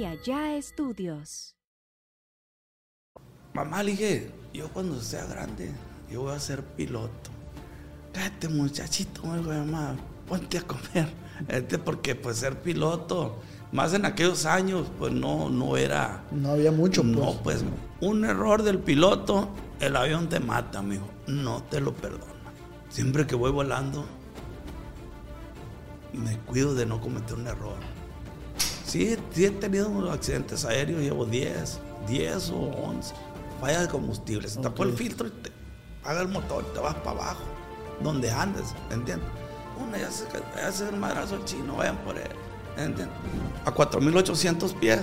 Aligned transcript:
y 0.00 0.06
Allá 0.06 0.56
Estudios. 0.56 1.54
Mamá, 3.52 3.82
le 3.82 3.90
dije, 3.90 4.30
yo 4.54 4.72
cuando 4.72 4.98
sea 4.98 5.26
grande, 5.26 5.72
yo 6.10 6.22
voy 6.22 6.32
a 6.34 6.40
ser 6.40 6.62
piloto. 6.64 7.30
Cállate, 8.14 8.48
muchachito, 8.48 9.26
me 9.26 9.36
dijo, 9.36 9.50
mamá, 9.50 9.96
ponte 10.26 10.56
a 10.58 10.62
comer. 10.62 11.08
Este, 11.48 11.78
porque 11.78 12.14
pues 12.14 12.36
ser 12.36 12.60
piloto, 12.60 13.40
más 13.72 13.94
en 13.94 14.04
aquellos 14.04 14.44
años, 14.44 14.90
pues 14.98 15.10
no, 15.10 15.48
no 15.48 15.78
era... 15.78 16.22
No 16.30 16.50
había 16.50 16.70
mucho, 16.70 17.02
pues. 17.02 17.14
No, 17.14 17.42
pues 17.42 17.64
un 18.00 18.24
error 18.26 18.62
del 18.62 18.78
piloto, 18.78 19.48
el 19.80 19.96
avión 19.96 20.28
te 20.28 20.38
mata, 20.38 20.80
amigo. 20.80 21.06
No 21.26 21.62
te 21.62 21.80
lo 21.80 21.94
perdono. 21.94 22.24
Siempre 22.90 23.26
que 23.26 23.34
voy 23.34 23.50
volando, 23.52 24.04
me 26.12 26.38
cuido 26.40 26.74
de 26.74 26.84
no 26.84 27.00
cometer 27.00 27.36
un 27.36 27.46
error. 27.46 27.99
Sí, 28.90 29.16
sí 29.30 29.44
he 29.44 29.50
tenido 29.52 30.10
accidentes 30.10 30.64
aéreos, 30.64 31.00
llevo 31.00 31.24
10, 31.24 31.78
10 32.08 32.50
o 32.50 32.56
11. 32.56 33.14
Falla 33.60 33.82
de 33.82 33.88
combustible, 33.88 34.48
se 34.48 34.58
tapó 34.58 34.82
el 34.82 34.92
filtro 34.94 35.28
y 35.28 35.30
te 35.30 35.52
apaga 36.02 36.22
el 36.22 36.28
motor 36.28 36.66
y 36.68 36.74
te 36.74 36.80
vas 36.80 36.96
para 36.96 37.10
abajo, 37.12 37.44
donde 38.02 38.32
andes, 38.32 38.74
¿entiendes? 38.90 39.28
Una 39.80 39.96
ya 39.96 40.10
se, 40.10 40.24
ya 40.56 40.72
se 40.72 40.88
el 40.88 40.96
madrazo 40.96 41.36
el 41.36 41.44
chino, 41.44 41.76
vayan 41.76 41.98
por 41.98 42.16
él, 42.18 42.32
¿entiendes? 42.76 43.16
A 43.64 43.72
4.800 43.72 44.74
pies. 44.80 45.02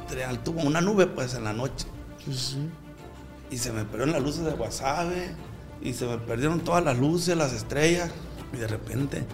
Entre 0.00 0.24
altura, 0.24 0.64
una 0.64 0.80
nube 0.80 1.06
pues 1.06 1.34
en 1.34 1.44
la 1.44 1.52
noche 1.52 1.86
y 3.48 3.58
se 3.58 3.72
me 3.72 3.84
perdieron 3.84 4.10
las 4.10 4.22
luces 4.24 4.44
de 4.44 4.54
Wasabe 4.54 5.36
y 5.80 5.92
se 5.92 6.04
me 6.04 6.18
perdieron 6.18 6.62
todas 6.62 6.82
las 6.82 6.98
luces, 6.98 7.36
las 7.36 7.52
estrellas 7.52 8.10
y 8.52 8.56
de 8.56 8.66
repente 8.66 9.24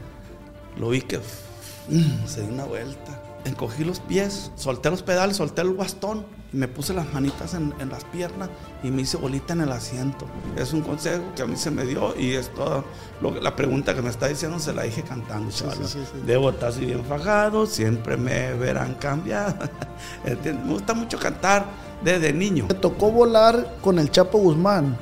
lo 0.76 0.88
vi 0.90 1.02
que 1.02 1.18
mm, 1.18 2.26
se 2.26 2.42
dio 2.42 2.52
una 2.52 2.64
vuelta. 2.64 3.20
Encogí 3.44 3.84
los 3.84 3.98
pies, 3.98 4.52
solté 4.54 4.88
los 4.90 5.02
pedales, 5.02 5.36
solté 5.36 5.62
el 5.62 5.72
bastón 5.72 6.24
y 6.52 6.56
me 6.56 6.68
puse 6.68 6.94
las 6.94 7.12
manitas 7.12 7.54
en, 7.54 7.74
en 7.80 7.88
las 7.88 8.04
piernas 8.04 8.50
y 8.84 8.90
me 8.92 9.02
hice 9.02 9.16
bolita 9.16 9.52
en 9.52 9.62
el 9.62 9.72
asiento. 9.72 10.26
Es 10.56 10.72
un 10.72 10.82
consejo 10.82 11.24
que 11.34 11.42
a 11.42 11.46
mí 11.46 11.56
se 11.56 11.72
me 11.72 11.84
dio 11.84 12.16
y 12.16 12.34
es 12.34 12.54
toda 12.54 12.84
lo 13.20 13.40
la 13.40 13.56
pregunta 13.56 13.94
que 13.94 14.02
me 14.02 14.10
está 14.10 14.28
diciendo 14.28 14.60
se 14.60 14.72
la 14.72 14.84
dije 14.84 15.02
cantando, 15.02 15.50
sí, 15.50 15.64
sí, 15.82 15.86
sí. 15.88 16.20
Debo 16.24 16.50
estar 16.50 16.68
así 16.68 16.84
bien 16.84 17.04
fajado, 17.04 17.66
siempre 17.66 18.16
me 18.16 18.52
verán 18.54 18.94
cambiar. 18.94 19.70
Me 20.24 20.52
gusta 20.72 20.94
mucho 20.94 21.18
cantar 21.18 21.66
desde 22.02 22.32
niño. 22.32 22.66
Me 22.68 22.74
tocó 22.74 23.10
volar 23.10 23.76
con 23.80 23.98
el 23.98 24.10
Chapo 24.10 24.38
Guzmán. 24.38 24.96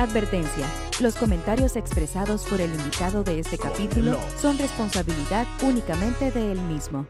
Advertencia. 0.00 0.66
Los 1.02 1.14
comentarios 1.14 1.76
expresados 1.76 2.44
por 2.44 2.58
el 2.58 2.72
invitado 2.74 3.22
de 3.22 3.38
este 3.38 3.58
capítulo 3.58 4.18
son 4.40 4.56
responsabilidad 4.56 5.46
únicamente 5.62 6.30
de 6.30 6.52
él 6.52 6.60
mismo. 6.62 7.06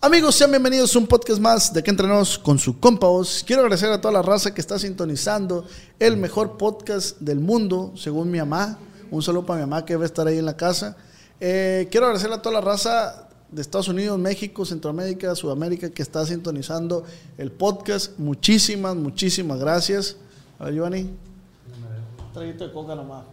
Amigos, 0.00 0.36
sean 0.36 0.52
bienvenidos 0.52 0.94
a 0.94 0.98
un 1.00 1.08
podcast 1.08 1.40
más 1.40 1.72
de 1.72 1.82
que 1.82 1.90
entrenos 1.90 2.38
con 2.38 2.56
su 2.60 2.78
compa 2.78 3.08
Oz. 3.08 3.42
Quiero 3.44 3.62
agradecer 3.62 3.90
a 3.90 4.00
toda 4.00 4.14
la 4.14 4.22
raza 4.22 4.54
que 4.54 4.60
está 4.60 4.78
sintonizando 4.78 5.66
el 5.98 6.16
mejor 6.16 6.56
podcast 6.56 7.18
del 7.18 7.40
mundo, 7.40 7.92
según 7.96 8.30
mi 8.30 8.38
mamá. 8.38 8.78
Un 9.10 9.20
saludo 9.20 9.44
para 9.44 9.58
mi 9.58 9.68
mamá 9.68 9.84
que 9.84 9.94
debe 9.94 10.06
estar 10.06 10.28
ahí 10.28 10.38
en 10.38 10.46
la 10.46 10.56
casa. 10.56 10.96
Eh, 11.40 11.88
quiero 11.90 12.06
agradecer 12.06 12.32
a 12.32 12.42
toda 12.42 12.54
la 12.54 12.60
raza 12.60 13.28
de 13.50 13.60
Estados 13.60 13.88
Unidos, 13.88 14.20
México, 14.20 14.64
Centroamérica, 14.64 15.34
Sudamérica 15.34 15.90
que 15.90 16.02
está 16.02 16.24
sintonizando 16.24 17.02
el 17.38 17.50
podcast. 17.50 18.16
Muchísimas, 18.20 18.94
muchísimas 18.94 19.58
gracias. 19.58 20.16
A 20.60 20.66
ver, 20.66 20.74
Giovanni. 20.74 21.23
Traguito 22.34 22.66
de 22.66 22.72
coca 22.72 22.94
nomás 22.96 23.24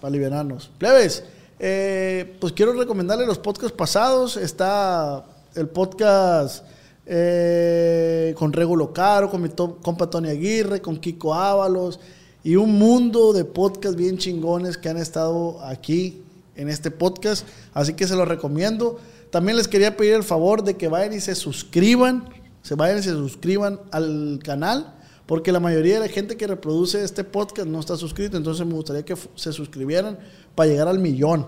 para 0.00 0.10
liberarnos. 0.10 0.70
Plebes, 0.78 1.24
eh, 1.58 2.36
pues 2.40 2.52
quiero 2.52 2.72
recomendarle 2.72 3.26
los 3.26 3.38
podcasts 3.38 3.76
pasados. 3.76 4.36
Está 4.36 5.24
el 5.56 5.68
podcast 5.68 6.64
eh, 7.04 8.32
con 8.38 8.52
Regulo 8.52 8.92
Caro, 8.92 9.28
con 9.28 9.42
mi 9.42 9.48
to- 9.48 9.78
compa 9.82 10.08
Tony 10.08 10.28
Aguirre, 10.28 10.80
con 10.80 10.96
Kiko 10.98 11.34
Ábalos 11.34 11.98
y 12.44 12.54
un 12.54 12.78
mundo 12.78 13.32
de 13.32 13.44
podcasts 13.44 13.96
bien 13.96 14.18
chingones 14.18 14.78
que 14.78 14.88
han 14.88 14.98
estado 14.98 15.60
aquí 15.64 16.22
en 16.54 16.68
este 16.68 16.92
podcast. 16.92 17.44
Así 17.72 17.94
que 17.94 18.06
se 18.06 18.14
los 18.14 18.28
recomiendo. 18.28 19.00
También 19.30 19.56
les 19.56 19.66
quería 19.66 19.96
pedir 19.96 20.14
el 20.14 20.22
favor 20.22 20.62
de 20.62 20.76
que 20.76 20.86
vayan 20.86 21.12
y 21.12 21.20
se 21.20 21.34
suscriban, 21.34 22.28
se 22.62 22.76
vayan 22.76 22.98
y 22.98 23.02
se 23.02 23.10
suscriban 23.10 23.80
al 23.90 24.38
canal. 24.44 24.94
Porque 25.26 25.52
la 25.52 25.60
mayoría 25.60 25.94
de 25.94 26.00
la 26.00 26.08
gente 26.08 26.36
que 26.36 26.46
reproduce 26.46 27.02
este 27.02 27.24
podcast 27.24 27.66
no 27.66 27.80
está 27.80 27.96
suscrito, 27.96 28.36
entonces 28.36 28.66
me 28.66 28.74
gustaría 28.74 29.04
que 29.04 29.16
se 29.34 29.52
suscribieran 29.52 30.18
para 30.54 30.68
llegar 30.68 30.88
al 30.88 30.98
millón. 30.98 31.46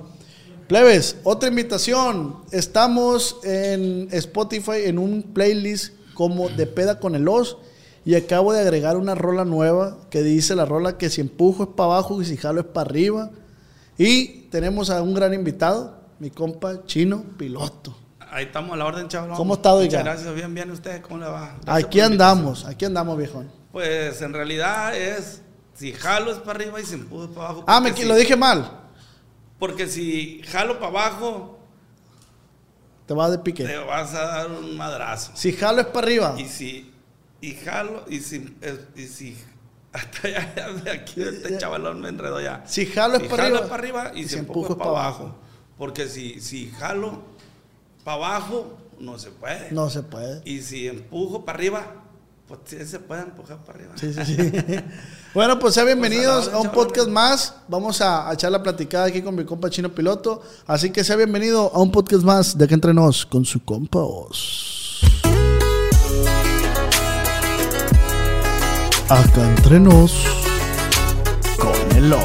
Plebes, 0.67 1.19
otra 1.23 1.49
invitación. 1.49 2.39
Estamos 2.51 3.39
en 3.45 4.09
Spotify 4.11 4.85
en 4.87 4.99
un 4.99 5.23
playlist 5.23 5.95
como 6.15 6.49
De 6.49 6.67
Peda 6.67 6.99
con 6.99 7.15
el 7.15 7.29
Os 7.29 7.59
y 8.05 8.15
acabo 8.15 8.53
de 8.53 8.61
agregar 8.61 8.97
una 8.97 9.15
rola 9.15 9.45
nueva 9.45 9.99
que 10.11 10.23
dice 10.23 10.55
la 10.55 10.65
rola 10.65 10.97
que 10.97 11.11
si 11.11 11.21
empujo 11.21 11.65
es 11.65 11.69
para 11.71 11.93
abajo 11.93 12.21
y 12.23 12.25
si 12.25 12.37
jalo 12.37 12.61
es 12.61 12.67
para 12.67 12.89
arriba. 12.89 13.31
Y 13.99 14.43
tenemos 14.51 14.91
a 14.91 15.03
un 15.03 15.15
gran 15.15 15.35
invitado, 15.35 16.01
mi 16.19 16.31
compa 16.31 16.85
Chino 16.87 17.25
Piloto. 17.37 17.97
Ahí 18.31 18.47
estamos 18.47 18.73
a 18.73 18.77
la 18.77 18.87
orden, 18.87 19.09
chaval. 19.09 19.37
¿Cómo 19.37 19.55
está? 19.55 19.75
Muchas 19.75 20.03
gracias, 20.03 20.35
bien, 20.35 20.55
bien. 20.55 20.71
¿Usted 20.71 21.01
cómo 21.03 21.19
le 21.19 21.27
va? 21.27 21.57
Gracias 21.63 21.87
Aquí 21.87 22.01
andamos, 22.01 22.65
aquí 22.65 22.85
andamos, 22.85 23.17
viejón. 23.17 23.51
Pues 23.73 24.23
en 24.23 24.33
realidad 24.33 24.97
es, 24.97 25.43
si 25.75 25.93
jalo 25.93 26.33
es 26.33 26.39
para 26.39 26.53
arriba 26.59 26.81
y 26.81 26.85
si 26.87 26.95
empujo 26.95 27.25
es 27.25 27.31
para 27.31 27.49
abajo. 27.49 27.65
Ah, 27.67 27.81
me, 27.81 27.93
si- 27.95 28.05
lo 28.05 28.15
dije 28.15 28.37
mal. 28.37 28.83
Porque 29.59 29.87
si 29.87 30.43
jalo 30.47 30.75
para 30.79 30.89
abajo, 30.89 31.59
Te 33.07 33.15
va 33.15 33.31
de 33.31 33.39
te 33.39 33.43
pique. 33.45 33.77
vas 33.79 34.15
a 34.15 34.23
dar 34.27 34.51
un 34.51 34.77
madrazo. 34.77 35.33
Si 35.35 35.53
jalo 35.53 35.81
es 35.81 35.87
para 35.89 36.07
arriba. 36.07 36.35
Y 36.39 36.47
si, 36.47 36.93
y 37.41 37.53
jalo, 37.55 38.05
y 38.09 38.21
si, 38.21 38.57
y 38.97 39.03
si, 39.07 39.37
hasta 39.93 40.29
de 40.29 40.91
aquí, 40.91 41.23
este 41.23 41.57
chavalón 41.59 42.01
me 42.01 42.09
enredó 42.09 42.41
ya. 42.41 42.63
Si 42.67 42.87
jalo 42.87 43.17
es 43.17 43.23
Si 43.23 43.29
para 43.29 43.45
jalo 43.45 43.57
arriba. 43.57 43.65
es 43.67 43.71
para 43.71 43.83
arriba 43.83 44.13
y, 44.15 44.21
y 44.25 44.29
si 44.29 44.37
empujo 44.39 44.73
es 44.73 44.79
para 44.79 44.91
abajo. 44.91 45.35
Porque 45.79 46.09
si, 46.09 46.41
si 46.41 46.71
jalo 46.71 47.23
para 48.05 48.17
abajo, 48.17 48.79
no 48.99 49.19
se 49.19 49.31
puede. 49.31 49.71
No 49.73 49.89
se 49.91 50.03
puede. 50.03 50.41
Y 50.45 50.63
si 50.63 50.89
empujo 50.89 51.45
para 51.45 51.57
arriba, 51.59 51.87
pues 52.49 52.61
sí 52.67 52.85
se 52.87 53.01
puede 53.01 53.23
empujar 53.23 53.59
para 53.59 53.79
arriba. 53.79 53.95
Sí, 53.97 54.13
sí, 54.13 54.25
sí. 54.25 54.37
bueno, 55.35 55.59
pues 55.59 55.75
sean 55.75 55.87
bienvenidos 55.87 56.45
Pues 56.45 56.49
a 56.49 56.51
la 56.53 56.57
a 56.57 56.61
un 56.61 56.71
podcast 56.71 57.09
más. 57.09 57.55
Vamos 57.67 58.01
a, 58.01 58.29
a 58.29 58.35
echar 58.35 58.53
la 58.53 58.63
platicada 58.63 59.07
aquí 59.07 59.21
con 59.21 59.35
mi 59.35 59.45
compa 59.45 59.69
Chino 59.69 59.93
Piloto. 59.93 60.43
Así 60.67 60.91
que 60.91 61.03
sea 61.03 61.17
bienvenido 61.17 61.73
a 61.75 61.81
un 61.81 61.91
podcast 61.91 62.23
más 62.23 62.57
de 62.57 62.65
Acá 62.65 62.75
Entre 62.75 62.95
Nos 62.95 63.27
con 63.27 63.45
su 63.45 63.65
compa 63.65 63.99
Oz. 63.99 65.01
Acá 69.09 69.49
Entre 69.57 69.81
Nos 69.81 70.13
con 71.59 71.97
el 71.97 72.13
Oz. 72.13 72.23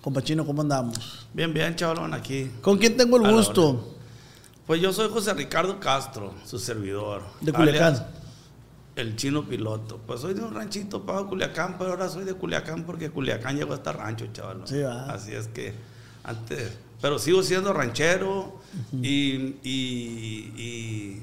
Compa 0.00 0.22
Chino, 0.22 0.46
¿cómo 0.46 0.62
andamos? 0.62 1.26
Bien, 1.34 1.52
bien, 1.52 1.76
chavalón, 1.76 2.14
aquí. 2.14 2.50
¿Con 2.62 2.78
quién 2.78 2.96
tengo 2.96 3.18
el 3.18 3.30
gusto? 3.30 3.97
Pues 4.68 4.80
yo 4.80 4.92
soy 4.92 5.08
José 5.10 5.34
Ricardo 5.34 5.80
Castro, 5.80 6.32
su 6.44 6.58
servidor. 6.60 7.22
De 7.40 7.52
Culiacán. 7.52 7.94
alias 7.94 8.04
El 8.96 9.16
chino 9.16 9.44
piloto. 9.48 9.98
Pues 10.06 10.20
soy 10.20 10.34
de 10.34 10.42
un 10.42 10.54
ranchito 10.54 11.04
para 11.04 11.22
Culiacán, 11.22 11.76
pero 11.78 11.90
ahora 11.90 12.08
soy 12.08 12.24
de 12.24 12.34
Culiacán 12.34 12.84
porque 12.84 13.10
Culiacán 13.10 13.56
llegó 13.56 13.72
hasta 13.74 13.92
rancho, 13.92 14.26
chaval. 14.32 14.62
Sí, 14.66 14.80
va. 14.82 15.06
Así 15.10 15.32
es 15.32 15.48
que 15.48 15.72
antes. 16.22 16.70
Pero 17.00 17.18
sigo 17.18 17.42
siendo 17.42 17.72
ranchero 17.72 18.60
y, 18.92 19.56
y, 19.62 20.52
y, 20.56 21.22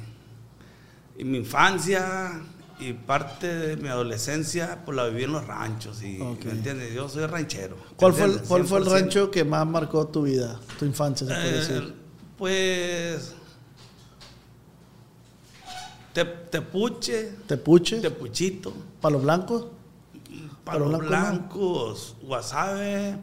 y 1.17 1.23
mi 1.23 1.37
infancia 1.37 2.41
y 2.79 2.93
parte 2.93 3.47
de 3.53 3.77
mi 3.77 3.89
adolescencia 3.89 4.81
pues 4.85 4.95
la 4.97 5.05
viví 5.07 5.25
en 5.25 5.33
los 5.33 5.45
ranchos. 5.45 6.01
Y. 6.01 6.17
¿Me 6.45 6.51
entiendes? 6.51 6.93
Yo 6.95 7.07
soy 7.09 7.25
ranchero. 7.27 7.77
¿Cuál 7.95 8.13
fue, 8.13 8.25
el. 8.25 8.39
¿Cuál 8.41 8.65
fue 8.65 8.79
el 8.79 8.85
100%. 8.85 8.89
rancho 8.91 9.29
que 9.29 9.43
más 9.43 9.67
marcó 9.67 10.07
tu 10.07 10.23
vida, 10.23 10.59
tu 10.79 10.85
infancia, 10.85 11.27
se 11.27 11.33
puede 11.33 11.49
Eh, 11.49 11.51
decir? 11.51 11.93
pues. 12.37 13.34
Te, 16.15 16.23
tepuche, 16.23 17.33
Tepuche, 17.45 17.99
tepuchito, 17.99 18.71
Palo 19.01 19.19
Blanco. 19.19 19.73
palos 20.63 20.87
Blanco, 20.87 21.03
¿no? 21.03 21.09
blancos, 21.09 22.15
wasabe. 22.23 23.17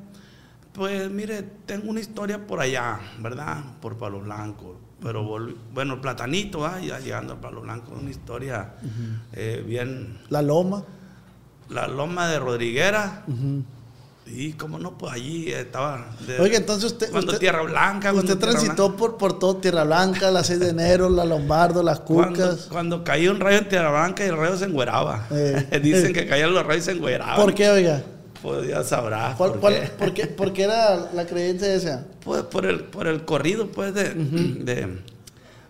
Pues 0.75 1.11
mire, 1.11 1.43
tengo 1.65 1.89
una 1.89 2.01
historia 2.01 2.47
por 2.47 2.61
allá, 2.61 3.01
¿verdad? 3.19 3.65
Por 3.81 3.97
Palo 3.97 4.21
Blanco. 4.21 4.77
Pero 5.03 5.25
bueno, 5.73 6.03
Platanito, 6.03 6.67
ah, 6.67 6.81
ya 6.81 6.99
llegando 6.99 7.33
a 7.33 7.41
Palo 7.41 7.63
Blanco, 7.63 7.93
una 7.99 8.11
historia 8.11 8.75
eh, 9.33 9.65
bien. 9.67 10.19
La 10.29 10.43
Loma. 10.43 10.85
La 11.71 11.89
loma 11.89 12.29
de 12.29 12.39
Rodriguera. 12.41 13.25
Y 14.25 14.53
como 14.53 14.79
no, 14.79 14.97
pues 14.97 15.13
allí 15.13 15.51
estaba. 15.53 16.07
de- 16.27 16.39
Oiga, 16.41 16.57
entonces 16.57 16.93
usted. 16.93 17.11
Cuando 17.11 17.33
usted, 17.33 17.41
Tierra 17.41 17.63
Blanca. 17.63 18.13
usted 18.13 18.39
transitó 18.39 18.87
Blanca. 18.89 18.97
por, 18.99 19.17
por 19.19 19.39
todo 19.39 19.57
Tierra 19.57 19.85
Blanca, 19.85 20.31
la 20.31 20.45
6 20.45 20.61
de 20.61 20.69
enero, 20.71 21.11
la 21.11 21.25
Lombardo, 21.25 21.83
las 21.83 22.01
Cucas. 22.01 22.69
cuando 22.71 23.03
caía 23.05 23.31
un 23.33 23.41
rayo 23.41 23.59
en 23.59 23.69
Tierra 23.69 23.91
Blanca 23.91 24.25
y 24.25 24.29
el 24.29 24.37
rayo 24.37 24.57
se 24.57 24.65
engüeraba. 24.67 25.27
Eh. 25.33 25.81
Dicen 25.83 26.13
que 26.13 26.27
caían 26.27 26.55
los 26.55 26.65
rayos 26.65 26.85
y 26.85 26.87
se 26.87 26.93
engüeraban. 26.93 27.37
¿Por 27.37 27.53
qué, 27.53 27.69
oiga? 27.69 28.03
Pues 28.41 28.67
ya 28.69 28.83
sabrás. 28.85 29.37
¿Cuál, 29.37 29.51
por 29.53 29.61
cuál- 29.61 29.75
qué. 29.75 29.87
por, 29.99 30.15
qué, 30.15 30.27
por 30.29 30.53
qué 30.53 30.63
era 30.65 31.11
la 31.13 31.27
creencia 31.27 31.75
esa? 31.75 32.05
Pues 32.25 32.43
por 32.45 32.65
el, 32.65 32.85
por 32.85 33.07
el 33.09 33.25
corrido, 33.25 33.67
pues, 33.69 33.93
de, 33.93 34.15
de 34.15 34.99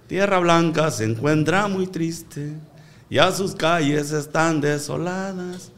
Tierra 0.06 0.38
Blanca 0.38 0.90
se 0.90 1.04
encuentra 1.04 1.66
muy 1.68 1.86
triste. 1.86 2.52
Ya 3.10 3.32
sus 3.32 3.54
calles 3.54 4.12
están 4.12 4.60
desoladas. 4.60 5.71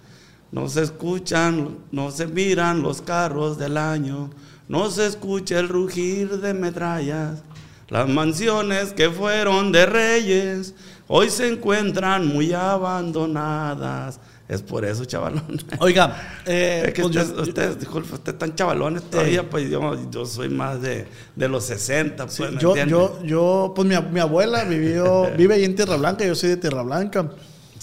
No 0.54 0.68
se 0.68 0.82
escuchan, 0.82 1.78
no 1.90 2.12
se 2.12 2.28
miran 2.28 2.80
los 2.80 3.02
carros 3.02 3.58
del 3.58 3.76
año. 3.76 4.30
No 4.68 4.88
se 4.88 5.04
escucha 5.06 5.58
el 5.58 5.68
rugir 5.68 6.40
de 6.40 6.54
metrallas. 6.54 7.42
Las 7.88 8.08
mansiones 8.08 8.92
que 8.92 9.10
fueron 9.10 9.72
de 9.72 9.84
reyes 9.84 10.74
hoy 11.08 11.28
se 11.28 11.48
encuentran 11.48 12.28
muy 12.28 12.52
abandonadas. 12.52 14.20
Es 14.46 14.62
por 14.62 14.84
eso, 14.84 15.04
chavalón. 15.06 15.58
Oiga, 15.80 16.38
eh, 16.46 16.84
Es 16.86 16.94
que 16.94 17.02
pues 17.02 17.14
yo- 17.14 17.22
ustedes, 17.22 17.48
ustedes, 17.48 17.78
disculpe, 17.80 18.14
ustedes 18.14 18.34
están 18.34 18.54
chavalones 18.54 19.02
todavía, 19.10 19.48
pues 19.50 19.68
yo, 19.68 20.10
yo 20.10 20.24
soy 20.24 20.50
más 20.50 20.80
de, 20.82 21.06
de 21.34 21.48
los 21.48 21.64
60, 21.64 22.26
pues, 22.26 22.38
¿me 22.52 22.58
yo, 22.60 22.68
entiendes? 22.76 22.90
yo, 22.90 23.18
yo, 23.24 23.72
pues 23.74 23.88
mi, 23.88 23.96
mi 24.12 24.20
abuela 24.20 24.62
vivió, 24.64 25.30
vive 25.36 25.54
ahí 25.54 25.64
en 25.64 25.74
Tierra 25.74 25.96
Blanca, 25.96 26.24
yo 26.24 26.34
soy 26.36 26.50
de 26.50 26.56
Tierra 26.58 26.82
Blanca. 26.82 27.30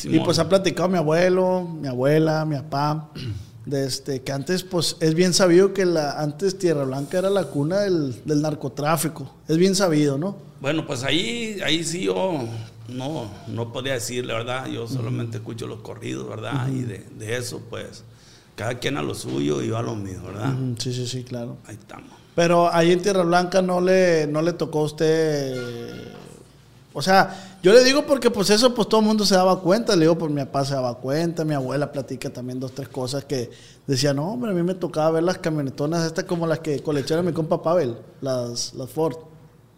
Y 0.04 0.20
pues 0.20 0.40
ha 0.40 0.50
platicado 0.50 0.90
mi 0.90 0.98
abuelo, 0.98 1.62
mi 1.62 1.88
abuela, 1.88 2.46
mi 2.46 2.56
papá, 2.56 3.10
de 3.66 3.86
este, 3.86 4.22
que 4.22 4.32
antes, 4.32 4.64
pues 4.64 4.98
es 5.00 5.14
bien 5.14 5.34
sabido 5.34 5.74
que 5.74 5.86
la, 5.86 6.20
antes 6.20 6.58
Tierra 6.58 6.84
Blanca 6.84 7.20
era 7.20 7.30
la 7.30 7.46
cuna 7.46 7.82
del, 7.82 8.22
del 8.26 8.42
narcotráfico. 8.42 9.36
Es 9.48 9.58
bien 9.58 9.76
sabido, 9.76 10.18
¿no? 10.18 10.36
Bueno, 10.60 10.86
pues 10.86 11.04
ahí, 11.04 11.60
ahí 11.64 11.84
sí 11.84 12.04
yo 12.04 12.40
no, 12.88 13.30
no 13.48 13.72
podía 13.72 13.94
decir, 13.94 14.26
la 14.26 14.36
verdad, 14.36 14.68
yo 14.68 14.88
solamente 14.88 15.38
escucho 15.38 15.68
los 15.68 15.82
corridos, 15.82 16.28
¿verdad? 16.28 16.68
Y 16.70 16.82
de, 16.82 17.06
de 17.18 17.38
eso, 17.38 17.62
pues, 17.70 18.04
cada 18.56 18.80
quien 18.80 18.98
a 18.98 19.02
lo 19.02 19.16
suyo 19.16 19.62
y 19.62 19.68
yo 19.68 19.78
a 19.78 19.84
lo 19.84 19.96
mío, 19.96 20.22
¿verdad? 20.26 20.54
Sí, 20.78 20.94
sí, 20.94 21.08
sí, 21.08 21.24
claro. 21.24 21.58
Ahí 21.66 21.76
estamos. 21.76 22.12
Pero 22.36 22.74
ahí 22.74 22.92
en 22.92 23.02
Tierra 23.02 23.24
Blanca 23.24 23.62
no 23.62 23.82
le, 23.82 24.28
no 24.28 24.42
le 24.42 24.54
tocó 24.54 24.80
a 24.80 24.84
usted. 24.84 25.92
O 26.94 27.02
sea, 27.02 27.58
yo 27.64 27.72
le 27.72 27.84
digo 27.86 28.06
porque 28.06 28.30
pues 28.30 28.50
eso 28.50 28.76
pues 28.76 28.90
todo 28.90 29.00
el 29.00 29.08
mundo 29.08 29.26
se 29.26 29.34
daba 29.36 29.62
cuenta. 29.62 29.96
Le 29.96 30.02
digo, 30.02 30.18
pues 30.18 30.32
mi 30.32 30.42
papá 30.44 30.66
se 30.66 30.74
daba 30.74 30.96
cuenta, 30.98 31.46
mi 31.46 31.54
abuela 31.54 31.92
platica 31.92 32.30
también 32.30 32.60
dos, 32.60 32.74
tres 32.74 32.90
cosas 32.90 33.24
que 33.24 33.50
decía, 33.88 34.14
no, 34.14 34.30
hombre, 34.34 34.52
a 34.52 34.54
mí 34.54 34.62
me 34.62 34.74
tocaba 34.76 35.12
ver 35.12 35.24
las 35.24 35.38
camionetonas 35.38 36.06
estas 36.06 36.26
como 36.26 36.46
las 36.48 36.60
que 36.60 36.82
colecciona 36.84 37.22
mi 37.22 37.32
compa 37.32 37.62
Pavel, 37.64 37.96
las, 38.20 38.74
las 38.74 38.90
Ford. 38.90 39.16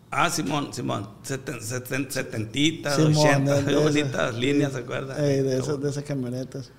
Ah, 0.09 0.29
Simón, 0.29 0.73
Simón, 0.73 1.07
seten, 1.23 1.59
seten- 1.59 2.09
setentitas, 2.09 2.97
ochentas, 2.99 3.65
bonitas 3.83 4.35
líneas, 4.35 4.73
¿se 4.73 4.79
acuerdan? 4.79 5.17
Eh, 5.23 5.41
de, 5.43 5.57
esas, 5.57 5.81
de 5.81 5.89
esas 5.89 6.03
camionetas. 6.03 6.71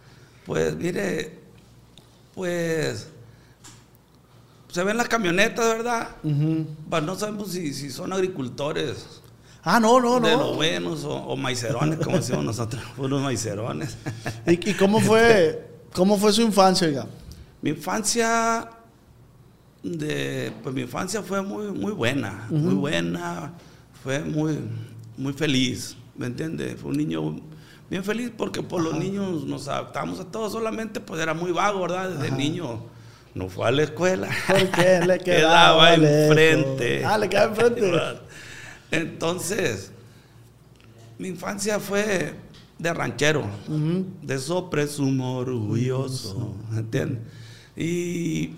Pues 0.46 0.75
mire, 0.76 1.38
pues 2.34 3.08
se 4.70 4.82
ven 4.84 4.96
las 4.96 5.08
camionetas, 5.08 5.64
¿verdad? 5.76 6.08
Pues 6.90 7.02
no 7.04 7.14
sabemos 7.16 7.52
si, 7.52 7.72
si 7.72 7.90
son 7.90 8.12
agricultores 8.12 9.20
Ah, 9.64 9.81
no, 9.81 9.99
no, 10.00 10.20
de 10.20 10.32
no. 10.32 10.38
los 10.38 10.56
buenos 10.56 11.05
o, 11.05 11.14
o 11.14 11.37
maicerones, 11.37 11.99
como 11.99 12.16
decimos 12.16 12.44
nosotros, 12.44 12.82
unos 12.99 13.22
maicerones. 13.22 13.96
¿Y, 14.46 14.70
y 14.70 14.75
cómo 14.75 15.00
fue 15.00 15.70
cómo 15.94 16.19
fue 16.19 16.32
su 16.32 16.43
infancia, 16.43 16.87
oiga? 16.87 17.06
mi 17.64 17.70
infancia, 17.70 18.69
de, 19.82 20.52
pues 20.62 20.75
mi 20.75 20.82
infancia 20.82 21.22
fue 21.22 21.40
muy, 21.40 21.69
muy 21.69 21.93
buena, 21.93 22.46
muy 22.50 22.75
buena, 22.75 23.55
fue 24.02 24.20
muy, 24.20 24.58
muy 25.16 25.32
feliz, 25.32 25.96
¿me 26.14 26.26
entiendes? 26.26 26.78
Fue 26.78 26.90
un 26.90 26.99
niño 26.99 27.40
bien 27.88 28.05
feliz 28.05 28.31
porque 28.37 28.62
por 28.62 28.82
los 28.82 28.99
niños 28.99 29.44
nos 29.44 29.67
adaptamos 29.69 30.20
a 30.20 30.26
todo, 30.26 30.50
solamente 30.50 31.00
pues 31.00 31.22
era 31.22 31.32
muy 31.32 31.52
vago, 31.52 31.81
¿verdad? 31.81 32.10
Desde 32.10 32.37
niño 32.37 32.82
no 33.34 33.49
fue 33.49 33.67
a 33.67 33.70
la 33.70 33.84
escuela. 33.84 34.28
Porque 34.46 35.00
le 35.06 35.19
quedaba 35.25 35.94
quedaba 35.94 35.94
enfrente. 35.94 37.02
Ah, 37.02 37.17
le 37.17 37.31
quedaba 37.31 37.49
enfrente. 37.49 37.93
Entonces, 38.94 39.91
mi 41.19 41.29
infancia 41.29 41.79
fue 41.81 42.35
de 42.79 42.93
ranchero, 42.93 43.44
de 44.23 44.35
eso 44.35 44.69
presumo 44.70 45.38
orgulloso, 45.38 46.55
¿entiendes? 46.75 47.20
Y, 47.76 48.50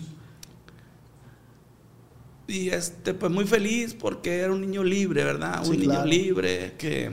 y 2.48 2.68
este, 2.70 3.12
pues 3.14 3.32
muy 3.32 3.44
feliz 3.44 3.94
porque 3.94 4.38
era 4.40 4.52
un 4.52 4.60
niño 4.60 4.84
libre, 4.84 5.24
¿verdad? 5.24 5.62
Sí, 5.64 5.70
un 5.70 5.76
niño 5.78 5.90
claro. 5.90 6.06
libre 6.06 6.74
que, 6.78 7.10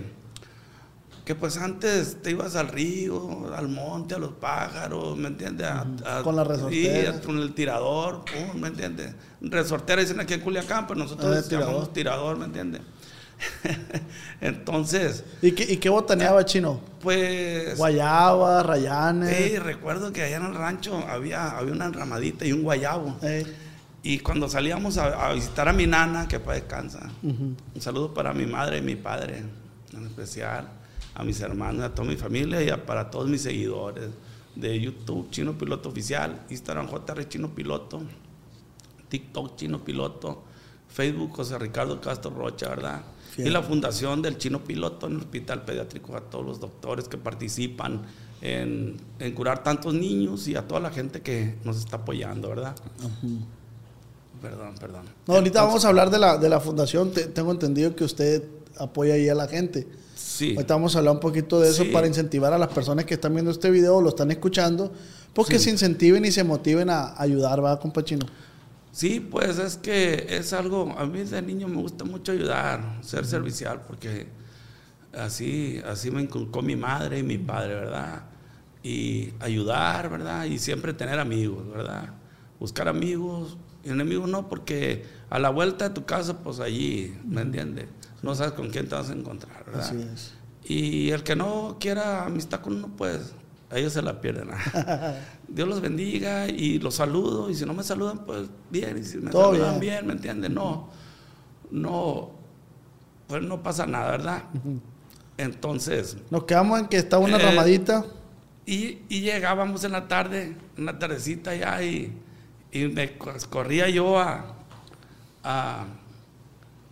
que 1.25 1.35
pues 1.35 1.57
antes 1.57 2.21
te 2.21 2.31
ibas 2.31 2.55
al 2.55 2.67
río, 2.67 3.53
al 3.55 3.67
monte, 3.67 4.15
a 4.15 4.19
los 4.19 4.31
pájaros, 4.33 5.17
¿me 5.17 5.27
entiendes? 5.29 5.65
A- 5.67 5.87
a- 6.19 6.23
Con 6.23 6.35
la 6.35 6.43
sí, 6.43 6.49
resortera. 6.51 7.21
con 7.21 7.37
el 7.39 7.53
tirador, 7.53 8.23
¿me 8.55 8.67
entiendes? 8.67 9.13
Resortera 9.41 10.01
dicen 10.01 10.19
aquí 10.19 10.33
en 10.35 10.41
Culiacán, 10.41 10.85
pero 10.87 10.99
nosotros 10.99 11.35
Ah, 11.35 11.41
tirador. 11.47 11.67
llamamos 11.69 11.93
tirador, 11.93 12.37
¿me 12.37 12.45
entiendes? 12.45 12.81
Entonces, 14.41 15.23
¿Y 15.41 15.51
qué, 15.51 15.63
y 15.73 15.77
qué 15.77 15.89
botaneaba 15.89 16.43
chino? 16.45 16.79
pues... 17.01 17.77
Guayaba, 17.77 18.63
rayanes. 18.63 19.35
Sí, 19.51 19.57
recuerdo 19.59 20.11
que 20.13 20.23
allá 20.23 20.37
en 20.37 20.45
el 20.45 20.55
rancho 20.55 20.97
había, 21.07 21.57
había 21.57 21.73
una 21.73 21.85
enramadita 21.85 22.45
y 22.45 22.53
un 22.53 22.63
guayabo. 22.63 23.17
Eh, 23.21 23.45
Y 24.03 24.19
cuando 24.19 24.49
salíamos 24.49 24.97
a, 24.97 25.27
a 25.29 25.33
visitar 25.33 25.67
a 25.69 25.73
mi 25.73 25.87
nana, 25.87 26.27
que 26.27 26.39
para 26.39 26.55
descansa, 26.59 27.09
un 27.23 27.57
saludo 27.79 28.13
para 28.13 28.33
mi 28.33 28.45
madre 28.45 28.77
y 28.79 28.81
mi 28.81 28.95
padre, 28.95 29.43
en 29.93 30.05
especial, 30.05 30.67
a 31.15 31.23
mis 31.23 31.39
hermanos, 31.41 31.83
a 31.85 31.93
toda 31.93 32.07
mi 32.07 32.17
familia 32.17 32.61
y 32.61 32.69
a- 32.69 32.85
para 32.85 33.09
todos 33.09 33.29
mis 33.29 33.41
seguidores 33.43 34.09
de 34.55 34.79
YouTube, 34.79 35.29
Chino 35.31 35.57
Piloto 35.57 35.89
Oficial, 35.89 36.41
Instagram 36.49 36.87
JR 36.87 37.27
Chino 37.29 37.49
Piloto, 37.55 38.01
TikTok 39.09 39.55
Chino 39.55 39.79
Piloto, 39.83 40.43
Facebook 40.89 41.35
José 41.35 41.57
Ricardo 41.57 41.99
Castro 42.01 42.31
Rocha, 42.31 42.69
¿verdad? 42.69 43.01
Y 43.37 43.49
la 43.49 43.61
fundación 43.63 44.21
del 44.21 44.37
Chino 44.37 44.63
Piloto 44.63 45.07
en 45.07 45.13
el 45.13 45.19
Hospital 45.19 45.63
Pediátrico, 45.65 46.15
a 46.15 46.21
todos 46.21 46.45
los 46.45 46.59
doctores 46.59 47.07
que 47.07 47.17
participan 47.17 48.01
en, 48.41 48.97
en 49.19 49.33
curar 49.33 49.63
tantos 49.63 49.93
niños 49.93 50.47
y 50.47 50.55
a 50.55 50.67
toda 50.67 50.79
la 50.81 50.91
gente 50.91 51.21
que 51.21 51.55
nos 51.63 51.77
está 51.77 51.97
apoyando, 51.97 52.49
¿verdad? 52.49 52.75
Perdón, 54.41 54.75
perdón. 54.79 55.05
No, 55.27 55.35
ahorita 55.35 55.63
vamos 55.63 55.85
a 55.85 55.87
hablar 55.89 56.09
de 56.09 56.19
la, 56.19 56.37
de 56.37 56.49
la 56.49 56.59
fundación. 56.59 57.11
Te- 57.11 57.27
tengo 57.27 57.51
entendido 57.51 57.95
que 57.95 58.03
usted 58.03 58.43
apoya 58.77 59.13
ahí 59.13 59.29
a 59.29 59.35
la 59.35 59.47
gente. 59.47 59.87
Sí. 60.15 60.53
Ahorita 60.55 60.73
vamos 60.73 60.95
a 60.95 60.99
hablar 60.99 61.13
un 61.13 61.19
poquito 61.21 61.59
de 61.61 61.69
eso 61.69 61.83
Sí. 61.83 61.89
para 61.91 62.07
incentivar 62.07 62.51
a 62.51 62.57
las 62.57 62.69
personas 62.69 63.05
que 63.05 63.13
están 63.13 63.33
viendo 63.33 63.51
este 63.51 63.69
video 63.71 64.01
lo 64.01 64.09
están 64.09 64.31
escuchando, 64.31 64.91
porque 65.33 65.57
Sí. 65.59 65.65
se 65.65 65.69
incentiven 65.71 66.25
y 66.25 66.31
se 66.31 66.43
motiven 66.43 66.89
a 66.89 67.13
ayudar, 67.21 67.63
¿va, 67.63 67.79
compa 67.79 68.03
chino? 68.03 68.25
Sí, 68.93 69.19
pues 69.19 69.57
es 69.57 69.75
que 69.77 70.27
es 70.29 70.53
algo, 70.53 70.95
a 70.95 71.07
mí 71.07 71.23
de 71.23 71.41
niño 71.41 71.67
me 71.67 71.77
gusta 71.77 72.05
mucho 72.05 72.31
ayudar, 72.31 72.99
ser 73.01 73.25
servicial, 73.25 73.81
porque 73.87 74.27
así, 75.17 75.81
así 75.87 76.11
me 76.11 76.21
inculcó 76.21 76.61
mi 76.61 76.75
madre 76.75 77.17
y 77.17 77.23
mi 77.23 77.39
padre, 77.39 77.73
¿verdad? 77.73 78.25
Y 78.83 79.33
ayudar, 79.39 80.11
¿verdad? 80.11 80.45
Y 80.45 80.59
siempre 80.59 80.93
tener 80.93 81.17
amigos, 81.17 81.67
¿verdad? 81.71 82.13
Buscar 82.59 82.87
amigos, 82.87 83.57
y 83.83 83.89
enemigos 83.89 84.29
no, 84.29 84.47
porque 84.47 85.03
a 85.31 85.39
la 85.39 85.49
vuelta 85.49 85.89
de 85.89 85.95
tu 85.95 86.05
casa, 86.05 86.43
pues 86.43 86.59
allí, 86.59 87.17
¿me 87.25 87.41
entiendes? 87.41 87.87
No 88.21 88.35
sabes 88.35 88.53
con 88.53 88.69
quién 88.69 88.87
te 88.87 88.93
vas 88.93 89.09
a 89.09 89.13
encontrar, 89.13 89.65
¿verdad? 89.65 89.87
Así 89.87 90.07
es. 90.13 90.33
Y 90.65 91.09
el 91.09 91.23
que 91.23 91.35
no 91.35 91.77
quiera 91.79 92.25
amistad 92.25 92.61
con 92.61 92.75
uno, 92.75 92.91
pues 92.95 93.33
a 93.73 93.77
ellos 93.79 93.93
se 93.93 94.01
la 94.01 94.21
pierden. 94.21 94.49
Dios 95.47 95.67
los 95.67 95.81
bendiga 95.81 96.47
y 96.47 96.79
los 96.79 96.95
saludo. 96.95 97.49
Y 97.49 97.55
si 97.55 97.65
no 97.65 97.73
me 97.73 97.83
saludan, 97.83 98.19
pues 98.25 98.47
bien. 98.69 98.97
Y 98.99 99.03
si 99.03 99.17
me 99.17 99.31
Todo 99.31 99.51
saludan, 99.53 99.79
bien. 99.79 99.95
bien, 99.95 100.07
¿me 100.07 100.13
entiendes? 100.13 100.51
No, 100.51 100.89
no, 101.71 102.31
pues 103.27 103.41
no 103.41 103.63
pasa 103.63 103.85
nada, 103.85 104.11
¿verdad? 104.11 104.43
Entonces, 105.37 106.17
Nos 106.29 106.43
quedamos 106.43 106.79
en 106.79 106.87
que 106.87 106.97
está 106.97 107.17
una 107.17 107.37
Eh, 107.37 107.41
ramadita. 107.41 108.05
y, 108.65 108.99
y 109.09 109.21
llegábamos 109.21 109.83
en 109.83 109.91
la 109.93 110.07
tarde, 110.07 110.55
en 110.77 110.85
la 110.85 110.99
tardecita 110.99 111.55
ya, 111.55 111.81
y, 111.83 112.15
y 112.71 112.87
me 112.87 113.17
co- 113.17 113.33
corría 113.49 113.89
yo 113.89 114.19
a, 114.19 114.55
a- 115.43 115.85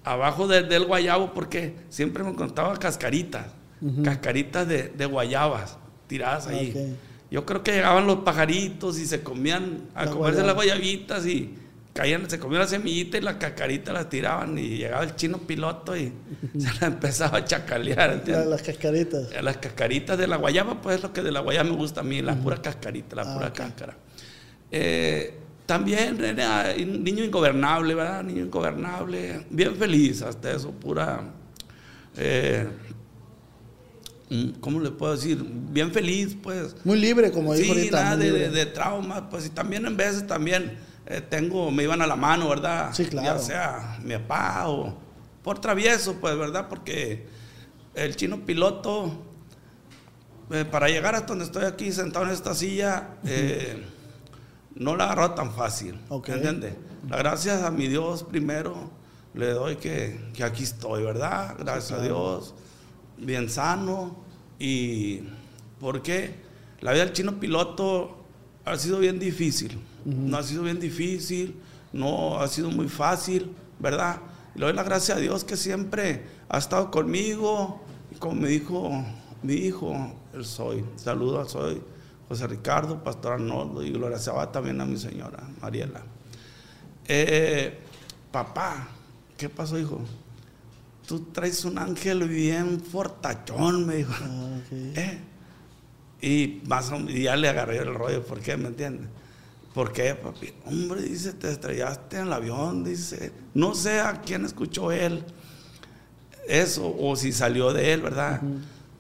abajo 0.04 0.48
de- 0.48 0.64
del 0.64 0.86
guayabo 0.86 1.34
porque 1.34 1.76
siempre 1.90 2.24
me 2.24 2.34
contaba 2.34 2.76
cascaritas, 2.78 3.46
cascaritas 4.04 4.68
de, 4.68 4.90
de 4.90 5.06
guayabas 5.06 5.78
tiradas 6.12 6.48
ahí. 6.48 6.96
Yo 7.32 7.46
creo 7.46 7.64
que 7.64 7.72
llegaban 7.72 8.06
los 8.08 8.18
pajaritos 8.20 9.00
y 9.00 9.06
se 9.06 9.22
comían 9.24 9.84
a 9.96 10.04
La 10.06 10.12
comerse 10.12 10.42
guayaba. 10.42 10.48
las 10.48 10.56
guayabitas 10.56 11.26
y 11.26 11.56
caían, 11.94 12.30
se 12.30 12.38
comían 12.40 12.62
la 12.62 12.68
semillita 12.68 13.18
y 13.18 13.22
las 13.22 13.36
cascaritas 13.36 13.94
las 13.94 14.10
tiraban 14.10 14.58
y 14.58 14.78
llegaba 14.78 15.04
el 15.04 15.16
chino 15.16 15.38
piloto 15.38 15.96
y 15.96 16.12
se 16.60 16.70
la 16.82 16.88
empezaba 16.88 17.38
a 17.38 17.46
chacalear, 17.46 18.22
la- 18.28 18.46
las 18.46 18.62
cascaritas. 18.62 19.32
A 19.32 19.42
Las 19.42 19.58
cascaritas 19.58 20.18
de 20.18 20.28
la 20.28 20.36
guayaba, 20.36 20.82
pues 20.82 20.98
es 20.98 21.04
lo 21.04 21.14
que 21.14 21.22
de 21.22 21.32
la 21.32 21.40
guayaba 21.40 21.70
me 21.70 21.76
gusta 21.78 22.02
a 22.02 22.04
mí, 22.04 22.22
la 22.22 22.36
pura 22.36 22.62
cascarita, 22.62 23.16
la 23.16 23.22
Ah, 23.24 23.34
pura 23.34 23.54
cáscara. 23.54 23.96
Eh, 24.70 25.38
También 25.66 26.22
era 26.22 26.74
un 26.78 27.02
niño 27.02 27.24
ingobernable, 27.24 27.96
¿verdad? 27.96 28.24
Niño 28.24 28.44
ingobernable, 28.44 29.46
bien 29.50 29.74
feliz, 29.78 30.22
hasta 30.22 30.52
eso, 30.52 30.72
pura. 30.72 31.24
eh, 32.18 32.68
¿Cómo 34.62 34.80
le 34.80 34.92
puedo 34.92 35.14
decir? 35.16 35.44
Bien 35.44 35.92
feliz, 35.92 36.38
pues. 36.42 36.76
Muy 36.86 36.98
libre, 37.00 37.32
como 37.32 37.54
dijo 37.54 37.74
Sí, 37.74 37.80
ahorita. 37.80 38.04
nada 38.04 38.18
de, 38.18 38.32
de, 38.32 38.50
de 38.50 38.66
trauma, 38.66 39.30
pues 39.30 39.46
y 39.46 39.50
también 39.50 39.86
en 39.86 39.98
veces 39.98 40.26
también 40.26 40.78
eh, 41.06 41.20
tengo, 41.22 41.70
me 41.72 41.84
iban 41.84 42.02
a 42.02 42.08
la 42.08 42.16
mano, 42.16 42.48
¿verdad? 42.48 42.92
Sí, 42.94 43.06
claro. 43.06 43.38
Ya 43.38 43.40
sea 43.44 44.00
mi 44.04 44.14
papá 44.14 44.70
o 44.70 44.98
por 45.44 45.60
travieso, 45.60 46.16
pues, 46.22 46.38
¿verdad? 46.38 46.68
Porque 46.70 47.28
el 47.94 48.16
chino 48.16 48.46
piloto, 48.46 49.12
eh, 50.52 50.64
para 50.64 50.88
llegar 50.88 51.16
hasta 51.16 51.28
donde 51.28 51.46
estoy 51.46 51.66
aquí 51.66 51.92
sentado 51.92 52.26
en 52.26 52.32
esta 52.32 52.56
silla, 52.56 53.16
eh, 53.26 53.84
no 54.76 54.96
la 54.96 55.06
agarró 55.06 55.32
tan 55.32 55.52
fácil, 55.54 56.00
Ok. 56.10 56.30
¿entiendes? 56.30 56.76
Gracias 57.04 57.64
a 57.64 57.72
mi 57.72 57.88
Dios 57.88 58.24
primero 58.24 58.92
le 59.34 59.52
doy 59.52 59.76
que, 59.78 60.30
que 60.34 60.44
aquí 60.44 60.64
estoy, 60.64 61.04
¿verdad? 61.04 61.56
Gracias 61.60 62.00
a 62.00 62.02
Dios, 62.02 62.54
bien 63.22 63.50
sano 63.50 64.18
y 64.60 65.22
porque 65.80 66.36
la 66.82 66.92
vida 66.92 67.06
del 67.06 67.14
chino 67.14 67.40
piloto 67.40 68.18
ha 68.66 68.78
sido 68.78 69.00
bien 69.00 69.20
difícil, 69.20 69.80
no 70.06 70.38
ha 70.38 70.44
sido 70.44 70.64
bien 70.64 70.80
difícil, 70.80 71.56
no 71.94 72.40
ha 72.40 72.48
sido 72.48 72.70
muy 72.70 72.90
fácil, 72.90 73.52
¿verdad? 73.80 74.20
Y 74.56 74.60
le 74.60 74.66
doy 74.66 74.76
la 74.76 74.84
gracia 74.84 75.16
a 75.16 75.20
Dios 75.20 75.44
que 75.44 75.58
siempre 75.58 76.26
ha 76.50 76.58
estado 76.58 76.92
conmigo 76.92 77.82
y 78.12 78.16
como 78.16 78.36
me 78.36 78.50
dijo 78.50 78.92
mi 79.44 79.54
hijo, 79.54 79.96
el 80.34 80.46
soy, 80.46 80.84
saludo 80.98 81.40
a 81.40 81.48
soy 81.48 81.82
José 82.28 82.48
Ricardo, 82.48 83.04
Pastor 83.04 83.34
Arnoldo 83.34 83.84
y 83.84 83.92
Gloria 83.92 84.18
Sabá 84.20 84.52
también 84.52 84.80
a 84.82 84.86
mi 84.86 84.98
señora 84.98 85.44
Mariela. 85.62 86.02
Eh, 87.08 87.80
papá, 88.32 88.88
¿qué 89.38 89.50
pasó, 89.50 89.78
hijo? 89.78 90.02
Tú 91.12 91.20
traes 91.34 91.66
un 91.66 91.78
ángel 91.78 92.26
bien 92.30 92.80
fortachón, 92.80 93.86
me 93.86 93.98
dijo. 93.98 94.14
Ah. 94.22 94.60
¿Eh? 94.72 95.20
Y, 96.22 96.62
más 96.70 96.90
o- 96.90 97.00
y 97.02 97.24
ya 97.24 97.36
le 97.36 97.50
agarré 97.50 97.80
el 97.80 97.94
rollo, 97.94 98.24
¿por 98.26 98.40
qué? 98.40 98.56
¿Me 98.56 98.70
entiendes? 98.70 99.10
¿Por 99.74 99.92
qué, 99.92 100.16
papi? 100.16 100.54
Hombre, 100.66 101.02
dice, 101.02 101.34
te 101.34 101.52
estrellaste 101.52 102.16
en 102.20 102.28
el 102.28 102.32
avión, 102.32 102.86
dice. 102.86 103.34
No 103.54 103.76
sé 103.76 104.00
a 104.00 104.22
quién 104.22 104.46
escuchó 104.46 104.90
él 104.94 105.26
eso 106.48 106.96
o 106.98 107.14
si 107.18 107.34
salió 107.34 107.74
de 107.74 107.92
él, 107.92 108.02
¿verdad? 108.02 108.42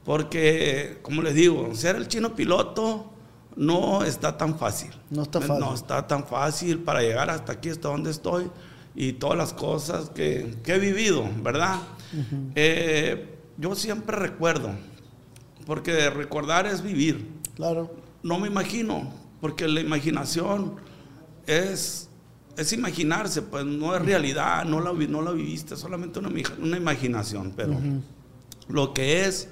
Porque, 0.03 0.99
como 1.01 1.21
les 1.21 1.33
digo, 1.33 1.73
ser 1.75 1.95
el 1.95 2.09
chino 2.09 2.35
piloto 2.35 3.09
no 3.55 4.03
está 4.03 4.37
tan 4.37 4.59
fácil. 4.59 4.91
No 5.09 5.23
está 5.23 5.39
fácil. 5.39 5.59
No 5.63 5.73
está 5.73 6.05
tan 6.07 6.25
fácil 6.27 6.79
para 6.79 6.99
llegar 7.01 7.29
hasta 7.29 7.53
aquí, 7.53 7.69
hasta 7.69 7.87
donde 7.87 8.11
estoy 8.11 8.51
y 8.95 9.13
todas 9.13 9.37
las 9.37 9.53
cosas 9.53 10.09
que, 10.09 10.55
que 10.63 10.75
he 10.75 10.79
vivido, 10.79 11.27
¿verdad? 11.41 11.79
Eh, 12.55 13.35
yo 13.57 13.75
siempre 13.75 14.15
recuerdo, 14.17 14.71
porque 15.65 16.09
recordar 16.09 16.65
es 16.67 16.81
vivir 16.81 17.27
Claro. 17.55 17.93
no 18.23 18.39
me 18.39 18.47
imagino, 18.47 19.13
porque 19.39 19.67
la 19.67 19.79
imaginación 19.79 20.75
es, 21.47 22.09
es 22.57 22.73
imaginarse, 22.73 23.41
pues 23.41 23.65
no 23.65 23.95
es 23.95 24.01
realidad, 24.01 24.65
no 24.65 24.79
la, 24.81 24.91
no 24.93 25.21
la 25.21 25.31
viviste, 25.31 25.75
solamente 25.77 26.19
una, 26.19 26.29
una 26.59 26.77
imaginación, 26.77 27.53
pero 27.55 27.75
lo 28.67 28.93
que 28.93 29.25
es 29.25 29.47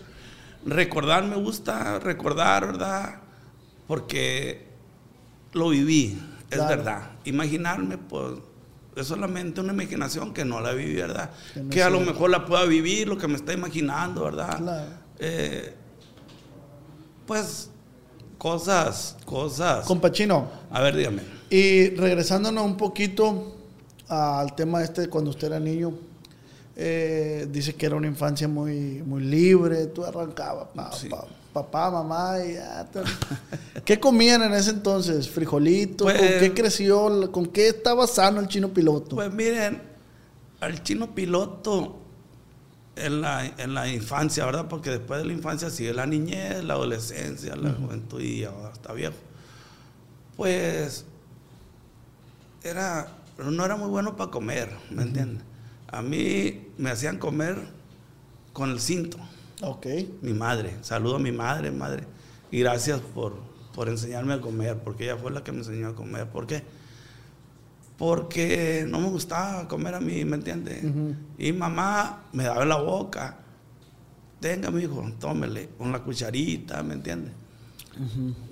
recordar, 0.66 1.26
me 1.26 1.36
gusta 1.36 2.00
recordar, 2.00 2.66
¿verdad? 2.68 3.22
Porque 3.88 4.68
lo 5.54 5.70
viví, 5.70 6.20
es 6.50 6.58
Claro. 6.58 6.70
verdad. 6.78 7.12
Imaginarme, 7.26 7.98
pues 7.98 8.34
es 9.02 9.08
solamente 9.08 9.62
una 9.62 9.74
imaginación 9.74 10.34
que 10.34 10.46
no 10.46 10.60
la 10.62 10.74
viví, 10.74 10.96
¿verdad? 10.96 11.32
Que 11.54 11.62
no 11.62 11.70
Que 11.70 11.84
a 11.84 11.90
lo 11.90 12.00
mejor 12.00 12.30
la 12.30 12.46
pueda 12.46 12.66
vivir, 12.66 13.08
lo 13.08 13.18
que 13.18 13.28
me 13.28 13.36
está 13.36 13.54
imaginando, 13.54 14.24
¿verdad? 14.26 14.58
Claro. 14.58 14.90
Eh, 15.20 15.74
pues 17.26 17.70
cosas, 18.38 19.18
cosas. 19.26 19.86
Compachino. 19.86 20.50
A 20.72 20.82
ver, 20.82 20.96
dígame. 20.96 21.22
Y 21.50 21.90
regresándonos 21.96 22.64
un 22.66 22.78
poquito 22.78 23.56
al 24.08 24.56
tema 24.56 24.84
este 24.84 25.02
de 25.02 25.10
cuando 25.10 25.30
usted 25.32 25.48
era 25.48 25.60
niño, 25.60 25.94
eh, 26.76 27.48
dice 27.52 27.76
que 27.76 27.86
era 27.86 27.96
una 27.96 28.08
infancia 28.08 28.48
muy, 28.48 29.04
muy 29.06 29.22
libre, 29.24 29.88
tú 29.88 30.04
arrancabas, 30.06 30.68
pa- 30.74 30.92
Sí. 30.94 31.10
pa- 31.10 31.26
papá, 31.54 31.90
mamá, 31.92 32.36
y 32.46 32.54
ya 32.54 32.86
te- 32.86 33.02
¿Qué 33.84 34.00
comían 34.00 34.44
en 34.44 34.54
ese 34.54 34.70
entonces? 34.72 35.30
¿Frijolitos? 35.30 36.08
¿Con 36.12 36.18
Pues- 36.20 36.40
qué 36.40 36.54
creció? 36.54 37.32
¿Con 37.32 37.46
qué 37.48 37.70
estaba 37.70 38.06
sano 38.08 38.40
el 38.40 38.48
chino 38.48 38.70
piloto? 38.70 39.16
Pues 39.16 39.34
miren, 39.34 39.82
al 40.60 40.84
chino 40.84 41.14
piloto 41.16 41.98
en 42.96 43.22
la, 43.22 43.46
en 43.46 43.74
la 43.74 43.88
infancia, 43.88 44.46
¿verdad? 44.46 44.68
Porque 44.68 44.90
después 44.90 45.20
de 45.22 45.26
la 45.26 45.34
infancia 45.34 45.70
sigue 45.70 45.94
la 45.94 46.06
niñez, 46.06 46.64
la 46.64 46.74
adolescencia, 46.74 47.56
la 47.56 47.72
juventud 47.74 48.20
y 48.22 48.44
ahora 48.44 48.72
está 48.74 48.92
viejo. 48.94 49.16
Pues 50.36 51.06
era, 52.64 53.08
no 53.38 53.66
era 53.66 53.76
muy 53.76 53.88
bueno 53.90 54.16
para 54.18 54.32
comer, 54.32 54.72
¿me 54.90 55.04
entiendes? 55.04 55.44
A 55.88 56.02
mí 56.02 56.68
me 56.78 56.92
hacían 56.92 57.18
comer 57.18 57.58
con 58.54 58.70
el 58.72 58.80
cinto. 58.80 59.18
Ok. 59.62 59.86
mi 60.22 60.34
madre. 60.34 60.78
Saludo 60.82 61.18
a 61.18 61.20
mi 61.20 61.32
madre, 61.32 61.72
madre. 61.72 62.04
Y 62.52 62.60
gracias 62.60 63.00
por, 63.00 63.36
por 63.74 63.90
enseñarme 63.90 64.34
a 64.34 64.42
comer, 64.42 64.78
porque 64.84 65.06
ella 65.06 65.18
fue 65.18 65.32
la 65.32 65.44
que 65.44 65.52
me 65.52 65.60
enseñó 65.60 65.90
a 65.90 65.96
comer. 65.96 66.28
¿Por 66.28 66.48
qué? 66.48 66.64
Porque 67.98 68.86
no 68.88 69.00
me 69.00 69.10
gustaba 69.10 69.68
comer 69.68 69.96
a 69.96 70.00
mí, 70.00 70.24
¿me 70.24 70.38
entiendes? 70.38 70.84
Y 71.38 71.52
mamá 71.52 72.24
me 72.32 72.46
daba 72.46 72.64
en 72.64 72.70
la 72.70 72.78
boca. 72.78 73.40
Tenga, 74.40 74.72
mi 74.72 74.84
hijo, 74.84 75.06
tómele, 75.20 75.70
con 75.78 75.92
la 75.92 76.00
cucharita, 76.00 76.82
¿me 76.82 76.94
entiendes? 76.94 77.34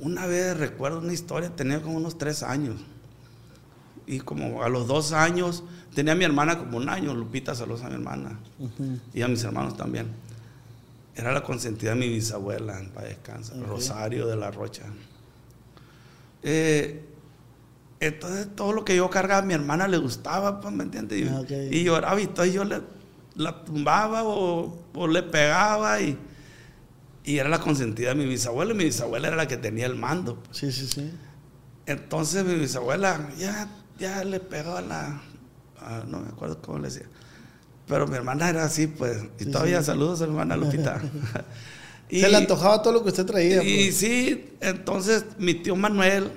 Una 0.02 0.26
vez 0.26 0.58
recuerdo 0.58 1.00
una 1.00 1.14
historia, 1.14 1.50
tenía 1.56 1.82
como 1.82 1.96
unos 1.98 2.18
tres 2.18 2.44
años. 2.44 2.76
Y 4.06 4.20
como 4.20 4.64
a 4.64 4.70
los 4.70 4.88
dos 4.88 5.14
años, 5.14 5.64
tenía 5.96 6.14
a 6.14 6.16
mi 6.16 6.26
hermana 6.26 6.58
como 6.60 6.78
un 6.78 6.90
año, 6.90 7.16
Lupita, 7.16 7.56
saludos 7.56 7.84
a 7.84 7.88
mi 7.88 7.96
hermana. 7.96 8.38
Y 9.14 9.22
a 9.22 9.30
mis 9.30 9.44
hermanos 9.46 9.78
también. 9.78 10.08
Era 11.18 11.32
la 11.34 11.42
consentida 11.44 11.90
de 11.92 11.96
mi 11.98 12.10
bisabuela, 12.10 12.80
en 12.80 12.90
paz 12.92 13.06
descansa. 13.06 13.54
Rosario 13.68 14.28
de 14.28 14.36
la 14.36 14.52
Rocha. 14.52 14.84
Eh, 16.44 17.04
entonces 18.00 18.56
todo 18.56 18.74
lo 18.74 18.86
que 18.86 18.96
yo 18.96 19.10
cargaba 19.10 19.42
a 19.42 19.46
mi 19.46 19.54
hermana 19.56 19.88
le 19.88 19.98
gustaba, 19.98 20.62
pues, 20.62 20.74
¿me 20.74 20.84
entiendes? 20.84 21.20
Y, 21.20 21.28
Ah, 21.28 21.40
ok. 21.42 21.52
y 21.72 21.84
lloraba 21.84 22.20
y 22.22 22.26
entonces 22.26 22.54
yo 22.54 22.64
le, 22.64 22.82
la 23.36 23.66
tumbaba 23.66 24.24
o, 24.24 24.78
o 24.94 25.08
le 25.08 25.24
pegaba 25.24 26.00
y, 26.02 26.18
y 27.24 27.38
era 27.40 27.50
la 27.50 27.60
consentida 27.60 28.10
de 28.10 28.16
mi 28.16 28.26
bisabuela 28.26 28.74
y 28.74 28.78
mi 28.78 28.84
bisabuela 28.86 29.28
era 29.30 29.36
la 29.38 29.48
que 29.48 29.58
tenía 29.58 29.88
el 29.88 29.96
mando. 29.96 30.36
pues. 30.44 30.58
Sí, 30.58 30.72
sí, 30.72 30.88
sí. 30.88 31.12
Entonces 31.88 32.46
mi 32.46 32.54
bisabuela 32.56 33.30
ya, 33.40 33.68
ya 33.98 34.24
le 34.24 34.40
pegó 34.40 34.78
a 34.78 34.82
la... 34.82 35.22
a- 35.82 36.04
no 36.08 36.20
me 36.20 36.28
acuerdo 36.30 36.62
cómo 36.62 36.78
le 36.78 36.90
decía. 36.90 37.08
Pero 37.88 38.08
mi 38.08 38.16
hermana 38.16 38.50
era 38.50 38.66
así, 38.66 38.88
pues. 38.88 39.18
Y 39.40 39.46
Sí, 39.46 39.52
todavía 39.52 39.80
sí. 39.80 39.86
saludos 39.88 40.22
a 40.22 40.26
mi 40.26 40.32
hermana 40.32 40.58
Lupita. 40.58 41.02
Y- 42.10 42.22
Se 42.22 42.30
le 42.30 42.38
antojaba 42.38 42.82
todo 42.82 42.94
lo 42.94 43.04
que 43.04 43.10
usted 43.10 43.26
traía. 43.26 43.62
Y 43.64 43.86
pues. 43.86 43.98
sí, 43.98 44.54
entonces 44.62 45.26
mi 45.38 45.56
tío 45.56 45.76
Manuel 45.76 46.32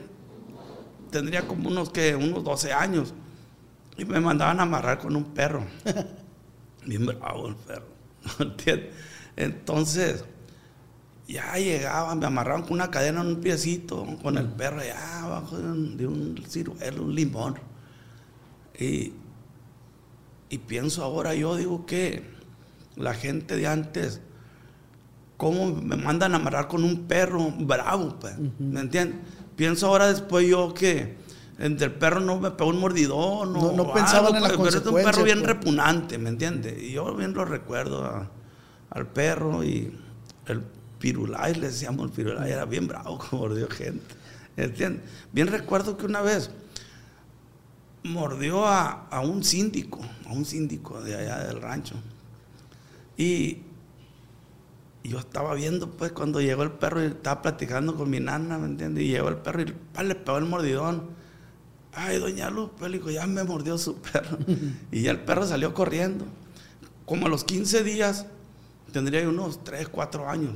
tendría 1.13 1.47
como 1.47 1.69
unos, 1.69 1.91
que 1.91 2.17
unos 2.17 2.43
12 2.43 2.73
años. 2.73 3.15
Y 3.97 4.05
me 4.05 4.21
mandaban 4.21 4.59
a 4.61 4.63
amarrar 4.65 4.99
con 4.99 5.15
un 5.15 5.25
perro. 5.25 5.65
Bien 6.87 7.05
bravo 7.07 7.49
el 7.49 7.55
perro. 7.57 7.87
¿entiendes? 8.39 8.95
Entonces, 9.37 10.25
ya 11.29 11.55
llegaban, 11.57 12.19
me 12.19 12.27
amarraban 12.27 12.63
con 12.63 12.73
una 12.73 12.91
cadena 12.91 13.21
en 13.21 13.29
un 13.29 13.41
piecito, 13.41 14.07
con 14.23 14.37
el 14.39 14.47
perro 14.49 14.81
allá 14.81 15.23
abajo 15.25 15.57
de 15.59 15.65
un, 15.71 15.97
de 15.97 16.07
un 16.07 16.45
ciruelo, 16.49 17.05
un 17.05 17.15
limón. 17.15 17.55
Y, 18.79 19.13
y 20.51 20.59
pienso 20.59 21.03
ahora, 21.05 21.35
yo 21.35 21.57
digo 21.57 21.87
que 21.87 22.25
la 22.97 23.15
gente 23.15 23.57
de 23.57 23.67
antes, 23.67 24.21
¿cómo 25.37 25.75
me 25.75 25.97
mandan 25.97 26.35
a 26.35 26.37
amarrar 26.37 26.69
con 26.69 26.85
un 26.85 27.05
perro 27.05 27.51
bravo? 27.59 28.17
pues? 28.21 28.35
¿Me 28.59 28.81
entiendes? 28.81 29.19
Pienso 29.57 29.87
ahora 29.87 30.09
después 30.09 30.47
yo 30.49 30.75
que 30.75 31.17
entre 31.59 31.87
el 31.87 31.93
perro 31.93 32.21
no 32.21 32.41
me 32.41 32.51
pegó 32.51 32.71
un 32.71 32.81
mordidón. 32.81 33.53
No- 33.53 33.59
o 33.61 33.77
no 33.77 33.93
pensaban 33.93 34.35
en 34.37 34.43
las 34.43 34.53
pues, 34.53 34.75
Pero 34.75 34.81
es 34.81 34.87
un 35.05 35.11
perro 35.11 35.25
bien 35.25 35.39
pues. 35.41 35.49
repugnante, 35.49 36.19
¿me 36.19 36.31
entiendes? 36.31 36.83
Y 36.83 36.93
yo 36.93 37.15
bien 37.15 37.33
lo 37.35 37.45
recuerdo 37.45 38.05
a- 38.05 38.31
al 38.91 39.07
perro 39.07 39.63
y 39.63 39.97
el 40.47 40.63
pirulay, 40.99 41.55
le 41.55 41.69
decíamos 41.69 42.07
el 42.07 42.13
pirulay, 42.13 42.51
era 42.51 42.65
bien 42.65 42.89
bravo, 42.89 43.19
como 43.31 43.43
mordió 43.43 43.69
gente. 43.69 44.15
¿Entiendes? 44.57 45.03
Bien 45.33 45.47
recuerdo 45.47 45.97
que 45.97 46.07
una 46.07 46.21
vez 46.23 46.51
mordió 48.05 48.67
a, 48.67 49.07
a 49.09 49.21
un 49.21 49.45
síndico, 49.45 50.01
a 50.27 50.33
un 50.33 50.45
síndico 50.45 51.01
de 51.03 51.17
allá 51.17 51.45
del 51.45 51.61
rancho. 51.61 51.97
Y, 53.17 53.59
yo 55.05 55.19
estaba 55.19 55.55
viendo, 55.55 55.91
pues, 55.91 56.13
cuando 56.13 56.41
llegó 56.41 56.63
el 56.63 56.73
perro 56.73 57.03
y 57.03 57.07
estaba 57.07 57.43
platicando 57.43 57.97
con 57.97 58.11
mi 58.11 58.21
nana, 58.21 58.59
¿me 58.59 58.67
entiendes? 58.67 59.05
Y 59.05 59.09
llegó 59.09 59.29
el 59.29 59.37
perro 59.37 59.63
y 59.63 59.75
pa, 59.93 60.03
le 60.03 60.15
pegó 60.15 60.39
el 60.39 60.45
mordidón. 60.45 61.09
ay, 61.93 62.19
doña 62.19 62.51
Lupe, 62.51 62.89
le 62.89 62.99
dijo, 62.99 63.11
ya 63.11 63.27
me 63.27 63.43
mordió 63.45 63.79
su 63.79 63.97
perro. 63.97 64.39
y 64.93 65.03
ya 65.03 65.11
el 65.11 65.21
perro 65.21 65.47
salió 65.47 65.75
corriendo. 65.75 66.27
Como 67.07 67.27
a 67.27 67.29
los 67.29 67.45
15 67.45 67.83
días, 67.83 68.27
tendría 68.93 69.29
unos 69.29 69.65
3, 69.65 69.89
4 69.89 70.29
años. 70.29 70.53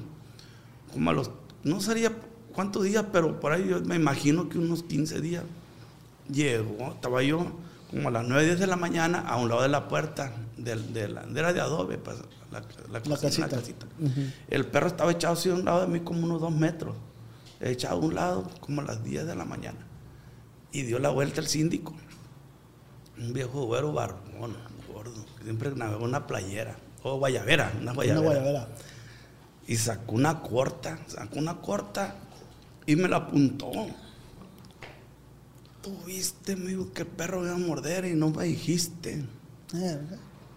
Como 0.92 1.10
a 1.10 1.12
los, 1.12 1.30
no 1.64 1.80
sería 1.80 2.12
cuántos 2.52 2.84
días, 2.84 3.04
pero 3.12 3.40
por 3.40 3.52
ahí 3.52 3.66
yo 3.68 3.80
me 3.80 3.96
imagino 3.96 4.48
que 4.48 4.58
unos 4.58 4.82
15 4.82 5.20
días. 5.20 5.44
Llegó, 6.28 6.92
estaba 6.92 7.22
yo 7.22 7.46
como 7.90 8.08
a 8.08 8.10
las 8.10 8.26
9, 8.26 8.44
10 8.44 8.60
de 8.60 8.66
la 8.66 8.76
mañana 8.76 9.20
a 9.20 9.36
un 9.36 9.48
lado 9.48 9.62
de 9.62 9.68
la 9.68 9.88
puerta 9.88 10.32
de, 10.56 10.74
de 10.74 11.08
la, 11.08 11.22
de, 11.22 11.42
la 11.42 11.52
de 11.52 11.60
adobe, 11.60 11.98
pues, 11.98 12.16
la, 12.50 13.00
casita. 13.00 13.48
El 14.48 14.66
perro 14.66 14.86
estaba 14.86 15.12
echado 15.12 15.34
así 15.34 15.50
a 15.50 15.54
un 15.54 15.64
lado 15.64 15.82
de 15.82 15.86
mí 15.88 16.00
como 16.00 16.24
unos 16.24 16.40
2 16.40 16.52
metros, 16.52 16.96
echado 17.60 18.00
a 18.00 18.04
un 18.04 18.14
lado 18.14 18.50
como 18.60 18.80
a 18.80 18.84
las 18.84 19.04
10 19.04 19.26
de 19.26 19.34
la 19.34 19.44
mañana. 19.44 19.78
Y 20.72 20.82
dio 20.82 20.98
la 20.98 21.10
vuelta 21.10 21.40
el 21.40 21.46
síndico, 21.46 21.94
un 23.18 23.32
viejo 23.32 23.64
güero 23.66 23.92
barbón, 23.92 24.56
gordo, 24.92 25.24
siempre 25.42 25.70
navegó 25.74 26.04
una 26.04 26.26
playera, 26.26 26.76
o 27.02 27.18
guayabera, 27.18 27.72
una 27.80 27.92
guayabera. 27.92 28.20
Una 28.20 28.40
guayabera. 28.40 28.68
Y 29.66 29.76
sacó 29.76 30.14
una 30.14 30.42
corta, 30.42 30.98
sacó 31.06 31.38
una 31.38 31.60
corta 31.60 32.16
y 32.86 32.96
me 32.96 33.08
la 33.08 33.16
apuntó. 33.16 33.70
Tú 35.84 35.94
viste, 36.06 36.56
me 36.56 36.70
dijo, 36.70 36.92
que 36.94 37.02
el 37.02 37.08
perro 37.08 37.40
me 37.40 37.46
iba 37.48 37.56
a 37.56 37.58
morder 37.58 38.06
y 38.06 38.14
no 38.14 38.30
me 38.30 38.44
dijiste. 38.44 39.24
Eh, 39.74 40.00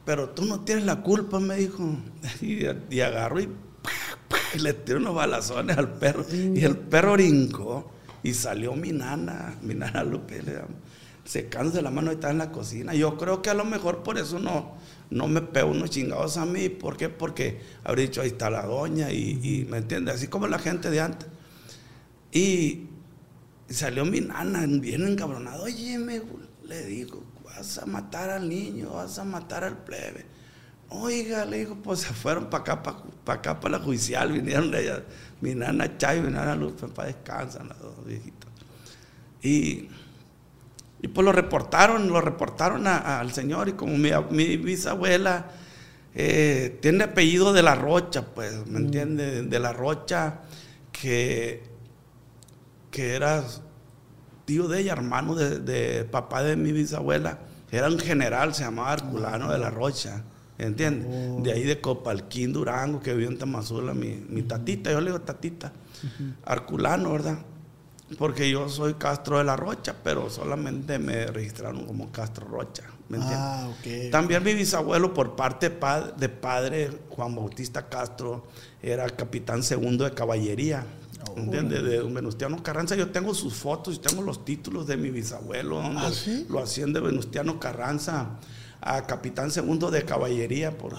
Pero 0.05 0.29
tú 0.29 0.45
no 0.45 0.61
tienes 0.61 0.85
la 0.85 1.01
culpa, 1.03 1.39
me 1.39 1.57
dijo. 1.57 1.83
Y, 2.41 2.65
y 2.89 3.01
agarró 3.01 3.41
y, 3.41 3.49
y 4.53 4.59
le 4.59 4.73
tiró 4.73 4.99
unos 4.99 5.15
balazones 5.15 5.77
al 5.77 5.95
perro. 5.99 6.25
Y 6.53 6.63
el 6.63 6.77
perro 6.77 7.13
brincó 7.13 7.91
y 8.23 8.33
salió 8.33 8.73
mi 8.75 8.91
nana, 8.93 9.57
mi 9.61 9.75
nana 9.75 10.03
Lupe, 10.03 10.41
le 10.43 10.53
llamo, 10.55 10.75
secándose 11.25 11.81
la 11.81 11.91
mano 11.91 12.11
y 12.11 12.15
está 12.15 12.31
en 12.31 12.37
la 12.37 12.51
cocina. 12.51 12.93
Yo 12.93 13.17
creo 13.17 13.41
que 13.41 13.49
a 13.49 13.53
lo 13.53 13.65
mejor 13.65 14.03
por 14.03 14.17
eso 14.17 14.39
no, 14.39 14.77
no 15.09 15.27
me 15.27 15.41
pegó 15.41 15.71
unos 15.71 15.89
chingados 15.89 16.37
a 16.37 16.45
mí. 16.45 16.69
¿Por 16.69 16.97
qué? 16.97 17.09
Porque 17.09 17.61
habría 17.83 18.05
dicho, 18.05 18.21
ahí 18.21 18.29
está 18.29 18.49
la 18.49 18.65
doña 18.65 19.11
y, 19.11 19.39
y 19.43 19.65
¿me 19.69 19.77
entiendes? 19.79 20.15
Así 20.15 20.27
como 20.29 20.47
la 20.47 20.59
gente 20.59 20.89
de 20.89 21.01
antes. 21.01 21.27
Y 22.31 22.86
salió 23.69 24.05
mi 24.05 24.21
nana 24.21 24.65
bien 24.67 25.05
encabronada. 25.07 25.61
Oye, 25.61 25.97
me, 25.97 26.21
le 26.65 26.85
digo, 26.85 27.23
vas 27.43 27.77
a 27.77 27.85
matar 27.85 28.29
al 28.29 28.47
niño, 28.49 28.91
vas 28.93 29.17
a 29.19 29.23
matar 29.23 29.63
al 29.63 29.77
plebe. 29.77 30.25
Oiga, 30.89 31.43
le 31.45 31.57
digo, 31.59 31.75
pues 31.83 31.99
se 31.99 32.13
fueron 32.13 32.49
para 32.49 32.61
acá, 32.63 32.81
para 32.83 33.39
acá, 33.39 33.59
para 33.59 33.77
la 33.77 33.83
judicial, 33.83 34.31
vinieron 34.31 34.71
de 34.71 34.77
allá, 34.77 35.03
mi 35.41 35.53
nana 35.53 35.97
Chay 35.97 36.19
y 36.19 36.21
mi 36.21 36.31
nana 36.31 36.55
Lupe, 36.55 36.87
para 36.87 37.09
descansar 37.09 37.65
las 37.65 37.79
dos 37.81 38.05
viejitas. 38.05 38.49
Y, 39.41 39.89
y 41.01 41.07
pues 41.09 41.25
lo 41.25 41.31
reportaron, 41.33 42.07
lo 42.07 42.21
reportaron 42.21 42.87
a- 42.87 42.97
a- 42.97 43.19
al 43.19 43.33
señor 43.33 43.67
y 43.69 43.73
como 43.73 43.97
mi, 43.97 44.11
mi 44.31 44.55
bisabuela 44.57 45.47
eh, 46.15 46.79
tiene 46.81 47.03
apellido 47.03 47.53
de 47.53 47.61
la 47.63 47.75
Rocha, 47.75 48.25
pues, 48.33 48.65
¿me 48.65 48.79
entiende? 48.79 49.43
De 49.43 49.59
la 49.59 49.73
Rocha, 49.73 50.39
que, 50.91 51.63
que 52.91 53.15
era 53.15 53.43
tío 54.45 54.67
de 54.67 54.79
ella, 54.79 54.93
hermano 54.93 55.35
de, 55.35 55.59
de 55.59 56.05
papá 56.05 56.41
de 56.43 56.55
mi 56.55 56.71
bisabuela, 56.71 57.39
era 57.71 57.87
un 57.87 57.99
general, 57.99 58.53
se 58.55 58.63
llamaba 58.63 58.93
Arculano 58.93 59.51
de 59.51 59.57
la 59.57 59.69
Rocha, 59.69 60.23
¿entiendes? 60.57 61.07
Oh. 61.11 61.41
De 61.41 61.51
ahí 61.51 61.63
de 61.63 61.81
Copalquín, 61.81 62.53
Durango, 62.53 63.01
que 63.01 63.13
vivió 63.13 63.29
en 63.29 63.37
Tamazula, 63.37 63.93
mi, 63.93 64.23
mi 64.29 64.43
tatita, 64.43 64.89
yo 64.91 65.01
le 65.01 65.07
digo 65.07 65.21
tatita, 65.21 65.73
Arculano, 66.45 67.11
¿verdad? 67.11 67.39
Porque 68.17 68.49
yo 68.49 68.69
soy 68.69 68.93
Castro 68.93 69.37
de 69.37 69.43
la 69.43 69.57
Rocha, 69.57 69.93
pero 70.01 70.29
solamente 70.29 70.97
me 70.97 71.25
registraron 71.27 71.85
como 71.85 72.09
Castro 72.13 72.47
Rocha, 72.47 72.83
¿me 73.09 73.17
entiendes? 73.17 73.39
Ah, 73.41 73.69
ok. 73.69 74.11
También 74.11 74.43
mi 74.43 74.53
bisabuelo, 74.53 75.13
por 75.13 75.35
parte 75.35 75.69
pa- 75.69 76.11
de 76.11 76.29
padre, 76.29 76.89
Juan 77.09 77.35
Bautista 77.35 77.89
Castro, 77.89 78.47
era 78.81 79.09
capitán 79.09 79.61
segundo 79.61 80.05
de 80.05 80.11
caballería. 80.11 80.85
¿Entiendes? 81.35 81.83
De 81.83 81.97
don 81.97 82.13
Venustiano 82.13 82.61
Carranza. 82.63 82.95
Yo 82.95 83.09
tengo 83.11 83.33
sus 83.33 83.53
fotos 83.55 83.95
y 83.95 83.99
tengo 83.99 84.21
los 84.21 84.43
títulos 84.45 84.87
de 84.87 84.97
mi 84.97 85.09
bisabuelo, 85.11 85.81
donde 85.81 86.01
¿Ah, 86.01 86.11
sí? 86.11 86.45
lo 86.49 86.59
hacían 86.59 86.93
de 86.93 86.99
Venustiano 86.99 87.59
Carranza 87.59 88.37
a 88.81 89.05
capitán 89.05 89.51
segundo 89.51 89.91
de 89.91 90.03
caballería, 90.05 90.77
por- 90.77 90.95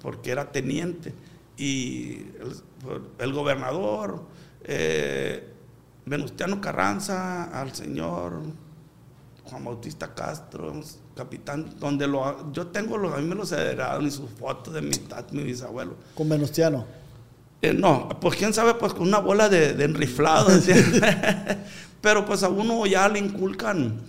porque 0.00 0.30
era 0.30 0.50
teniente. 0.52 1.12
Y 1.56 2.14
el, 2.40 2.52
el 3.18 3.32
gobernador, 3.32 4.22
eh, 4.64 5.52
Venustiano 6.06 6.60
Carranza, 6.60 7.44
al 7.60 7.74
señor 7.74 8.40
Juan 9.44 9.64
Bautista 9.64 10.14
Castro, 10.14 10.72
capitán, 11.16 11.74
donde 11.78 12.06
lo, 12.06 12.52
yo 12.52 12.68
tengo 12.68 12.96
los, 12.98 13.12
a 13.14 13.16
mí 13.18 13.26
me 13.26 13.34
los 13.34 13.50
heredaron 13.52 14.06
y 14.06 14.10
sus 14.10 14.30
fotos 14.30 14.74
de 14.74 14.82
mi, 14.82 14.90
mi 15.32 15.42
bisabuelo. 15.42 15.94
Con 16.14 16.28
Venustiano. 16.28 16.86
Eh, 17.60 17.72
no, 17.72 18.08
pues 18.20 18.36
quién 18.36 18.54
sabe, 18.54 18.74
pues 18.74 18.92
con 18.92 19.08
una 19.08 19.18
bola 19.18 19.48
de, 19.48 19.74
de 19.74 19.84
enriflado, 19.84 20.48
pero 22.00 22.24
pues 22.24 22.44
a 22.44 22.48
uno 22.48 22.86
ya 22.86 23.08
le 23.08 23.18
inculcan, 23.18 24.00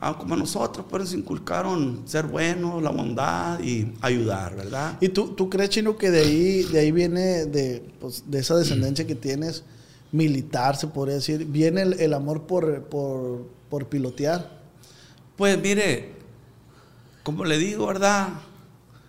ah, 0.00 0.16
como 0.16 0.34
a 0.34 0.36
nosotros, 0.36 0.86
pues 0.88 1.02
nos 1.02 1.14
inculcaron 1.14 2.02
ser 2.06 2.26
buenos, 2.26 2.80
la 2.80 2.90
bondad 2.90 3.58
y 3.60 3.92
ayudar, 4.00 4.54
¿verdad? 4.54 4.96
¿Y 5.00 5.08
tú, 5.08 5.28
tú 5.34 5.50
crees, 5.50 5.70
Chino, 5.70 5.96
que 5.96 6.12
de 6.12 6.20
ahí, 6.20 6.62
de 6.62 6.78
ahí 6.78 6.92
viene, 6.92 7.46
de, 7.46 7.84
pues, 8.00 8.30
de 8.30 8.38
esa 8.38 8.54
descendencia 8.54 9.04
que 9.04 9.16
tienes, 9.16 9.64
militar, 10.12 10.76
se 10.76 10.86
podría 10.86 11.16
decir, 11.16 11.44
viene 11.46 11.82
el, 11.82 11.94
el 11.94 12.14
amor 12.14 12.42
por, 12.42 12.84
por, 12.84 13.48
por 13.68 13.88
pilotear? 13.88 14.48
Pues 15.36 15.60
mire, 15.60 16.12
como 17.24 17.44
le 17.44 17.58
digo, 17.58 17.88
¿verdad? 17.88 18.28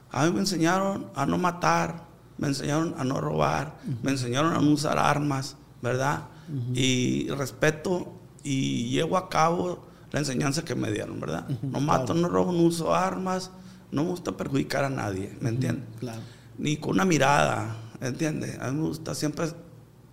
A 0.09 0.25
mí 0.25 0.31
me 0.31 0.39
enseñaron 0.39 1.05
a 1.13 1.27
no 1.27 1.37
matar, 1.37 2.04
me 2.37 2.47
enseñaron 2.47 2.95
a 2.97 3.03
no 3.03 3.21
robar, 3.21 3.77
me 4.03 4.11
enseñaron 4.11 4.53
a 4.53 4.59
no 4.59 4.71
usar 4.71 4.99
armas, 4.99 5.57
¿verdad? 5.81 6.25
Y 6.73 7.29
respeto 7.29 8.13
y 8.43 8.89
llevo 8.89 9.17
a 9.17 9.29
cabo 9.29 9.85
la 10.11 10.19
enseñanza 10.19 10.63
que 10.63 10.75
me 10.75 10.91
dieron, 10.91 11.19
¿verdad? 11.19 11.47
No 11.61 11.79
mato, 11.79 12.13
no 12.13 12.29
robo, 12.29 12.51
no 12.51 12.63
uso 12.63 12.93
armas, 12.93 13.51
no 13.91 14.03
me 14.03 14.09
gusta 14.09 14.35
perjudicar 14.37 14.85
a 14.85 14.89
nadie, 14.89 15.35
¿me 15.41 15.49
entiendes? 15.49 15.85
Claro. 15.99 16.21
Ni 16.57 16.77
con 16.77 16.91
una 16.91 17.05
mirada, 17.05 17.75
¿me 17.99 18.07
entiendes? 18.07 18.59
A 18.61 18.71
mí 18.71 18.77
me 18.79 18.87
gusta 18.87 19.15
siempre 19.15 19.47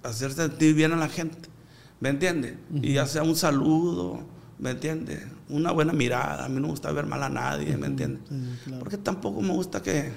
hacer 0.03 0.33
sentir 0.33 0.75
bien 0.75 0.93
a 0.93 0.97
la 0.97 1.09
gente, 1.09 1.49
¿me 2.01 2.09
entiendes? 2.09 2.55
Y 2.75 2.95
ya 2.95 3.07
sea 3.07 3.23
un 3.23 3.37
saludo, 3.37 4.21
¿me 4.59 4.71
entiendes? 4.71 5.27
Una 5.49 5.71
buena 5.71 5.93
mirada, 5.93 6.45
a 6.45 6.49
mí 6.49 6.57
no 6.57 6.63
me 6.63 6.69
gusta 6.69 6.91
ver 6.93 7.07
mal 7.07 7.23
a 7.23 7.29
nadie, 7.29 7.77
¿me 7.77 7.87
entiendes? 7.87 8.23
Sí, 8.29 8.59
claro. 8.65 8.79
Porque 8.81 8.97
tampoco 8.97 9.41
me 9.41 9.53
gusta 9.53 9.83
que, 9.83 10.13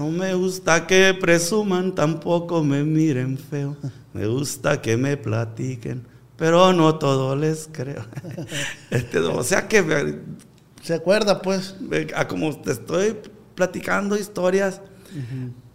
no 0.00 0.10
me 0.10 0.32
gusta 0.34 0.86
que 0.86 1.12
presuman, 1.12 1.94
tampoco 1.94 2.64
me 2.64 2.82
miren 2.84 3.36
feo, 3.36 3.76
me 4.14 4.26
gusta 4.26 4.80
que 4.80 4.96
me 4.96 5.18
platiquen, 5.18 6.06
pero 6.36 6.72
no 6.72 6.94
todo 6.98 7.36
les 7.36 7.68
creo. 7.70 8.02
Este, 8.90 9.18
o 9.18 9.42
sea 9.42 9.68
que 9.68 9.78
eh, 9.78 10.18
¿Se 10.82 10.94
acuerda, 10.94 11.42
pues? 11.42 11.76
eh, 11.92 12.06
a 12.16 12.26
como 12.26 12.56
te 12.62 12.72
estoy 12.72 13.14
platicando 13.54 14.16
historias, 14.16 14.80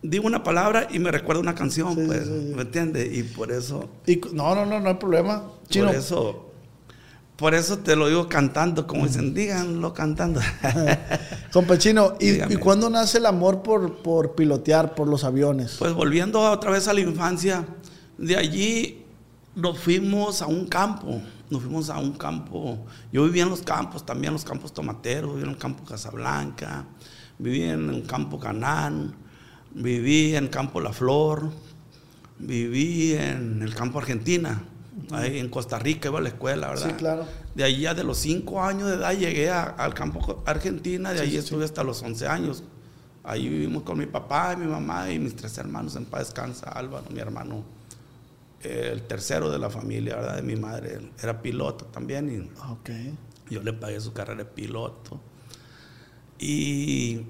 digo 0.02 0.26
una 0.26 0.42
palabra 0.44 0.88
y 0.92 0.98
me 0.98 1.12
recuerda 1.12 1.40
una 1.42 1.54
canción, 1.54 1.94
Sí, 1.94 2.02
pues, 2.08 2.26
sí, 2.26 2.48
sí. 2.48 2.54
¿me 2.56 2.64
entiendes? 2.64 3.16
Y 3.16 3.22
por 3.22 3.52
eso, 3.52 3.90
Y, 4.08 4.20
no, 4.34 4.56
no, 4.56 4.66
no, 4.66 4.80
no 4.80 4.90
hay 4.90 4.96
problema. 4.96 5.52
Chino, 5.70 5.86
por 5.88 5.96
eso, 5.96 6.45
por 7.36 7.54
eso 7.54 7.80
te 7.80 7.96
lo 7.96 8.08
digo 8.08 8.30
cantando, 8.30 8.88
como 8.88 9.06
dicen, 9.06 9.34
díganlo 9.34 9.94
cantando. 9.94 10.40
compa 11.52 11.78
Chino, 11.78 12.16
¿y, 12.20 12.32
Dígame. 12.32 12.54
¿y 12.54 12.58
cuándo 12.58 12.90
nace 12.90 13.18
el 13.18 13.26
amor 13.26 13.62
por, 13.62 13.98
por 13.98 14.36
pilotear, 14.36 14.96
por 14.96 15.08
los 15.08 15.24
aviones? 15.24 15.76
Pues 15.78 15.94
volviendo 15.94 16.40
otra 16.40 16.72
vez 16.72 16.88
a 16.88 16.94
la 16.94 17.02
infancia, 17.02 17.66
de 18.18 18.38
allí 18.38 19.06
nos 19.54 19.80
fuimos 19.80 20.42
a 20.42 20.48
un 20.48 20.68
campo, 20.68 21.22
nos 21.50 21.62
fuimos 21.62 21.90
a 21.90 22.00
un 22.00 22.14
campo, 22.14 22.78
yo 23.12 23.26
vivía 23.26 23.44
en 23.44 23.50
los 23.50 23.62
campos, 23.62 24.06
también 24.06 24.30
en 24.30 24.34
los 24.34 24.46
campos 24.46 24.74
tomateros, 24.74 25.32
viví 25.34 25.44
en 25.44 25.50
el 25.52 25.58
campo 25.58 25.84
Casablanca, 25.84 26.86
viví 27.38 27.64
en 27.64 27.90
el 27.90 28.08
campo 28.08 28.40
Canán, 28.40 29.14
viví 29.74 30.36
en 30.36 30.46
el 30.46 30.50
campo 30.50 30.80
La 30.80 30.94
Flor, 30.94 31.50
viví 32.40 33.14
en 33.14 33.62
el 33.62 33.74
campo 33.76 34.00
Argentina, 34.00 34.64
ahí 35.12 35.40
en 35.40 35.50
Costa 35.50 35.78
Rica 35.80 36.10
iba 36.10 36.20
a 36.20 36.22
la 36.22 36.30
escuela, 36.30 36.70
¿verdad? 36.70 36.88
Sí, 36.90 36.94
claro. 36.94 37.26
De 37.54 37.64
ahí 37.64 37.82
ya 37.82 37.94
de 37.94 38.04
los 38.04 38.18
5 38.18 38.62
años 38.62 38.88
de 38.90 38.96
edad 38.96 39.14
llegué 39.14 39.50
a- 39.50 39.64
al 39.64 39.94
campo 39.94 40.44
Argentina, 40.46 41.14
de 41.14 41.22
ahí 41.22 41.38
estuve 41.38 41.66
hasta 41.66 41.84
los 41.84 42.02
11 42.04 42.28
años. 42.28 42.64
Ahí 43.24 43.50
vivimos 43.50 43.84
con 43.84 43.98
mi 43.98 44.06
papá 44.06 44.54
y 44.54 44.58
mi 44.58 44.68
mamá 44.68 45.10
y 45.12 45.18
mis 45.20 45.36
tres 45.36 45.58
hermanos 45.58 45.96
en 45.96 46.06
paz 46.06 46.28
descansa, 46.28 46.70
Álvaro, 46.70 47.06
mi 47.12 47.20
hermano, 47.20 47.64
eh, 48.62 48.90
el 48.94 49.02
tercero 49.04 49.50
de 49.50 49.58
la 49.60 49.70
familia, 49.70 50.16
¿verdad? 50.16 50.36
De 50.36 50.42
mi 50.44 50.56
madre, 50.56 50.94
él 50.96 51.12
era 51.22 51.42
piloto 51.42 51.86
también 51.86 52.30
y 52.30 52.62
Ok. 52.72 52.90
yo 53.50 53.64
le 53.64 53.74
pagué 53.74 54.00
su 54.00 54.14
carrera 54.14 54.44
de 54.44 54.46
piloto. 54.50 55.20
Y 56.38 57.22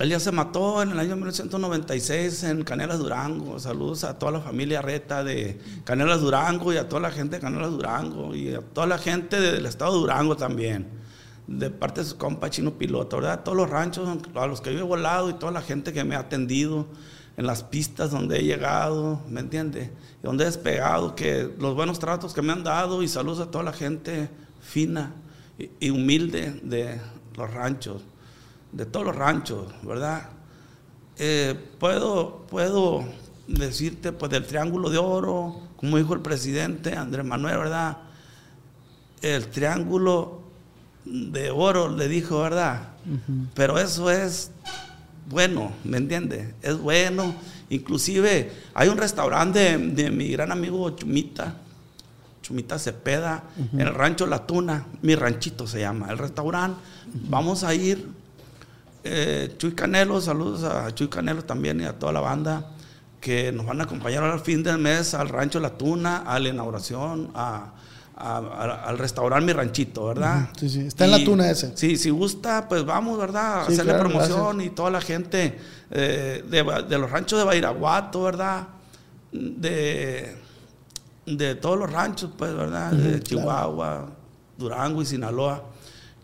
Él 0.00 0.08
ya 0.08 0.18
se 0.18 0.32
mató 0.32 0.82
en 0.82 0.90
el 0.90 0.98
año 0.98 1.14
1996 1.14 2.42
en 2.42 2.64
Canelas 2.64 2.98
Durango. 2.98 3.60
Saludos 3.60 4.02
a 4.02 4.18
toda 4.18 4.32
la 4.32 4.40
familia 4.40 4.82
Reta 4.82 5.22
de 5.22 5.60
Canelas 5.84 6.20
Durango 6.20 6.72
y 6.72 6.78
a 6.78 6.88
toda 6.88 7.00
la 7.00 7.12
gente 7.12 7.36
de 7.36 7.42
Canelas 7.42 7.70
Durango 7.70 8.34
y 8.34 8.52
a 8.54 8.60
toda 8.60 8.88
la 8.88 8.98
gente 8.98 9.40
del 9.40 9.66
estado 9.66 9.92
de 9.92 10.00
Durango 10.00 10.36
también. 10.36 10.88
De 11.46 11.70
parte 11.70 12.00
de 12.00 12.08
su 12.08 12.18
compa 12.18 12.50
Chino 12.50 12.72
Piloto, 12.72 13.18
¿verdad? 13.18 13.44
Todos 13.44 13.56
los 13.56 13.70
ranchos 13.70 14.08
a 14.34 14.46
los 14.48 14.60
que 14.60 14.72
yo 14.72 14.80
he 14.80 14.82
volado 14.82 15.30
y 15.30 15.34
toda 15.34 15.52
la 15.52 15.62
gente 15.62 15.92
que 15.92 16.02
me 16.02 16.16
ha 16.16 16.20
atendido 16.20 16.88
en 17.36 17.46
las 17.46 17.62
pistas 17.62 18.10
donde 18.10 18.40
he 18.40 18.42
llegado, 18.42 19.20
¿me 19.28 19.38
entiende? 19.38 19.92
Y 20.20 20.26
donde 20.26 20.42
he 20.42 20.46
despegado, 20.46 21.14
que 21.14 21.48
los 21.60 21.76
buenos 21.76 22.00
tratos 22.00 22.34
que 22.34 22.42
me 22.42 22.52
han 22.52 22.64
dado 22.64 23.04
y 23.04 23.06
saludos 23.06 23.38
a 23.38 23.50
toda 23.52 23.62
la 23.62 23.72
gente 23.72 24.28
fina 24.60 25.12
y 25.78 25.90
humilde 25.90 26.60
de 26.64 27.00
los 27.36 27.54
ranchos 27.54 28.02
de 28.74 28.86
todos 28.86 29.06
los 29.06 29.16
ranchos, 29.16 29.66
¿verdad? 29.82 30.28
Eh, 31.16 31.54
puedo, 31.78 32.44
puedo 32.50 33.04
decirte, 33.46 34.12
pues 34.12 34.30
del 34.32 34.46
Triángulo 34.46 34.90
de 34.90 34.98
Oro, 34.98 35.60
como 35.76 35.96
dijo 35.96 36.14
el 36.14 36.20
presidente 36.20 36.96
Andrés 36.96 37.24
Manuel, 37.24 37.58
¿verdad? 37.58 37.98
El 39.22 39.46
Triángulo 39.48 40.42
de 41.04 41.50
Oro 41.50 41.88
le 41.88 42.08
dijo, 42.08 42.40
¿verdad? 42.40 42.88
Pero 43.54 43.78
eso 43.78 44.10
es 44.10 44.50
bueno, 45.30 45.72
¿me 45.84 45.98
entiendes? 45.98 46.54
Es 46.62 46.78
bueno. 46.78 47.34
Inclusive 47.70 48.52
hay 48.74 48.88
un 48.88 48.98
restaurante 48.98 49.78
de, 49.78 50.10
mi 50.10 50.28
gran 50.28 50.52
amigo 50.52 50.90
Chumita, 50.90 51.56
Chumita 52.42 52.78
Cepeda, 52.78 53.44
en 53.72 53.80
el 53.80 53.94
rancho 53.94 54.26
La 54.26 54.46
Tuna, 54.46 54.86
mi 55.02 55.14
ranchito 55.14 55.66
se 55.66 55.80
llama, 55.80 56.10
el 56.10 56.18
restaurante. 56.18 56.78
Vamos 57.28 57.64
a 57.64 57.74
ir 57.74 58.23
eh, 59.04 59.54
Chuy 59.58 59.72
Canelo, 59.72 60.20
saludos 60.20 60.64
a 60.64 60.92
Chuy 60.94 61.08
Canelo 61.08 61.44
también 61.44 61.80
y 61.80 61.84
a 61.84 61.98
toda 61.98 62.12
la 62.12 62.20
banda 62.20 62.70
que 63.20 63.52
nos 63.52 63.64
van 63.64 63.80
a 63.80 63.84
acompañar 63.84 64.22
al 64.22 64.40
fin 64.40 64.62
del 64.62 64.78
mes 64.78 65.14
al 65.14 65.30
Rancho 65.30 65.58
La 65.58 65.70
Tuna, 65.70 66.18
a 66.18 66.38
la 66.38 66.50
inauguración, 66.50 67.30
al 67.34 68.98
restaurante 68.98 69.46
Mi 69.46 69.52
Ranchito, 69.54 70.06
¿verdad? 70.06 70.50
Sí, 70.58 70.68
sí, 70.68 70.80
está 70.80 71.06
en 71.06 71.10
La 71.10 71.24
Tuna 71.24 71.50
ese. 71.50 71.74
Sí, 71.74 71.96
si 71.96 72.10
gusta, 72.10 72.68
pues 72.68 72.84
vamos, 72.84 73.18
¿verdad? 73.18 73.60
A 73.60 73.62
hacerle 73.62 73.94
promoción 73.94 74.60
y 74.60 74.70
toda 74.70 74.90
la 74.90 75.00
gente 75.00 75.58
eh, 75.90 76.44
de, 76.46 76.98
los 76.98 77.10
ranchos 77.10 77.38
de 77.38 77.44
Bairaguato, 77.46 78.22
¿verdad? 78.24 78.68
De, 79.32 80.36
de 81.24 81.54
todos 81.54 81.78
los 81.78 81.90
ranchos, 81.90 82.30
pues, 82.36 82.54
¿verdad? 82.54 82.92
de 82.92 83.22
Chihuahua, 83.22 84.06
Durango 84.58 85.00
y 85.00 85.06
Sinaloa 85.06 85.73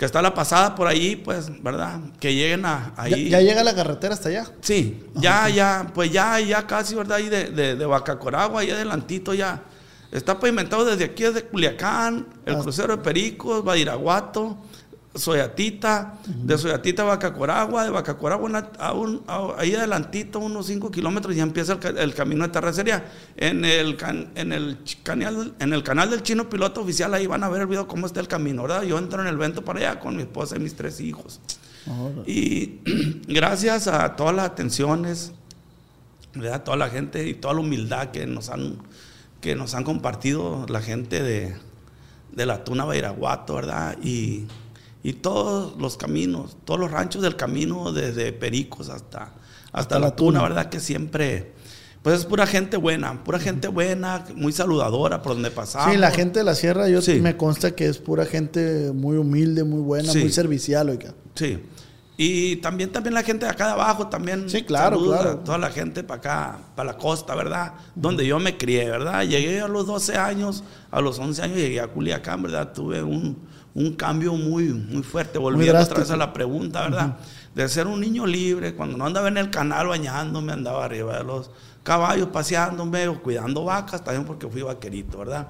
que 0.01 0.07
está 0.07 0.23
la 0.23 0.33
pasada 0.33 0.75
por 0.75 0.89
ahí, 0.89 1.15
pues, 1.15 1.51
¿verdad? 1.63 2.01
Que 2.19 2.35
lleguen 2.35 2.65
a 2.65 2.95
ahí. 2.97 3.29
¿Ya, 3.29 3.43
llega 3.43 3.63
la 3.63 3.75
carretera 3.75 4.15
hasta 4.15 4.31
allá? 4.31 4.47
Sí, 4.63 5.05
ya, 5.15 5.47
ya, 5.51 5.91
pues 5.95 6.11
ya, 6.11 6.41
ya 6.41 6.67
casi, 6.67 6.95
¿verdad? 6.95 7.19
Ahí 7.19 7.29
de, 7.29 7.51
de, 7.51 7.77
de 7.77 7.85
Bacacoragua, 7.85 8.63
ahí 8.63 8.71
adelantito 8.71 9.35
ya. 9.35 9.63
Está 10.11 10.41
pavimentado 10.41 10.87
desde 10.87 11.05
aquí, 11.05 11.25
desde 11.25 11.43
Culiacán, 11.43 12.27
el 12.47 12.55
ah. 12.55 12.61
crucero 12.61 12.97
de 12.97 13.03
Pericos, 13.03 13.63
Badiraguato, 13.63 14.57
Soyatita, 15.13 16.21
de 16.25 16.57
Soyatita 16.57 17.03
a 17.03 17.07
Bacacoragua, 17.07 17.83
de 17.83 17.91
Bacacoragua 17.91 18.71
ahí 19.59 19.75
adelantito, 19.75 20.39
unos 20.39 20.67
5 20.67 20.93
kilómetros, 20.93 21.35
ya 21.35 21.43
empieza 21.43 21.81
el, 21.97 22.15
camino 22.15 22.47
de 22.47 22.53
terracería. 22.53 23.11
En 23.37 23.65
el, 23.65 23.99
en, 24.37 24.53
el 24.53 24.79
canal, 25.03 25.55
en 25.59 25.73
el 25.73 25.83
canal 25.83 26.11
del 26.11 26.23
chino 26.23 26.49
piloto 26.49 26.83
oficial, 26.83 27.13
ahí 27.13 27.27
van 27.27 27.43
a 27.43 27.49
ver 27.49 27.63
el 27.63 27.67
video 27.67 27.89
cómo 27.89 28.07
está 28.07 28.21
el 28.21 28.29
camino, 28.29 28.63
¿verdad? 28.63 28.83
Yo 28.85 28.99
entro 28.99 29.21
en 29.21 29.27
el 29.27 29.35
evento 29.35 29.65
para 29.65 29.81
allá 29.81 30.01
con 30.01 30.15
mi 30.15 30.23
esposa 30.23 30.57
y 30.57 30.61
mis 30.61 30.77
tres 30.77 31.01
hijos. 31.01 31.41
Y 32.25 32.79
gracias 33.27 33.89
a 33.89 34.15
todas 34.15 34.35
las 34.35 34.47
atenciones, 34.47 35.33
¿verdad? 36.35 36.63
Toda 36.63 36.77
la 36.77 36.89
gente 36.89 37.27
y 37.27 37.35
toda 37.35 37.55
la 37.55 37.61
humildad 37.61 38.13
que 38.13 38.27
nos 38.27 38.49
han, 38.49 38.79
que 39.41 39.57
nos 39.57 39.75
han 39.75 39.83
compartido 39.83 40.67
la 40.69 40.81
gente 40.81 41.21
de, 41.21 41.57
de 42.31 42.47
la 42.47 42.63
Tuna 42.63 42.85
Bairaguato, 42.85 43.57
¿verdad? 43.57 43.99
Y 44.05 44.47
y 45.03 45.15
todos 45.15 45.79
los 45.79 45.97
caminos, 45.97 46.57
todos 46.65 46.79
los 46.79 46.91
ranchos 46.91 47.23
del 47.23 47.37
camino, 47.37 47.93
desde 47.93 48.33
Pericos 48.33 48.89
hasta, 48.89 49.33
hasta, 49.73 49.99
la, 49.99 50.15
tuna, 50.15 50.43
¿verdad? 50.43 50.69
Que 50.69 50.81
siempre, 50.81 51.53
pues 52.03 52.21
es 52.21 52.27
pura 52.27 52.47
gente 52.47 52.77
buena, 52.77 53.25
pura 53.25 53.39
gente 53.39 53.69
buena, 53.69 54.25
muy 54.35 54.53
saludadora 54.53 55.23
por 55.23 55.33
donde 55.33 55.51
pasamos. 55.51 55.93
Sí, 55.93 55.99
la 55.99 56.11
gente 56.11 56.41
de 56.41 56.45
la 56.45 56.55
sierra, 56.55 56.89
yo 56.89 57.01
me 57.21 57.37
consta 57.37 57.75
que 57.75 57.87
es 57.87 57.99
pura 57.99 58.27
gente 58.27 58.93
muy 58.93 59.17
humilde, 59.17 59.65
muy 59.65 59.81
buena, 59.81 60.13
muy 60.13 60.31
servicial, 60.31 60.91
oiga. 60.91 61.15
Sí. 61.35 61.59
Y 62.23 62.57
también, 62.57 62.93
también 62.93 63.15
la 63.15 63.23
gente 63.23 63.47
de 63.47 63.51
acá 63.51 63.65
de 63.65 63.73
abajo 63.73 64.09
también. 64.09 64.51
Sí, 64.51 64.63
claro, 64.63 65.03
claro. 65.03 65.39
Toda 65.39 65.57
la 65.57 65.71
gente 65.71 66.05
para 66.05 66.19
acá, 66.19 66.59
para 66.77 66.93
la 66.93 66.99
costa, 66.99 67.35
¿verdad? 67.35 67.73
Donde 67.95 68.27
yo 68.27 68.39
me 68.39 68.59
crié, 68.59 68.91
¿verdad? 68.91 69.25
Llegué 69.25 69.63
a 69.63 69.69
los 69.69 69.87
12 69.87 70.19
años, 70.19 70.63
a 70.91 71.01
los 71.01 71.19
11 71.19 71.41
años 71.41 71.57
llegué 71.57 71.81
a 71.81 71.87
Culiacán, 71.87 72.43
¿verdad? 72.43 72.75
Tuve 72.75 73.03
un, 73.03 73.39
un 73.75 73.95
cambio 73.95 74.35
muy, 74.35 74.65
muy 74.73 75.03
fuerte. 75.03 75.39
Volviendo 75.39 75.81
otra 75.81 75.99
vez 75.99 76.11
a 76.11 76.17
la 76.17 76.33
pregunta, 76.33 76.83
¿verdad? 76.83 77.19
De 77.55 77.69
ser 77.69 77.87
un 77.87 78.01
niño 78.01 78.27
libre, 78.27 78.75
cuando 78.75 78.97
no 78.97 79.07
andaba 79.07 79.29
en 79.29 79.37
el 79.37 79.51
canal 79.51 79.89
bañándome, 79.89 80.53
andaba 80.53 80.85
arriba 80.85 81.19
de 81.19 81.25
los 81.25 81.51
caballos 81.83 82.29
paseándome 82.29 83.09
o 83.09 83.23
cuidando 83.23 83.65
vacas, 83.65 84.05
también 84.05 84.25
porque 84.25 84.49
fui 84.49 84.63
vaquerito, 84.63 85.19
¿verdad? 85.19 85.49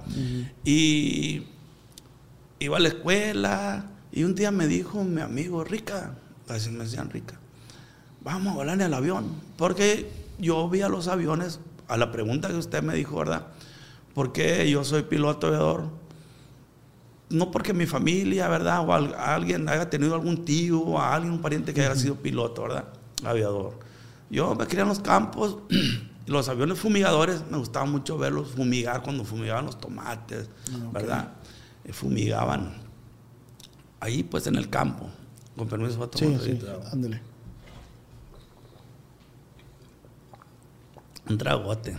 Y 0.65 1.47
iba 2.59 2.77
a 2.77 2.81
la 2.81 2.89
escuela 2.89 3.87
y 4.13 4.25
un 4.25 4.35
día 4.35 4.51
me 4.51 4.67
dijo 4.67 5.03
mi 5.05 5.21
amigo, 5.21 5.65
Rica, 5.65 6.15
así 6.49 6.71
me 6.71 6.85
decían 6.85 7.11
Rica, 7.11 7.39
vamos 8.23 8.53
a 8.53 8.57
volar 8.57 8.75
en 8.75 8.83
el 8.83 8.95
avión, 8.95 9.27
porque 9.57 10.11
yo 10.39 10.69
vi 10.69 10.83
a 10.83 10.89
los 10.89 11.09
aviones, 11.09 11.61
a 11.89 11.97
la 11.97 12.13
pregunta 12.13 12.49
que 12.49 12.57
usted 12.57 12.83
me 12.83 12.95
dijo, 12.95 13.17
¿verdad? 13.17 13.47
Porque 14.15 14.69
yo 14.71 14.85
soy 14.85 15.03
piloto 15.03 15.49
aviador 15.49 16.00
no 17.31 17.51
porque 17.51 17.73
mi 17.73 17.87
familia, 17.87 18.49
¿verdad? 18.49 18.87
O 18.87 18.93
alguien 18.93 19.69
haya 19.69 19.89
tenido 19.89 20.15
algún 20.15 20.45
tío 20.45 20.81
o 20.81 21.01
alguien, 21.01 21.33
un 21.33 21.41
pariente 21.41 21.73
que 21.73 21.81
haya 21.83 21.95
sido 21.95 22.17
piloto, 22.17 22.63
¿verdad? 22.63 22.89
Aviador. 23.25 23.79
Yo 24.29 24.55
me 24.55 24.67
crié 24.67 24.83
en 24.83 24.89
los 24.89 24.99
campos, 24.99 25.59
los 26.27 26.49
aviones 26.49 26.79
fumigadores, 26.79 27.43
me 27.51 27.57
gustaba 27.57 27.87
mucho 27.87 28.19
verlos 28.19 28.51
fumigar 28.51 29.03
cuando 29.03 29.25
fumigaban 29.25 29.67
los 29.67 29.81
tomates, 29.81 30.49
¿verdad? 30.93 31.33
Eh, 31.85 31.93
fumigaban 31.93 32.75
ahí, 34.01 34.23
pues 34.25 34.47
en 34.47 34.57
el 34.57 34.69
campo. 34.69 35.09
Con 35.57 35.69
permiso, 35.69 36.03
a 36.03 36.17
sí, 36.17 36.37
sí, 36.43 36.59
ándale. 36.93 37.21
Un 41.29 41.39
dragote. 41.39 41.97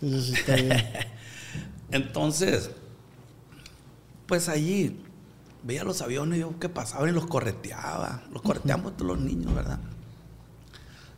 Entonces, 1.90 2.70
pues 4.32 4.48
allí 4.48 4.98
veía 5.62 5.84
los 5.84 6.00
aviones 6.00 6.40
yo 6.40 6.58
que 6.58 6.70
pasaban 6.70 7.10
y 7.10 7.12
los 7.12 7.26
correteaba. 7.26 8.22
Los 8.32 8.40
correteamos 8.40 8.96
todos 8.96 9.08
los 9.08 9.20
niños, 9.20 9.54
¿verdad? 9.54 9.78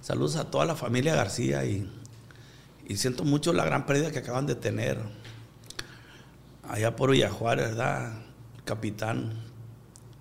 Saludos 0.00 0.35
a 0.35 0.50
toda 0.50 0.64
la 0.64 0.74
familia 0.74 1.14
García 1.14 1.64
y, 1.64 1.88
siento 2.96 3.22
mucho 3.22 3.53
la 3.53 3.64
gran 3.64 3.87
pérdida 3.87 4.11
que 4.11 4.18
acaban 4.18 4.46
de 4.46 4.57
tener 4.57 4.98
allá 6.64 6.96
por 6.96 7.12
Villajuárez, 7.12 7.77
¿verdad? 7.77 8.14
capitán 8.64 9.44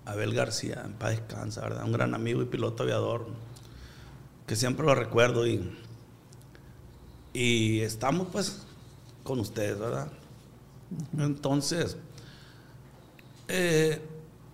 Abel 0.04 0.32
García, 0.32 0.82
en 0.84 0.92
paz 0.92 1.10
descansa, 1.10 1.62
¿verdad? 1.62 1.82
Un 1.86 1.90
gran 1.90 2.14
amigo 2.14 2.42
y 2.42 2.44
piloto 2.44 2.84
aviador 2.84 3.26
que 4.46 4.54
siempre 4.54 4.86
lo 4.86 4.94
recuerdo 4.94 5.48
y, 5.48 5.76
y 7.32 7.80
estamos 7.80 8.28
pues 8.30 8.64
con 9.24 9.40
ustedes, 9.40 9.80
¿verdad? 9.80 10.12
Entonces, 11.18 11.96
eh, 13.48 14.00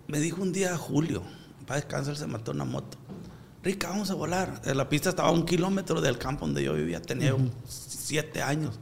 me 0.07 0.19
dijo 0.19 0.41
un 0.41 0.51
día 0.51 0.77
Julio, 0.77 1.23
para 1.65 1.79
descansar, 1.79 2.15
se 2.15 2.27
mató 2.27 2.51
una 2.51 2.65
moto. 2.65 2.97
Rica, 3.63 3.89
vamos 3.89 4.09
a 4.09 4.15
volar. 4.15 4.61
Eh, 4.65 4.73
la 4.73 4.89
pista 4.89 5.09
estaba 5.09 5.29
a 5.29 5.31
un 5.31 5.45
kilómetro 5.45 6.01
del 6.01 6.17
campo 6.17 6.45
donde 6.45 6.63
yo 6.63 6.73
vivía, 6.73 7.01
tenía 7.01 7.35
siete 7.67 8.41
años. 8.41 8.79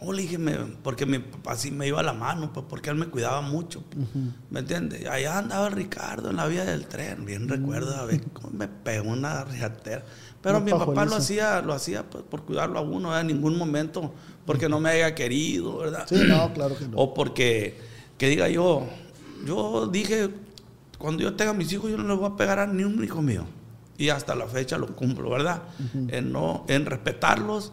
Oh, 0.00 0.12
le 0.12 0.22
dije, 0.22 0.38
porque 0.82 1.06
mi 1.06 1.18
papá 1.18 1.52
así 1.52 1.70
me 1.70 1.86
iba 1.86 2.00
a 2.00 2.02
la 2.02 2.12
mano, 2.12 2.52
pues 2.52 2.66
porque 2.68 2.90
él 2.90 2.96
me 2.96 3.06
cuidaba 3.06 3.40
mucho. 3.40 3.82
¿Me 4.50 4.60
entiendes? 4.60 5.06
Allá 5.06 5.38
andaba 5.38 5.70
Ricardo 5.70 6.30
en 6.30 6.36
la 6.36 6.46
vía 6.46 6.64
del 6.64 6.86
tren, 6.86 7.24
bien 7.24 7.48
recuerdo, 7.48 7.96
a 7.96 8.04
ver, 8.04 8.20
me 8.52 8.68
pegó 8.68 9.10
una 9.10 9.44
riatera. 9.44 10.04
Pero 10.42 10.60
mi 10.60 10.72
papá 10.72 11.06
lo 11.06 11.14
hacía, 11.14 11.62
lo 11.62 11.72
hacía 11.72 12.02
pues, 12.10 12.22
por 12.22 12.44
cuidarlo 12.44 12.80
a 12.80 12.82
uno, 12.82 13.18
en 13.18 13.28
ningún 13.28 13.56
momento 13.56 14.12
porque 14.44 14.68
no 14.68 14.78
me 14.78 14.90
haya 14.90 15.14
querido, 15.14 15.78
¿verdad? 15.78 16.04
Sí, 16.06 16.16
no, 16.26 16.52
claro 16.52 16.76
que 16.76 16.86
no. 16.86 16.98
O 16.98 17.14
porque, 17.14 17.78
que 18.18 18.28
diga 18.28 18.48
yo, 18.48 18.86
yo 19.44 19.86
dije, 19.86 20.30
cuando 20.98 21.22
yo 21.22 21.34
tenga 21.34 21.52
mis 21.52 21.72
hijos, 21.72 21.90
yo 21.90 21.96
no 21.96 22.08
les 22.08 22.18
voy 22.18 22.30
a 22.30 22.36
pegar 22.36 22.58
a 22.58 22.66
ni 22.66 22.84
un 22.84 23.02
hijo 23.02 23.22
mío. 23.22 23.44
Y 23.96 24.08
hasta 24.08 24.34
la 24.34 24.46
fecha 24.46 24.76
lo 24.76 24.88
cumplo, 24.88 25.30
¿verdad? 25.30 25.62
en, 26.08 26.32
no, 26.32 26.64
en 26.68 26.86
respetarlos, 26.86 27.72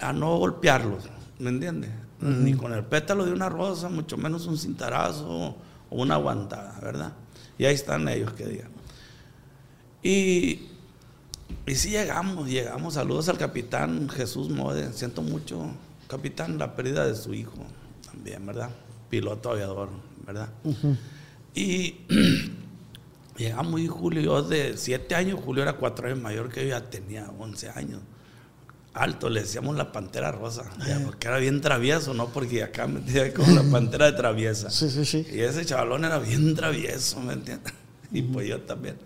a 0.00 0.12
no 0.12 0.36
golpearlos, 0.38 1.04
¿me 1.38 1.50
entiendes? 1.50 1.90
Ni 2.20 2.54
con 2.54 2.72
el 2.72 2.84
pétalo 2.84 3.24
de 3.24 3.32
una 3.32 3.48
rosa, 3.48 3.88
mucho 3.88 4.16
menos 4.16 4.46
un 4.46 4.58
cintarazo 4.58 5.28
o 5.28 5.56
una 5.90 6.14
aguantada, 6.14 6.78
¿verdad? 6.82 7.12
Y 7.58 7.66
ahí 7.66 7.74
están 7.74 8.08
ellos 8.08 8.32
que 8.32 8.46
digan. 8.46 8.70
Y 10.02 10.66
y 11.66 11.74
sí 11.74 11.90
llegamos, 11.90 12.48
llegamos. 12.48 12.94
Saludos 12.94 13.28
al 13.28 13.38
capitán 13.38 14.08
Jesús 14.08 14.50
Mode. 14.50 14.92
Siento 14.92 15.22
mucho, 15.22 15.68
capitán, 16.08 16.58
la 16.58 16.76
pérdida 16.76 17.04
de 17.06 17.16
su 17.16 17.34
hijo 17.34 17.58
también, 18.04 18.46
¿verdad? 18.46 18.70
Piloto 19.10 19.50
aviador, 19.50 19.88
¿verdad? 20.26 20.48
Y 21.54 22.00
llegamos 23.38 23.80
y 23.80 23.86
Julio, 23.86 24.20
yo 24.20 24.42
de 24.42 24.76
7 24.76 25.14
años, 25.14 25.40
Julio 25.42 25.62
era 25.62 25.74
4 25.74 26.08
años 26.08 26.20
mayor 26.20 26.50
que 26.50 26.64
yo, 26.64 26.70
ya 26.70 26.90
tenía 26.90 27.30
11 27.38 27.70
años. 27.70 28.00
Alto, 28.92 29.28
le 29.28 29.42
decíamos 29.42 29.76
la 29.76 29.92
pantera 29.92 30.32
rosa, 30.32 30.70
ya, 30.86 30.98
porque 31.04 31.28
era 31.28 31.36
bien 31.36 31.60
travieso, 31.60 32.14
¿no? 32.14 32.28
Porque 32.28 32.62
acá 32.62 32.86
me 32.86 33.00
decía 33.00 33.32
como 33.34 33.54
la 33.54 33.62
pantera 33.70 34.06
de 34.06 34.12
traviesa. 34.12 34.70
Sí, 34.70 34.88
sí, 34.88 35.04
sí. 35.04 35.26
Y 35.30 35.40
ese 35.40 35.66
chavalón 35.66 36.06
era 36.06 36.18
bien 36.18 36.54
travieso, 36.54 37.20
¿me 37.20 37.34
entiendes? 37.34 37.72
Y 38.12 38.22
pues 38.22 38.48
yo 38.48 38.60
también. 38.62 38.96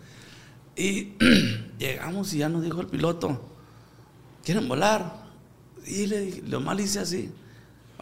Y 0.76 1.14
llegamos 1.78 2.32
y 2.34 2.38
ya 2.38 2.48
nos 2.48 2.62
dijo 2.62 2.80
el 2.80 2.86
piloto, 2.86 3.50
¿quieren 4.44 4.68
volar? 4.68 5.24
Y 5.86 6.06
le 6.06 6.20
dije, 6.20 6.42
lo 6.46 6.60
mal 6.60 6.78
hice 6.78 7.00
así. 7.00 7.32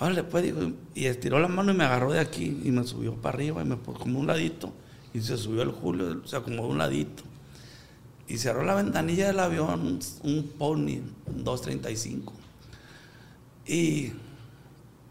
Órale, 0.00 0.22
pues, 0.22 0.44
dijo, 0.44 0.58
y 0.94 1.06
estiró 1.06 1.40
la 1.40 1.48
mano 1.48 1.72
y 1.72 1.74
me 1.74 1.84
agarró 1.84 2.12
de 2.12 2.20
aquí 2.20 2.61
y 2.64 2.70
me 2.70 2.84
subió 2.84 3.14
para 3.14 3.34
arriba 3.34 3.62
y 3.62 3.64
me 3.64 3.76
puso 3.76 3.98
como 3.98 4.20
un 4.20 4.26
ladito. 4.26 4.72
Y 5.12 5.20
se 5.20 5.37
subió 5.37 5.62
el 5.62 5.72
Julio, 5.72 6.20
o 6.24 6.26
sea, 6.26 6.40
como 6.40 6.66
un 6.66 6.78
ladito. 6.78 7.24
Y 8.28 8.38
cerró 8.38 8.62
la 8.62 8.74
ventanilla 8.74 9.26
del 9.26 9.40
avión, 9.40 9.80
un, 9.80 10.00
un 10.22 10.48
Pony, 10.56 11.00
un 11.26 11.44
235. 11.44 12.32
Y 13.66 14.12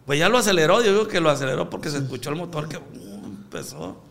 pues 0.06 0.20
ya 0.20 0.30
lo 0.30 0.38
aceleró, 0.38 0.82
yo 0.82 0.94
digo 0.94 1.08
que 1.08 1.20
lo 1.20 1.30
aceleró 1.30 1.70
porque 1.70 1.90
se 1.90 1.98
escuchó 1.98 2.30
el 2.30 2.38
motor 2.38 2.70
que 2.70 2.78
uh, 2.78 3.26
empezó. 3.26 4.02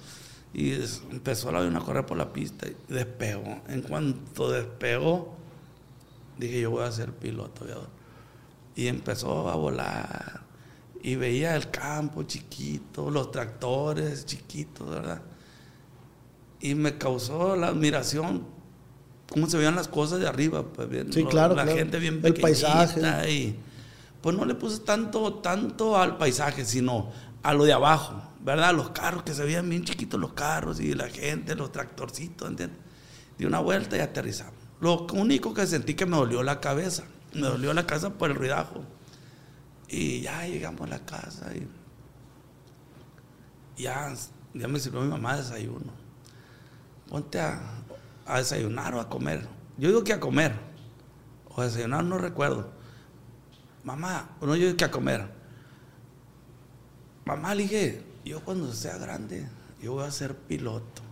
Y 0.52 0.72
empezó 1.10 1.50
el 1.50 1.56
avión 1.56 1.76
a 1.76 1.80
correr 1.80 2.04
por 2.04 2.18
la 2.18 2.32
pista 2.32 2.66
y 2.68 2.76
despegó. 2.92 3.62
En 3.68 3.80
cuanto 3.80 4.50
despegó, 4.50 5.36
dije 6.38 6.60
yo 6.60 6.70
voy 6.70 6.84
a 6.84 6.92
ser 6.92 7.12
piloto 7.12 7.64
aviador. 7.64 7.88
Y 8.74 8.88
empezó 8.88 9.48
a 9.48 9.56
volar. 9.56 10.45
Y 11.06 11.14
veía 11.14 11.54
el 11.54 11.70
campo 11.70 12.24
chiquito, 12.24 13.10
los 13.12 13.30
tractores 13.30 14.26
chiquitos, 14.26 14.90
¿verdad? 14.90 15.22
Y 16.60 16.74
me 16.74 16.98
causó 16.98 17.54
la 17.54 17.68
admiración 17.68 18.44
cómo 19.30 19.46
se 19.48 19.56
veían 19.56 19.76
las 19.76 19.86
cosas 19.88 20.18
de 20.20 20.26
arriba, 20.26 20.64
pues 20.64 20.88
bien, 20.88 21.12
Sí, 21.12 21.22
lo- 21.22 21.28
claro, 21.28 21.54
la 21.54 21.62
claro. 21.62 21.78
gente 21.78 21.98
bien 22.00 22.14
El 22.14 22.20
pequeñita 22.34 22.42
paisaje. 22.42 23.30
y 23.32 23.56
pues 24.20 24.36
no 24.36 24.44
le 24.44 24.54
puse 24.56 24.80
tanto, 24.80 25.34
tanto 25.34 25.96
al 25.96 26.16
paisaje, 26.16 26.64
sino 26.64 27.10
a 27.44 27.54
lo 27.54 27.64
de 27.64 27.72
abajo, 27.72 28.20
¿verdad? 28.40 28.74
Los 28.74 28.90
carros 28.90 29.22
que 29.22 29.32
se 29.34 29.44
veían 29.44 29.68
bien 29.70 29.84
chiquitos 29.84 30.18
los 30.18 30.32
carros 30.32 30.80
y 30.80 30.92
la 30.94 31.08
gente, 31.08 31.54
los 31.54 31.70
tractorcitos, 31.70 32.48
¿entiendes? 32.48 32.78
Di 33.38 33.44
una 33.44 33.60
vuelta 33.60 33.96
y 33.96 34.00
aterrizamos. 34.00 34.54
Lo 34.80 35.06
único 35.12 35.54
que 35.54 35.66
sentí 35.68 35.94
que 35.94 36.06
me 36.06 36.16
dolió 36.16 36.42
la 36.42 36.60
cabeza, 36.60 37.04
me 37.32 37.42
dolió 37.46 37.72
la 37.74 37.86
cabeza 37.86 38.10
por 38.10 38.30
el 38.30 38.36
ruidajo. 38.36 38.82
Y 39.88 40.20
ya 40.22 40.46
llegamos 40.46 40.80
a 40.82 40.86
la 40.86 40.98
casa 41.04 41.52
y 41.54 41.68
ya, 43.76 44.12
ya 44.54 44.68
me 44.68 44.80
sirvió 44.80 45.00
mi 45.00 45.08
mamá 45.08 45.36
desayuno. 45.36 45.92
Ponte 47.08 47.40
a, 47.40 47.60
desayunar 48.36 48.94
o 48.94 49.00
a 49.00 49.08
comer. 49.08 49.46
Yo 49.78 49.88
digo 49.88 50.02
que 50.02 50.12
a 50.12 50.20
comer. 50.20 50.58
O 51.48 51.60
a 51.60 51.66
desayunar, 51.66 52.04
no 52.04 52.18
recuerdo. 52.18 52.70
Mamá, 53.84 54.30
no, 54.40 54.56
yo 54.56 54.66
digo 54.66 54.76
que 54.76 54.84
a 54.84 54.90
comer. 54.90 55.28
Mamá, 57.24 57.54
le 57.54 57.62
dije, 57.64 58.04
yo 58.24 58.40
cuando 58.44 58.72
sea 58.72 58.98
grande, 58.98 59.48
yo 59.80 59.92
voy 59.92 60.04
a 60.04 60.10
ser 60.10 60.36
piloto. 60.36 61.02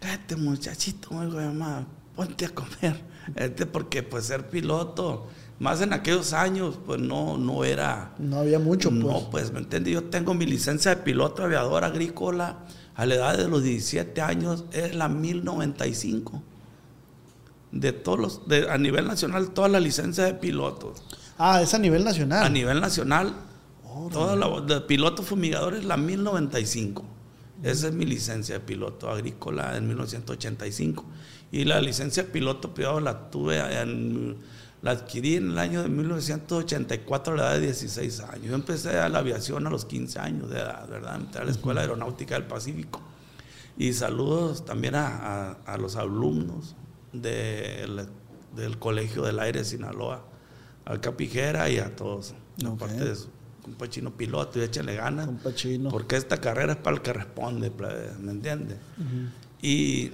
Cállate, 0.00 0.34
muchachito, 0.34 1.14
me 1.14 1.26
dijo 1.26 1.36
mamá, 1.36 1.86
ponte 2.16 2.46
a 2.46 2.50
comer. 2.50 3.12
Este, 3.36 3.66
porque 3.66 4.02
pues 4.02 4.26
ser 4.26 4.48
piloto, 4.48 5.28
más 5.62 5.80
en 5.80 5.92
aquellos 5.92 6.32
años, 6.32 6.76
pues 6.84 7.00
no, 7.00 7.38
no 7.38 7.62
era... 7.62 8.14
No 8.18 8.38
había 8.38 8.58
mucho, 8.58 8.90
pues. 8.90 9.00
No, 9.00 9.30
pues, 9.30 9.52
¿me 9.52 9.60
entiendes? 9.60 9.94
Yo 9.94 10.02
tengo 10.02 10.34
mi 10.34 10.44
licencia 10.44 10.92
de 10.92 11.02
piloto 11.02 11.44
aviador 11.44 11.84
agrícola 11.84 12.64
a 12.96 13.06
la 13.06 13.14
edad 13.14 13.38
de 13.38 13.46
los 13.46 13.62
17 13.62 14.20
años, 14.22 14.64
es 14.72 14.96
la 14.96 15.08
1095. 15.08 16.42
De 17.70 17.92
todos 17.92 18.18
los, 18.18 18.48
de, 18.48 18.68
a 18.68 18.76
nivel 18.76 19.06
nacional, 19.06 19.50
toda 19.50 19.68
la 19.68 19.78
licencia 19.78 20.24
de 20.24 20.34
pilotos. 20.34 21.04
Ah, 21.38 21.62
es 21.62 21.72
a 21.74 21.78
nivel 21.78 22.02
nacional. 22.02 22.44
A 22.44 22.48
nivel 22.48 22.80
nacional, 22.80 23.32
toda 24.10 24.34
la 24.34 24.60
de 24.62 24.80
piloto 24.80 25.22
fumigador 25.22 25.74
es 25.74 25.84
la 25.84 25.96
1095. 25.96 27.04
Esa 27.62 27.86
es 27.86 27.94
mi 27.94 28.04
licencia 28.04 28.56
de 28.56 28.60
piloto 28.62 29.08
agrícola 29.08 29.76
en 29.76 29.86
1985. 29.86 31.04
Y 31.52 31.66
la 31.66 31.80
licencia 31.80 32.24
de 32.24 32.30
piloto 32.30 32.74
privado 32.74 32.98
la 32.98 33.30
tuve 33.30 33.60
en, 33.80 34.36
la 34.82 34.90
adquirí 34.92 35.36
en 35.36 35.52
el 35.52 35.58
año 35.58 35.82
de 35.82 35.88
1984 35.88 37.34
a 37.34 37.36
la 37.36 37.42
edad 37.44 37.54
de 37.54 37.60
16 37.66 38.20
años. 38.20 38.46
Yo 38.46 38.54
empecé 38.54 38.98
a 38.98 39.08
la 39.08 39.18
aviación 39.20 39.66
a 39.66 39.70
los 39.70 39.84
15 39.84 40.18
años 40.18 40.50
de 40.50 40.58
edad, 40.58 40.88
¿verdad? 40.88 41.16
Entré 41.20 41.40
a 41.42 41.44
la 41.44 41.50
Escuela 41.52 41.80
Aeronáutica 41.82 42.34
del 42.34 42.44
Pacífico. 42.44 43.00
Y 43.78 43.92
saludos 43.92 44.64
también 44.64 44.94
a, 44.96 45.06
a- 45.06 45.52
a 45.66 45.76
los 45.78 45.96
alumnos 45.96 46.74
del, 47.12 48.06
del 48.56 48.78
Colegio 48.78 49.22
del 49.22 49.38
Aire 49.38 49.60
de 49.60 49.64
Sinaloa, 49.64 50.24
al 50.84 51.00
Capijera 51.00 51.70
y 51.70 51.78
a 51.78 51.94
todos. 51.94 52.34
Ok. 52.66 52.72
Aparte 52.82 53.04
de 53.04 53.16
su 53.16 53.28
compa 53.62 53.88
chino 53.88 54.10
piloto 54.16 54.58
y 54.58 54.62
échale 54.62 54.96
ganas. 54.96 55.26
Compa 55.26 55.54
chino. 55.54 55.90
Porque 55.90 56.16
esta 56.16 56.38
carrera 56.38 56.72
es 56.72 56.78
para 56.80 56.96
el 56.96 57.02
que 57.02 57.12
responde, 57.12 57.70
plebe, 57.70 58.10
¿me 58.20 58.32
entiendes? 58.32 58.78
Y, 59.62 60.10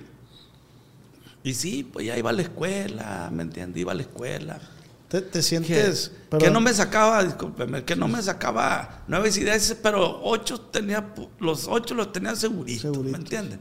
y 1.43 1.55
sí, 1.55 1.89
pues 1.91 2.07
ya 2.07 2.17
iba 2.19 2.31
a 2.31 2.33
la 2.33 2.43
escuela, 2.43 3.31
¿me 3.33 3.43
entiendes? 3.43 3.81
Iba 3.81 3.93
a 3.93 3.95
la 3.95 4.03
escuela. 4.03 4.61
¿Te, 5.09 5.23
te 5.23 5.39
Que, 5.39 5.43
sientes... 5.43 6.13
que 6.39 6.51
no 6.51 6.61
me 6.61 6.75
sacaba, 6.75 7.25
discúlpeme, 7.25 7.85
que 7.85 7.97
no 7.97 8.09
me 8.09 8.21
sacaba 8.23 9.05
nueve 9.09 9.31
dieces, 9.31 9.77
pero 9.83 10.21
ocho 10.23 10.61
tenía, 10.61 11.15
los 11.41 11.67
ocho 11.67 11.95
los 11.95 12.13
tenía 12.13 12.37
seguritos, 12.37 12.83
Seguritos. 12.83 13.13
¿me 13.13 13.19
entiendes? 13.19 13.59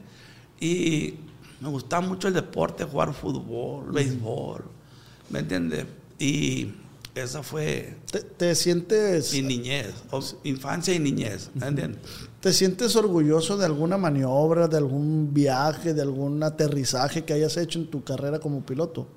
Y 0.59 1.15
me 1.61 1.69
gustaba 1.69 2.05
mucho 2.05 2.27
el 2.27 2.33
deporte, 2.33 2.83
jugar 2.83 3.13
fútbol, 3.13 3.91
béisbol, 3.93 4.65
¿me 5.29 5.39
entiendes? 5.39 5.85
Y 6.19 6.73
esa 7.15 7.41
fue 7.43 7.95
te, 8.11 8.19
te 8.19 8.53
sientes... 8.53 9.31
mi 9.31 9.41
niñez, 9.41 9.93
infancia 10.43 10.93
y 10.93 10.99
niñez, 10.99 11.49
¿me 11.53 11.67
entiendes? 11.67 12.01
¿Te 12.41 12.54
sientes 12.54 12.95
orgulloso 12.95 13.58
de 13.58 13.65
alguna 13.65 13.97
maniobra, 13.97 14.67
de 14.67 14.78
algún 14.78 15.34
viaje, 15.34 15.93
de 15.93 16.02
algún 16.02 16.41
aterrizaje 16.43 17.26
que 17.26 17.34
hayas 17.34 17.58
hecho 17.58 17.80
en 17.80 17.88
tu 17.88 18.04
carrera 18.04 18.39
como 18.39 18.62
piloto? 18.65 19.08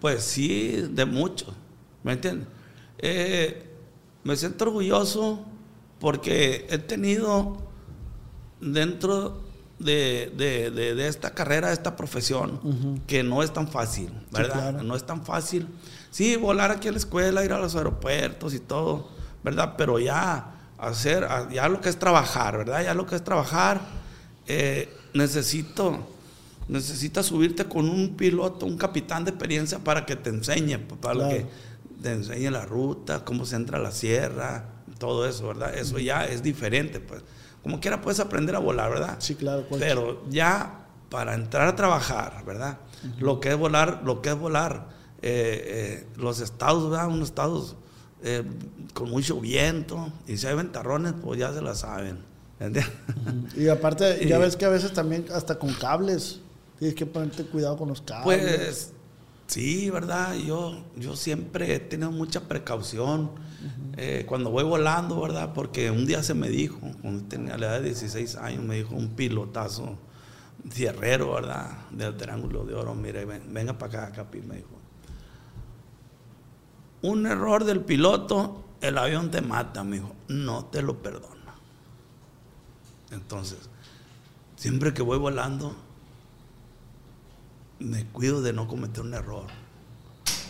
Pues 0.00 0.22
sí, 0.22 0.86
de 0.90 1.04
mucho, 1.04 1.46
¿me 2.04 2.12
entiendes? 2.12 2.46
Eh, 2.98 3.66
me 4.24 4.36
siento 4.36 4.64
orgulloso 4.64 5.40
porque 5.98 6.66
he 6.70 6.78
tenido 6.78 7.56
dentro 8.60 9.40
de, 9.78 10.32
de- 10.36 10.70
de- 10.70 10.94
de 10.94 11.08
esta 11.08 11.30
carrera, 11.34 11.68
de 11.68 11.74
esta 11.74 11.96
profesión, 11.96 13.00
que 13.06 13.22
no 13.22 13.42
es 13.42 13.52
tan 13.52 13.68
fácil, 13.68 14.10
¿verdad? 14.30 14.70
claro. 14.72 14.82
No 14.82 14.94
es 14.94 15.04
tan 15.04 15.24
fácil. 15.24 15.66
Sí, 16.10 16.36
volar 16.36 16.70
aquí 16.70 16.88
a 16.88 16.92
la 16.92 16.98
escuela, 16.98 17.44
ir 17.44 17.52
a 17.52 17.58
los 17.58 17.74
aeropuertos 17.76 18.54
y 18.54 18.60
todo, 18.60 19.08
¿verdad? 19.42 19.74
Pero 19.76 19.98
ya 19.98 20.59
hacer, 20.80 21.26
ya 21.52 21.68
lo 21.68 21.80
que 21.80 21.88
es 21.88 21.98
trabajar, 21.98 22.58
¿verdad? 22.58 22.82
Ya 22.84 22.94
lo 22.94 23.06
que 23.06 23.16
es 23.16 23.22
trabajar, 23.24 23.80
eh, 24.46 24.88
necesito, 25.14 25.98
necesitas 26.68 27.26
subirte 27.26 27.64
con 27.66 27.88
un 27.88 28.16
piloto, 28.16 28.66
un 28.66 28.76
capitán 28.78 29.24
de 29.24 29.30
experiencia 29.30 29.78
para 29.78 30.06
que 30.06 30.16
te 30.16 30.30
enseñe, 30.30 30.78
para 30.78 31.14
Claro. 31.14 31.28
que 31.30 31.46
te 32.02 32.12
enseñe 32.12 32.50
la 32.50 32.64
ruta, 32.64 33.24
cómo 33.24 33.44
se 33.44 33.56
entra 33.56 33.78
a 33.78 33.80
la 33.80 33.90
sierra, 33.90 34.64
todo 34.98 35.26
eso, 35.28 35.48
¿verdad? 35.48 35.74
Eso 35.74 35.98
ya 35.98 36.24
es 36.24 36.42
diferente, 36.42 37.00
pues. 37.00 37.22
Como 37.62 37.78
quiera 37.80 38.00
puedes 38.00 38.20
aprender 38.20 38.54
a 38.56 38.58
volar, 38.58 38.90
¿verdad? 38.90 39.16
Sí, 39.18 39.34
claro. 39.34 39.66
cualquier- 39.68 39.90
Pero 39.94 40.22
ya 40.30 40.86
para 41.10 41.34
entrar 41.34 41.68
a 41.68 41.76
trabajar, 41.76 42.42
¿verdad? 42.46 42.78
Lo 43.18 43.40
que 43.40 43.50
es 43.50 43.56
volar, 43.56 44.02
lo 44.04 44.22
que 44.22 44.30
es 44.30 44.36
volar, 44.38 44.88
eh, 45.22 46.02
eh, 46.02 46.06
los 46.16 46.40
estados, 46.40 46.88
¿verdad? 46.90 47.08
Unos 47.08 47.28
estados 47.28 47.76
eh, 48.22 48.42
con 48.94 49.10
mucho 49.10 49.40
viento, 49.40 50.12
y 50.26 50.36
si 50.36 50.46
hay 50.46 50.54
ventarrones, 50.56 51.14
pues 51.22 51.38
ya 51.40 51.52
se 51.52 51.62
la 51.62 51.74
saben. 51.74 52.18
¿entiendes? 52.58 52.92
Y 53.56 53.68
aparte, 53.68 54.26
ya 54.28 54.38
ves 54.38 54.56
que 54.56 54.64
a 54.66 54.68
veces 54.68 54.92
también 54.92 55.24
hasta 55.34 55.58
con 55.58 55.72
cables, 55.74 56.40
tienes 56.78 56.94
que 56.94 57.06
ponerte 57.06 57.44
cuidado 57.44 57.76
con 57.78 57.88
los 57.88 58.02
cables. 58.02 58.24
Pues 58.24 58.92
sí, 59.46 59.88
¿verdad? 59.90 60.34
Yo, 60.36 60.84
yo 60.96 61.16
siempre 61.16 61.74
he 61.74 61.80
tenido 61.80 62.10
mucha 62.12 62.42
precaución 62.48 63.30
eh, 63.96 64.24
cuando 64.28 64.50
voy 64.50 64.64
volando, 64.64 65.20
¿verdad? 65.20 65.52
Porque 65.54 65.90
un 65.90 66.06
día 66.06 66.22
se 66.22 66.34
me 66.34 66.48
dijo, 66.48 66.78
cuando 67.02 67.24
tenía 67.28 67.56
la 67.58 67.66
edad 67.66 67.80
de 67.80 67.86
16 67.86 68.36
años, 68.36 68.62
me 68.64 68.76
dijo 68.76 68.94
un 68.94 69.10
pilotazo 69.16 69.98
cierrero, 70.70 71.32
¿verdad? 71.34 71.70
Del 71.90 72.16
Triángulo 72.16 72.64
de 72.64 72.74
Oro, 72.74 72.94
mire, 72.94 73.24
ven- 73.24 73.52
venga 73.52 73.78
para 73.78 74.04
acá, 74.06 74.12
Capi, 74.16 74.40
me 74.42 74.56
dijo. 74.56 74.79
Un 77.02 77.26
error 77.26 77.64
del 77.64 77.80
piloto, 77.80 78.64
el 78.80 78.98
avión 78.98 79.30
te 79.30 79.40
mata, 79.40 79.84
me 79.84 79.96
dijo, 79.96 80.12
no 80.28 80.66
te 80.66 80.82
lo 80.82 81.02
perdona. 81.02 81.54
Entonces, 83.10 83.58
siempre 84.56 84.94
que 84.94 85.02
voy 85.02 85.18
volando, 85.18 85.74
me 87.78 88.04
cuido 88.06 88.42
de 88.42 88.52
no 88.52 88.68
cometer 88.68 89.02
un 89.02 89.14
error. 89.14 89.46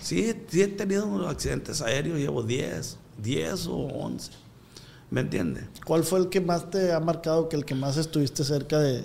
Sí, 0.02 0.34
sí 0.48 0.62
he 0.62 0.68
tenido 0.68 1.28
accidentes 1.28 1.80
aéreos, 1.80 2.18
llevo 2.18 2.42
10, 2.42 2.98
10 3.22 3.66
o 3.68 3.76
11. 3.76 4.32
¿Me 5.10 5.22
entiendes? 5.22 5.64
¿Cuál 5.84 6.04
fue 6.04 6.20
el 6.20 6.28
que 6.28 6.40
más 6.40 6.70
te 6.70 6.92
ha 6.92 7.00
marcado, 7.00 7.48
que 7.48 7.56
el 7.56 7.64
que 7.64 7.74
más 7.74 7.96
estuviste 7.96 8.44
cerca 8.44 8.78
de, 8.78 9.04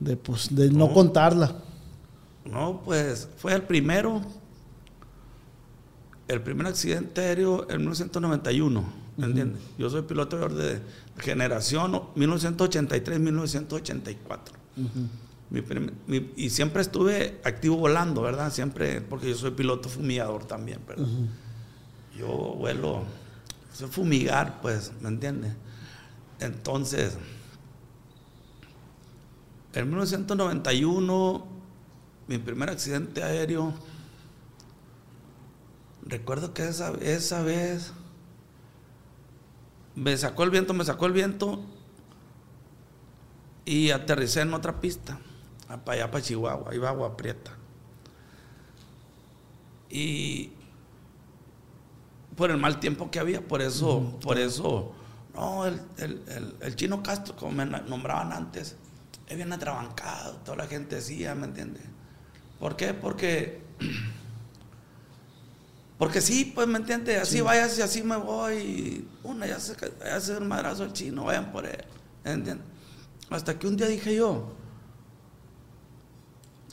de, 0.00 0.16
pues, 0.16 0.54
de 0.54 0.70
no, 0.70 0.92
contarla? 0.92 1.56
No, 2.44 2.80
pues 2.84 3.28
fue 3.36 3.54
el 3.54 3.62
primero, 3.62 4.22
el 6.28 6.40
primer 6.42 6.66
accidente 6.66 7.22
aéreo 7.22 7.66
en 7.70 7.78
1991, 7.78 8.84
¿me 9.16 9.26
entiendes? 9.26 9.60
Yo 9.78 9.90
soy 9.90 10.02
piloto 10.02 10.48
de 10.48 10.80
generación 11.18 11.92
1983-1984. 12.14 14.38
y 16.36 16.50
siempre 16.50 16.82
estuve 16.82 17.40
activo 17.44 17.78
volando, 17.78 18.20
¿verdad? 18.22 18.52
Siempre, 18.52 19.00
porque 19.00 19.30
yo 19.30 19.36
soy 19.36 19.52
piloto 19.52 19.88
fumigador 19.88 20.44
también, 20.44 20.80
¿verdad? 20.86 21.08
Yo 22.16 22.28
vuelo 22.28 23.04
fumigar, 23.90 24.60
pues, 24.60 24.92
¿me 25.00 25.08
entiendes? 25.08 25.54
Entonces, 26.40 27.16
en 29.72 29.88
1991, 29.88 31.46
mi 32.26 32.38
primer 32.38 32.70
accidente 32.70 33.22
aéreo, 33.22 33.72
recuerdo 36.08 36.54
que 36.54 36.66
esa, 36.66 36.92
esa 37.00 37.42
vez 37.42 37.92
me 39.94 40.16
sacó 40.16 40.44
el 40.44 40.50
viento, 40.50 40.74
me 40.74 40.84
sacó 40.84 41.06
el 41.06 41.12
viento 41.12 41.64
y 43.64 43.90
aterricé 43.90 44.40
en 44.40 44.54
otra 44.54 44.80
pista, 44.80 45.18
para 45.84 45.92
allá 45.92 46.10
para 46.10 46.24
Chihuahua, 46.24 46.74
iba 46.74 46.88
agua 46.88 47.16
prieta. 47.16 47.52
Y 49.90 50.52
por 52.36 52.50
el 52.50 52.56
mal 52.56 52.80
tiempo 52.80 53.10
que 53.10 53.18
había, 53.18 53.46
por 53.46 53.60
eso, 53.60 54.18
por 54.22 54.38
eso, 54.38 54.92
no, 55.34 55.66
el, 55.66 56.76
chino 56.76 57.02
Castro, 57.02 57.36
como 57.36 57.52
me 57.52 57.66
nombraban 57.66 58.32
antes, 58.32 58.76
es 59.26 59.36
bien 59.36 59.52
atrabancado, 59.52 60.36
toda 60.44 60.56
la 60.56 60.66
gente 60.66 60.96
decía, 60.96 61.34
¿me 61.34 61.46
entiendes? 61.46 61.82
¿Por 62.58 62.76
qué? 62.76 62.94
Porque, 62.94 63.62
porque 65.98 66.20
sí, 66.20 66.52
pues, 66.54 66.68
¿me 66.68 66.78
entiendes? 66.78 67.20
Así 67.20 67.40
vaya, 67.40 67.68
y 67.76 67.80
así 67.80 68.02
me 68.02 68.16
voy, 68.16 69.06
una, 69.24 69.46
ya 69.46 69.58
se, 69.58 69.74
ya 69.98 70.20
se 70.20 70.36
un 70.36 70.46
madrazo 70.46 70.84
el 70.84 70.92
chino, 70.92 71.24
vayan 71.24 71.50
por 71.50 71.66
él, 71.66 71.84
¿me 72.24 72.32
entiendes? 72.32 72.64
Hasta 73.30 73.58
que 73.58 73.66
un 73.66 73.76
día 73.76 73.88
dije 73.88 74.14
yo, 74.14 74.52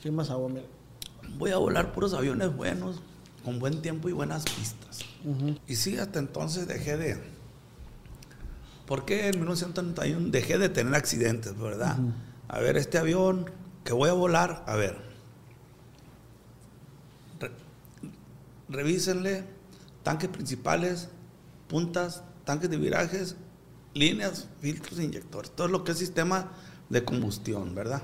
¿qué 0.01 0.11
más 0.11 0.29
hago, 0.29 0.49
Voy 1.37 1.51
a 1.51 1.57
volar 1.57 1.91
puros 1.91 2.13
aviones 2.13 2.55
buenos, 2.55 3.01
con 3.43 3.59
buen 3.59 3.81
tiempo 3.81 4.07
y 4.09 4.13
buenas 4.13 4.45
pistas. 4.45 4.99
Y 5.67 5.75
sí, 5.75 5.97
hasta 5.97 6.19
entonces 6.19 6.67
dejé 6.67 6.95
de... 6.97 7.35
¿Por 8.85 9.05
qué 9.05 9.29
en 9.29 9.39
1991 9.39 10.29
dejé 10.29 10.59
de 10.59 10.69
tener 10.69 10.93
accidentes, 10.93 11.57
verdad? 11.59 11.97
A 12.47 12.59
ver, 12.59 12.77
este 12.77 12.99
avión 12.99 13.49
que 13.83 13.93
voy 13.93 14.09
a 14.09 14.13
volar, 14.13 14.63
a 14.67 14.75
ver. 14.75 15.04
Revísenle 18.69 19.45
tanques 20.03 20.29
principales, 20.29 21.09
puntas, 21.67 22.23
tanques 22.43 22.69
de 22.69 22.77
virajes, 22.77 23.35
líneas, 23.93 24.47
filtros, 24.59 24.99
inyectores, 24.99 25.51
todo 25.51 25.67
lo 25.67 25.83
que 25.83 25.93
es 25.93 25.97
sistema 25.97 26.51
de 26.89 27.03
combustión, 27.03 27.73
¿verdad? 27.73 28.03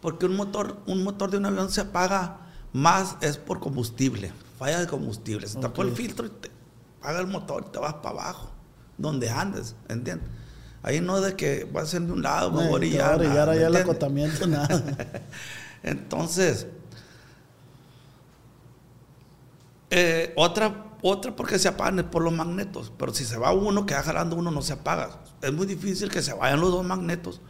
Porque 0.00 0.26
un 0.26 0.36
motor, 0.36 0.82
un 0.86 1.02
motor 1.02 1.30
de 1.30 1.38
un 1.38 1.46
avión 1.46 1.70
se 1.70 1.80
apaga 1.80 2.38
más 2.72 3.16
es 3.20 3.36
por 3.36 3.60
combustible, 3.60 4.32
falla 4.58 4.80
de 4.80 4.86
combustible. 4.86 5.46
Se 5.46 5.58
tapó 5.60 5.82
el 5.82 5.92
filtro 5.92 6.26
y 6.26 6.30
te 6.30 6.50
paga 7.00 7.20
el 7.20 7.26
motor 7.26 7.64
y 7.68 7.72
te 7.72 7.78
vas 7.78 7.94
para 7.94 8.10
abajo, 8.10 8.50
donde 8.98 9.30
andes, 9.30 9.76
¿entiendes? 9.88 10.28
Ahí 10.82 11.00
no 11.00 11.20
de 11.20 11.36
que 11.36 11.68
vas 11.72 11.84
a 11.84 11.86
ser 11.86 12.02
de 12.02 12.12
un 12.12 12.22
lado, 12.22 12.50
no, 12.50 12.60
a 12.60 12.70
orillar. 12.70 13.22
allá 13.22 13.68
el 13.68 13.76
acotamiento, 13.76 14.46
nada. 14.48 14.82
Entonces, 15.84 16.66
eh, 19.94 20.32
otra, 20.36 20.86
otra 21.02 21.36
porque 21.36 21.58
se 21.58 21.68
apagan 21.68 22.10
por 22.10 22.22
los 22.22 22.32
magnetos, 22.32 22.90
pero 22.96 23.12
si 23.12 23.26
se 23.26 23.36
va 23.36 23.52
uno, 23.52 23.84
que 23.84 23.92
va 23.92 24.02
jalando 24.02 24.36
uno, 24.36 24.50
no 24.50 24.62
se 24.62 24.72
apaga. 24.72 25.20
Es 25.42 25.52
muy 25.52 25.66
difícil 25.66 26.10
que 26.10 26.22
se 26.22 26.32
vayan 26.32 26.60
los 26.60 26.70
dos 26.70 26.82
magnetos 26.82 27.42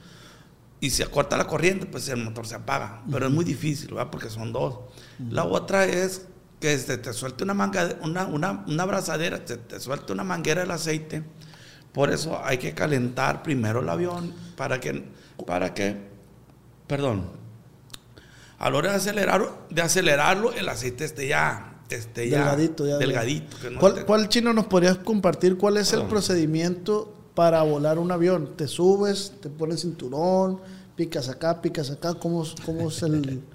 y 0.80 0.90
se 0.90 1.06
corta 1.06 1.36
la 1.36 1.46
corriente, 1.46 1.86
pues 1.86 2.08
el 2.08 2.16
motor 2.16 2.44
se 2.44 2.56
apaga. 2.56 3.04
Pero 3.08 3.28
es 3.28 3.32
muy 3.32 3.44
difícil, 3.44 3.94
¿verdad? 3.94 4.10
Porque 4.10 4.28
son 4.28 4.52
dos. 4.52 4.80
La 5.30 5.44
otra 5.44 5.84
es 5.84 6.26
que 6.58 6.76
te, 6.78 6.98
te 6.98 7.12
suelte 7.12 7.44
una, 7.44 7.54
manga, 7.54 7.96
una, 8.02 8.26
una, 8.26 8.64
una 8.66 8.82
abrazadera, 8.82 9.44
te, 9.44 9.58
te 9.58 9.78
suelte 9.78 10.12
una 10.12 10.24
manguera 10.24 10.62
del 10.62 10.72
aceite. 10.72 11.22
Por 11.92 12.10
eso 12.10 12.40
hay 12.44 12.58
que 12.58 12.74
calentar 12.74 13.44
primero 13.44 13.78
el 13.78 13.88
avión 13.88 14.34
para 14.56 14.80
que, 14.80 15.04
para 15.46 15.74
que, 15.74 15.96
perdón, 16.88 17.30
a 18.58 18.68
la 18.68 18.76
hora 18.76 18.90
de, 18.90 18.96
acelerar, 18.96 19.48
de 19.70 19.82
acelerarlo, 19.82 20.52
el 20.52 20.68
aceite 20.68 21.04
esté 21.04 21.28
ya, 21.28 21.71
esté 21.96 22.28
ya 22.28 22.38
delgadito. 22.38 22.84
delgadito 22.84 23.56
¿Cuál, 24.06 24.28
chino 24.28 24.52
nos 24.52 24.66
podrías 24.66 24.98
compartir? 24.98 25.56
¿Cuál 25.56 25.76
es 25.76 25.92
el 25.92 26.02
procedimiento 26.04 27.12
para 27.34 27.62
volar 27.62 27.98
un 27.98 28.10
avión? 28.12 28.56
¿Te 28.56 28.68
subes, 28.68 29.32
te 29.40 29.48
pones 29.48 29.80
cinturón, 29.80 30.60
picas 30.96 31.28
acá, 31.28 31.60
picas 31.62 31.90
acá? 31.90 32.14
¿Cómo, 32.14 32.44
cómo 32.64 32.88
es 32.88 33.02
el...? 33.02 33.42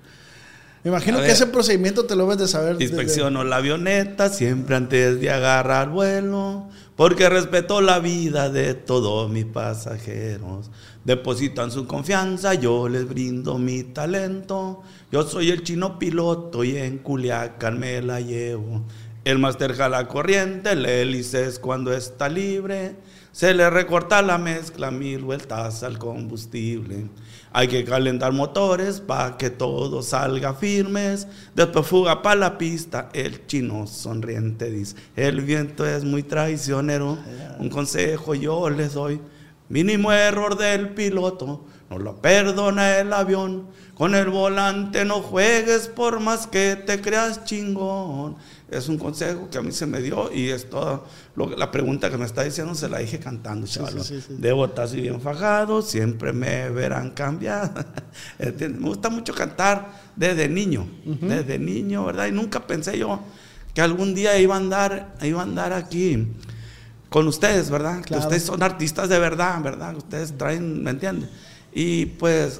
Me 0.88 0.92
imagino 0.92 1.20
que 1.20 1.32
ese 1.32 1.48
procedimiento 1.48 2.06
te 2.06 2.16
lo 2.16 2.26
ves 2.28 2.38
de 2.38 2.48
saber. 2.48 2.82
Inspecciono 2.82 3.44
la 3.44 3.58
avioneta 3.58 4.30
siempre 4.30 4.78
antes 4.78 5.20
de 5.20 5.30
agarrar 5.30 5.90
vuelo, 5.90 6.70
porque 6.96 7.28
respeto 7.28 7.82
la 7.82 8.00
vida 8.00 8.50
de 8.50 8.74
todos 8.74 9.30
mis 9.30 9.44
pasajeros. 9.44 10.72
Depositan 11.04 11.72
su 11.72 11.88
confianza, 11.88 12.54
yo 12.54 12.88
les 12.88 13.06
brindo 13.06 13.58
mi 13.58 13.84
talento. 13.84 14.82
Yo 15.12 15.24
soy 15.24 15.50
el 15.50 15.62
chino 15.64 16.00
piloto 16.00 16.64
y 16.64 16.78
en 16.78 17.00
Culiacán 17.00 17.80
me 17.80 18.02
la 18.02 18.22
llevo. 18.22 18.86
El 19.26 19.40
máster 19.40 19.74
jala 19.74 20.08
corriente, 20.08 20.72
el 20.72 20.86
hélice 20.86 21.48
es 21.48 21.60
cuando 21.60 21.92
está 21.92 22.30
libre. 22.30 22.96
Se 23.38 23.54
le 23.54 23.70
recorta 23.70 24.24
la 24.24 24.40
mezcla 24.40 24.90
mil 24.90 25.20
vueltas 25.22 25.84
al 25.84 26.00
combustible. 26.00 27.06
Hay 27.54 27.68
que 27.68 27.86
calentar 27.86 28.34
motores 28.34 29.00
para 29.00 29.38
que 29.38 29.52
todo 29.52 30.02
salga 30.02 30.56
firmes. 30.56 31.28
Después 31.54 31.86
fuga 31.86 32.24
para 32.24 32.40
la 32.40 32.58
pista. 32.58 33.10
El 33.14 33.46
chino 33.46 33.86
sonriente 33.86 34.72
dice, 34.72 34.96
el 35.16 35.42
viento 35.42 35.86
es 35.86 36.04
muy 36.04 36.24
traicionero. 36.24 37.20
Un 37.60 37.70
consejo 37.70 38.34
yo 38.34 38.72
les 38.72 38.96
doy. 38.96 39.22
Mínimo 39.70 40.12
error 40.12 40.58
del 40.58 40.96
piloto. 40.96 41.64
No 41.92 42.00
lo 42.00 42.16
perdona 42.20 42.98
el 42.98 43.14
avión. 43.14 43.68
Con 43.94 44.16
el 44.16 44.32
volante 44.32 45.06
no 45.06 45.22
juegues 45.22 45.90
por 45.90 46.20
más 46.20 46.48
que 46.48 46.76
te 46.76 47.02
creas 47.02 47.44
chingón 47.44 48.36
es 48.70 48.90
un 48.90 48.98
consejo 48.98 49.50
que 49.50 49.58
a 49.58 49.62
mí 49.62 49.72
se 49.72 49.86
me 49.86 50.02
dio 50.02 50.32
y 50.34 50.50
es 50.50 50.70
toda 50.70 51.04
la 51.36 51.72
pregunta 51.72 52.10
que 52.10 52.18
me 52.18 52.26
está 52.26 52.44
diciendo 52.44 52.76
se 52.76 52.90
la 52.90 53.00
dije 53.00 53.20
cantando, 53.20 53.66
chaval. 53.66 53.96
Debo 54.30 54.66
estar 54.66 54.86
así 54.86 55.00
bien 55.00 55.22
fajado, 55.22 55.82
siempre 55.82 56.34
me 56.34 56.70
verán 56.70 57.12
cambiar. 57.12 57.88
me 58.60 58.88
gusta 58.90 59.10
mucho 59.10 59.34
cantar 59.34 60.12
desde 60.16 60.50
niño, 60.50 60.86
desde 61.22 61.58
niño, 61.58 62.06
¿verdad? 62.06 62.28
Y 62.28 62.32
nunca 62.32 62.68
pensé 62.68 62.98
yo 62.98 63.22
que 63.74 63.82
algún 63.82 64.14
día 64.14 64.38
iba 64.38 64.56
a 64.56 64.58
andar, 64.58 65.16
iba 65.22 65.40
a 65.40 65.44
andar 65.44 65.72
aquí 65.72 66.28
con 67.10 67.28
ustedes, 67.28 67.70
¿verdad? 67.70 68.04
Que 68.04 68.16
ustedes 68.16 68.44
son 68.44 68.62
artistas 68.64 69.08
de 69.08 69.18
verdad, 69.18 69.62
¿verdad? 69.62 69.96
Ustedes 69.96 70.38
traen, 70.38 70.84
¿me 70.84 70.92
entienden? 70.92 71.30
Y 71.72 72.08
pues, 72.08 72.60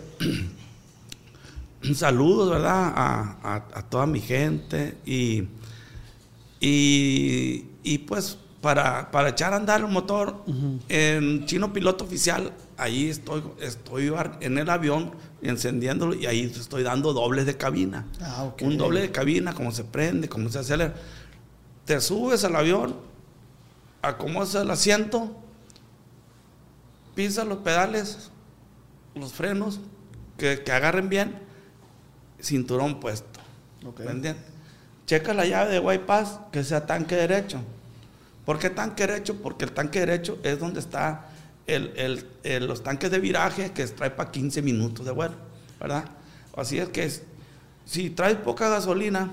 saludos, 1.96 2.50
¿verdad? 2.52 2.94
A, 2.96 3.56
a 3.74 3.82
toda 3.90 4.06
mi 4.06 4.22
gente 4.22 4.96
y 5.06 5.48
y, 6.60 7.98
pues 8.08 8.38
para, 8.62 9.12
para, 9.12 9.30
echar 9.30 9.54
a 9.54 9.58
andar 9.58 9.82
el 9.82 9.88
motor, 9.88 10.44
en 10.90 11.46
chino 11.46 11.72
piloto 11.72 12.04
oficial, 12.04 12.52
ahí 12.78 13.10
estoy, 13.10 13.44
estoy 13.62 14.12
en 14.42 14.58
el 14.58 14.70
avión 14.70 15.12
encendiéndolo 15.42 16.16
y 16.16 16.26
ahí 16.26 16.42
estoy 16.42 16.84
dando 16.84 17.14
dobles 17.14 17.46
de 17.46 17.58
cabina. 17.58 18.06
Ah, 18.22 18.52
Un 18.62 18.78
doble 18.78 19.02
de 19.02 19.12
cabina, 19.12 19.54
cómo 19.54 19.72
se 19.72 19.84
prende, 19.84 20.28
cómo 20.28 20.50
se 20.50 20.60
acelera. 20.60 20.96
Te 21.86 22.02
subes 22.02 22.44
al 22.44 22.56
avión, 22.56 22.96
acomodas 24.02 24.56
el 24.56 24.70
asiento, 24.72 25.36
pisas 27.16 27.48
los 27.48 27.60
pedales, 27.60 28.32
los 29.16 29.32
frenos, 29.32 29.80
que, 30.38 30.64
agarren 30.72 31.10
bien, 31.10 31.40
cinturón 32.42 33.00
puesto. 33.00 33.40
Okay. 33.86 34.36
Checa 35.08 35.34
la 35.34 35.46
llave 35.46 35.72
de 35.72 35.80
bypass 35.80 36.42
que 36.52 36.64
sea 36.66 36.86
tanque 36.86 37.16
derecho. 37.16 37.62
¿Por 38.46 38.60
qué 38.60 38.70
tanque 38.70 39.08
derecho? 39.08 39.42
Porque 39.42 39.66
el 39.66 39.72
tanque 39.72 40.02
derecho 40.02 40.38
es 40.44 40.60
donde 40.60 40.82
está 40.82 41.30
el, 41.66 42.28
los 42.62 42.84
tanques 42.84 43.10
de 43.10 43.20
viraje 43.20 43.72
que 43.72 43.88
trae 43.88 44.12
para 44.12 44.32
15 44.32 44.62
minutos 44.62 45.06
de 45.06 45.12
vuelo, 45.12 45.36
¿verdad? 45.80 46.06
Así 46.56 46.78
es 46.78 46.90
que 46.90 47.10
si 47.86 48.10
traes 48.10 48.36
poca 48.36 48.68
gasolina, 48.68 49.32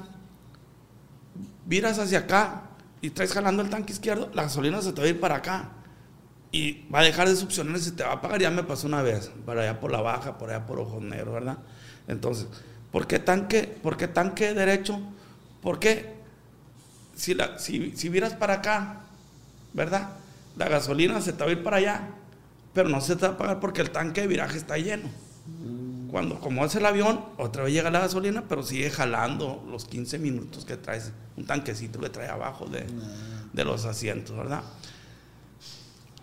viras 1.67 1.99
hacia 1.99 2.21
acá 2.21 2.63
y 3.01 3.11
traes 3.11 3.33
jalando 3.33 3.63
el 3.63 3.71
tanque 3.71 3.93
izquierdo, 3.93 4.31
la 4.33 4.45
gasolina 4.45 4.81
se 4.81 4.93
te 4.93 5.01
va 5.01 5.07
a 5.09 5.11
ir 5.11 5.19
para 5.19 5.37
acá 5.37 5.71
y 6.53 6.87
va 6.89 7.01
a 7.01 7.03
dejar 7.03 7.29
de 7.29 7.35
succionar 7.35 7.77
y 7.77 7.81
se 7.81 7.91
te 7.93 8.05
va 8.05 8.11
a 8.11 8.15
apagar. 8.15 8.41
Ya 8.41 8.51
me 8.51 8.63
pasó 8.63 8.87
una 8.87 9.03
vez, 9.03 9.33
para 9.45 9.63
allá 9.63 9.81
por 9.81 9.91
la 9.91 10.01
baja, 10.01 10.39
por 10.39 10.51
allá 10.51 10.67
por 10.67 10.79
Ojos 10.79 11.03
Negros, 11.03 11.35
¿verdad? 11.35 11.59
Entonces, 12.07 12.47
¿por 12.93 13.07
tanque, 13.07 13.77
por 13.83 13.97
qué 13.97 14.07
tanque 14.07 14.55
derecho? 14.55 15.01
Porque 15.65 16.15
si, 17.17 17.35
la, 17.35 17.59
si, 17.59 17.97
si 17.97 18.09
viras 18.11 18.35
para 18.35 18.55
acá, 18.55 19.01
¿verdad? 19.73 20.11
La 20.57 20.69
gasolina 20.69 21.21
se 21.21 21.33
te 21.33 21.43
va 21.43 21.51
a 21.51 21.53
ir 21.53 21.63
para 21.65 21.79
allá, 21.79 22.11
pero 22.75 22.89
no 22.89 23.01
se 23.01 23.17
te 23.17 23.23
va 23.23 23.29
a 23.29 23.35
apagar 23.35 23.61
porque 23.61 23.81
el 23.81 23.91
tanque 23.91 24.21
de 24.21 24.27
viraje 24.27 24.59
está 24.59 24.77
lleno. 24.77 25.09
Cuando, 26.11 26.39
como 26.39 26.65
es 26.65 26.75
el 26.77 26.87
avión, 26.87 27.25
otra 27.39 27.65
vez 27.65 27.73
llega 27.73 27.91
la 27.91 28.01
gasolina, 28.01 28.45
pero 28.49 28.63
sigue 28.63 28.91
jalando 28.91 29.67
los 29.69 29.87
15 29.87 30.19
minutos 30.19 30.65
que 30.65 30.77
traes 30.77 31.13
un 31.37 31.45
tanquecito 31.45 31.99
que 31.99 32.11
trae 32.11 32.29
abajo 32.29 32.67
de, 32.67 32.87
de 33.53 33.65
los 33.65 33.85
asientos, 33.85 34.37
¿verdad? 34.37 34.63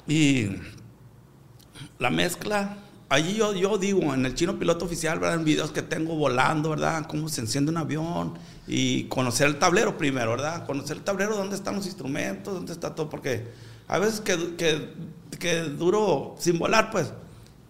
Y 0.07 0.49
la 1.99 2.09
mezcla, 2.09 2.77
allí 3.09 3.33
yo, 3.33 3.53
yo 3.53 3.77
digo, 3.77 4.13
en 4.13 4.25
el 4.25 4.35
chino 4.35 4.57
piloto 4.57 4.85
oficial, 4.85 5.19
¿verdad? 5.19 5.39
En 5.39 5.45
videos 5.45 5.71
que 5.71 5.81
tengo 5.81 6.15
volando, 6.15 6.69
¿verdad? 6.69 7.05
Cómo 7.07 7.27
se 7.27 7.41
enciende 7.41 7.71
un 7.71 7.77
avión 7.77 8.35
y 8.73 9.03
conocer 9.03 9.47
el 9.47 9.59
tablero 9.59 9.97
primero, 9.97 10.31
¿verdad? 10.31 10.65
Conocer 10.65 10.95
el 10.95 11.03
tablero, 11.03 11.35
dónde 11.35 11.57
están 11.57 11.75
los 11.75 11.85
instrumentos, 11.85 12.53
dónde 12.53 12.71
está 12.71 12.95
todo, 12.95 13.09
porque 13.09 13.47
a 13.89 13.99
veces 13.99 14.21
que, 14.21 14.55
que, 14.55 14.93
que 15.37 15.59
duro 15.63 16.37
sin 16.39 16.57
volar, 16.57 16.89
pues, 16.89 17.11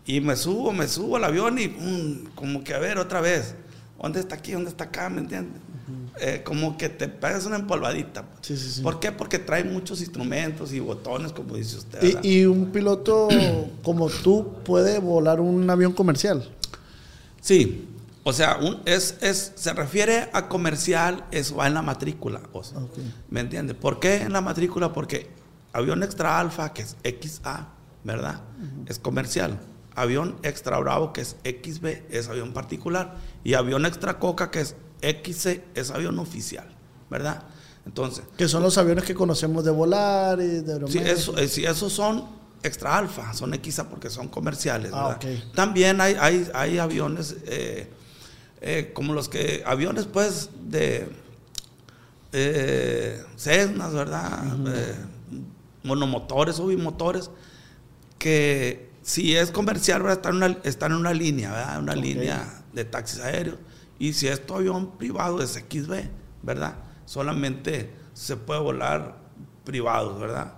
y 0.05 0.21
me 0.21 0.35
subo, 0.35 0.71
me 0.71 0.87
subo 0.87 1.15
al 1.15 1.23
avión 1.23 1.57
y 1.57 1.69
mm, 1.69 2.35
como 2.35 2.63
que 2.63 2.75
a 2.75 2.77
ver 2.77 2.99
otra 2.99 3.19
vez, 3.19 3.55
¿dónde 3.99 4.19
está 4.19 4.35
aquí? 4.35 4.51
¿Dónde 4.51 4.69
está 4.69 4.85
acá? 4.85 5.09
¿Me 5.09 5.21
entiendes? 5.21 5.59
Eh, 6.19 6.43
como 6.45 6.77
que 6.77 6.87
te 6.87 7.07
pegas 7.07 7.47
una 7.47 7.55
empolvadita. 7.55 8.25
Sí, 8.41 8.55
sí, 8.55 8.69
sí. 8.69 8.81
¿Por 8.81 8.99
qué? 8.99 9.11
Porque 9.11 9.39
trae 9.39 9.63
muchos 9.63 10.01
instrumentos 10.01 10.71
y 10.71 10.79
botones, 10.79 11.31
como 11.31 11.55
dice 11.55 11.77
usted. 11.77 12.19
Y, 12.21 12.41
y 12.41 12.45
un 12.45 12.67
piloto 12.67 13.27
como 13.81 14.07
tú 14.07 14.53
puede 14.63 14.99
volar 14.99 15.39
un 15.39 15.67
avión 15.67 15.93
comercial. 15.93 16.47
Sí, 17.41 17.87
o 18.24 18.34
sea, 18.34 18.57
un- 18.61 18.82
es, 18.86 19.17
es, 19.22 19.53
se 19.55 19.74
refiere 19.74 20.30
a 20.34 20.47
comercial, 20.47 21.26
eso 21.32 21.55
va 21.57 21.67
en 21.67 21.74
la 21.74 21.82
matrícula. 21.82 22.41
o 22.53 22.63
sea, 22.63 22.80
Ok. 22.80 22.97
¿Me 23.30 23.39
entiendes? 23.39 23.76
¿Por 23.76 23.99
qué 23.99 24.17
en 24.17 24.34
la 24.34 24.41
matrícula? 24.41 24.93
Porque 24.93 25.30
avión 25.74 26.03
extra 26.03 26.39
alfa, 26.39 26.74
que 26.74 26.82
es 26.84 26.95
XA, 27.03 27.69
¿verdad? 28.03 28.41
Es 28.88 28.99
comercial. 28.99 29.59
Avión 29.95 30.38
extra 30.43 30.78
bravo, 30.80 31.11
que 31.13 31.22
es 31.22 31.36
XB, 31.43 32.03
es 32.09 32.30
avión 32.30 32.53
particular. 32.53 33.15
Y 33.43 33.55
avión 33.55 33.86
extra 33.86 34.19
coca, 34.19 34.49
que 34.51 34.61
es 34.61 34.76
XC, 35.01 35.63
es 35.76 35.91
avión 35.91 36.17
oficial, 36.19 36.67
¿verdad? 37.09 37.43
Entonces, 37.86 38.24
Que 38.38 38.47
son 38.47 38.61
los 38.61 38.78
aviones 38.78 39.03
que 39.03 39.15
conocemos 39.15 39.65
de 39.65 39.72
volar 39.72 40.39
y 40.39 40.47
de 40.47 40.61
Sí, 40.65 40.72
Aeroméxico. 40.72 41.05
eso, 41.05 41.38
eh, 41.38 41.47
sí, 41.47 41.65
esos 41.65 41.91
son 41.91 42.26
extra 42.63 42.95
alfa, 42.97 43.34
son 43.34 43.53
XA 43.55 43.89
porque 43.89 44.09
son 44.11 44.28
comerciales. 44.28 44.91
Ah, 44.93 45.17
¿verdad? 45.19 45.43
También 45.55 45.99
hay, 45.99 46.15
hay, 46.19 46.47
hay 46.53 46.78
aviones 46.78 47.36
eh, 47.45 47.89
eh, 48.62 48.91
como 48.93 49.14
los 49.14 49.28
que, 49.28 49.64
aviones 49.66 50.05
pues 50.05 50.51
de 50.62 51.09
eh, 52.32 53.24
Cessnas, 53.36 53.91
¿verdad? 53.91 54.55
Eh, 54.68 54.95
monomotores 55.84 56.59
o 56.59 56.68
bimotores, 56.68 57.32
que 58.20 58.91
si 59.01 59.36
es 59.36 59.49
comercial, 59.51 60.03
¿verdad? 60.03 60.18
Están, 60.18 60.36
en 60.36 60.43
una, 60.43 60.57
en 60.64 60.93
una 60.93 61.14
línea, 61.14 61.51
¿verdad? 61.51 61.80
Una 61.80 61.95
línea 61.95 62.64
de 62.72 62.86
taxis 62.86 63.20
aéreos. 63.20 63.57
Y 63.97 64.14
si 64.14 64.28
es 64.28 64.45
tu 64.45 64.53
avión 64.53 64.91
privado, 64.91 65.41
es 65.41 65.53
XB, 65.53 66.09
¿verdad? 66.43 66.76
Solamente 67.05 67.91
se 68.14 68.38
puede 68.38 68.59
volar 68.59 69.18
privados, 69.64 70.20
¿verdad? 70.20 70.53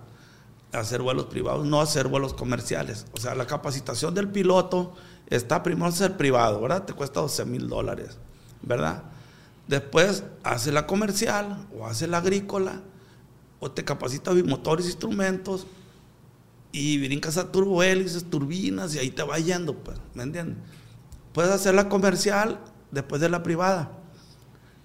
Hacer 0.72 1.00
vuelos 1.00 1.26
privados, 1.26 1.64
no 1.64 1.80
hacer 1.80 2.08
vuelos 2.08 2.34
comerciales. 2.34 3.06
O 3.12 3.18
sea, 3.18 3.34
la 3.34 3.46
capacitación 3.46 4.14
del 4.14 4.28
piloto 4.28 4.94
está 5.28 5.62
primero 5.62 5.90
ser 5.92 6.16
privado, 6.16 6.60
¿verdad? 6.60 6.84
Te 6.84 6.92
cuesta 6.92 7.20
12 7.20 7.44
mil 7.44 7.68
dólares, 7.68 8.18
¿verdad? 8.62 9.04
Después 9.68 10.24
hace 10.42 10.72
la 10.72 10.86
comercial 10.86 11.66
o 11.78 11.86
hace 11.86 12.06
la 12.06 12.18
agrícola 12.18 12.80
o 13.60 13.70
te 13.70 13.84
capacita 13.84 14.32
motores, 14.34 14.86
instrumentos 14.86 15.66
y 16.72 16.98
brincas 16.98 17.38
a 17.38 17.50
turbohélices, 17.50 18.28
turbinas 18.28 18.94
y 18.94 18.98
ahí 18.98 19.10
te 19.10 19.22
va 19.22 19.38
yendo, 19.38 19.74
pues, 19.74 19.96
¿me 20.14 20.22
entiendes? 20.24 20.58
Puedes 21.32 21.50
hacer 21.50 21.74
la 21.74 21.88
comercial 21.88 22.60
después 22.90 23.20
de 23.20 23.28
la 23.28 23.42
privada. 23.42 23.90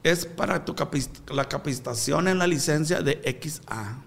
Es 0.03 0.25
para 0.25 0.63
tu 0.63 0.75
capaci- 0.75 1.09
la 1.33 1.49
capacitación 1.49 2.27
en 2.27 2.37
la 2.37 2.47
licencia 2.47 3.01
de 3.01 3.19
XA. 3.41 3.97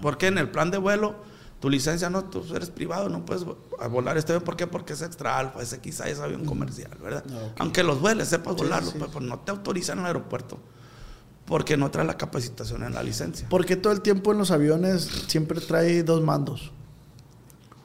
Porque 0.00 0.28
en 0.28 0.38
el 0.38 0.48
plan 0.50 0.70
de 0.70 0.78
vuelo, 0.78 1.16
tu 1.62 1.70
licencia 1.70 2.10
no, 2.10 2.24
tú 2.24 2.44
eres 2.56 2.70
privado, 2.70 3.08
no 3.08 3.24
puedes 3.24 3.44
volar 3.88 4.18
este 4.18 4.32
avión. 4.32 4.44
¿Por 4.44 4.56
qué? 4.56 4.66
Porque 4.66 4.94
es 4.94 5.00
extra 5.02 5.38
alfa, 5.38 5.62
es 5.62 5.70
XA, 5.80 6.08
es 6.08 6.18
avión 6.18 6.44
comercial, 6.44 6.90
¿verdad? 7.00 7.22
Ah. 7.32 7.54
Aunque 7.60 7.84
los 7.84 8.00
vueles, 8.00 8.26
sepas 8.28 8.54
Sí, 8.56 8.62
volarlo, 8.64 8.90
sí. 8.90 8.96
pues, 8.98 9.10
pues 9.12 9.24
no 9.24 9.38
te 9.38 9.52
autorizan 9.52 9.98
en 9.98 10.04
el 10.04 10.06
aeropuerto. 10.08 10.58
Porque 11.46 11.76
no 11.76 11.88
trae 11.92 12.04
la 12.04 12.16
capacitación 12.16 12.82
en 12.82 12.94
la 12.94 13.02
licencia. 13.04 13.48
¿Por 13.48 13.64
qué 13.64 13.76
todo 13.76 13.92
el 13.92 14.00
tiempo 14.00 14.32
en 14.32 14.38
los 14.38 14.50
aviones 14.50 15.08
siempre 15.28 15.60
trae 15.60 16.02
dos 16.02 16.20
mandos? 16.20 16.72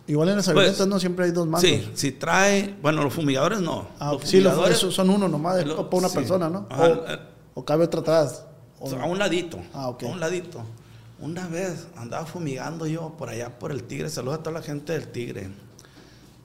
Igual 0.07 0.29
en 0.29 0.37
las 0.37 0.45
Pues, 0.45 0.57
avionetas 0.57 0.87
no 0.87 0.99
siempre 0.99 1.25
hay 1.25 1.31
dos 1.31 1.45
mandos. 1.47 1.69
Sí, 1.69 1.87
si 1.93 2.11
trae, 2.13 2.75
bueno, 2.81 3.03
los 3.03 3.13
fumigadores 3.13 3.59
no. 3.61 3.89
Ah, 3.99 4.13
los 4.13 4.23
sí, 4.23 4.37
los, 4.39 4.53
fumigadores, 4.53 4.77
esos 4.77 4.95
son 4.95 5.09
uno 5.11 5.27
nomás, 5.27 5.63
Lo- 5.65 5.87
para 5.89 5.97
una 5.99 6.09
sí. 6.09 6.15
persona, 6.15 6.49
¿no? 6.49 6.65
Ajá, 6.69 6.87
O, 7.55 7.59
o 7.61 7.65
cabe 7.65 7.83
otra 7.85 7.99
atrás. 7.99 8.43
O- 8.79 8.89
a 8.95 9.05
un 9.05 9.19
ladito. 9.19 9.59
Ah, 9.73 9.89
ok. 9.89 10.03
A 10.03 10.07
un 10.07 10.19
ladito. 10.19 10.63
Una 11.19 11.47
vez 11.47 11.87
andaba 11.95 12.27
fumigando 12.27 12.85
yo 12.85 13.15
por 13.17 13.29
allá 13.29 13.57
por 13.57 13.71
el 13.71 13.83
Tigre. 13.83 14.09
Saludos 14.09 14.39
a 14.39 14.43
toda 14.43 14.59
la 14.59 14.61
gente 14.61 14.93
del 14.93 15.07
Tigre. 15.07 15.49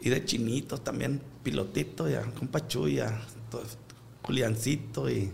Y 0.00 0.08
de 0.08 0.24
chinitos 0.24 0.82
también, 0.82 1.20
pilotito, 1.42 2.08
ya, 2.08 2.22
compa 2.22 2.66
Chuya, 2.66 3.20
Juliancito 4.22 5.10
y 5.10 5.30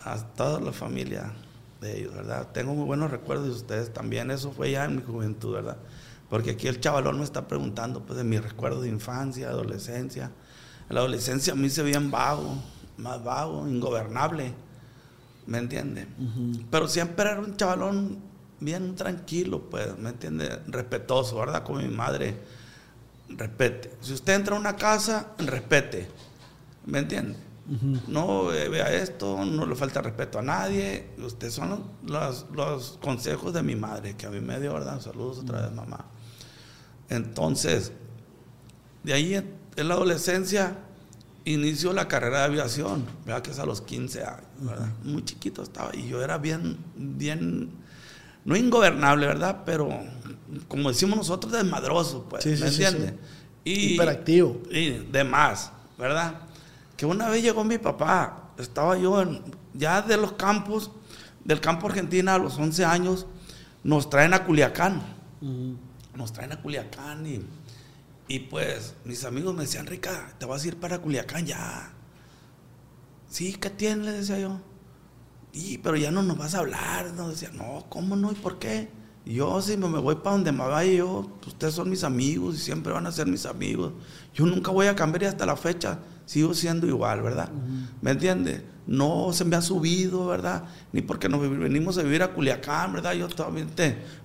a 0.00 0.18
toda 0.18 0.58
la 0.60 0.72
familia 0.72 1.32
de 1.82 2.00
ellos, 2.00 2.14
¿verdad? 2.14 2.50
Tengo 2.52 2.74
muy 2.74 2.86
buenos 2.86 3.10
recuerdos 3.10 3.46
de 3.46 3.52
ustedes 3.52 3.92
también. 3.92 4.30
Eso 4.30 4.52
fue 4.52 4.70
ya 4.70 4.86
en 4.86 4.96
mi 4.96 5.02
juventud, 5.02 5.52
¿verdad? 5.52 5.76
Porque 6.30 6.52
aquí 6.52 6.66
el 6.66 6.80
chavalón 6.80 7.18
me 7.18 7.24
está 7.24 7.46
preguntando 7.46 8.00
pues, 8.04 8.16
de 8.16 8.24
mis 8.24 8.42
recuerdos 8.42 8.82
de 8.82 8.88
infancia, 8.88 9.48
adolescencia. 9.50 10.30
En 10.88 10.94
la 10.94 11.00
adolescencia 11.00 11.52
a 11.52 11.56
mí 11.56 11.68
se 11.68 11.82
bien 11.82 12.10
vago, 12.10 12.56
más 12.96 13.22
vago, 13.22 13.68
ingobernable. 13.68 14.54
¿Me 15.46 15.58
entiende? 15.58 16.06
Pero 16.70 16.88
siempre 16.88 17.30
era 17.30 17.40
un 17.40 17.56
chavalón 17.56 18.18
bien 18.60 18.94
tranquilo, 18.96 19.68
pues, 19.68 19.96
¿me 19.98 20.10
entiende? 20.10 20.60
Respetuoso, 20.68 21.36
¿verdad? 21.38 21.62
Como 21.62 21.80
mi 21.80 21.88
madre, 21.88 22.34
respete. 23.28 23.90
Si 24.00 24.12
usted 24.14 24.34
entra 24.34 24.56
a 24.56 24.58
una 24.58 24.76
casa, 24.76 25.32
respete. 25.38 26.08
¿Me 26.86 26.98
entiende? 27.00 27.36
No 28.08 28.52
eh, 28.52 28.68
vea 28.68 28.92
esto, 28.92 29.42
no 29.44 29.64
le 29.64 29.74
falta 29.74 30.02
respeto 30.02 30.38
a 30.38 30.42
nadie. 30.42 31.08
Ustedes 31.18 31.54
son 31.54 31.82
los, 32.06 32.46
los- 32.52 32.98
consejos 33.02 33.54
de 33.54 33.62
mi 33.62 33.74
madre, 33.74 34.16
que 34.16 34.26
a 34.26 34.30
mí 34.30 34.40
me 34.40 34.60
dio, 34.60 34.74
¿verdad? 34.74 35.00
Saludos 35.00 35.38
otra 35.38 35.62
vez, 35.62 35.72
mamá. 35.72 36.04
Entonces, 37.08 37.92
de 39.02 39.12
ahí 39.12 39.34
en 39.34 39.88
la 39.88 39.94
adolescencia 39.94 40.76
inició 41.44 41.92
la 41.92 42.08
carrera 42.08 42.40
de 42.40 42.44
aviación, 42.44 43.04
¿verdad? 43.26 43.42
Que 43.42 43.50
es 43.50 43.58
a 43.58 43.66
los 43.66 43.80
15 43.80 44.24
años, 44.24 44.43
¿verdad? 44.64 44.88
Muy 45.04 45.24
chiquito 45.24 45.62
estaba 45.62 45.94
y 45.94 46.08
yo 46.08 46.22
era 46.22 46.38
bien, 46.38 46.76
bien, 46.96 47.70
no 48.44 48.56
ingobernable, 48.56 49.26
¿verdad? 49.26 49.62
Pero 49.64 49.88
como 50.68 50.88
decimos 50.90 51.16
nosotros, 51.16 51.52
desmadroso, 51.52 52.26
pues, 52.28 52.44
Sí, 52.44 52.50
¿me 52.50 52.56
sí, 52.56 52.68
sí, 52.70 52.82
entiendes? 52.84 53.14
Y, 53.64 53.94
Hiperactivo. 53.94 54.60
y 54.70 54.90
demás, 55.10 55.70
¿verdad? 55.98 56.34
Que 56.96 57.06
una 57.06 57.28
vez 57.28 57.42
llegó 57.42 57.64
mi 57.64 57.78
papá, 57.78 58.50
estaba 58.58 58.96
yo 58.98 59.22
en- 59.22 59.42
ya 59.72 60.02
de 60.02 60.16
los 60.16 60.32
campos, 60.32 60.90
del 61.44 61.60
campo 61.60 61.86
Argentina 61.88 62.34
a 62.34 62.38
los 62.38 62.58
11 62.58 62.84
años, 62.84 63.26
nos 63.82 64.08
traen 64.10 64.32
a 64.34 64.44
Culiacán 64.44 65.02
nos 66.14 66.32
traen 66.32 66.52
a 66.52 66.62
Culiacán 66.62 67.26
y, 67.26 67.42
y 68.28 68.38
pues 68.38 68.94
mis 69.04 69.24
amigos 69.24 69.54
me 69.54 69.62
decían, 69.64 69.86
Rica, 69.86 70.32
te 70.38 70.46
vas 70.46 70.62
a 70.64 70.68
ir 70.68 70.76
para 70.76 70.98
Culiacán 71.00 71.44
ya. 71.44 71.92
Sí, 73.34 73.54
¿qué 73.54 73.68
tiene? 73.68 74.04
Le 74.04 74.12
decía 74.12 74.38
yo. 74.38 74.60
Y, 75.52 75.78
pero 75.78 75.96
ya 75.96 76.12
no 76.12 76.22
nos 76.22 76.38
vas 76.38 76.54
a 76.54 76.60
hablar. 76.60 77.12
No, 77.16 77.30
decía, 77.30 77.50
no, 77.52 77.84
¿cómo 77.88 78.14
no? 78.14 78.30
¿Y 78.30 78.36
por 78.36 78.60
qué? 78.60 78.88
Y 79.24 79.34
yo, 79.34 79.60
si 79.60 79.76
me 79.76 79.88
me 79.88 79.98
voy 79.98 80.14
para 80.14 80.36
donde 80.36 80.52
me 80.52 80.58
vaya 80.58 80.92
yo, 80.92 81.32
pues, 81.40 81.48
ustedes 81.48 81.74
son 81.74 81.90
mis 81.90 82.04
amigos 82.04 82.54
y 82.54 82.58
siempre 82.58 82.92
van 82.92 83.08
a 83.08 83.10
ser 83.10 83.26
mis 83.26 83.44
amigos. 83.44 83.92
Yo 84.34 84.46
nunca 84.46 84.70
voy 84.70 84.86
a 84.86 84.94
cambiar 84.94 85.24
y 85.24 85.26
hasta 85.26 85.46
la 85.46 85.56
fecha 85.56 85.98
sigo 86.24 86.54
siendo 86.54 86.86
igual, 86.86 87.22
¿verdad? 87.22 87.50
¿Me 88.00 88.12
entiendes? 88.12 88.62
No 88.86 89.32
se 89.32 89.44
me 89.44 89.56
ha 89.56 89.62
subido, 89.62 90.26
¿verdad? 90.26 90.66
Ni 90.92 91.02
porque 91.02 91.28
nos 91.28 91.40
venimos 91.40 91.98
a 91.98 92.04
vivir 92.04 92.22
a 92.22 92.32
Culiacán, 92.32 92.92
¿verdad? 92.92 93.14
Yo 93.14 93.28
también, 93.28 93.68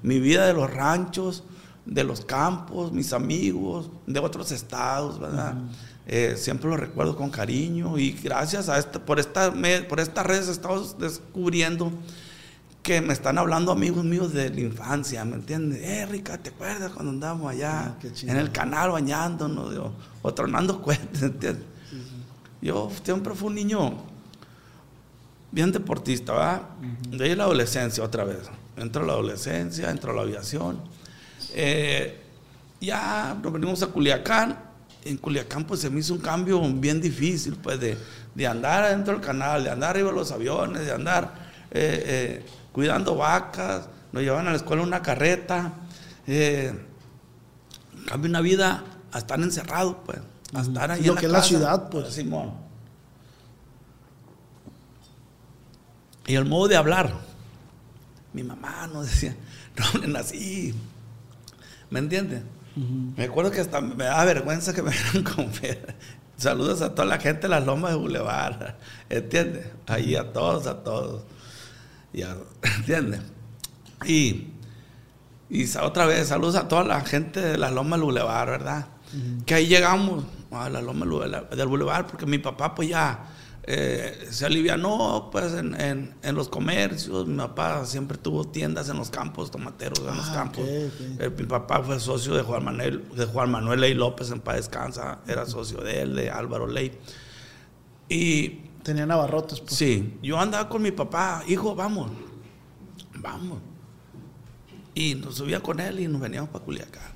mi 0.04 0.20
vida 0.20 0.46
de 0.46 0.54
los 0.54 0.72
ranchos, 0.72 1.46
de 1.84 2.04
los 2.04 2.24
campos, 2.24 2.92
mis 2.92 3.12
amigos, 3.12 3.90
de 4.06 4.20
otros 4.20 4.52
estados, 4.52 5.20
¿verdad? 5.20 5.56
Eh, 6.12 6.36
siempre 6.38 6.68
lo 6.68 6.76
recuerdo 6.76 7.16
con 7.16 7.30
cariño 7.30 8.00
y 8.00 8.14
gracias 8.14 8.68
a 8.68 8.80
esta, 8.80 9.06
por, 9.06 9.20
esta, 9.20 9.54
por 9.88 10.00
estas 10.00 10.26
redes 10.26 10.48
estamos 10.48 10.98
descubriendo 10.98 11.92
que 12.82 13.00
me 13.00 13.14
están 13.14 13.38
hablando 13.38 13.72
amigos 13.72 14.04
míos 14.04 14.34
de 14.34 14.50
la 14.50 14.60
infancia, 14.60 15.24
¿me 15.24 15.36
entiendes? 15.36 15.84
Eh, 15.84 16.08
Rica, 16.08 16.40
¿te 16.40 16.50
acuerdas 16.50 16.92
cuando 16.94 17.12
andábamos 17.12 17.52
allá 17.52 17.96
Ah, 17.96 18.08
en 18.24 18.38
el 18.38 18.52
canal 18.52 18.90
bañándonos 18.90 19.78
o, 19.78 19.94
o 20.24 20.34
tronando 20.34 20.82
cuentas, 20.82 21.22
¿entiendes? 21.22 21.64
Yo 22.60 22.92
siempre 23.04 23.36
fui 23.36 23.50
un 23.50 23.56
niño 23.56 23.94
bien 25.52 25.72
deportista, 25.72 26.34
¿verdad? 26.34 26.62
De 27.08 27.26
ahí 27.26 27.36
la 27.36 27.44
adolescencia 27.44 28.04
otra 28.04 28.24
vez. 28.24 28.50
Entro 28.78 29.04
a 29.04 29.06
la 29.06 29.14
adolescencia, 29.14 29.92
entro 29.92 30.12
a 30.12 30.16
la 30.16 30.22
aviación. 30.24 30.80
Eh, 31.54 32.20
ya 32.82 33.38
nos 33.44 33.54
venimos 33.54 33.84
a 33.84 33.88
Culiacán. 33.88 34.69
En 35.06 35.18
Culiacán 35.18 35.66
pues 35.66 35.82
se 35.82 35.90
me 35.90 36.00
hizo 36.00 36.14
un 36.14 36.20
cambio 36.20 36.62
bien 36.74 37.00
difícil, 37.00 37.56
pues 37.56 37.80
de, 37.80 37.98
de 38.36 38.48
andar 38.48 38.84
adentro 38.84 39.14
del 39.14 39.22
canal, 39.22 39.64
de 39.64 39.70
andar 39.70 39.92
arriba 39.92 40.10
de 40.10 40.16
los 40.16 40.32
aviones, 40.32 40.86
de 40.86 40.92
andar 40.92 41.34
eh, 41.72 42.04
eh, 42.06 42.46
cuidando 42.72 43.16
vacas, 43.16 43.88
nos 44.12 44.24
llevaban 44.24 44.48
a 44.48 44.52
la 44.52 44.58
escuela 44.58 44.82
una 44.82 45.02
carreta. 45.02 45.74
Eh, 46.28 46.74
cambio 48.08 48.30
una 48.30 48.42
vida 48.42 48.84
a 49.12 49.18
estar 49.18 49.40
encerrado, 49.40 50.04
pues. 50.04 50.20
A 50.54 50.62
estar 50.62 50.92
ahí 50.92 51.04
Lo 51.04 51.14
en 51.14 51.20
que 51.20 51.26
es 51.28 51.32
la 51.32 51.44
ciudad, 51.44 51.90
pues. 51.90 52.14
Simón. 52.14 52.54
Y 56.26 56.36
el 56.36 56.46
modo 56.46 56.68
de 56.68 56.76
hablar. 56.76 57.14
Mi 58.34 58.44
mamá 58.44 58.88
nos 58.88 59.08
decía, 59.08 59.36
no 59.78 59.86
hablen 59.86 60.16
así. 60.16 60.74
¿Me 61.90 62.00
entiendes? 62.00 62.44
Me 63.18 63.26
acuerdo 63.26 63.52
que 63.52 63.62
hasta 63.62 63.82
me 63.82 64.06
da 64.06 64.24
vergüenza 64.26 64.74
que 64.74 64.82
me 64.82 64.92
vieran 65.14 65.24
con 65.24 65.52
Saludos 66.38 66.82
a 66.82 66.96
toda 66.96 67.06
la 67.06 67.20
gente 67.20 67.42
de 67.42 67.50
las 67.50 67.66
lomas 67.66 67.92
de 67.92 67.98
Boulevard. 67.98 68.76
¿Entiendes? 69.10 69.68
Ahí 69.88 70.16
a 70.16 70.32
todos, 70.32 70.68
a 70.68 70.84
todos. 70.84 71.24
¿Entiendes? 72.78 73.22
Y, 74.06 74.48
y 75.50 75.78
otra 75.78 76.06
vez, 76.06 76.30
saludos 76.30 76.56
a 76.56 76.68
toda 76.68 76.84
la 76.86 77.02
gente 77.02 77.42
de 77.42 77.58
las 77.58 77.74
lomas 77.74 78.00
del 78.00 78.06
Boulevard, 78.06 78.50
¿verdad? 78.50 78.88
Que 79.46 79.56
ahí 79.56 79.68
llegamos 79.68 80.24
a 80.52 80.70
la 80.70 80.82
loma 80.82 81.06
del 81.52 81.68
Boulevard 81.68 82.06
porque 82.06 82.26
mi 82.26 82.38
papá 82.38 82.76
pues 82.76 82.90
ya 82.90 83.20
eh, 83.72 84.28
se 84.32 84.48
alivianó 84.48 85.30
pues 85.32 85.54
en, 85.54 85.80
en- 85.80 86.16
en 86.24 86.36
los 86.36 86.50
comercios. 86.50 87.28
Mi 87.28 87.38
papá 87.38 87.86
siempre 87.86 88.18
tuvo 88.18 88.46
tiendas 88.46 88.90
en 88.90 88.98
los 88.98 89.12
campos 89.12 89.52
tomateros, 89.52 90.00
en 90.00 90.18
los 90.18 90.30
Ah, 90.30 90.34
campos. 90.34 90.64
ok, 90.64 90.70
ok. 91.16 91.22
Eh, 91.22 91.30
mi 91.38 91.46
papá 91.46 91.84
fue 91.84 92.00
socio 92.00 92.34
de 92.34 92.42
Juan 92.42 92.64
Manuel, 92.66 93.04
de 93.16 93.26
Juan 93.26 93.52
Manuel 93.52 93.82
Ley 93.82 93.94
López 93.94 94.32
en 94.32 94.40
Paz 94.40 94.56
Descansa, 94.56 95.20
era 95.28 95.46
socio 95.46 95.82
de 95.82 96.02
él, 96.02 96.16
de 96.16 96.32
Álvaro 96.32 96.66
Ley. 96.66 96.98
Y 98.10 98.62
Tenía 98.84 99.06
navarrotes, 99.06 99.60
pues. 99.60 99.76
Sí, 99.76 100.18
yo 100.24 100.40
andaba 100.40 100.68
con 100.68 100.82
mi 100.82 100.92
papá, 100.92 101.44
hijo, 101.48 101.76
vamos, 101.76 102.10
vamos. 103.20 103.60
Y 104.96 105.14
nos 105.16 105.36
subía 105.36 105.60
con 105.60 105.80
él 105.80 106.00
y 106.00 106.08
nos 106.08 106.20
veníamos 106.22 106.50
para 106.50 106.66
Culiacán. 106.66 107.12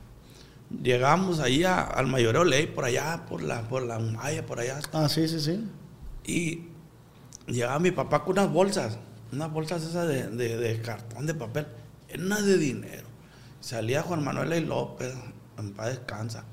Llegamos 0.84 1.39
ahí 1.39 1.64
a- 1.64 1.82
al 1.82 2.06
mayoreo 2.08 2.43
ley, 2.43 2.68
por 2.68 2.86
allá, 2.86 3.26
por 3.28 3.41
la, 3.41 3.62
por 3.68 3.82
la 3.84 3.97
Humaya, 3.97 4.45
por 4.45 4.60
allá. 4.60 4.80
Ah, 4.91 5.08
sí, 5.10 5.28
sí, 5.28 5.39
sí. 5.39 5.64
Y 6.26 6.67
llegaba 7.47 7.80
mi 7.80 7.91
papá 7.91 8.24
con 8.24 8.34
unas 8.39 8.51
bolsas, 8.51 8.97
unas 9.32 9.51
bolsas 9.51 9.84
esas 9.84 10.07
de, 10.07 10.28
de- 10.30 10.57
de 10.57 10.82
cartón, 10.82 11.26
de 11.26 11.34
papel, 11.34 11.67
llenas 12.09 12.45
de 12.45 12.57
dinero. 12.57 13.07
Salía 13.59 14.01
Juan 14.01 14.24
Manuel 14.24 14.49
Ley 14.49 14.65
López, 14.65 15.13
en 15.57 15.74
paz 15.74 15.88
descansa. 15.89 16.43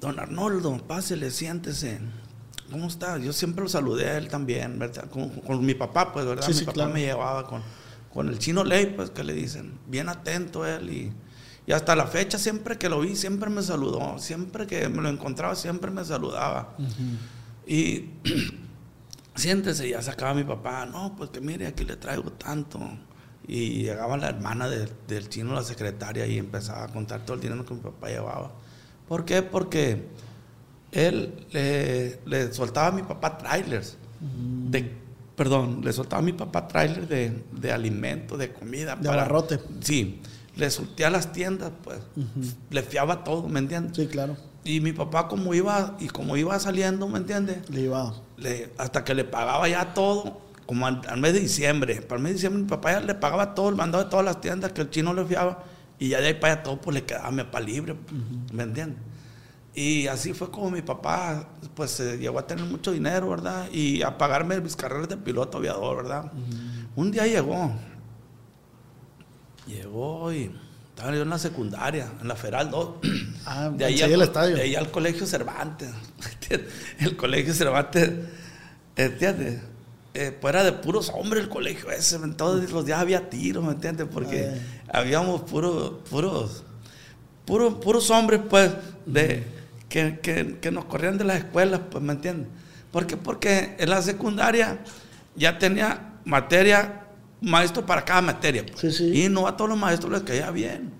Don 0.00 0.18
Arnoldo, 0.18 0.78
pásele, 0.86 1.30
siéntese. 1.30 2.00
¿Cómo 2.70 2.86
está? 2.86 3.18
Yo 3.18 3.32
siempre 3.32 3.62
lo 3.64 3.68
saludé 3.68 4.08
a 4.10 4.18
él 4.18 4.28
también, 4.28 4.78
¿verdad? 4.78 5.10
Con, 5.10 5.28
con 5.40 5.64
mi 5.64 5.74
papá, 5.74 6.12
pues, 6.12 6.24
¿verdad? 6.24 6.44
Sí, 6.46 6.52
mi 6.52 6.58
sí, 6.58 6.64
papá 6.64 6.74
claro. 6.74 6.92
me 6.92 7.00
llevaba 7.00 7.46
con, 7.46 7.62
con 8.12 8.28
el 8.28 8.38
chino 8.38 8.64
Ley, 8.64 8.92
pues, 8.96 9.10
que 9.10 9.24
le 9.24 9.32
dicen. 9.34 9.78
Bien 9.88 10.08
atento 10.08 10.64
él 10.64 10.88
y, 10.90 11.12
y 11.66 11.72
hasta 11.72 11.94
la 11.96 12.06
fecha, 12.06 12.38
siempre 12.38 12.78
que 12.78 12.88
lo 12.88 13.00
vi, 13.00 13.16
siempre 13.16 13.50
me 13.50 13.62
saludó. 13.62 14.18
Siempre 14.18 14.66
que 14.66 14.88
me 14.88 15.02
lo 15.02 15.08
encontraba, 15.08 15.54
siempre 15.56 15.90
me 15.90 16.04
saludaba. 16.04 16.76
Y 17.72 18.10
siéntese, 19.36 19.88
ya 19.88 20.02
sacaba 20.02 20.34
mi 20.34 20.44
papá, 20.44 20.86
no, 20.86 21.14
pues 21.16 21.30
que 21.30 21.40
mire, 21.40 21.66
aquí 21.68 21.84
le 21.84 21.96
traigo 21.96 22.32
tanto. 22.32 22.80
Y 23.46 23.82
llegaba 23.82 24.16
la 24.16 24.28
hermana 24.28 24.68
de- 24.68 24.88
del 25.08 25.28
chino, 25.28 25.54
la 25.54 25.62
secretaria, 25.62 26.26
y 26.26 26.38
empezaba 26.38 26.84
a 26.84 26.88
contar 26.88 27.24
todo 27.24 27.34
el 27.36 27.40
dinero 27.40 27.64
que 27.64 27.74
mi 27.74 27.80
papá 27.80 28.08
llevaba. 28.08 28.52
¿Por 29.08 29.24
qué? 29.24 29.42
Porque 29.42 30.06
él 30.92 31.46
le, 31.52 32.20
le 32.26 32.52
soltaba 32.52 32.88
a 32.88 32.92
mi 32.92 33.02
papá 33.02 33.38
trailers. 33.38 33.96
De, 34.70 34.92
perdón, 35.36 35.80
le 35.82 35.92
soltaba 35.92 36.20
a 36.20 36.24
mi 36.24 36.32
papá 36.32 36.68
trailers 36.68 37.08
de, 37.08 37.42
de 37.52 37.72
alimento, 37.72 38.36
de 38.36 38.52
comida. 38.52 38.96
De 38.96 39.08
abarrote. 39.08 39.58
Sí, 39.80 40.20
le 40.56 40.70
surtía 40.70 41.08
las 41.08 41.32
tiendas, 41.32 41.72
pues. 41.82 41.98
Le 42.70 42.82
fiaba 42.82 43.24
todo, 43.24 43.48
¿me 43.48 43.58
entiendes? 43.60 43.96
Sí, 43.96 44.06
claro. 44.06 44.36
Y 44.64 44.80
mi 44.80 44.92
papá 44.92 45.26
como 45.28 45.54
iba, 45.54 45.96
y 46.00 46.08
como 46.08 46.36
iba 46.36 46.58
saliendo, 46.58 47.08
¿me 47.08 47.18
entiendes? 47.18 47.68
Le 47.70 47.82
iba. 47.82 48.14
Le- 48.36 48.72
hasta 48.78 49.04
que 49.04 49.14
le 49.14 49.24
pagaba 49.24 49.68
ya 49.68 49.94
todo, 49.94 50.40
como 50.66 50.86
al, 50.86 51.00
al 51.08 51.18
mes 51.20 51.32
de 51.32 51.40
diciembre. 51.40 52.02
Para 52.02 52.16
el 52.18 52.22
mes 52.22 52.30
de 52.30 52.34
diciembre 52.34 52.62
mi 52.62 52.68
papá 52.68 52.92
ya 52.92 53.00
le 53.00 53.14
pagaba 53.14 53.54
todo, 53.54 53.70
el 53.70 53.76
mandado 53.76 54.04
de 54.04 54.10
todas 54.10 54.24
las 54.24 54.40
tiendas 54.40 54.72
que 54.72 54.82
el 54.82 54.90
chino 54.90 55.14
le 55.14 55.24
fiaba. 55.24 55.64
Y 55.98 56.08
ya 56.08 56.20
de 56.20 56.28
ahí 56.28 56.34
para 56.34 56.54
allá 56.54 56.62
todo, 56.62 56.80
pues 56.80 56.94
le 56.94 57.04
quedaba 57.04 57.28
a 57.28 57.30
mi 57.30 57.42
papá 57.42 57.60
libre, 57.60 57.94
¿me 58.52 58.62
entiendes? 58.62 58.98
Y 59.74 60.08
así 60.08 60.32
fue 60.34 60.50
como 60.50 60.70
mi 60.70 60.82
papá, 60.82 61.46
pues 61.74 61.92
se 61.92 62.18
llegó 62.18 62.38
a 62.38 62.46
tener 62.46 62.64
mucho 62.64 62.90
dinero, 62.92 63.30
¿verdad? 63.30 63.68
Y 63.72 64.02
a 64.02 64.18
pagarme 64.18 64.60
mis 64.60 64.74
carreras 64.76 65.08
de 65.08 65.16
piloto 65.16 65.58
aviador, 65.58 65.98
¿verdad? 65.98 66.32
Un 66.96 67.10
día 67.12 67.26
llegó, 67.26 67.72
llegó 69.66 70.32
y 70.32 70.50
estaba 71.00 71.16
yo 71.16 71.22
en 71.22 71.30
la 71.30 71.38
secundaria, 71.38 72.12
en 72.20 72.28
la 72.28 72.36
Feral 72.36 72.70
2. 72.70 72.90
Ah, 73.46 73.70
de 73.74 73.84
ahí, 73.86 74.02
al, 74.02 74.12
el 74.12 74.22
estadio. 74.22 74.56
de 74.56 74.62
ahí 74.62 74.74
al 74.74 74.90
colegio 74.90 75.26
Cervantes. 75.26 75.88
El 76.98 77.16
colegio 77.16 77.54
Cervantes, 77.54 78.10
¿entiendes? 78.96 79.60
Eh, 80.12 80.36
pues 80.38 80.52
era 80.52 80.64
de 80.64 80.72
puros 80.72 81.10
hombres 81.14 81.44
el 81.44 81.48
colegio 81.48 81.88
ese, 81.92 82.18
todos 82.36 82.68
los 82.72 82.84
días 82.84 82.98
había 82.98 83.30
tiros, 83.30 83.64
¿me 83.64 83.70
entiendes? 83.70 84.08
Porque 84.12 84.50
habíamos 84.92 85.42
puros, 85.42 85.92
puros, 86.10 86.64
puros, 87.46 87.74
puros 87.74 88.10
hombres, 88.10 88.40
pues, 88.50 88.72
de, 89.06 89.44
que, 89.88 90.18
que, 90.20 90.58
que 90.60 90.70
nos 90.72 90.86
corrían 90.86 91.16
de 91.16 91.24
las 91.24 91.38
escuelas, 91.38 91.80
pues, 91.90 92.02
¿me 92.02 92.12
entiendes? 92.12 92.48
¿Por 92.90 93.06
qué? 93.06 93.16
Porque 93.16 93.76
en 93.78 93.88
la 93.88 94.02
secundaria 94.02 94.80
ya 95.36 95.58
tenía 95.58 96.14
materia, 96.24 97.04
maestro 97.40 97.84
para 97.86 98.04
cada 98.04 98.20
materia. 98.22 98.64
pues. 98.66 98.80
Sí, 98.80 98.90
sí. 98.92 99.24
Y 99.24 99.28
no 99.28 99.46
a 99.46 99.56
todos 99.56 99.70
los 99.70 99.78
maestros 99.78 100.12
les 100.12 100.22
caía 100.22 100.50
bien, 100.50 100.92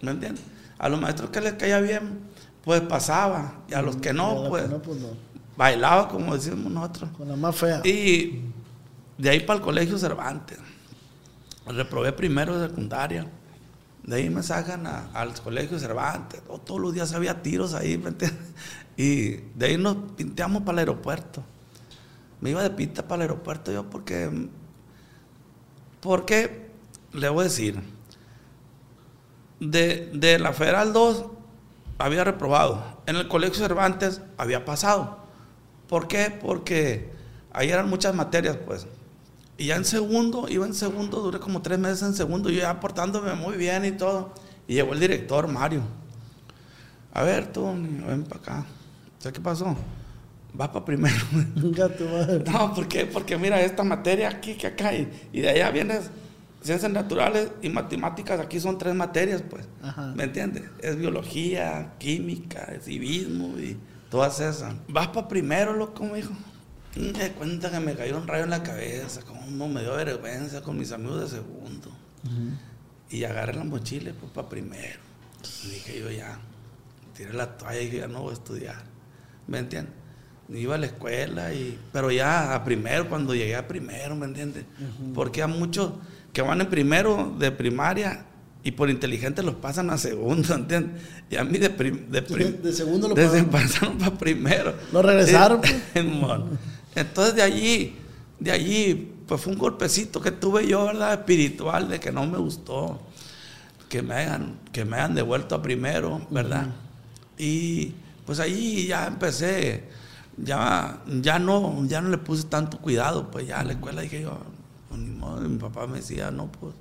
¿me 0.00 0.10
entiendes? 0.12 0.42
A 0.78 0.88
los 0.88 1.00
maestros 1.00 1.30
que 1.30 1.40
les 1.40 1.54
caía 1.54 1.80
bien, 1.80 2.20
pues 2.64 2.80
pasaba, 2.82 3.60
y 3.68 3.74
a 3.74 3.82
los 3.82 3.96
que 3.96 4.12
no, 4.12 4.34
los 4.34 4.48
pues, 4.48 4.62
que 4.64 4.68
no, 4.70 4.82
pues 4.82 5.00
no. 5.00 5.08
bailaba, 5.56 6.08
como 6.08 6.34
decimos 6.34 6.70
nosotros. 6.70 7.10
Con 7.16 7.28
la 7.28 7.36
más 7.36 7.56
fea. 7.56 7.80
Y 7.84 8.40
de 9.18 9.30
ahí 9.30 9.40
para 9.40 9.58
el 9.58 9.64
colegio 9.64 9.96
Cervantes. 9.98 10.58
Reprobé 11.66 12.12
primero 12.12 12.58
de 12.58 12.68
secundaria. 12.68 13.26
De 14.04 14.16
ahí 14.16 14.30
me 14.30 14.42
sacan 14.42 14.86
a- 14.86 15.10
al 15.14 15.32
colegio 15.40 15.78
Cervantes. 15.80 16.40
Oh, 16.48 16.58
todos 16.60 16.80
los 16.80 16.92
días 16.94 17.12
había 17.12 17.42
tiros 17.42 17.74
ahí. 17.74 17.98
¿me 17.98 18.08
entiendes? 18.10 18.38
Y 18.98 19.40
de 19.54 19.66
ahí 19.66 19.76
nos 19.76 19.96
pinteamos 20.16 20.62
para 20.62 20.72
el 20.76 20.78
aeropuerto. 20.88 21.42
Me 22.40 22.50
iba 22.50 22.62
de 22.62 22.70
pinta 22.70 23.02
para 23.06 23.16
el 23.24 23.30
aeropuerto 23.30 23.70
yo 23.72 23.90
porque... 23.90 24.48
Porque, 26.00 26.70
le 27.12 27.28
voy 27.28 27.42
a 27.42 27.44
decir, 27.44 27.80
de, 29.60 30.10
de 30.12 30.38
la 30.38 30.52
Federal 30.52 30.92
2 30.92 31.26
había 31.98 32.24
reprobado. 32.24 32.82
En 33.06 33.16
el 33.16 33.28
colegio 33.28 33.56
Cervantes 33.56 34.20
había 34.36 34.64
pasado. 34.64 35.18
¿Por 35.88 36.08
qué? 36.08 36.30
Porque 36.30 37.10
ahí 37.52 37.70
eran 37.70 37.88
muchas 37.88 38.14
materias, 38.14 38.56
pues. 38.64 38.86
Y 39.58 39.66
ya 39.66 39.76
en 39.76 39.84
segundo, 39.84 40.48
iba 40.48 40.66
en 40.66 40.74
segundo, 40.74 41.20
duré 41.20 41.40
como 41.40 41.62
tres 41.62 41.78
meses 41.78 42.02
en 42.02 42.14
segundo, 42.14 42.50
yo 42.50 42.60
ya 42.60 42.78
portándome 42.78 43.32
muy 43.34 43.56
bien 43.56 43.84
y 43.84 43.92
todo. 43.92 44.32
Y 44.68 44.74
llegó 44.74 44.92
el 44.92 45.00
director, 45.00 45.48
Mario. 45.48 45.82
A 47.14 47.22
ver, 47.22 47.50
tú, 47.52 47.64
ven 47.64 48.24
para 48.24 48.40
acá. 48.40 48.66
¿Sabes 49.18 49.38
qué 49.38 49.40
pasó? 49.42 49.74
Vas 50.56 50.68
para 50.68 50.84
primero. 50.84 51.14
No, 52.46 52.74
¿por 52.74 52.88
qué? 52.88 53.06
Porque 53.06 53.36
mira, 53.36 53.60
esta 53.60 53.82
materia 53.82 54.28
aquí, 54.28 54.54
que 54.54 54.68
acá, 54.68 54.94
y, 54.94 55.28
y 55.32 55.40
de 55.40 55.50
allá 55.50 55.70
vienes 55.70 56.10
ciencias 56.62 56.90
naturales 56.90 57.50
y 57.62 57.68
matemáticas, 57.68 58.40
aquí 58.40 58.58
son 58.58 58.78
tres 58.78 58.94
materias, 58.94 59.42
pues. 59.48 59.66
Ajá. 59.82 60.12
¿Me 60.16 60.24
entiendes? 60.24 60.64
Es 60.80 60.96
biología, 60.96 61.94
química, 61.98 62.72
civismo 62.82 63.58
y 63.58 63.76
todas 64.10 64.40
esas. 64.40 64.74
Vas 64.88 65.08
para 65.08 65.28
primero, 65.28 65.74
loco, 65.74 66.04
me 66.04 66.16
dijo. 66.16 66.32
Me 66.96 67.32
cuenta 67.32 67.70
que 67.70 67.78
me 67.78 67.94
cayó 67.94 68.16
un 68.16 68.26
rayo 68.26 68.44
en 68.44 68.50
la 68.50 68.62
cabeza, 68.62 69.20
como 69.22 69.68
me 69.68 69.82
dio 69.82 69.94
vergüenza 69.94 70.62
con 70.62 70.78
mis 70.78 70.92
amigos 70.92 71.20
de 71.20 71.36
segundo. 71.36 71.90
Y 73.10 73.24
agarré 73.24 73.52
la 73.54 73.64
mochila 73.64 74.12
pues 74.18 74.32
para 74.32 74.48
primero. 74.48 74.98
Y 75.64 75.68
dije 75.68 76.00
yo 76.00 76.10
ya, 76.10 76.38
tiré 77.14 77.34
la 77.34 77.56
toalla 77.58 77.80
y 77.80 77.84
dije 77.84 77.98
ya 77.98 78.08
no 78.08 78.22
voy 78.22 78.30
a 78.30 78.34
estudiar. 78.34 78.96
¿me 79.46 79.58
entiendes? 79.58 79.92
Iba 80.48 80.76
a 80.76 80.78
la 80.78 80.86
escuela, 80.86 81.52
y, 81.52 81.76
pero 81.92 82.10
ya 82.10 82.54
a 82.54 82.64
primero, 82.64 83.08
cuando 83.08 83.34
llegué 83.34 83.56
a 83.56 83.66
primero, 83.66 84.14
¿me 84.14 84.26
entiendes? 84.26 84.64
Porque 85.14 85.42
hay 85.42 85.48
muchos 85.50 85.92
que 86.32 86.40
van 86.42 86.60
en 86.60 86.68
primero 86.68 87.34
de 87.38 87.50
primaria 87.50 88.26
y 88.62 88.70
por 88.72 88.88
inteligentes 88.90 89.44
los 89.44 89.56
pasan 89.56 89.90
a 89.90 89.98
segundo, 89.98 90.54
¿entiendes? 90.54 91.02
Y 91.30 91.36
a 91.36 91.44
mí 91.44 91.58
de, 91.58 91.70
prim- 91.70 92.08
de, 92.10 92.22
prim- 92.22 92.62
De 92.62 92.72
segundo 92.72 93.08
lo 93.08 93.14
desde 93.14 93.42
pasaron. 93.44 93.50
pasaron 93.50 93.98
para 93.98 94.16
primero. 94.18 94.74
Lo 94.92 95.02
regresaron, 95.02 95.60
pues. 95.60 95.74
Entonces 96.94 97.34
de 97.34 97.42
allí, 97.42 97.96
de 98.38 98.52
allí, 98.52 99.12
pues 99.26 99.40
fue 99.40 99.52
un 99.52 99.58
golpecito 99.58 100.20
que 100.20 100.30
tuve 100.30 100.66
yo, 100.68 100.86
¿verdad? 100.86 101.12
Espiritual, 101.14 101.88
de 101.88 101.98
que 102.00 102.12
no 102.12 102.24
me 102.26 102.38
gustó. 102.38 103.00
Que 103.88 104.02
me 104.02 104.14
hayan, 104.14 104.58
que 104.72 104.84
me 104.84 104.96
hayan 104.96 105.14
devuelto 105.14 105.54
a 105.54 105.62
primero, 105.62 106.26
¿verdad? 106.30 106.68
Y 107.38 107.92
pues 108.24 108.40
ahí 108.40 108.86
ya 108.88 109.06
empecé, 109.06 109.84
ya, 110.38 111.02
ya 111.22 111.38
no, 111.38 111.84
ya 111.86 112.00
no 112.00 112.08
le 112.10 112.18
puse 112.18 112.44
tanto 112.44 112.78
cuidado, 112.78 113.30
pues 113.30 113.46
ya 113.46 113.60
a 113.60 113.64
la 113.64 113.72
escuela 113.72 114.02
dije 114.02 114.22
yo, 114.22 114.38
pues, 114.88 115.00
ni 115.00 115.10
modo, 115.10 115.44
y 115.44 115.48
mi 115.48 115.58
papá 115.58 115.86
me 115.86 115.98
decía, 115.98 116.30
no, 116.30 116.50
pues, 116.52 116.74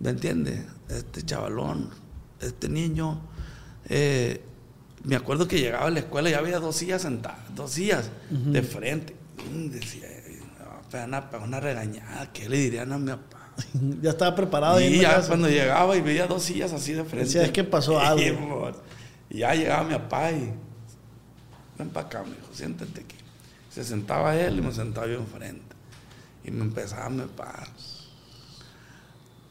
¿me 0.00 0.10
entiendes? 0.10 0.64
Este 0.88 1.22
chavalón, 1.22 1.90
este 2.40 2.68
niño, 2.68 3.20
eh, 3.88 4.42
me 5.04 5.16
acuerdo 5.16 5.46
que 5.46 5.60
llegaba 5.60 5.86
a 5.86 5.90
la 5.90 6.00
escuela 6.00 6.28
y 6.28 6.32
ya 6.32 6.38
había 6.38 6.58
dos 6.60 6.76
sillas 6.76 7.02
sentadas, 7.02 7.38
dos 7.54 7.70
sillas 7.72 8.10
de 8.30 8.62
frente. 8.62 9.14
Y 9.54 9.68
decía, 9.68 10.06
"Me 10.58 10.64
va 10.64 10.78
a 10.78 10.82
pegar 10.90 11.08
una, 11.08 11.30
pegar 11.30 11.46
una 11.46 11.60
regañada, 11.60 12.32
¿qué 12.32 12.48
le 12.48 12.56
dirían 12.56 12.90
a 12.92 12.98
mi 12.98 13.10
papá? 13.10 13.50
ya 14.02 14.10
estaba 14.10 14.34
preparado 14.34 14.80
Y 14.80 15.00
ya 15.00 15.16
casa. 15.16 15.28
cuando 15.28 15.48
llegaba 15.48 15.94
y 15.96 16.00
veía 16.00 16.26
dos 16.26 16.42
sillas 16.42 16.72
así 16.72 16.92
de 16.94 17.04
frente. 17.04 17.26
Decía, 17.26 17.42
"Es 17.44 17.52
que 17.52 17.64
pasó 17.64 18.00
algo". 18.00 18.22
Y, 18.22 18.28
amor, 18.28 18.82
y 19.28 19.38
ya 19.40 19.54
llegaba 19.54 19.84
mi 19.84 19.92
papá 19.94 20.32
y, 20.32 20.54
ven 21.78 21.88
para 21.90 22.06
acá, 22.06 22.22
me 22.22 22.30
dijo, 22.36 22.48
siéntate 22.52 23.00
aquí. 23.00 23.16
Se 23.70 23.82
sentaba 23.84 24.36
él 24.36 24.58
y 24.58 24.62
me 24.62 24.72
sentaba 24.72 25.06
yo 25.06 25.14
enfrente. 25.18 25.74
Y 26.44 26.50
me 26.50 26.62
empezaba 26.62 27.06
a 27.06 27.66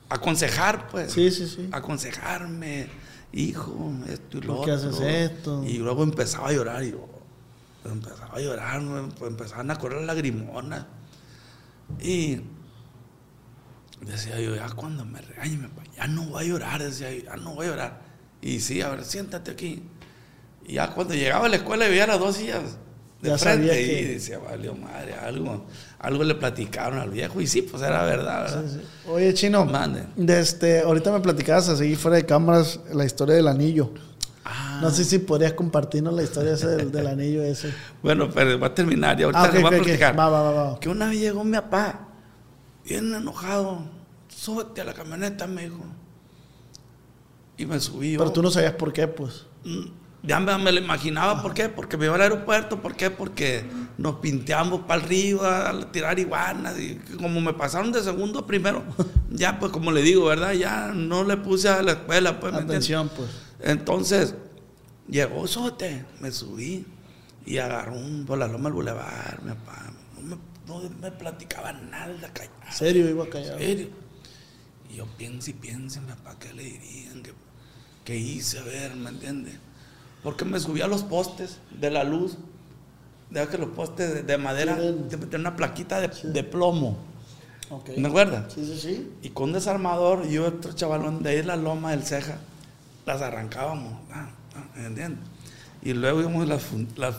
aconsejar, 0.10 0.88
pues. 0.90 1.12
Sí, 1.12 1.32
sí, 1.32 1.48
sí. 1.48 1.70
Aconsejarme, 1.72 2.88
hijo, 3.32 3.92
esto 4.10 4.38
y 4.38 4.42
lo 4.42 4.58
¿Por 4.58 4.66
qué 4.66 4.72
otro. 4.74 4.90
haces 4.90 5.02
esto? 5.32 5.64
Y 5.66 5.78
luego 5.80 6.04
empezaba 6.04 6.50
a 6.50 6.54
llorar 6.54 6.84
y 6.84 6.92
yo, 6.92 7.08
empezaba 7.86 8.36
a 8.38 8.40
llorar, 8.40 8.82
me- 8.82 9.28
empezaban 9.28 9.72
a 9.72 9.76
correr 9.78 10.04
lagrimonas. 10.04 10.86
Y 12.00 12.42
decía 14.02 14.40
yo, 14.40 14.56
ya 14.56 14.70
cuando 14.70 15.04
me 15.06 15.22
regañe, 15.22 15.60
ya 15.98 16.08
no 16.08 16.24
voy 16.26 16.44
a 16.46 16.48
llorar, 16.48 16.84
decía 16.84 17.12
yo, 17.12 17.24
ya 17.26 17.36
no 17.38 17.56
voy 17.56 17.66
a 17.68 17.70
llorar. 17.70 18.02
Y 18.42 18.60
sí, 18.60 18.82
a 18.82 18.90
ver, 18.90 19.06
siéntate 19.06 19.52
aquí. 19.52 19.84
Y 20.66 20.74
ya 20.74 20.94
cuando 20.94 21.14
llegaba 21.14 21.46
a 21.46 21.50
la 21.50 21.58
escuela 21.58 21.86
y 21.88 21.90
veía 21.90 22.08
las 22.08 22.20
dos 22.20 22.36
sillas 22.38 22.78
de 23.22 23.30
Ya 23.30 23.38
frente 23.38 23.68
sabías 23.70 23.78
y 23.86 23.90
que- 23.90 24.08
decía, 24.14 24.38
valió 24.40 24.76
madre, 24.76 25.14
algo, 25.16 25.66
algo 26.00 26.24
le 26.24 26.36
platicaron 26.36 27.00
al 27.00 27.10
viejo. 27.10 27.40
Y 27.42 27.48
sí, 27.48 27.62
pues 27.62 27.82
era 27.84 28.04
verdad, 28.04 28.44
¿verdad? 28.44 28.64
Sí, 28.68 28.80
sí. 28.80 29.10
Oye, 29.10 29.34
Chino, 29.34 29.66
Mande. 29.66 30.06
de 30.16 30.40
este, 30.40 30.82
ahorita 30.82 31.12
me 31.12 31.20
platicabas 31.20 31.70
así 31.70 31.96
fuera 31.96 32.18
de 32.18 32.26
cámaras 32.26 32.80
la 32.94 33.06
historia 33.06 33.36
del 33.36 33.48
anillo. 33.48 33.92
Ah. 34.46 34.80
No 34.82 34.90
sé 34.92 35.06
si 35.06 35.20
podrías 35.20 35.54
compartirnos 35.54 36.14
la 36.14 36.24
historia 36.24 36.56
del, 36.56 36.92
del 36.92 37.08
anillo 37.08 37.44
ese. 37.44 37.74
Bueno, 38.04 38.30
pero 38.30 38.60
va 38.60 38.68
a 38.68 38.76
terminar 38.76 39.18
y 39.20 39.24
ahorita 39.24 39.42
Ah, 39.42 39.48
ok, 39.48 39.54
les 39.54 39.62
voy 39.62 39.74
a 39.74 39.82
platicar. 39.82 40.20
Va, 40.20 40.28
va, 40.30 40.42
va, 40.42 40.52
va. 40.72 40.80
Que 40.82 40.90
una 40.90 41.08
vez 41.08 41.20
llegó 41.20 41.44
mi 41.46 41.54
papá, 41.54 42.08
bien 42.84 43.14
enojado, 43.14 43.84
súbete 44.28 44.82
a 44.82 44.84
la 44.84 44.94
camioneta, 44.94 45.48
me 45.48 45.64
dijo. 45.64 45.80
Y 47.58 47.66
me 47.66 47.80
subí. 47.80 48.18
Pero 48.18 48.32
tú 48.34 48.42
no 48.42 48.52
sabías 48.52 48.74
por 48.74 48.92
qué, 48.92 49.08
pues. 49.08 49.46
Mm, 49.64 49.86
Ya 50.26 50.40
me, 50.40 50.58
me 50.58 50.72
lo 50.72 50.80
imaginaba, 50.80 51.42
¿por 51.42 51.54
qué? 51.54 51.68
Porque 51.68 51.98
me 51.98 52.06
iba 52.06 52.16
al 52.16 52.22
aeropuerto, 52.22 52.82
¿por 52.82 52.96
qué? 52.96 53.10
Porque 53.10 53.66
nos 53.98 54.16
pinteamos 54.16 54.82
para 54.82 55.04
arriba 55.04 55.70
a 55.70 55.92
tirar 55.92 56.18
iguanas 56.18 56.80
y 56.80 56.96
como 57.18 57.42
me 57.42 57.52
pasaron 57.54 57.92
de 57.92 58.02
segundo 58.02 58.40
a 58.40 58.48
primero, 58.48 58.84
ya 59.30 59.60
pues 59.60 59.74
como 59.74 59.92
le 59.92 60.02
digo, 60.02 60.26
¿verdad? 60.26 60.54
Ya 60.54 60.94
no 60.94 61.26
le 61.26 61.36
puse 61.36 61.68
a 61.68 61.82
la 61.82 61.92
escuela, 61.92 62.40
pues, 62.40 62.54
¿me 62.54 62.60
entiendes? 62.60 62.90
Atención, 62.90 63.12
pues. 63.14 63.30
Entonces, 63.60 64.36
llegó 65.10 65.46
Sote, 65.46 66.06
me 66.22 66.32
subí 66.32 66.86
y 67.46 67.58
agarró 67.58 67.96
un 67.96 68.26
por 68.26 68.38
la 68.38 68.48
loma 68.48 68.66
del 68.66 68.74
bulevar, 68.74 69.42
mi 69.44 69.52
papá. 69.52 69.92
No 70.22 70.22
me, 70.22 70.38
no 70.68 70.90
me 71.02 71.12
platicaba 71.12 71.74
nada, 71.74 72.32
callado. 72.34 72.54
Serio, 72.72 73.10
iba 73.10 73.28
callado. 73.30 73.58
serio. 73.58 73.90
Y 74.90 74.96
yo 74.96 75.06
pienso 75.18 75.50
y 75.50 75.54
pienso, 75.54 76.00
mi 76.00 76.08
papá, 76.08 76.38
¿qué 76.40 76.54
le 76.54 76.64
dirían? 76.64 77.22
¿Qué, 77.24 77.34
qué 78.06 78.16
hice? 78.16 78.60
A 78.60 78.64
ver, 78.64 78.96
¿me 78.96 79.10
entiendes? 79.10 79.56
Porque 80.24 80.46
me 80.46 80.60
subí 80.60 80.82
a 80.82 80.88
los 80.88 81.04
postes 81.04 81.58
de 81.80 81.92
la 81.92 82.04
luz. 82.04 82.38
Deja 83.30 83.50
que 83.50 83.58
los 83.58 83.70
postes 83.70 84.14
de, 84.14 84.24
de 84.24 84.38
madera 84.38 84.78
Sí, 84.80 84.96
tienen 85.10 85.42
una 85.42 85.56
plaquita 85.56 86.00
de, 86.00 86.08
de 86.08 86.44
plomo. 86.44 86.98
Ok. 87.70 87.90
¿Me 87.98 88.08
acuerdas? 88.08 88.54
Sí, 88.54 88.66
sí, 88.66 88.80
sí. 88.80 89.12
Y 89.22 89.30
con 89.30 89.46
un 89.50 89.54
desarmador 89.54 90.26
y 90.30 90.38
otro 90.38 90.74
chavalón 90.74 91.24
de 91.24 91.32
ahí 91.32 91.44
la 91.44 91.56
loma 91.56 91.92
del 91.92 92.04
ceja, 92.04 92.38
las 93.06 93.22
arrancábamos, 93.22 93.94
ah, 94.12 94.30
ah, 94.56 94.64
¿me 94.76 94.86
entiendes? 94.86 95.20
Y 95.82 95.94
luego 95.94 96.22
íbamos 96.22 96.48
las, 96.48 96.62
las, 96.96 97.16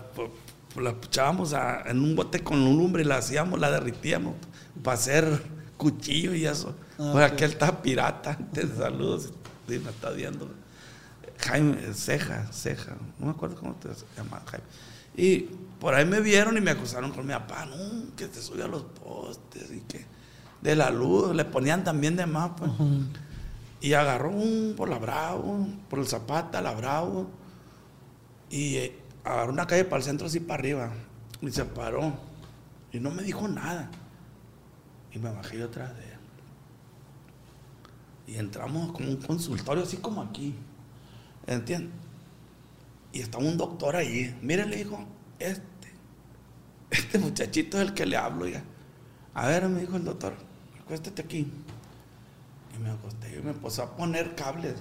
las 0.76 0.94
echábamos 1.04 1.52
a- 1.54 1.82
en 1.90 1.98
un 2.00 2.14
bote 2.14 2.42
con 2.44 2.62
lumbre 2.64 3.02
y 3.02 3.06
las 3.06 3.24
hacíamos, 3.26 3.58
las 3.58 3.72
derritíamos 3.72 4.34
para 4.82 4.94
hacer 4.94 5.42
cuchillo 5.76 6.34
y 6.34 6.46
eso. 6.46 6.74
Ah, 6.98 7.10
pues 7.12 7.26
ok. 7.26 7.32
aquel 7.32 7.50
está 7.50 7.82
pirata, 7.82 8.38
te 8.52 8.66
saludos, 8.68 9.30
si 9.68 9.78
me 9.80 9.90
está 9.90 10.10
viendo. 10.10 10.48
Jaime, 11.38 11.94
ceja, 11.94 12.50
ceja, 12.52 12.96
no 13.18 13.26
me 13.26 13.32
acuerdo 13.32 13.56
cómo 13.56 13.74
te 13.74 13.88
llamas, 14.16 14.42
Jaime. 14.46 14.66
Y 15.16 15.40
por 15.80 15.94
ahí 15.94 16.04
me 16.04 16.20
vieron 16.20 16.56
y 16.56 16.60
me 16.60 16.70
acusaron 16.70 17.12
con 17.12 17.26
mi 17.26 17.32
papá, 17.32 17.66
no, 17.66 18.14
que 18.16 18.26
te 18.26 18.40
subió 18.40 18.64
a 18.64 18.68
los 18.68 18.82
postes 18.82 19.70
y 19.70 19.80
que 19.80 20.04
de 20.64 20.74
la 20.74 20.90
luz, 20.90 21.36
le 21.36 21.44
ponían 21.44 21.84
también 21.84 22.16
de 22.16 22.24
más, 22.24 22.52
pues. 22.56 22.70
Y 23.82 23.92
agarró 23.92 24.30
un 24.30 24.72
por 24.74 24.88
la 24.88 24.98
Bravo, 24.98 25.68
por 25.90 25.98
el 25.98 26.06
Zapata, 26.06 26.62
la 26.62 26.72
Bravo, 26.72 27.28
y 28.48 28.76
eh, 28.76 28.98
agarró 29.24 29.52
una 29.52 29.66
calle 29.66 29.84
para 29.84 29.98
el 29.98 30.04
centro 30.04 30.26
así 30.26 30.40
para 30.40 30.54
arriba, 30.54 30.92
y 31.42 31.50
se 31.50 31.66
paró, 31.66 32.14
y 32.92 32.98
no 32.98 33.10
me 33.10 33.22
dijo 33.22 33.46
nada. 33.46 33.90
Y 35.12 35.18
me 35.18 35.30
bajé 35.30 35.58
yo 35.58 35.66
atrás 35.66 35.94
de 35.96 36.02
él. 36.02 36.18
Y 38.26 38.36
entramos 38.36 38.90
como 38.92 39.06
un 39.06 39.16
consultorio, 39.18 39.82
así 39.82 39.98
como 39.98 40.22
aquí. 40.22 40.54
¿Entiendes? 41.46 41.92
Y 43.12 43.20
estaba 43.20 43.44
un 43.44 43.56
doctor 43.56 43.96
ahí. 43.96 44.36
Mire, 44.42 44.66
le 44.66 44.76
dijo, 44.76 45.04
este, 45.38 45.62
este 46.90 47.18
muchachito 47.18 47.80
es 47.80 47.88
el 47.88 47.94
que 47.94 48.06
le 48.06 48.16
hablo, 48.16 48.48
ya. 48.48 48.64
A 49.34 49.46
ver, 49.48 49.68
me 49.68 49.80
dijo 49.80 49.96
el 49.96 50.04
doctor, 50.04 50.34
acuéstate 50.80 51.22
aquí. 51.22 51.50
Y 52.74 52.82
me 52.82 52.90
acosté 52.90 53.38
y 53.38 53.42
me 53.42 53.50
empezó 53.50 53.84
a 53.84 53.96
poner 53.96 54.34
cables 54.34 54.74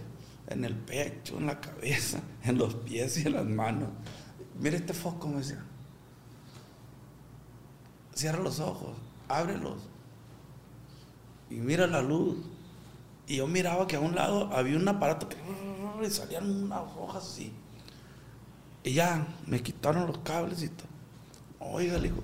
en 0.47 0.65
el 0.65 0.75
pecho, 0.75 1.37
en 1.37 1.47
la 1.47 1.59
cabeza, 1.59 2.21
en 2.43 2.57
los 2.57 2.75
pies 2.75 3.17
y 3.17 3.27
en 3.27 3.33
las 3.33 3.45
manos. 3.45 3.89
Mire 4.59 4.77
este 4.77 4.93
foco, 4.93 5.27
me 5.27 5.37
decía. 5.37 5.63
Cierra 8.15 8.39
los 8.39 8.59
ojos, 8.59 8.95
ábrelos. 9.27 9.81
Y 11.49 11.55
mira 11.55 11.87
la 11.87 12.01
luz. 12.01 12.37
Y 13.27 13.37
yo 13.37 13.47
miraba 13.47 13.87
que 13.87 13.95
a 13.95 13.99
un 13.99 14.15
lado 14.15 14.49
había 14.53 14.77
un 14.77 14.87
aparato 14.87 15.29
que 15.29 15.37
y 16.05 16.09
salían 16.09 16.49
unas 16.63 16.81
hojas 16.99 17.23
así. 17.23 17.53
Y 18.83 18.93
ya 18.93 19.25
me 19.47 19.61
quitaron 19.61 20.07
los 20.07 20.17
cables 20.19 20.61
y 20.63 20.69
todo. 20.69 20.87
Oiga, 21.59 21.97
le 21.97 22.09
digo, 22.09 22.21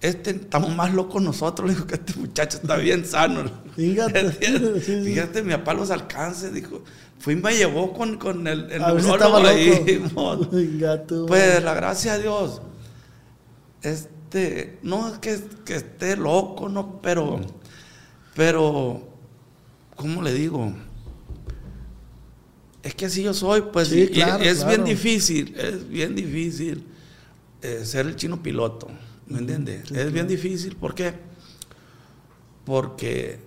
este 0.00 0.30
estamos 0.30 0.74
más 0.74 0.92
locos 0.92 1.22
nosotros, 1.22 1.68
le 1.68 1.74
digo 1.74 1.86
que 1.86 1.94
este 1.94 2.14
muchacho 2.14 2.58
está 2.58 2.76
bien 2.76 3.04
sano. 3.04 3.48
Fíjate. 3.76 4.30
Fíjate, 5.04 5.42
mi 5.42 5.52
papá 5.52 5.74
los 5.74 5.90
alcance, 5.90 6.50
dijo. 6.50 6.82
Fui 7.20 7.34
y 7.34 7.36
me 7.36 7.54
llevó 7.54 7.92
con, 7.92 8.16
con 8.16 8.46
el, 8.46 8.70
el 8.72 8.80
neurólogo 8.80 9.36
ahí. 9.46 10.02
Gato. 10.78 11.26
Pues 11.26 11.62
la 11.62 11.74
gracia 11.74 12.14
a 12.14 12.18
Dios. 12.18 12.62
Este, 13.82 14.78
no 14.82 15.08
es 15.08 15.18
que, 15.18 15.38
que 15.64 15.76
esté 15.76 16.16
loco, 16.16 16.68
no, 16.68 17.00
pero, 17.02 17.40
pero, 18.34 19.09
¿cómo 20.00 20.22
le 20.22 20.32
digo? 20.32 20.72
Es 22.82 22.94
que 22.94 23.04
así 23.06 23.22
yo 23.22 23.34
soy, 23.34 23.60
pues, 23.70 23.88
Sí, 23.88 24.08
claro, 24.08 24.42
es 24.42 24.66
bien 24.66 24.82
difícil, 24.84 25.54
es 25.58 25.86
bien 25.86 26.14
difícil 26.16 26.86
eh, 27.60 27.82
ser 27.84 28.06
el 28.06 28.16
chino 28.16 28.42
piloto, 28.42 28.88
¿me 29.26 29.38
entiendes? 29.40 29.86
sí, 29.88 29.94
es 29.98 30.10
bien 30.10 30.26
difícil, 30.26 30.74
¿por 30.76 30.94
qué? 30.94 31.12
Porque, 32.64 33.38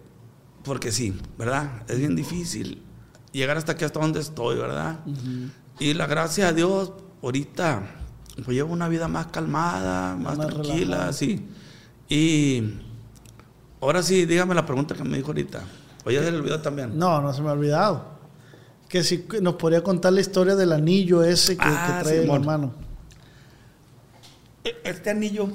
porque 0.64 0.92
sí, 0.92 1.16
¿verdad? 1.38 1.82
Es 1.88 1.98
bien 1.98 2.16
difícil 2.16 2.84
llegar 3.32 3.58
hasta 3.58 3.72
aquí, 3.72 3.86
hasta 3.86 4.00
donde 4.00 4.20
estoy, 4.20 4.58
¿verdad? 4.58 5.00
Y 5.80 5.96
la 5.96 6.06
gracia 6.06 6.50
a 6.50 6.54
Dios, 6.54 6.92
ahorita, 7.24 7.88
pues 8.46 8.50
llevo 8.50 8.72
una 8.72 8.88
vida 8.88 9.08
más 9.08 9.28
calmada, 9.28 10.16
más, 10.16 10.38
Más 10.38 10.48
tranquila, 10.48 10.76
relajada. 10.76 11.14
sí. 11.14 11.44
Y 12.08 12.64
ahora 13.82 14.04
sí, 14.04 14.26
dígame 14.28 14.54
la 14.54 14.66
pregunta 14.66 14.94
que 14.94 15.04
me 15.04 15.18
dijo 15.18 15.30
ahorita. 15.30 15.64
Oye, 16.06 16.24
se 16.24 16.32
le 16.32 16.38
olvidó 16.38 16.62
también. 16.62 16.98
No, 16.98 17.22
no 17.22 17.34
se 17.34 17.42
me 17.42 17.50
ha 17.50 17.54
olvidado. 17.54 18.14
Que 18.90 19.04
si 19.04 19.26
nos 19.42 19.56
podría 19.56 19.82
contar 19.84 20.14
la 20.14 20.22
historia 20.22 20.56
del 20.56 20.72
anillo 20.72 21.24
ese 21.24 21.56
que, 21.58 21.64
Ah, 21.66 21.98
que 22.00 22.04
trae 22.04 22.22
Simón. 22.22 22.36
en 22.36 22.42
la 22.42 22.46
mano. 22.52 22.74
E- 24.64 24.78
Este 24.84 25.10
anillo, 25.10 25.48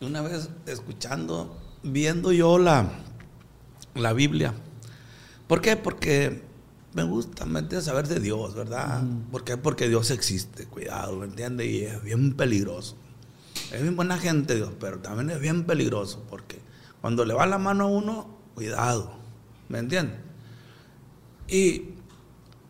una 0.00 0.22
vez 0.22 0.48
escuchando, 0.66 1.56
viendo 1.82 2.32
yo 2.32 2.58
la, 2.58 2.86
la 3.94 4.12
Biblia. 4.12 4.54
¿Por 5.46 5.60
qué? 5.60 5.76
Porque 5.76 6.42
me 6.94 7.02
gusta, 7.04 7.44
¿me 7.46 7.60
entiendes? 7.60 7.84
Saber 7.86 8.08
de 8.08 8.20
Dios, 8.20 8.54
¿verdad? 8.54 9.02
¿Por 9.30 9.44
qué? 9.44 9.56
Porque 9.56 9.88
Dios 9.88 10.10
existe, 10.10 10.66
cuidado, 10.66 11.16
¿me 11.16 11.26
entiendes? 11.26 11.66
Y 11.66 11.84
es 11.84 12.02
bien 12.02 12.34
peligroso. 12.34 12.96
Es 13.72 13.80
bien 13.82 13.96
buena 13.96 14.18
gente 14.18 14.54
Dios, 14.56 14.70
pero 14.80 14.98
también 14.98 15.30
es 15.30 15.40
bien 15.40 15.64
peligroso 15.64 16.24
porque 16.30 16.58
cuando 17.00 17.24
le 17.24 17.34
va 17.34 17.46
la 17.46 17.58
mano 17.58 17.84
a 17.84 17.88
uno, 17.88 18.28
cuidado, 18.54 19.12
¿me 19.68 19.78
entiendes? 19.78 20.18
Y 21.46 21.94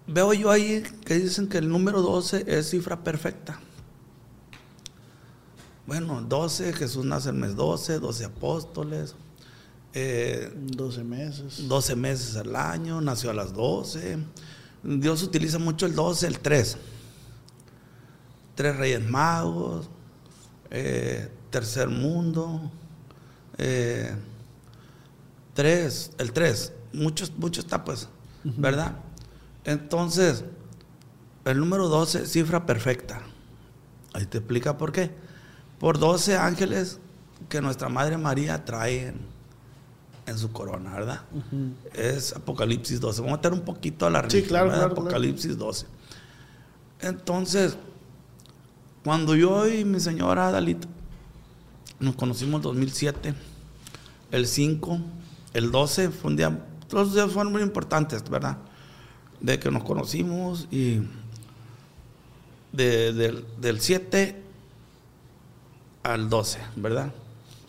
veo 0.06 0.32
yo 0.32 0.50
ahí 0.50 0.82
que 1.04 1.14
dicen 1.14 1.48
que 1.48 1.58
el 1.58 1.68
número 1.68 2.02
12 2.02 2.44
es 2.46 2.70
cifra 2.70 3.02
perfecta. 3.02 3.60
Bueno, 5.86 6.20
12, 6.20 6.74
Jesús 6.74 7.04
nace 7.04 7.30
el 7.30 7.36
mes 7.36 7.56
12, 7.56 7.98
12 7.98 8.24
apóstoles, 8.26 9.14
eh, 9.94 10.52
12 10.54 11.02
meses. 11.02 11.66
12 11.66 11.96
meses 11.96 12.36
al 12.36 12.54
año, 12.54 13.00
nació 13.00 13.30
a 13.30 13.34
las 13.34 13.54
12. 13.54 14.18
Dios 14.82 15.22
utiliza 15.22 15.58
mucho 15.58 15.86
el 15.86 15.94
12, 15.94 16.26
el 16.26 16.38
3. 16.40 16.76
Tres 18.54 18.76
reyes 18.76 19.08
magos, 19.08 19.88
eh, 20.70 21.30
tercer 21.50 21.88
mundo, 21.88 22.70
eh, 23.56 24.14
tres, 25.54 26.12
el 26.18 26.32
3, 26.32 26.72
muchos, 26.92 27.32
muchos 27.36 27.66
tapas, 27.66 28.08
¿verdad? 28.44 28.96
Entonces, 29.64 30.44
el 31.44 31.58
número 31.58 31.88
12, 31.88 32.26
cifra 32.26 32.66
perfecta. 32.66 33.20
Ahí 34.12 34.26
te 34.26 34.38
explica 34.38 34.76
por 34.78 34.92
qué. 34.92 35.10
Por 35.78 35.98
12 35.98 36.36
ángeles 36.36 36.98
que 37.48 37.60
nuestra 37.60 37.88
Madre 37.88 38.16
María 38.18 38.64
trae 38.64 39.08
en, 39.08 39.20
en 40.26 40.38
su 40.38 40.50
corona, 40.52 40.92
¿verdad? 40.94 41.20
Es 41.94 42.34
Apocalipsis 42.34 43.00
12. 43.00 43.20
Vamos 43.20 43.34
a 43.34 43.36
meter 43.38 43.52
un 43.52 43.60
poquito 43.60 44.06
a 44.06 44.10
la 44.10 44.20
Sí, 44.22 44.24
religión, 44.28 44.48
claro, 44.48 44.64
¿verdad? 44.66 44.78
claro, 44.80 44.94
claro. 44.94 45.08
Apocalipsis 45.08 45.56
12. 45.56 45.86
Entonces, 47.00 47.76
cuando 49.04 49.34
yo 49.36 49.68
y 49.68 49.84
mi 49.84 50.00
señora 50.00 50.50
Dalita 50.50 50.88
nos 52.00 52.16
conocimos 52.16 52.56
en 52.58 52.62
2007, 52.62 53.34
el 54.32 54.46
5, 54.46 54.98
el 55.54 55.70
12 55.70 56.10
fue 56.10 56.30
un 56.30 56.36
día, 56.36 56.58
todos 56.88 57.06
los 57.08 57.14
días 57.14 57.30
fueron 57.32 57.52
muy 57.52 57.62
importantes, 57.62 58.28
¿verdad? 58.28 58.58
De 59.40 59.58
que 59.58 59.70
nos 59.70 59.84
conocimos 59.84 60.66
y 60.70 61.00
de- 62.72 63.12
del, 63.12 63.44
del 63.60 63.80
7 63.80 64.42
al 66.02 66.28
12, 66.28 66.58
¿verdad? 66.76 67.12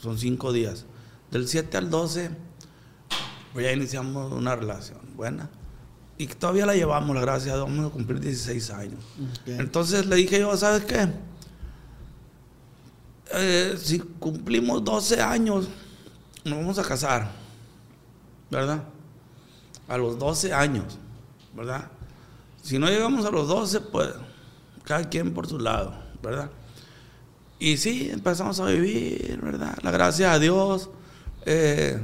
Son 0.02 0.18
cinco 0.18 0.52
días. 0.54 0.86
Del 1.32 1.48
7 1.48 1.78
al 1.78 1.90
12, 1.90 2.32
pues 3.54 3.66
ya 3.66 3.72
iniciamos 3.74 4.32
una 4.32 4.56
relación 4.56 5.00
buena. 5.16 5.50
Y 6.18 6.28
todavía 6.28 6.66
la 6.66 6.76
llevamos, 6.76 7.16
la 7.16 7.22
gracia 7.22 7.56
vamos 7.56 7.86
a 7.86 7.90
cumplir 7.94 8.20
16 8.20 8.70
años. 8.72 9.00
Ok. 9.42 9.48
Entonces 9.60 10.06
le 10.06 10.16
dije 10.18 10.40
yo, 10.40 10.56
¿sabes 10.58 10.84
qué? 10.86 11.08
Eh, 13.32 13.76
si 13.82 14.00
cumplimos 14.00 14.84
12 14.84 15.22
años, 15.22 15.68
nos 16.44 16.58
vamos 16.58 16.80
a 16.80 16.84
casar, 16.84 17.30
¿verdad? 18.50 18.84
A 19.90 19.98
los 19.98 20.18
12 20.18 20.54
años, 20.54 20.98
¿verdad? 21.54 21.90
Si 22.62 22.80
no 22.80 22.88
llegamos 22.88 23.26
a 23.26 23.32
los 23.32 23.48
12, 23.48 23.82
pues 23.82 24.10
cada 24.84 25.10
quien 25.10 25.34
por 25.34 25.48
su 25.48 25.60
lado, 25.60 25.94
¿verdad? 26.22 26.50
Y 27.60 27.78
sí, 27.78 28.10
empezamos 28.10 28.60
a 28.60 28.66
vivir, 28.66 29.40
¿verdad? 29.42 29.78
La 29.84 29.92
gracia 29.92 30.32
a 30.32 30.40
Dios, 30.40 30.90
eh, 31.46 32.00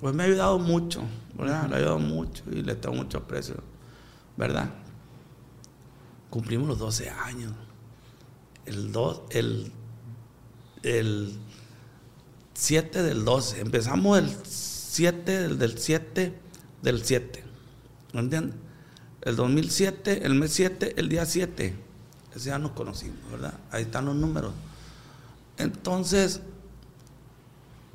pues 0.00 0.14
me 0.14 0.22
ha 0.22 0.26
ayudado 0.26 0.58
mucho, 0.58 1.02
¿verdad? 1.36 1.68
Le 1.68 1.74
ha 1.74 1.78
ayudado 1.78 1.98
mucho 1.98 2.44
y 2.50 2.62
le 2.62 2.76
tengo 2.76 2.94
mucho 2.94 3.18
aprecio, 3.18 3.56
¿verdad? 4.36 4.70
Cumplimos 6.30 6.68
los 6.68 6.78
12 6.78 7.10
años. 7.10 7.52
El, 8.66 8.92
dos, 8.92 9.22
el, 9.30 9.72
el 10.84 11.36
7 12.54 13.02
del 13.02 13.24
12. 13.24 13.60
Empezamos 13.60 14.18
el 14.18 14.30
7 14.44 15.42
del, 15.42 15.58
del 15.58 15.78
7 15.78 16.38
del 16.82 17.04
7. 17.04 17.44
¿Me 18.12 18.20
entiendes? 18.20 18.56
El 19.22 19.36
2007, 19.36 20.24
el 20.24 20.34
mes 20.34 20.52
7, 20.52 20.94
el 20.98 21.08
día 21.08 21.26
7. 21.26 21.74
Ese 22.34 22.46
ya 22.48 22.58
nos 22.58 22.72
conocimos, 22.72 23.18
¿verdad? 23.30 23.54
Ahí 23.70 23.82
están 23.82 24.06
los 24.06 24.14
números. 24.14 24.52
Entonces, 25.58 26.40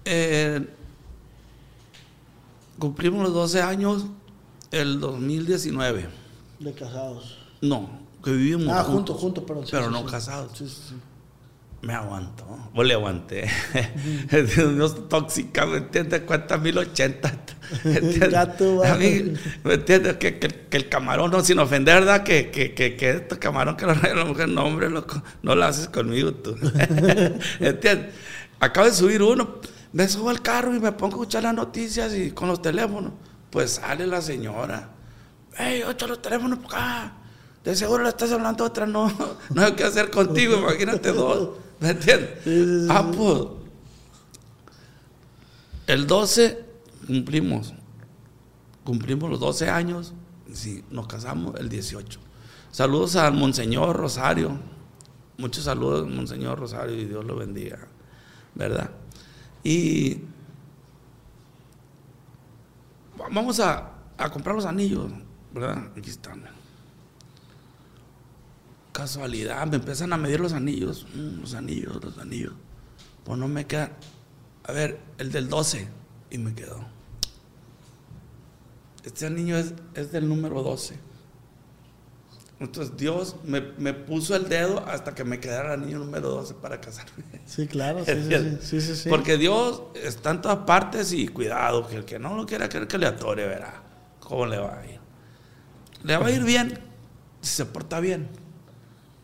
eh, 0.05 0.67
cumplimos 2.77 3.23
los 3.23 3.33
12 3.33 3.61
años 3.61 4.05
el 4.71 4.99
2019. 4.99 6.07
De 6.59 6.73
casados. 6.73 7.37
No, 7.61 7.89
que 8.23 8.31
vivimos 8.31 8.67
Ah, 8.69 8.83
juntos, 8.83 9.19
juntos, 9.19 9.43
pero 9.47 9.63
sí, 9.63 9.69
pero 9.71 9.85
sí, 9.87 9.91
no 9.91 9.99
sí. 10.01 10.05
casados. 10.11 10.51
Sí, 10.57 10.67
sí, 10.67 10.81
sí. 10.89 10.95
Me 11.85 11.93
aguantó, 11.93 12.45
o 12.73 12.83
le 12.83 12.95
aguanté. 12.95 13.47
Dios 14.31 14.95
es 14.95 15.07
tóxica, 15.07 15.67
¿me 15.67 15.77
entiendes? 15.77 16.21
Cuenta 16.21 16.57
1080. 16.57 17.31
¿me 17.83 17.91
entiendes? 17.97 18.31
Gato, 18.31 18.83
A 18.83 18.95
mí, 18.95 19.33
¿me 19.63 19.75
entiendes? 19.75 20.17
Que, 20.17 20.39
que- 20.39 20.47
que 20.67 20.77
el 20.77 20.89
camarón, 20.89 21.29
no, 21.29 21.43
sin 21.43 21.59
ofender, 21.59 21.99
¿verdad? 21.99 22.23
Que, 22.23 22.49
que, 22.49 22.73
que, 22.73 22.95
que 22.95 23.11
este 23.11 23.37
camarón 23.37 23.77
que 23.77 23.85
lo 23.85 23.93
trae 23.93 24.15
la 24.15 24.25
mujer, 24.25 24.49
no, 24.49 24.63
hombre, 24.65 24.89
loco, 24.89 25.21
no 25.43 25.53
lo 25.53 25.63
haces 25.63 25.87
conmigo 25.89 26.33
tú. 26.33 26.55
¿Entiendes? 27.59 28.15
Acabo 28.59 28.87
de 28.87 28.93
subir 28.93 29.21
uno, 29.21 29.57
me 29.93 30.07
subo 30.07 30.31
al 30.31 30.41
carro 30.41 30.73
y 30.75 30.79
me 30.79 30.91
pongo 30.91 31.05
a 31.05 31.17
escuchar 31.19 31.43
las 31.43 31.53
noticias 31.53 32.15
y 32.15 32.31
con 32.31 32.47
los 32.47 32.63
teléfonos. 32.63 33.11
Pues 33.51 33.73
sale 33.73 34.07
la 34.07 34.23
señora. 34.23 34.89
¡Ey, 35.55 35.83
ocho 35.83 36.07
los 36.07 36.19
teléfonos 36.19 36.57
por 36.57 36.73
acá! 36.73 37.13
De 37.63 37.75
seguro 37.75 38.01
le 38.03 38.09
estás 38.09 38.31
hablando 38.31 38.63
a 38.63 38.67
otra, 38.67 38.87
no, 38.87 39.11
no 39.53 39.61
hay 39.63 39.73
qué 39.73 39.83
hacer 39.83 40.09
contigo, 40.09 40.57
imagínate 40.57 41.11
dos. 41.11 41.59
¿Me 41.79 41.89
entiendes? 41.89 42.29
Sí. 42.43 42.87
Ah, 42.89 43.11
pues. 43.15 43.47
El 45.87 46.07
12 46.07 46.65
cumplimos. 47.05 47.73
Cumplimos 48.83 49.29
los 49.29 49.39
12 49.39 49.69
años. 49.69 50.13
Sí, 50.53 50.83
nos 50.89 51.07
casamos 51.07 51.55
el 51.59 51.69
18. 51.69 52.19
Saludos 52.71 53.15
al 53.15 53.33
Monseñor 53.33 53.95
Rosario. 53.95 54.57
Muchos 55.37 55.65
saludos, 55.65 56.07
Monseñor 56.07 56.59
Rosario, 56.59 56.95
y 56.95 57.05
Dios 57.05 57.25
lo 57.25 57.35
bendiga. 57.35 57.87
¿Verdad? 58.53 58.89
Y 59.63 60.21
vamos 63.31 63.59
a, 63.59 63.91
a 64.17 64.29
comprar 64.29 64.55
los 64.55 64.65
anillos, 64.65 65.11
¿verdad? 65.51 65.89
Aquí 65.97 66.09
están. 66.09 66.54
Casualidad, 68.95 69.67
me 69.67 69.75
empiezan 69.75 70.13
a 70.13 70.17
medir 70.17 70.39
los 70.39 70.53
anillos, 70.53 71.05
mm, 71.13 71.41
los 71.41 71.53
anillos, 71.53 72.01
los 72.01 72.17
anillos. 72.17 72.53
Pues 73.25 73.37
no 73.37 73.49
me 73.49 73.67
queda. 73.67 73.91
A 74.63 74.71
ver, 74.71 75.01
el 75.17 75.33
del 75.33 75.49
12. 75.49 75.85
Y 76.31 76.37
me 76.37 76.55
quedó. 76.55 76.79
Este 79.03 79.25
anillo 79.25 79.57
es, 79.57 79.73
es 79.95 80.13
del 80.13 80.29
número 80.29 80.63
12. 80.63 80.97
Entonces 82.61 82.95
Dios 82.95 83.35
me, 83.43 83.59
me 83.59 83.93
puso 83.93 84.33
el 84.33 84.47
dedo 84.47 84.79
hasta 84.87 85.13
que 85.13 85.25
me 85.25 85.41
quedara 85.41 85.73
el 85.73 85.81
anillo 85.81 85.99
número 85.99 86.29
12 86.29 86.53
para 86.53 86.79
casarme. 86.79 87.25
Sí, 87.45 87.67
claro. 87.67 87.99
Sí, 88.05 88.13
sí, 88.13 88.29
sí, 88.29 88.57
sí, 88.61 88.81
sí, 88.81 88.95
sí. 88.95 89.09
Porque 89.09 89.37
Dios 89.37 89.83
está 89.93 90.31
en 90.31 90.41
todas 90.41 90.59
partes 90.59 91.11
y 91.11 91.27
cuidado, 91.27 91.85
que 91.85 91.97
el 91.97 92.05
que 92.05 92.17
no 92.17 92.33
lo 92.33 92.45
quiera 92.45 92.69
creer 92.69 92.87
que 92.87 92.97
le 92.97 93.07
atore, 93.07 93.45
verá 93.45 93.83
cómo 94.21 94.45
le 94.45 94.57
va 94.57 94.79
a 94.79 94.85
ir. 94.85 95.01
Le 96.03 96.15
va 96.15 96.27
a 96.27 96.31
ir 96.31 96.45
bien 96.45 96.79
si 97.41 97.57
se 97.57 97.65
porta 97.65 97.99
bien. 97.99 98.44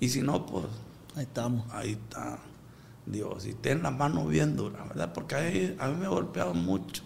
Y 0.01 0.09
si 0.09 0.21
no, 0.21 0.45
pues 0.45 0.65
Ahí 1.15 1.23
estamos. 1.23 1.65
ahí 1.71 1.91
está 1.91 2.39
Dios. 3.05 3.45
Y 3.45 3.53
tiene 3.53 3.81
la 3.83 3.91
mano 3.91 4.25
bien 4.25 4.55
dura, 4.57 4.83
¿verdad? 4.83 5.13
Porque 5.13 5.35
ahí, 5.35 5.77
a 5.79 5.87
mí 5.87 5.95
me 5.97 6.05
ha 6.07 6.09
golpeado 6.09 6.53
mucho, 6.53 7.03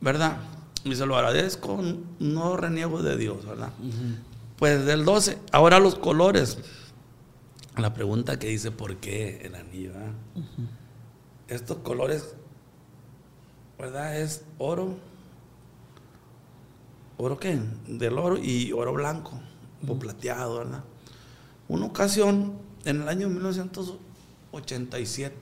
¿verdad? 0.00 0.38
Y 0.84 0.94
se 0.94 1.04
lo 1.06 1.16
agradezco, 1.16 1.80
no 2.18 2.56
reniego 2.56 3.02
de 3.02 3.16
Dios, 3.16 3.44
¿verdad? 3.46 3.70
Pues 4.56 4.84
del 4.86 5.04
12, 5.04 5.38
ahora 5.52 5.78
los 5.80 5.96
colores. 5.96 6.58
La 7.76 7.94
pregunta 7.94 8.38
que 8.38 8.48
dice, 8.48 8.70
¿por 8.70 8.96
qué 8.96 9.40
el 9.44 9.54
anillo? 9.54 9.92
ah? 9.96 10.40
Estos 11.48 11.78
colores, 11.78 12.34
¿verdad? 13.78 14.18
Es 14.20 14.44
oro. 14.58 14.96
¿Oro 17.16 17.38
qué? 17.38 17.58
Del 17.88 18.18
oro 18.18 18.36
y 18.38 18.72
oro 18.72 18.92
blanco, 18.92 19.40
o 19.88 19.98
plateado, 19.98 20.58
¿verdad? 20.58 20.84
Una 21.72 21.86
ocasión, 21.86 22.52
en 22.84 23.00
el 23.00 23.08
año 23.08 23.30
1987, 23.30 25.34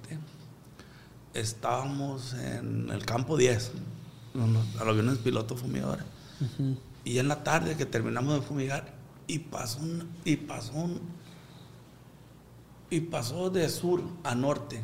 estábamos 1.35 2.35
en 2.35 2.89
el 2.91 3.05
campo 3.05 3.37
10, 3.37 3.73
en 4.35 4.53
los- 4.53 4.77
a 4.77 4.85
los 4.85 4.91
aviones 4.95 5.19
pilotos 5.19 5.59
fumigadores. 5.61 6.05
Y 7.05 7.19
en 7.19 7.27
la 7.27 7.43
tarde 7.43 7.77
que 7.77 7.85
terminamos 7.85 8.33
de 8.35 8.43
fumigar, 8.43 8.95
y 9.27 9.41
pasó 9.41 9.81
un, 9.81 10.09
y 10.25 10.37
pasó 10.37 10.73
un, 10.75 11.01
y 12.91 13.01
pasó 13.01 13.51
de 13.51 13.69
sur 13.69 14.01
a 14.23 14.37
norte. 14.37 14.81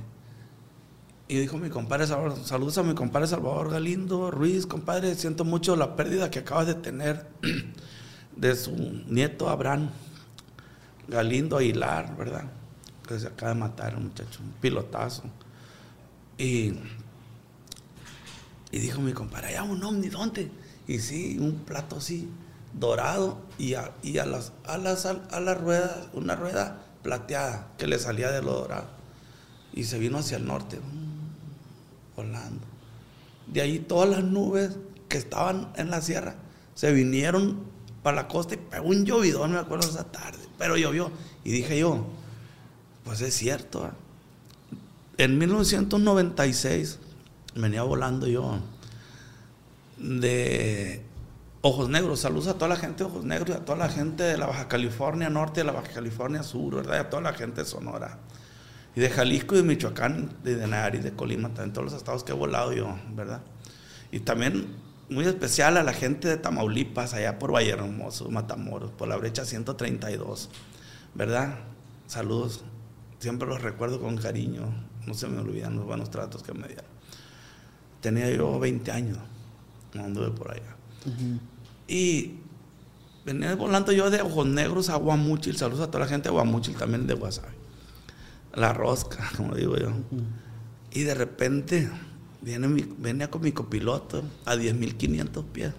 Y 1.28 1.36
dijo 1.38 1.58
mi 1.58 1.70
compadre 1.70 2.08
Salvador, 2.08 2.44
saludos 2.44 2.76
a 2.78 2.82
mi 2.82 2.94
compadre 2.94 3.28
Salvador 3.28 3.70
Galindo 3.70 4.32
Ruiz, 4.32 4.66
compadre, 4.66 5.14
siento 5.14 5.44
mucho 5.44 5.76
la 5.76 5.94
pérdida 5.94 6.28
que 6.28 6.40
acabas 6.40 6.66
de 6.66 6.74
tener 6.74 7.28
de 8.36 8.56
su 8.56 8.72
nieto 9.08 9.48
Abraham 9.48 9.90
Galindo 11.08 11.58
Aguilar, 11.58 12.16
¿verdad? 12.16 12.44
Que 13.06 13.18
se 13.18 13.28
acaba 13.28 13.54
de 13.54 13.60
matar 13.60 13.96
un 13.96 14.04
muchacho, 14.04 14.40
un 14.42 14.52
pilotazo. 14.60 15.24
Y, 16.38 16.72
y 18.70 18.78
dijo 18.78 19.00
mi 19.00 19.12
compadre, 19.12 19.48
allá 19.48 19.62
un 19.62 19.82
ovni, 19.82 20.08
¿dónde? 20.08 20.50
Y 20.86 20.98
sí, 20.98 21.38
un 21.38 21.60
plato 21.60 21.96
así, 21.96 22.28
dorado, 22.72 23.38
y 23.58 23.74
a, 23.74 23.92
y 24.02 24.18
a 24.18 24.26
las, 24.26 24.52
a 24.66 24.78
las, 24.78 25.06
a 25.06 25.54
ruedas, 25.54 26.08
una 26.12 26.36
rueda 26.36 26.82
plateada 27.02 27.68
que 27.78 27.86
le 27.86 27.98
salía 27.98 28.30
de 28.30 28.42
lo 28.42 28.52
dorado. 28.52 28.88
Y 29.72 29.84
se 29.84 29.98
vino 29.98 30.18
hacia 30.18 30.36
el 30.38 30.46
norte, 30.46 30.80
volando. 32.14 32.64
De 33.46 33.60
ahí 33.60 33.78
todas 33.78 34.08
las 34.08 34.24
nubes 34.24 34.76
que 35.08 35.18
estaban 35.18 35.72
en 35.76 35.90
la 35.90 36.00
sierra 36.00 36.34
se 36.74 36.92
vinieron 36.92 37.64
para 38.02 38.16
la 38.16 38.28
costa 38.28 38.54
y 38.54 38.58
pegó 38.58 38.88
un 38.88 39.04
llovidón, 39.04 39.52
me 39.52 39.58
acuerdo 39.58 39.88
esa 39.88 40.04
tarde, 40.04 40.45
pero 40.58 40.76
llovió. 40.76 41.10
Y 41.44 41.52
dije 41.52 41.78
yo, 41.78 42.06
pues 43.04 43.20
es 43.20 43.34
cierto. 43.34 43.86
¿eh? 43.86 43.90
En 45.18 45.38
1996 45.38 46.98
venía 47.54 47.82
volando 47.82 48.26
yo 48.26 48.58
de 49.96 51.02
Ojos 51.62 51.88
Negros. 51.88 52.20
Saludos 52.20 52.48
a 52.48 52.54
toda 52.54 52.68
la 52.68 52.76
gente 52.76 53.04
de 53.04 53.10
Ojos 53.10 53.24
Negros 53.24 53.50
y 53.50 53.52
a 53.52 53.64
toda 53.64 53.78
la 53.78 53.88
gente 53.88 54.22
de 54.22 54.36
la 54.36 54.46
Baja 54.46 54.68
California 54.68 55.30
Norte 55.30 55.60
y 55.60 55.62
de 55.62 55.64
la 55.64 55.72
Baja 55.72 55.92
California 55.92 56.42
Sur, 56.42 56.76
¿verdad? 56.76 56.96
Y 56.96 57.00
a 57.00 57.10
toda 57.10 57.22
la 57.22 57.32
gente 57.32 57.62
de 57.62 57.66
Sonora. 57.66 58.18
Y 58.94 59.00
de 59.00 59.10
Jalisco 59.10 59.54
y 59.54 59.58
de 59.58 59.64
Michoacán, 59.64 60.30
de, 60.42 60.56
de 60.56 60.66
Nayarit, 60.66 61.02
de 61.02 61.12
Colima, 61.12 61.48
también 61.48 61.72
todos 61.72 61.84
los 61.84 61.94
estados 61.94 62.24
que 62.24 62.32
he 62.32 62.34
volado 62.34 62.72
yo, 62.72 62.98
¿verdad? 63.14 63.42
Y 64.10 64.20
también 64.20 64.68
muy 65.08 65.24
especial 65.24 65.76
a 65.76 65.82
la 65.82 65.92
gente 65.92 66.28
de 66.28 66.36
Tamaulipas, 66.36 67.14
allá 67.14 67.38
por 67.38 67.54
Valle 67.54 67.70
Hermoso, 67.70 68.28
Matamoros, 68.30 68.90
por 68.90 69.08
la 69.08 69.16
brecha 69.16 69.44
132, 69.44 70.50
¿verdad? 71.14 71.58
Saludos, 72.06 72.64
siempre 73.18 73.48
los 73.48 73.62
recuerdo 73.62 74.00
con 74.00 74.16
cariño, 74.16 74.64
no 75.06 75.14
se 75.14 75.28
me 75.28 75.38
olvidan 75.38 75.76
los 75.76 75.86
buenos 75.86 76.10
tratos 76.10 76.42
que 76.42 76.52
me 76.52 76.66
dieron. 76.66 76.86
Tenía 78.00 78.30
yo 78.30 78.58
20 78.58 78.90
años, 78.90 79.18
no 79.94 80.04
anduve 80.04 80.30
por 80.30 80.50
allá. 80.50 80.76
Y 81.86 82.40
venía 83.24 83.54
volando 83.54 83.92
yo 83.92 84.10
de 84.10 84.22
Ojos 84.22 84.46
Negros 84.46 84.88
a 84.88 84.96
Guamuchil, 84.96 85.56
saludos 85.56 85.82
a 85.82 85.90
toda 85.90 86.04
la 86.04 86.10
gente 86.10 86.28
de 86.28 86.32
Guamuchil, 86.32 86.76
también 86.76 87.06
de 87.06 87.14
Guasave. 87.14 87.54
La 88.54 88.72
rosca, 88.72 89.30
como 89.36 89.54
digo 89.54 89.76
yo. 89.76 89.90
Y 90.90 91.02
de 91.02 91.14
repente 91.14 91.90
viene 92.46 92.68
mi, 92.68 92.82
venía 92.98 93.28
con 93.30 93.42
mi 93.42 93.50
copiloto 93.52 94.22
a 94.46 94.54
10.500 94.54 95.44
pies. 95.52 95.72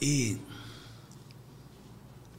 Y 0.00 0.38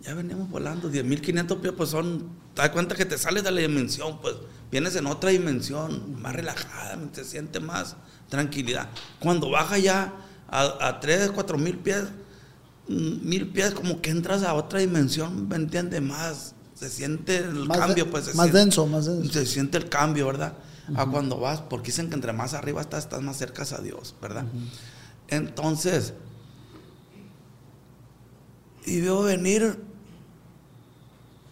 ya 0.03 0.13
veníamos 0.15 0.49
volando, 0.49 0.91
10.500 0.91 1.59
pies, 1.61 1.73
pues 1.77 1.89
son, 1.89 2.27
te 2.55 2.61
das 2.61 2.71
cuenta 2.71 2.95
que 2.95 3.05
te 3.05 3.17
sales 3.17 3.43
de 3.43 3.51
la 3.51 3.61
dimensión, 3.61 4.19
pues 4.21 4.35
vienes 4.71 4.95
en 4.95 5.05
otra 5.07 5.29
dimensión, 5.29 6.21
más 6.21 6.33
relajada, 6.35 6.97
te 7.13 7.23
siente 7.23 7.59
más 7.59 7.95
tranquilidad. 8.29 8.89
Cuando 9.19 9.49
baja 9.49 9.77
ya 9.77 10.13
a, 10.49 10.87
a 10.87 10.99
3, 10.99 11.31
4 11.31 11.57
mil 11.57 11.77
pies, 11.77 12.03
mm, 12.89 13.27
mil 13.29 13.47
pies, 13.49 13.71
como 13.73 14.01
que 14.01 14.09
entras 14.09 14.43
a 14.43 14.53
otra 14.55 14.79
dimensión, 14.79 15.47
¿me 15.47 15.55
entiendes? 15.55 16.01
Más, 16.01 16.55
se 16.73 16.89
siente 16.89 17.37
el 17.37 17.65
Más 17.67 17.77
cambio, 17.77 18.05
de- 18.05 18.11
pues. 18.11 18.25
se 18.25 18.33
más 18.33 18.47
siente- 18.47 18.57
denso, 18.59 18.87
más 18.87 19.05
denso. 19.05 19.31
Se 19.31 19.45
siente 19.45 19.77
el 19.77 19.87
cambio, 19.87 20.25
¿verdad? 20.25 20.53
A 20.95 21.05
cuando 21.05 21.39
vas, 21.39 21.61
porque 21.61 21.87
dicen 21.87 22.09
que 22.09 22.15
entre 22.15 22.33
más 22.33 22.53
arriba 22.53 22.81
estás, 22.81 23.05
estás 23.05 23.21
más 23.21 23.37
cerca 23.37 23.63
a 23.63 23.81
Dios, 23.81 24.15
¿verdad? 24.21 24.45
Entonces, 25.27 26.13
y 28.85 29.01
veo 29.01 29.21
venir, 29.23 29.79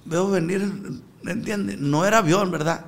veo 0.05 0.29
venir, 0.29 0.61
¿me 1.21 1.31
entiendes? 1.31 1.77
No 1.79 2.05
era 2.05 2.19
avión, 2.19 2.51
¿verdad? 2.51 2.85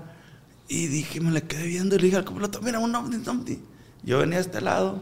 Y 0.67 0.87
dije, 0.87 1.19
me 1.19 1.31
le 1.31 1.43
quedé 1.43 1.65
viendo 1.67 1.95
y 1.95 1.99
le 1.99 2.05
dije 2.05 2.17
al 2.17 2.25
copiloto, 2.25 2.61
mira, 2.61 2.79
un 2.79 2.95
ovni, 2.95 3.17
ovni. 3.27 3.59
Yo 4.03 4.19
venía 4.19 4.39
a 4.39 4.41
este 4.41 4.61
lado, 4.61 5.01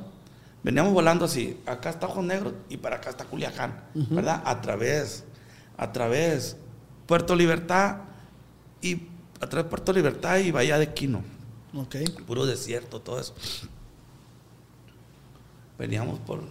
veníamos 0.64 0.94
volando 0.94 1.26
así, 1.26 1.58
acá 1.66 1.90
está 1.90 2.08
Ojos 2.08 2.26
Negros 2.26 2.54
y 2.70 2.78
para 2.78 2.98
acá 2.98 3.12
está 3.12 3.26
Culiacán, 3.26 3.82
¿verdad? 3.94 4.42
A 4.46 4.62
través, 4.62 5.24
a 5.78 5.92
través, 5.92 6.58
Puerto 7.06 7.36
Libertad 7.36 7.98
y 8.82 9.08
a 9.40 9.48
través 9.48 9.66
de 9.66 9.70
Puerto 9.70 9.94
Libertad 9.94 10.38
y 10.40 10.52
Bahía 10.52 10.78
de 10.78 10.94
Quino, 10.94 11.24
Ok. 11.74 11.96
puro 12.26 12.46
desierto, 12.46 13.02
todo 13.02 13.20
eso. 13.20 13.34
Veníamos 15.78 16.20
por, 16.20 16.42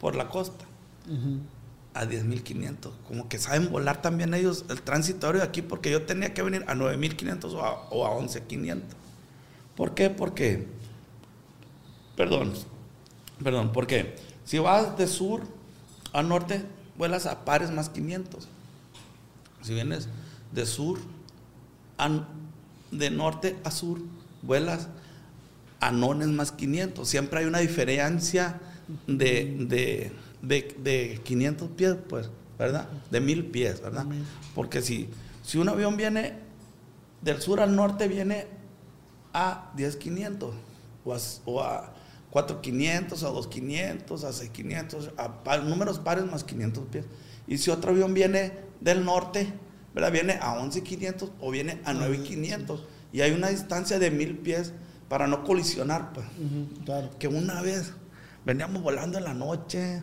por 0.00 0.16
la 0.16 0.28
costa 0.28 0.64
a 1.94 2.04
10.500. 2.04 2.90
Como 3.06 3.28
que 3.28 3.38
saben 3.38 3.70
volar 3.70 4.02
también 4.02 4.34
ellos 4.34 4.64
el 4.68 4.80
transitorio 4.82 5.42
de 5.42 5.46
aquí, 5.46 5.62
porque 5.62 5.90
yo 5.90 6.02
tenía 6.02 6.34
que 6.34 6.42
venir 6.42 6.64
a 6.66 6.74
9.500 6.74 7.52
o 7.52 7.62
a, 7.62 7.72
o 7.90 8.06
a 8.06 8.18
11.500. 8.18 8.82
¿Por 9.76 9.94
qué? 9.94 10.10
Porque, 10.10 10.66
perdón, 12.16 12.52
perdón, 13.42 13.72
porque 13.72 14.16
si 14.44 14.58
vas 14.58 14.96
de 14.96 15.06
sur 15.06 15.42
a 16.12 16.22
norte, 16.22 16.64
vuelas 16.96 17.26
a 17.26 17.44
pares 17.44 17.70
más 17.70 17.88
500. 17.88 18.48
Si 19.62 19.74
vienes 19.74 20.08
de 20.52 20.66
sur 20.66 20.98
a, 21.98 22.26
de 22.90 23.10
norte 23.10 23.56
a 23.64 23.70
sur, 23.70 24.00
vuelas 24.42 24.88
a 25.80 25.90
nones 25.92 26.28
más 26.28 26.52
500. 26.52 27.08
Siempre 27.08 27.40
hay 27.40 27.46
una 27.46 27.58
diferencia 27.58 28.60
de, 29.06 29.56
de, 29.68 30.12
de, 30.42 30.76
de 30.82 31.20
500 31.24 31.68
pies, 31.70 31.96
pues, 32.08 32.30
¿verdad? 32.58 32.88
De 33.10 33.20
mil 33.20 33.46
pies, 33.46 33.80
¿verdad? 33.80 34.04
Porque 34.54 34.82
si, 34.82 35.08
si 35.42 35.58
un 35.58 35.68
avión 35.68 35.96
viene 35.96 36.34
del 37.22 37.40
sur 37.40 37.60
al 37.60 37.74
norte, 37.74 38.08
viene 38.08 38.46
a 39.32 39.72
10,500 39.76 40.54
o 41.04 41.14
a, 41.14 41.18
o 41.46 41.60
a 41.62 41.94
4,500, 42.30 43.22
a 43.24 43.28
2,500, 43.28 44.24
a 44.24 44.32
6,500, 44.32 45.10
a 45.16 45.42
pa- 45.44 45.58
números 45.58 45.98
pares 45.98 46.24
más 46.24 46.44
500 46.44 46.84
pies. 46.90 47.04
Y 47.46 47.58
si 47.58 47.70
otro 47.70 47.90
avión 47.90 48.14
viene 48.14 48.52
del 48.80 49.04
norte, 49.04 49.52
¿verdad? 49.94 50.12
Viene 50.12 50.38
a 50.40 50.54
11,500 50.54 51.30
o 51.40 51.50
viene 51.50 51.80
a 51.84 51.92
9,500. 51.92 52.84
Y 53.12 53.20
hay 53.20 53.32
una 53.32 53.48
distancia 53.48 53.98
de 53.98 54.10
mil 54.10 54.38
pies 54.38 54.72
para 55.08 55.26
no 55.26 55.44
colisionar, 55.44 56.12
pues. 56.12 56.26
Claro. 56.84 57.10
Que 57.18 57.28
una 57.28 57.60
vez 57.60 57.92
veníamos 58.44 58.82
volando 58.82 59.18
en 59.18 59.24
la 59.24 59.34
noche, 59.34 60.02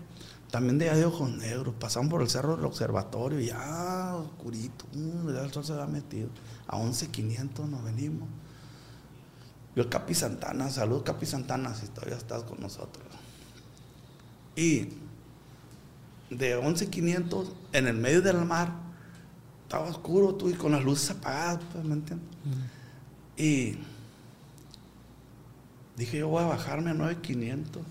también 0.52 0.78
de 0.78 0.90
allá 0.90 1.00
de 1.00 1.06
Ojos 1.06 1.30
Negros, 1.32 1.76
pasamos 1.80 2.10
por 2.10 2.22
el 2.22 2.30
cerro 2.30 2.56
del 2.56 2.66
observatorio, 2.66 3.40
ya 3.40 4.16
oscurito, 4.16 4.86
mm, 4.94 5.34
ya 5.34 5.42
el 5.42 5.52
sol 5.52 5.66
se 5.66 5.74
había 5.74 5.88
metido. 5.88 6.30
A 6.68 6.78
11.500 6.78 7.68
nos 7.68 7.84
venimos. 7.84 8.28
Yo 9.76 9.90
Capi 9.90 10.14
Santana, 10.14 10.70
saludos 10.70 11.04
Capi 11.04 11.26
Santana, 11.26 11.74
si 11.76 11.88
todavía 11.88 12.18
estás 12.18 12.44
con 12.44 12.60
nosotros. 12.60 13.06
Y 14.56 14.90
de 16.30 16.58
11.500 16.58 17.48
en 17.74 17.88
el 17.88 17.96
medio 17.96 18.22
del 18.22 18.44
mar, 18.46 18.74
estaba 19.64 19.88
oscuro 19.88 20.36
tú 20.36 20.50
y 20.50 20.54
con 20.54 20.72
las 20.72 20.84
luces 20.84 21.12
apagadas, 21.12 21.60
pues, 21.72 21.86
¿me 21.86 21.94
entiendes? 21.94 22.28
Y 23.40 23.78
dije, 25.98 26.20
yo 26.20 26.28
voy 26.28 26.44
a 26.44 26.48
bajarme 26.48 26.92
a 26.92 26.94
9500 26.94 27.82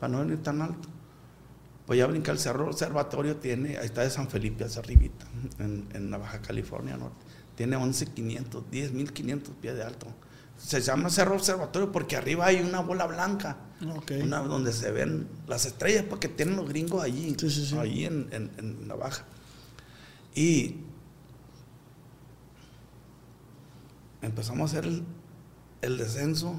para 0.00 0.12
no 0.12 0.18
venir 0.20 0.42
tan 0.42 0.62
alto. 0.62 0.88
Pues 1.86 1.98
ya 1.98 2.06
brinca 2.06 2.32
el 2.32 2.38
cerro 2.38 2.66
observatorio, 2.68 3.36
tiene, 3.36 3.76
ahí 3.78 3.86
está 3.86 4.02
de 4.02 4.10
San 4.10 4.28
Felipe, 4.28 4.64
hacia 4.64 4.80
arribita, 4.80 5.26
en, 5.58 5.86
en 5.92 6.10
la 6.10 6.18
Baja 6.18 6.40
California 6.40 6.96
Norte. 6.96 7.16
Tiene 7.56 7.76
11500, 7.76 8.64
10500 8.70 9.54
pies 9.60 9.74
de 9.74 9.82
alto. 9.82 10.06
Se 10.56 10.80
llama 10.80 11.10
cerro 11.10 11.34
observatorio 11.34 11.90
porque 11.90 12.16
arriba 12.16 12.46
hay 12.46 12.60
una 12.60 12.80
bola 12.80 13.06
blanca, 13.06 13.56
una 14.22 14.38
donde 14.40 14.72
se 14.72 14.92
ven 14.92 15.26
las 15.48 15.66
estrellas, 15.66 16.04
porque 16.08 16.28
tienen 16.28 16.54
los 16.56 16.68
gringos 16.68 17.02
allí, 17.02 17.34
Sí, 17.38 17.50
sí, 17.50 17.66
sí. 17.66 17.76
allí 17.76 18.04
en, 18.04 18.28
en- 18.30 18.50
en 18.58 18.86
la 18.88 18.94
Baja. 18.94 19.24
Y 20.36 20.76
empezamos 24.22 24.60
a 24.60 24.78
hacer 24.78 24.90
el, 24.90 25.02
el 25.82 25.98
descenso 25.98 26.58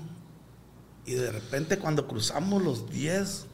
y 1.05 1.13
de 1.13 1.31
repente 1.31 1.79
cuando 1.79 2.07
cruzamos 2.07 2.61
los 2.63 2.89
10, 2.89 3.45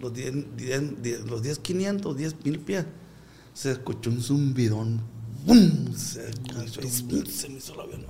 los 0.00 0.12
10, 0.12 0.56
10, 0.56 1.02
10, 1.02 1.20
los 1.26 1.42
10 1.42 1.58
500, 1.58 2.16
10 2.16 2.44
mil 2.44 2.58
pies, 2.60 2.84
se 3.54 3.72
escuchó 3.72 4.10
un 4.10 4.22
zumbidón. 4.22 5.00
¡Bum! 5.44 5.94
Se, 5.94 6.28
escuchó 6.28 6.80
y 6.80 7.26
se 7.26 7.48
me 7.48 7.58
hizo 7.58 7.74
el 7.74 7.80
avión. 7.80 8.06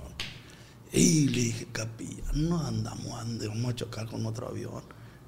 Y 0.91 1.27
le 1.27 1.41
dije, 1.41 1.67
capilla, 1.71 2.23
no 2.33 2.65
andamos, 2.65 3.13
ande, 3.19 3.47
vamos 3.47 3.71
a 3.71 3.75
chocar 3.75 4.07
con 4.07 4.25
otro 4.25 4.47
avión. 4.47 4.81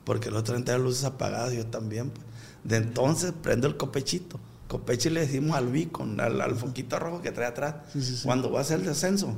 Porque 0.04 0.30
otro 0.30 0.56
tenía 0.56 0.80
luces 0.80 1.04
apagadas, 1.04 1.54
yo 1.54 1.68
también. 1.68 2.10
pues. 2.10 2.26
De 2.64 2.78
entonces 2.78 3.34
prendo 3.44 3.68
el 3.68 3.78
copechito. 3.78 4.40
Copeche 4.68 5.12
le 5.12 5.22
decimos 5.22 5.56
al 5.56 5.68
beacon, 5.68 6.20
al, 6.20 6.42
al 6.42 6.56
foquito 6.56 6.98
rojo 6.98 7.22
que 7.22 7.32
trae 7.32 7.48
atrás. 7.48 7.76
Cuando 8.24 8.52
va 8.52 8.60
a 8.60 8.62
hacer 8.62 8.80
el 8.80 8.86
descenso, 8.86 9.36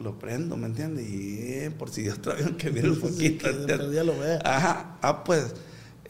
lo 0.00 0.18
prendo, 0.18 0.56
¿me 0.56 0.66
entiendes? 0.66 1.08
Y 1.08 1.38
eh, 1.40 1.70
por 1.76 1.90
si 1.90 2.02
Dios 2.02 2.20
trae 2.20 2.56
que 2.56 2.70
viene 2.70 2.88
el 2.88 2.96
foquito. 2.96 3.46
ya 3.92 4.04
lo 4.04 4.18
ve. 4.18 4.38
Ajá, 4.44 4.98
ah, 5.02 5.24
pues 5.24 5.54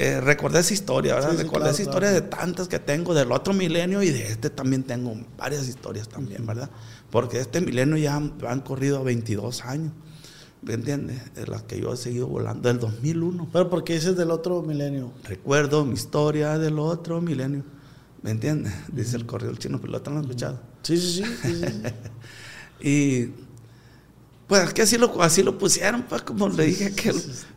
eh, 0.01 0.21
recordé 0.21 0.61
esa 0.61 0.75
historia, 0.75 1.17
¿verdad? 1.17 1.37
recordé 1.37 1.71
esa 1.71 1.83
historia 1.83 2.11
de 2.11 2.21
tantas 2.21 2.69
que 2.69 2.79
tengo 2.79 3.15
del 3.15 3.33
otro 3.33 3.53
milenio 3.53 4.01
y 4.01 4.11
de 4.11 4.29
este 4.29 4.49
también 4.49 4.85
tengo 4.85 5.17
varias 5.37 5.67
historias 5.67 6.09
también, 6.09 6.47
¿verdad? 6.47 6.71
Porque 7.11 7.41
este 7.41 7.61
milenio 7.61 7.97
ya 7.97 8.15
han, 8.15 8.61
corrido 8.61 9.03
22 9.03 9.65
años. 9.65 9.93
¿Me 10.63 10.75
entiendes? 10.75 11.35
De 11.35 11.47
las 11.49 11.63
que 11.65 11.81
yo 11.81 11.93
he 11.93 11.97
seguido 11.97 12.29
volando 12.29 12.69
del 12.69 12.79
2001. 12.79 13.49
Pero 13.53 13.71
porque 13.71 13.97
ese 13.97 14.11
es 14.11 14.17
del 14.17 14.31
otro 14.31 14.63
milenio. 14.63 15.13
Recuerdo 15.25 15.85
mi 15.85 15.95
historia 15.95 16.59
del 16.59 16.79
otro 16.79 17.21
milenio. 17.21 17.65
¿Me 18.23 18.31
entiendes? 18.31 18.73
Dice 18.93 19.17
el 19.17 19.27
correo 19.27 19.49
del 19.49 19.59
chino 19.59 19.81
piloto, 19.81 20.11
¿lo 20.11 20.19
han 20.19 20.23
escuchado? 20.25 20.61
Sí, 20.83 20.97
sí, 20.97 21.25
sí. 21.43 21.69
y 22.81 23.48
pues 24.49 24.63
es 24.65 24.75
que 24.75 24.83
así 24.83 24.97
lo, 24.97 25.23
así 25.23 25.43
lo 25.43 25.59
pusieron, 25.59 26.05
pues 26.05 26.23
como 26.23 26.49
le 26.49 26.65
dije 26.65 26.95
que... 26.95 27.13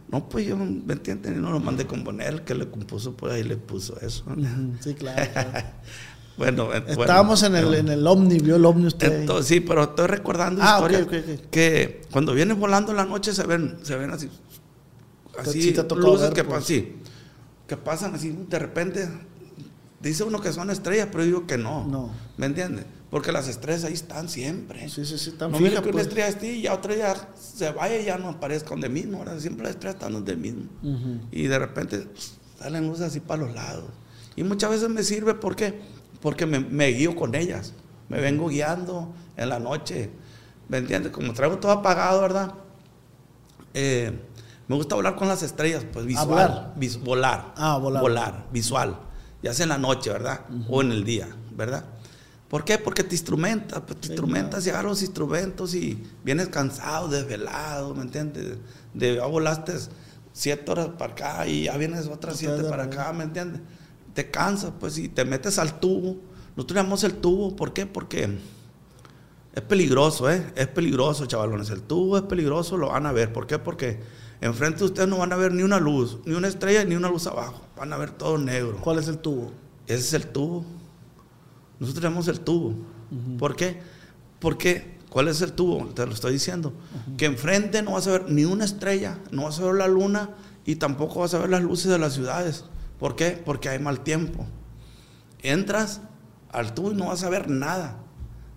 No, 0.10 0.28
pues 0.28 0.46
yo, 0.46 0.58
¿me 0.58 0.94
entiendes? 0.94 1.38
No 1.38 1.52
lo 1.52 1.62
mandé 1.62 1.88
componer, 1.88 2.44
que 2.44 2.54
le 2.54 2.70
compuso, 2.70 3.16
pues 3.16 3.32
ahí 3.34 3.44
le 3.44 3.56
puso 3.56 3.98
eso. 4.02 4.26
Sí, 4.82 4.94
claro. 4.94 5.32
bueno, 6.38 6.74
Estábamos 6.74 7.44
en, 7.44 7.56
el, 7.56 7.74
en 7.76 7.88
el 7.88 8.06
Omni, 8.06 8.40
vio 8.40 8.58
el 8.58 8.66
Omni 8.66 8.88
usted. 8.88 9.26
sí, 9.42 9.62
pero 9.62 9.84
estoy 9.84 10.08
recordando 10.08 10.62
ah, 10.62 10.82
historia 10.82 11.08
que 11.50 12.02
cuando 12.12 12.34
vienes 12.34 12.60
volando 12.60 12.92
en 12.92 12.98
la 12.98 13.06
noche 13.06 13.34
se 13.34 13.46
ven, 13.46 13.78
se 13.84 13.96
ven 13.96 14.12
así, 14.12 14.30
así 15.40 15.74
luces 15.96 16.32
que, 16.32 16.44
pues. 16.44 16.66
sí, 16.66 16.98
que 17.66 17.78
pasan 17.78 18.14
así 18.14 18.38
de 18.50 18.60
repente. 18.60 19.08
Dice 20.02 20.24
uno 20.26 20.42
que 20.42 20.52
son 20.52 20.70
estrellas, 20.72 21.08
pero 21.10 21.24
yo 21.24 21.28
digo 21.28 21.48
que 21.48 21.58
no. 21.58 21.88
No. 21.88 22.10
¿Me 22.36 22.48
entiendes? 22.48 22.86
Porque 23.12 23.34
las 23.34 23.50
estrellas 23.50 23.84
ahí 23.84 23.94
están 23.94 24.30
siempre. 24.30 24.88
Sí, 24.88 25.06
sí, 25.06 25.18
sí, 25.18 25.32
están 25.32 25.52
No 25.52 25.60
mira 25.60 25.82
que 25.82 25.90
una 25.90 25.92
pues. 25.92 26.08
estrella 26.08 26.30
esté 26.30 26.54
y 26.54 26.62
ya 26.62 26.74
otra 26.74 26.96
ya 26.96 27.30
se 27.38 27.70
vaya 27.72 28.00
y 28.00 28.06
ya 28.06 28.18
no 28.18 28.30
aparezca 28.30 28.70
donde 28.70 28.88
mismo. 28.88 29.18
Ahora 29.18 29.38
siempre 29.38 29.66
las 29.66 29.74
estrellas 29.74 29.96
están 29.96 30.14
donde 30.14 30.36
mismo. 30.38 30.64
Y 31.30 31.44
de 31.44 31.60
repente 31.60 32.08
salen 32.58 32.88
luces 32.88 33.08
así 33.08 33.20
para 33.20 33.44
los 33.44 33.54
lados. 33.54 33.90
Y 34.38 34.44
muchas 34.44 34.70
veces 34.72 34.90
me 34.90 35.04
sirve, 35.04 35.34
¿por 35.34 35.58
qué? 35.58 35.82
Porque 36.22 36.46
me, 36.46 36.88
guío 36.88 37.14
con 37.14 37.36
ellas. 37.36 37.74
Me 38.08 38.22
vengo 38.22 38.48
guiando 38.48 39.14
en 39.36 39.50
la 39.50 39.60
noche. 39.60 40.10
¿Me 40.70 40.78
entiendes? 40.78 41.12
Como 41.12 41.34
traigo 41.34 41.58
todo 41.58 41.74
apagado, 41.74 42.22
¿verdad? 42.22 42.54
Eh, 43.74 44.18
me 44.70 44.76
gusta 44.78 44.96
volar 44.96 45.18
con 45.18 45.28
las 45.28 45.44
estrellas, 45.44 45.86
pues 45.92 46.06
visual. 46.06 46.74
volar. 47.04 47.54
Ah, 47.58 47.78
volar. 47.78 48.02
Volar, 48.02 48.46
visual. 48.54 48.98
Ya 49.44 49.54
sea 49.54 49.64
en 49.64 49.70
la 49.70 49.78
noche, 49.78 50.12
¿verdad? 50.12 50.46
O 50.70 50.82
en 50.82 50.94
el 50.94 51.04
día, 51.04 51.28
¿verdad? 51.52 51.84
¿Por 52.52 52.66
qué? 52.66 52.78
Porque 52.78 53.06
te 53.06 53.16
instrumentas, 53.16 53.82
pues 53.88 54.02
te 54.02 54.08
instrumentas 54.08 54.68
y 54.68 54.72
agarras 54.72 54.92
los 54.92 55.02
instrumentos 55.02 55.74
y 55.74 56.04
vienes 56.22 56.50
cansado, 56.50 57.08
desvelado, 57.08 57.96
¿me 57.96 58.02
entiendes? 58.02 58.58
De 58.94 59.16
ya 59.16 59.26
volaste 59.26 59.72
siete 60.34 60.70
horas 60.70 60.90
para 60.98 61.14
acá 61.14 61.48
y 61.48 61.64
ya 61.64 61.78
vienes 61.78 62.08
otras 62.08 62.36
siete 62.36 62.66
para 62.66 62.84
acá, 62.84 63.14
¿me 63.14 63.24
entiendes? 63.24 63.62
Te 64.14 64.30
cansas, 64.30 64.74
pues, 64.78 64.98
y 64.98 65.08
te 65.08 65.24
metes 65.24 65.58
al 65.60 65.80
tubo. 65.80 66.18
Nosotros 66.58 66.76
llamamos 66.76 67.06
el 67.06 67.14
tubo, 67.14 67.56
¿por 67.56 67.72
qué? 67.72 67.86
Porque 67.86 68.38
es 69.56 69.62
peligroso, 69.62 70.30
¿eh? 70.30 70.52
Es 70.58 70.68
peligroso, 70.68 71.28
chavalones. 71.28 71.70
El 71.70 71.84
tubo 71.84 72.18
es 72.18 72.24
peligroso, 72.24 72.76
lo 72.76 72.90
van 72.90 73.06
a 73.06 73.14
ver. 73.14 73.32
¿Por 73.32 73.48
qué? 73.48 73.60
Porque 73.60 74.02
enfrente 74.42 74.80
de 74.80 74.86
ustedes 74.88 75.08
no 75.08 75.20
van 75.20 75.32
a 75.32 75.38
ver 75.38 75.54
ni 75.54 75.64
una 75.64 75.80
luz, 75.80 76.18
ni 76.26 76.34
una 76.34 76.50
estrella, 76.50 76.84
ni 76.84 76.96
una 76.96 77.08
luz 77.08 77.28
abajo. 77.28 77.62
Van 77.78 77.94
a 77.94 77.98
ver 77.98 78.12
todo 78.12 78.38
negro. 78.38 78.76
¿Cuál 78.82 79.00
es 79.00 79.08
el 79.08 79.20
tubo? 79.20 79.54
Ese 79.88 80.00
es 80.00 80.14
el 80.16 80.28
tubo. 80.28 80.66
Nosotros 81.82 82.04
tenemos 82.04 82.28
el 82.28 82.42
tubo. 82.42 82.76
¿Por 83.40 83.56
qué? 83.56 83.80
Porque, 84.40 85.00
¿cuál 85.10 85.28
es 85.28 85.42
el 85.42 85.54
tubo? 85.54 85.84
Te 85.88 86.06
lo 86.06 86.14
estoy 86.14 86.34
diciendo. 86.34 86.74
Que 87.18 87.26
enfrente 87.26 87.82
no 87.82 87.94
vas 87.94 88.06
a 88.06 88.12
ver 88.12 88.30
ni 88.30 88.46
una 88.46 88.66
estrella, 88.66 89.18
no 89.32 89.46
vas 89.46 89.60
a 89.60 89.66
ver 89.66 89.74
la 89.74 89.88
luna 89.88 90.30
y 90.64 90.76
tampoco 90.76 91.22
vas 91.22 91.34
a 91.34 91.40
ver 91.40 91.50
las 91.50 91.64
luces 91.64 91.92
de 91.92 91.98
las 91.98 92.14
ciudades. 92.14 92.66
¿Por 93.00 93.16
qué? 93.16 93.32
Porque 93.32 93.68
hay 93.68 93.80
mal 93.80 94.02
tiempo. 94.02 94.46
Entras 95.42 96.02
al 96.52 96.76
tubo 96.76 96.92
y 96.92 96.96
no 96.96 97.08
vas 97.08 97.24
a 97.24 97.30
ver 97.30 97.50
nada. 97.50 97.98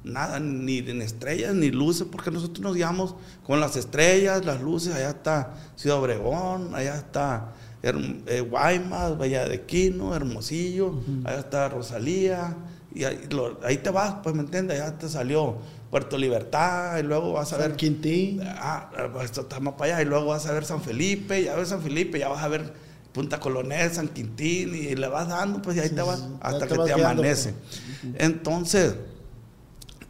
Nada, 0.05 0.39
ni 0.39 0.81
en 0.81 1.01
estrellas 1.01 1.55
ni 1.55 1.71
luces, 1.71 2.07
porque 2.13 2.31
nosotros 2.31 2.61
nos 2.61 2.75
guiamos 2.75 3.15
con 3.43 3.59
las 3.59 3.75
estrellas, 3.77 4.45
las 4.45 4.61
luces. 4.61 4.95
Allá 4.95 5.09
está 5.09 5.55
Ciudad 5.77 5.99
Obregón, 5.99 6.75
allá 6.75 6.97
está 6.97 7.55
eh, 7.83 8.41
Guaymas, 8.43 9.19
Valle 9.19 9.49
de 9.49 9.63
Quino, 9.63 10.15
Hermosillo, 10.15 11.01
allá 11.25 11.39
está 11.39 11.71
Rosalía, 11.71 12.55
y 12.95 13.05
ahí, 13.05 13.77
te 13.79 13.91
vas, 13.91 14.17
pues, 14.23 14.35
¿me 14.35 14.43
entiendes? 14.43 14.79
Ya 14.79 14.97
te 14.97 15.09
salió 15.09 15.57
Puerto 15.91 16.17
Libertad, 16.17 16.99
y 16.99 17.03
luego 17.03 17.33
vas 17.33 17.53
a 17.53 17.57
ver... 17.57 17.75
Quintín. 17.75 18.41
Ah, 18.45 18.89
pues, 19.13 19.27
esto 19.27 19.43
está 19.43 19.59
más 19.59 19.75
para 19.75 19.97
allá, 19.97 20.03
y 20.03 20.05
luego 20.05 20.27
vas 20.27 20.47
a 20.47 20.53
ver 20.53 20.65
San 20.65 20.81
Felipe, 20.81 21.43
ya 21.43 21.57
ves 21.57 21.71
San 21.71 21.83
Felipe, 21.83 22.19
ya 22.21 22.29
vas 22.29 22.43
a 22.43 22.49
ver 22.49 22.73
Punta 23.13 23.41
Colonel, 23.41 23.93
San 23.93 24.09
Quintín, 24.09 24.75
y 24.75 24.95
le 24.95 25.09
vas 25.09 25.29
dando, 25.29 25.61
pues, 25.61 25.77
y 25.77 25.81
ahí 25.81 25.91
te 25.91 26.03
vas 26.03 26.25
hasta 26.41 26.69
que 26.69 26.79
te 26.79 26.93
amanece. 26.93 27.53
Pues. 27.53 28.15
Entonces, 28.19 28.95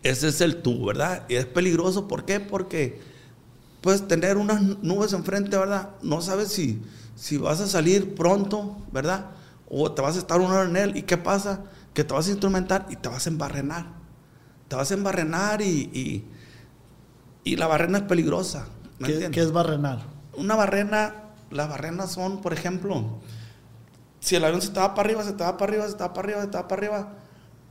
ese 0.03 0.28
es 0.28 0.41
el 0.43 0.61
tú, 0.61 0.85
¿verdad? 0.85 1.24
Y 1.30 1.37
es 1.37 1.47
peligroso, 1.47 2.07
¿por 2.07 2.26
qué? 2.26 2.39
Porque 2.39 3.01
puedes 3.80 4.07
tener 4.07 4.37
unas 4.37 4.61
nubes 4.61 5.14
enfrente, 5.14 5.57
¿verdad? 5.57 5.91
No 6.03 6.20
sabes 6.20 6.49
si, 6.49 6.82
si 7.16 7.39
vas 7.39 7.61
a 7.61 7.66
salir 7.66 8.14
pronto, 8.14 8.76
¿verdad? 8.93 9.30
O 9.70 9.91
te 9.93 10.03
vas 10.03 10.16
a 10.16 10.18
estar 10.18 10.41
una 10.41 10.55
hora 10.55 10.68
en 10.68 10.76
él, 10.76 10.97
¿y 10.99 11.03
qué 11.03 11.16
pasa? 11.16 11.64
Que 11.95 12.05
te 12.05 12.12
vas 12.12 12.26
a 12.26 12.30
instrumentar 12.30 12.86
y 12.90 12.97
te 12.97 13.09
vas 13.09 13.26
a 13.26 13.30
embarrenar. 13.30 13.86
Te 14.68 14.76
vas 14.76 14.90
a 14.90 14.95
embarrenar 14.95 15.62
y, 15.62 16.24
y, 17.45 17.57
la 17.57 17.66
barrena 17.66 17.99
es 17.99 18.05
peligrosa. 18.05 18.66
¿Qué, 19.05 19.30
es 19.32 19.53
barrenar? 19.53 20.01
Una 20.36 20.57
barrena, 20.57 21.14
las 21.51 21.68
barrenas 21.68 22.11
son, 22.11 22.42
por 22.42 22.53
ejemplo, 22.53 23.20
si 24.20 24.36
el 24.36 24.45
avión 24.45 24.61
se 24.61 24.70
te 24.70 24.80
va 24.80 24.95
para 24.95 25.07
arriba, 25.07 25.22
se 25.22 25.32
te 25.32 25.45
va 25.45 25.57
para 25.57 25.70
arriba, 25.70 25.88
se 25.88 25.95
te 25.95 26.03
va 26.03 26.12
para 26.12 26.26
arriba, 26.26 26.42
se 26.42 26.49
te 26.49 26.57
va 26.57 26.68
para 26.68 26.80
arriba, 26.80 27.12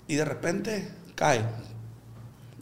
y 0.07 0.15
de 0.15 0.26
repente 0.26 0.91
cae 1.15 1.43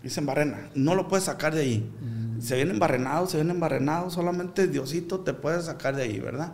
y 0.04 0.10
se 0.10 0.20
embarrena. 0.20 0.70
No 0.74 0.96
lo 0.96 1.08
puedes 1.08 1.26
sacar 1.26 1.54
de 1.54 1.62
ahí. 1.62 1.94
Mm. 2.02 2.42
Se 2.42 2.56
viene 2.56 2.72
embarrenado, 2.72 3.28
se 3.28 3.38
viene 3.38 3.52
embarrenado, 3.52 4.10
solamente 4.10 4.68
Diosito 4.68 5.20
te 5.20 5.34
puede 5.34 5.62
sacar 5.62 5.96
de 5.96 6.04
ahí, 6.04 6.20
¿verdad? 6.20 6.54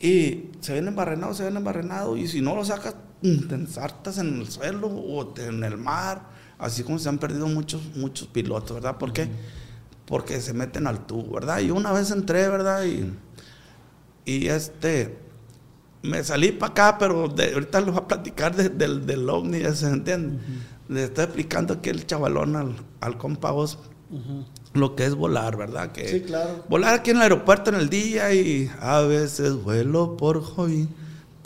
Y 0.00 0.50
se 0.60 0.72
viene 0.74 0.88
embarrenado, 0.88 1.34
se 1.34 1.44
viene 1.44 1.58
embarrenado, 1.58 2.16
y 2.16 2.26
si 2.28 2.40
no 2.40 2.54
lo 2.54 2.64
sacas, 2.64 2.96
te 3.20 3.54
ensartas 3.54 4.18
en 4.18 4.40
el 4.40 4.48
suelo 4.48 4.88
o 4.88 5.34
en 5.38 5.64
el 5.64 5.76
mar, 5.78 6.28
así 6.58 6.82
como 6.82 6.98
se 6.98 7.08
han 7.08 7.18
perdido 7.18 7.48
muchos, 7.48 7.80
muchos 7.96 8.28
pilotos, 8.28 8.74
¿verdad? 8.74 8.98
¿Por 8.98 9.12
qué? 9.12 9.28
Porque 10.06 10.40
se 10.40 10.52
meten 10.52 10.86
al 10.86 11.06
tubo, 11.06 11.34
¿verdad? 11.34 11.60
Y 11.60 11.70
una 11.70 11.92
vez 11.92 12.10
entré, 12.10 12.48
¿verdad? 12.48 12.84
Y, 12.84 13.12
y 14.24 14.48
este, 14.48 15.18
me 16.02 16.22
salí 16.22 16.52
para 16.52 16.72
acá, 16.72 16.98
pero 16.98 17.28
de, 17.28 17.54
ahorita 17.54 17.80
les 17.80 17.90
voy 17.90 18.02
a 18.02 18.08
platicar 18.08 18.54
del, 18.54 19.06
del 19.06 19.28
ovni, 19.30 19.62
¿se 19.74 19.88
entiende? 19.88 20.38
Le 20.88 21.04
estoy 21.04 21.24
explicando 21.24 21.74
aquí 21.74 21.90
el 21.90 22.06
chavalón 22.06 22.54
al, 22.54 22.76
al 23.00 23.18
compa 23.18 23.50
vos, 23.50 23.78
lo 24.76 24.94
que 24.94 25.06
es 25.06 25.14
volar, 25.14 25.56
¿verdad? 25.56 25.92
Que 25.92 26.08
sí, 26.08 26.20
claro. 26.22 26.64
Volar 26.68 26.94
aquí 26.94 27.10
en 27.10 27.16
el 27.16 27.22
aeropuerto 27.22 27.70
en 27.70 27.76
el 27.76 27.88
día 27.88 28.32
y 28.34 28.70
a 28.80 29.00
veces 29.00 29.54
vuelo 29.54 30.16
por 30.16 30.42
hobby 30.42 30.88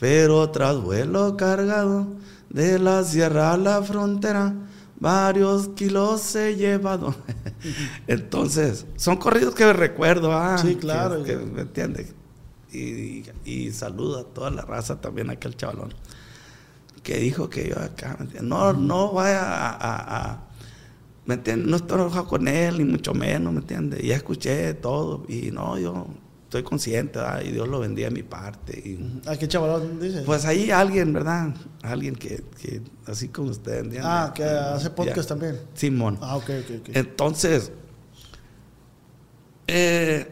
pero 0.00 0.48
tras 0.50 0.80
vuelo 0.80 1.36
cargado 1.36 2.06
de 2.48 2.78
la 2.78 3.04
sierra 3.04 3.52
a 3.52 3.58
la 3.58 3.82
frontera, 3.82 4.54
varios 4.98 5.68
kilos 5.68 6.34
he 6.34 6.56
llevado. 6.56 7.14
Entonces, 8.06 8.86
son 8.96 9.18
corridos 9.18 9.54
que 9.54 9.70
recuerdo. 9.72 10.32
Ah, 10.32 10.56
sí, 10.56 10.74
claro. 10.76 11.22
Que, 11.22 11.36
¿Me 11.36 11.60
entiendes? 11.60 12.14
Y, 12.72 13.24
y, 13.44 13.70
saludo 13.72 14.20
a 14.20 14.24
toda 14.24 14.50
la 14.50 14.62
raza 14.62 15.00
también, 15.00 15.28
aquel 15.28 15.56
chavalón, 15.56 15.92
que 17.02 17.18
dijo 17.18 17.50
que 17.50 17.68
yo 17.68 17.78
acá, 17.78 18.16
no, 18.40 18.72
no 18.72 19.12
vaya 19.12 19.40
a, 19.42 20.44
¿me 21.30 21.34
entiendes? 21.34 21.68
No 21.68 21.76
estoy 21.76 22.00
enojado 22.00 22.26
con 22.26 22.48
él, 22.48 22.78
ni 22.78 22.84
mucho 22.84 23.14
menos, 23.14 23.52
¿me 23.52 23.60
entiendes? 23.60 24.02
Ya 24.02 24.16
escuché 24.16 24.74
todo, 24.74 25.24
y 25.28 25.52
no, 25.52 25.78
yo 25.78 26.08
estoy 26.42 26.64
consciente, 26.64 27.20
y 27.44 27.52
Dios 27.52 27.68
lo 27.68 27.78
bendiga 27.78 28.08
de 28.08 28.14
mi 28.16 28.24
parte. 28.24 28.76
Y, 28.76 29.22
¿A 29.28 29.36
qué 29.36 29.46
chaval 29.46 30.00
dice? 30.00 30.22
Pues 30.22 30.44
ahí 30.44 30.72
alguien, 30.72 31.12
¿verdad? 31.12 31.54
Alguien 31.82 32.16
que, 32.16 32.42
así 33.06 33.28
como 33.28 33.52
usted, 33.52 33.84
¿entiende? 33.84 34.00
Ah, 34.02 34.32
que 34.34 34.42
hace 34.42 34.90
podcast 34.90 35.28
también. 35.28 35.56
Simón. 35.74 36.18
Ah, 36.20 36.36
ok, 36.36 36.50
ok, 36.64 36.80
ok. 36.80 36.88
Entonces, 36.94 37.70
eh, 39.68 40.26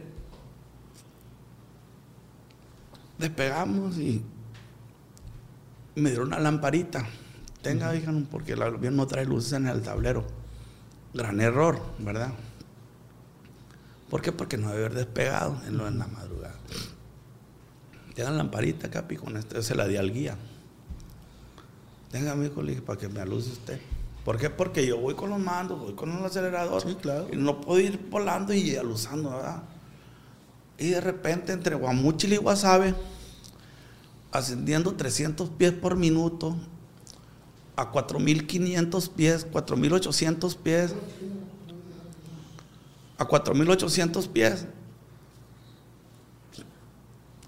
despegamos 3.17 3.97
y 3.97 4.21
me 5.95 6.09
dieron 6.09 6.27
una 6.27 6.39
lamparita. 6.39 7.07
Tenga, 7.61 7.93
uh 7.93 8.23
porque 8.29 8.51
el 8.51 8.61
avión 8.61 8.97
no 8.97 9.07
trae 9.07 9.23
luces 9.23 9.53
en 9.53 9.67
el 9.67 9.81
tablero. 9.81 10.38
Gran 11.13 11.41
error, 11.41 11.81
¿verdad? 11.99 12.33
¿Por 14.09 14.21
qué? 14.21 14.31
Porque 14.31 14.57
no 14.57 14.69
debe 14.69 14.85
haber 14.85 14.97
despegado 14.97 15.59
en, 15.67 15.77
lo, 15.77 15.87
en 15.87 15.99
la 15.99 16.07
madrugada. 16.07 16.55
Te 18.15 18.23
dan 18.23 18.37
lamparita, 18.37 18.89
Capi, 18.89 19.15
con 19.15 19.37
esto 19.37 19.61
se 19.61 19.75
la 19.75 19.87
di 19.87 19.97
al 19.97 20.11
guía. 20.11 20.37
Le 22.11 22.19
dije, 22.19 22.81
para 22.81 22.99
que 22.99 23.07
me 23.07 23.21
aluce 23.21 23.51
usted. 23.51 23.79
¿Por 24.25 24.37
qué? 24.37 24.49
Porque 24.49 24.85
yo 24.85 24.97
voy 24.97 25.13
con 25.13 25.29
los 25.29 25.39
mandos, 25.39 25.79
voy 25.79 25.93
con 25.93 26.11
el 26.11 26.25
acelerador. 26.25 26.81
Sí, 26.81 26.95
claro. 26.95 27.27
Y 27.31 27.37
no 27.37 27.61
puedo 27.61 27.79
ir 27.79 27.99
volando 28.09 28.53
y 28.53 28.75
aluzando, 28.75 29.29
¿verdad? 29.29 29.63
Y 30.77 30.89
de 30.89 31.01
repente, 31.01 31.53
entre 31.53 31.75
Guamuchil 31.75 32.33
y 32.33 32.37
Guasave, 32.37 32.95
ascendiendo 34.31 34.93
300 34.95 35.49
pies 35.51 35.73
por 35.73 35.95
minuto, 35.95 36.55
a 37.79 37.91
4.500 37.93 39.09
pies, 39.11 39.47
4.800 39.49 40.57
pies, 40.57 40.93
a 43.17 43.25
4.800 43.25 44.27
pies, 44.27 44.65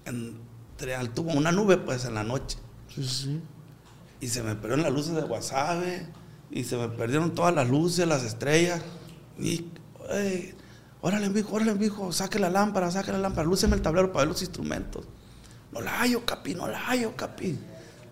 entre 0.06 0.94
alto, 0.94 1.20
una 1.20 1.52
nube 1.52 1.76
pues 1.76 2.06
en 2.06 2.14
la 2.14 2.24
noche. 2.24 2.56
Sí, 2.94 3.04
sí. 3.06 3.40
Y 4.22 4.28
se 4.28 4.42
me 4.42 4.54
perdieron 4.54 4.82
las 4.82 4.92
luces 4.92 5.14
de 5.14 5.22
Guasave, 5.22 6.08
y 6.50 6.64
se 6.64 6.76
me 6.78 6.88
perdieron 6.88 7.34
todas 7.34 7.54
las 7.54 7.68
luces, 7.68 8.08
las 8.08 8.22
estrellas. 8.24 8.80
Y, 9.38 9.66
ey, 10.10 10.54
órale, 11.02 11.28
mijo, 11.28 11.54
órale, 11.54 11.74
mijo, 11.74 12.10
saque 12.12 12.38
la 12.38 12.48
lámpara, 12.48 12.90
saque 12.90 13.12
la 13.12 13.18
lámpara, 13.18 13.46
lúceme 13.46 13.76
el 13.76 13.82
tablero 13.82 14.12
para 14.12 14.24
ver 14.24 14.28
los 14.28 14.40
instrumentos. 14.40 15.04
No 15.72 15.82
la 15.82 15.98
hallo, 15.98 16.24
capi, 16.24 16.54
no 16.54 16.68
la 16.68 16.78
hallo, 16.78 17.14
capi. 17.16 17.58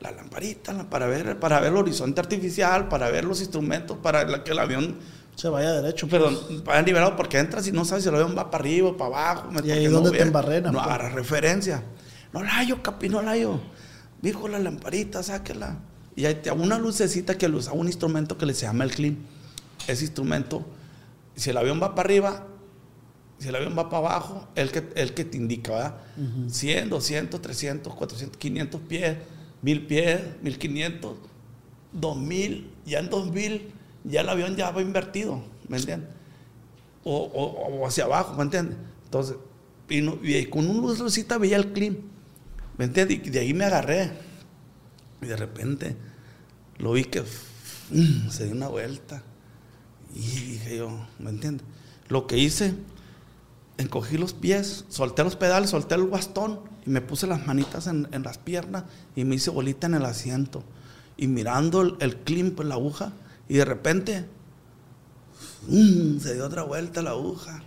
La 0.00 0.10
lamparita, 0.12 0.72
la- 0.72 0.88
para 0.88 1.06
ver, 1.06 1.38
para 1.38 1.60
ver 1.60 1.70
el 1.72 1.76
horizonte 1.78 2.20
artificial, 2.20 2.88
para 2.88 3.10
ver 3.10 3.24
los 3.24 3.40
instrumentos, 3.40 3.98
para 3.98 4.24
la- 4.24 4.42
que 4.42 4.52
el 4.52 4.58
avión, 4.58 4.96
Se 5.36 5.48
vaya 5.48 5.72
derecho. 5.72 6.08
pues. 6.08 6.22
perdón, 6.22 6.64
vaya 6.64 6.82
liberado, 6.82 7.16
porque 7.16 7.38
entras 7.38 7.66
y 7.66 7.72
no 7.72 7.84
sabes 7.84 8.04
si 8.04 8.08
el 8.08 8.14
avión 8.14 8.34
va 8.36 8.50
para 8.50 8.62
arriba 8.62 8.88
o 8.88 8.96
para 8.96 9.32
abajo. 9.32 9.50
¿Y 9.62 9.84
no 9.88 9.90
dónde 10.00 10.10
te 10.18 10.22
embarrenan, 10.22 10.72
No 10.72 10.78
pues? 10.78 10.86
agarra 10.86 11.10
referencia. 11.10 11.82
No 12.32 12.42
la 12.42 12.50
hallo, 12.58 12.82
capi, 12.82 13.08
no 13.08 13.20
la 13.22 13.32
hallo. 13.32 13.60
Dijo 14.22 14.48
la 14.48 14.58
lamparita, 14.58 15.22
sáquela. 15.22 15.78
Y 16.16 16.22
te 16.34 16.50
una 16.50 16.78
lucecita 16.78 17.36
que 17.36 17.46
usaba 17.48 17.76
un 17.76 17.86
instrumento 17.86 18.36
que 18.38 18.46
le 18.46 18.54
se 18.54 18.66
llama 18.66 18.84
el 18.84 18.90
clim. 18.92 19.18
Ese 19.86 20.04
instrumento, 20.04 20.64
si 21.36 21.50
el 21.50 21.56
avión 21.56 21.80
va 21.82 21.94
para 21.94 22.06
arriba, 22.06 22.46
si 23.38 23.48
el 23.48 23.56
avión 23.56 23.74
va 23.78 23.88
para 23.88 23.98
abajo, 24.08 24.48
el 24.54 24.70
que, 24.70 24.88
el 24.96 25.14
que 25.14 25.24
te 25.24 25.36
indica, 25.38 25.72
¿verdad? 25.72 25.94
100, 26.48 26.90
200, 26.90 27.40
300, 27.40 27.94
400, 27.94 28.36
500 28.36 28.80
pies, 28.82 29.16
1000 29.62 29.86
pies, 29.86 30.20
1500, 30.42 31.16
2000, 31.92 32.70
ya 32.86 33.00
en 33.00 33.10
2000 33.10 33.72
ya 34.04 34.22
el 34.22 34.28
avión 34.28 34.56
ya 34.56 34.70
va 34.70 34.82
invertido, 34.82 35.42
¿me 35.68 35.76
entiendes? 35.76 36.08
O, 37.04 37.86
hacia 37.86 38.04
abajo, 38.04 38.34
¿me 38.34 38.42
entiendes? 38.42 38.76
Entonces, 39.04 39.36
y, 39.88 40.44
con 40.46 40.68
una 40.68 40.98
lucecita 40.98 41.38
veía 41.38 41.56
el 41.56 41.72
clim, 41.72 41.96
¿me 42.78 42.84
entiendes? 42.84 43.20
Y 43.24 43.30
de 43.30 43.40
ahí 43.40 43.54
me 43.54 43.64
agarré. 43.64 44.12
Y 45.22 45.26
de 45.26 45.36
repente 45.36 45.96
lo 46.78 46.92
vi 46.92 47.04
que 47.04 47.22
mm, 47.22 48.30
se 48.30 48.44
dio 48.44 48.54
una 48.54 48.68
vuelta. 48.68 49.22
Y 50.14 50.20
dije 50.20 50.76
yo, 50.78 51.06
¿me 51.18 51.30
entiendes? 51.30 51.66
Lo 52.08 52.26
que 52.26 52.38
hice, 52.38 52.74
encogí 53.78 54.18
los 54.18 54.32
pies, 54.34 54.84
solté 54.88 55.24
los 55.24 55.36
pedales, 55.36 55.70
solté 55.70 55.94
el 55.94 56.04
bastón 56.04 56.60
y 56.86 56.90
me 56.90 57.00
puse 57.00 57.26
las 57.26 57.46
manitas 57.46 57.86
en, 57.86 58.08
en 58.12 58.22
las 58.22 58.38
piernas 58.38 58.84
y 59.16 59.24
me 59.24 59.36
hice 59.36 59.50
bolita 59.50 59.86
en 59.86 59.94
el 59.94 60.04
asiento. 60.04 60.62
Y 61.16 61.26
mirando 61.26 61.82
el, 61.82 61.96
el 62.00 62.16
clim, 62.16 62.52
pues 62.54 62.66
la 62.68 62.74
aguja, 62.74 63.12
y 63.50 63.54
de 63.54 63.64
repente 63.64 64.26
mm, 65.68 66.18
se 66.18 66.34
dio 66.34 66.46
otra 66.46 66.62
vuelta 66.62 67.02
la 67.02 67.10
aguja. 67.10 67.62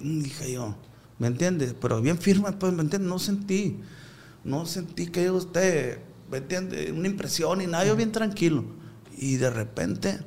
Mm, 0.00 0.20
dije 0.20 0.52
yo, 0.52 0.76
¿me 1.18 1.26
entiendes? 1.26 1.74
Pero 1.80 2.00
bien 2.02 2.18
firme, 2.18 2.52
pues, 2.52 2.72
¿me 2.72 2.82
entiendes? 2.82 3.08
No 3.08 3.18
sentí, 3.18 3.80
no 4.44 4.66
sentí 4.66 5.06
que 5.06 5.30
usted, 5.30 5.98
¿me 6.30 6.38
entiende? 6.38 6.92
Una 6.92 7.08
impresión 7.08 7.62
y 7.62 7.66
nada, 7.66 7.86
yo 7.86 7.96
bien 7.96 8.12
tranquilo. 8.12 8.64
Y 9.16 9.36
de 9.36 9.48
repente, 9.48 10.20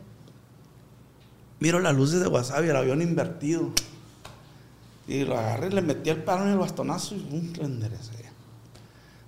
miro 1.60 1.80
las 1.80 1.96
luces 1.96 2.20
de 2.20 2.28
Wasabi, 2.28 2.70
el 2.70 2.76
avión 2.76 3.02
invertido. 3.02 3.72
Y 5.08 5.24
lo 5.24 5.38
agarré, 5.38 5.70
le 5.70 5.82
metí 5.82 6.10
el 6.10 6.24
palo 6.24 6.44
en 6.44 6.52
el 6.52 6.58
bastonazo 6.58 7.16
y 7.16 7.20
¡pum! 7.20 7.54
lo 7.58 7.66
enderecé. 7.66 8.12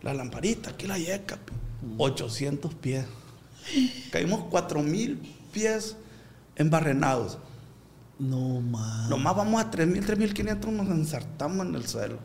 La 0.02 0.14
lamparita, 0.14 0.72
aquí 0.72 0.88
la 0.88 0.98
yeca, 0.98 1.38
800 1.98 2.74
pies. 2.76 3.06
Caímos 4.12 4.44
4000 4.46 5.18
pies 5.52 5.96
embarrenados. 6.56 7.38
No, 8.18 8.60
man. 8.62 9.10
Nomás 9.10 9.36
vamos 9.36 9.62
a 9.62 9.70
3000, 9.72 10.06
3500, 10.06 10.72
nos 10.72 10.88
ensartamos 10.90 11.66
en 11.66 11.76
el 11.76 11.88
suelo. 11.88 12.18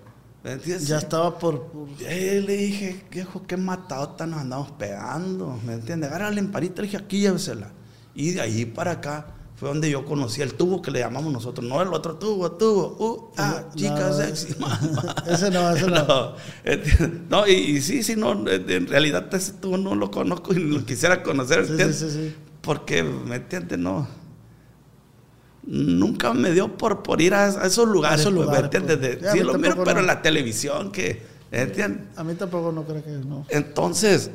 Ya 0.86 0.98
estaba 0.98 1.38
por. 1.38 1.68
por- 1.68 1.88
Y 2.00 2.04
ahí 2.04 2.40
le 2.42 2.56
dije, 2.56 3.04
viejo, 3.10 3.46
qué 3.46 3.56
matadota 3.56 4.26
nos 4.26 4.40
andamos 4.40 4.72
pegando, 4.72 5.58
¿me 5.64 5.74
entiendes? 5.74 6.10
Agarra 6.10 6.30
la 6.30 6.36
lamparita, 6.36 6.82
le 6.82 6.88
dije, 6.88 6.96
aquí 6.98 7.20
llévesela. 7.20 7.70
Y 8.14 8.32
de 8.32 8.40
ahí 8.40 8.64
para 8.66 8.92
acá 8.92 9.33
fue 9.56 9.68
donde 9.68 9.88
yo 9.88 10.04
conocí 10.04 10.42
el 10.42 10.54
tubo 10.54 10.82
que 10.82 10.90
le 10.90 10.98
llamamos 10.98 11.32
nosotros, 11.32 11.64
no 11.68 11.80
el 11.80 11.88
otro 11.94 12.16
tubo, 12.16 12.50
tubo, 12.52 12.96
uh, 12.98 13.32
ah, 13.36 13.62
No, 13.68 13.74
chica 13.74 14.08
no, 14.08 14.12
sexy, 14.12 14.54
mamá. 14.58 15.14
ese 15.28 15.50
no, 15.50 15.70
ese 15.70 15.86
no. 15.86 16.04
No, 16.06 16.34
no, 17.30 17.46
y, 17.46 17.52
y 17.52 17.80
sí, 17.80 18.02
sí, 18.02 18.16
no, 18.16 18.32
en 18.48 18.86
realidad 18.88 19.32
ese 19.34 19.52
tubo 19.52 19.76
no 19.76 19.94
lo 19.94 20.10
conozco 20.10 20.52
y 20.52 20.58
lo 20.58 20.84
quisiera 20.84 21.22
conocer, 21.22 21.66
Sí, 21.66 21.76
sí, 21.78 21.92
sí, 21.92 22.10
sí. 22.10 22.34
Porque, 22.62 23.02
¿me 23.02 23.36
entiendes? 23.36 23.78
No. 23.78 24.08
Nunca 25.66 26.34
me 26.34 26.50
dio 26.52 26.76
por, 26.76 27.02
por 27.02 27.22
ir 27.22 27.32
a, 27.34 27.46
a 27.46 27.66
esos 27.66 27.88
lugares, 27.88 28.20
esos 28.20 28.32
pues, 28.34 28.46
¿me 28.46 28.52
lugares, 28.56 28.64
entiendes? 28.74 28.98
pues. 28.98 29.20
De- 29.22 29.28
a 29.28 29.32
sí, 29.32 29.40
lo 29.40 29.54
miro, 29.54 29.82
pero 29.82 30.00
en 30.00 30.06
la 30.06 30.20
televisión, 30.20 30.92
que, 30.92 31.22
¿entiendes? 31.50 32.06
A 32.16 32.24
mí 32.24 32.34
tampoco 32.34 32.70
no 32.70 32.84
creo 32.84 33.02
que 33.02 33.10
no. 33.10 33.46
Entonces, 33.48 34.30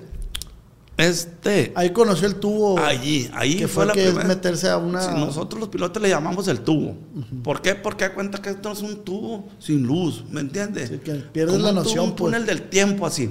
este, 0.99 1.71
Ahí 1.75 1.91
conoció 1.91 2.27
el 2.27 2.35
tubo. 2.35 2.77
allí, 2.79 3.29
ahí 3.33 3.55
que 3.55 3.67
fue, 3.67 3.85
fue 3.85 3.85
la 3.87 3.93
que 3.93 4.03
primera. 4.05 4.27
meterse 4.27 4.69
a 4.69 4.77
una. 4.77 5.01
Sí, 5.01 5.09
nosotros 5.15 5.59
los 5.59 5.69
pilotos 5.69 6.01
le 6.01 6.09
llamamos 6.09 6.47
el 6.47 6.59
tubo. 6.61 6.95
¿Por 7.43 7.61
qué? 7.61 7.75
Porque 7.75 8.03
da 8.05 8.13
cuenta 8.13 8.41
que 8.41 8.49
esto 8.49 8.71
es 8.71 8.81
un 8.81 9.03
tubo 9.03 9.47
sin 9.59 9.83
luz, 9.87 10.25
¿me 10.29 10.41
entiendes? 10.41 10.89
Sí, 10.89 10.97
que 10.99 11.13
pierdes 11.15 11.53
Como 11.55 11.63
la 11.65 11.69
un 11.71 11.75
noción, 11.75 12.05
Un 12.09 12.15
túnel 12.15 12.45
del 12.45 12.63
tiempo 12.69 13.05
así, 13.05 13.29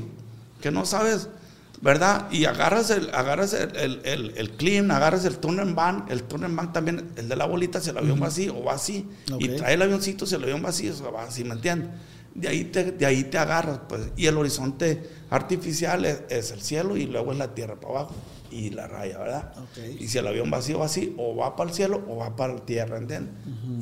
que 0.61 0.71
no 0.71 0.85
sabes, 0.87 1.29
¿verdad? 1.81 2.27
Y 2.33 2.47
agarras 2.47 2.91
el, 2.91 3.11
agarras 3.15 3.53
el, 3.53 3.77
el, 3.77 4.01
el, 4.05 4.33
el 4.37 4.51
clean, 4.53 4.91
agarras 4.91 5.25
el 5.27 5.39
tunnel 5.39 5.75
bank, 5.75 6.11
el 6.11 6.23
tunnel 6.25 6.53
bank 6.55 6.73
también, 6.73 7.11
el 7.17 7.29
de 7.29 7.37
la 7.37 7.45
bolita, 7.47 7.81
si 7.81 7.91
el 7.91 7.99
avión 7.99 8.21
va 8.23 8.27
así 8.29 8.49
o 8.49 8.65
va 8.65 8.75
así, 8.75 9.07
y 9.39 9.49
trae 9.51 9.75
el 9.75 9.83
avioncito, 9.83 10.27
si 10.27 10.35
el 10.35 10.43
avión 10.43 10.65
va 10.65 10.71
así, 10.71 10.89
o 10.89 10.95
sea, 10.95 11.11
va 11.11 11.25
así, 11.25 11.45
¿me 11.45 11.55
entiendes? 11.55 11.91
De 12.41 12.49
ahí 12.49 12.65
te, 12.65 12.93
de 12.93 13.07
ahí 13.07 13.25
te 13.25 13.39
agarras, 13.39 13.81
pues, 13.89 14.03
y 14.17 14.27
el 14.27 14.37
horizonte 14.37 15.09
artificial 15.31 16.05
es, 16.05 16.23
es 16.31 16.51
el 16.53 16.61
cielo 16.61 16.97
y 16.97 17.07
luego 17.07 17.33
es 17.33 17.39
la 17.39 17.55
tierra 17.55 17.75
para 17.77 17.95
abajo 18.01 18.15
y 18.51 18.71
la 18.71 18.87
raya, 18.87 19.19
¿verdad? 19.19 19.53
Ok. 19.59 20.01
Y 20.01 20.09
si 20.09 20.19
el 20.19 20.27
avión 20.27 20.51
va 20.53 20.59
así 20.59 20.73
o 20.73 20.79
va 20.79 20.87
así, 20.87 21.15
o 21.19 21.37
va 21.37 21.55
para 21.57 21.69
el 21.71 21.75
cielo 21.77 22.03
o 22.09 22.17
va 22.17 22.35
para 22.37 22.55
la 22.55 22.61
tierra, 22.65 22.97
¿entiendes? 22.99 23.33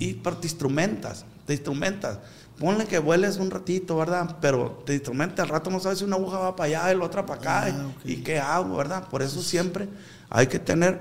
Y 0.01 0.15
pero 0.15 0.39
te 0.39 0.47
instrumentas, 0.47 1.25
te 1.47 1.53
instrumentas. 1.53 2.19
Ponle 2.59 2.87
que 2.87 2.99
vueles 2.99 3.37
un 3.37 3.51
ratito, 3.51 3.97
¿verdad? 3.99 4.39
Pero 4.41 4.83
te 4.87 4.95
instrumentas, 4.95 5.41
al 5.45 5.51
rato 5.51 5.71
no 5.71 5.79
sabes 5.79 5.99
si 5.99 6.05
una 6.05 6.17
aguja 6.17 6.39
va 6.39 6.57
para 6.57 6.67
allá 6.85 6.95
y 6.95 6.99
la 6.99 7.05
otra 7.05 7.27
para 7.27 7.39
acá. 7.41 7.63
Ah, 7.65 7.69
y- 7.69 7.73
ok. 7.85 8.01
¿Y 8.19 8.23
qué 8.23 8.39
hago, 8.39 8.77
verdad? 8.79 9.07
Por 9.09 9.21
eso 9.23 9.43
siempre 9.43 9.89
hay 10.31 10.47
que 10.47 10.59
tener 10.59 10.99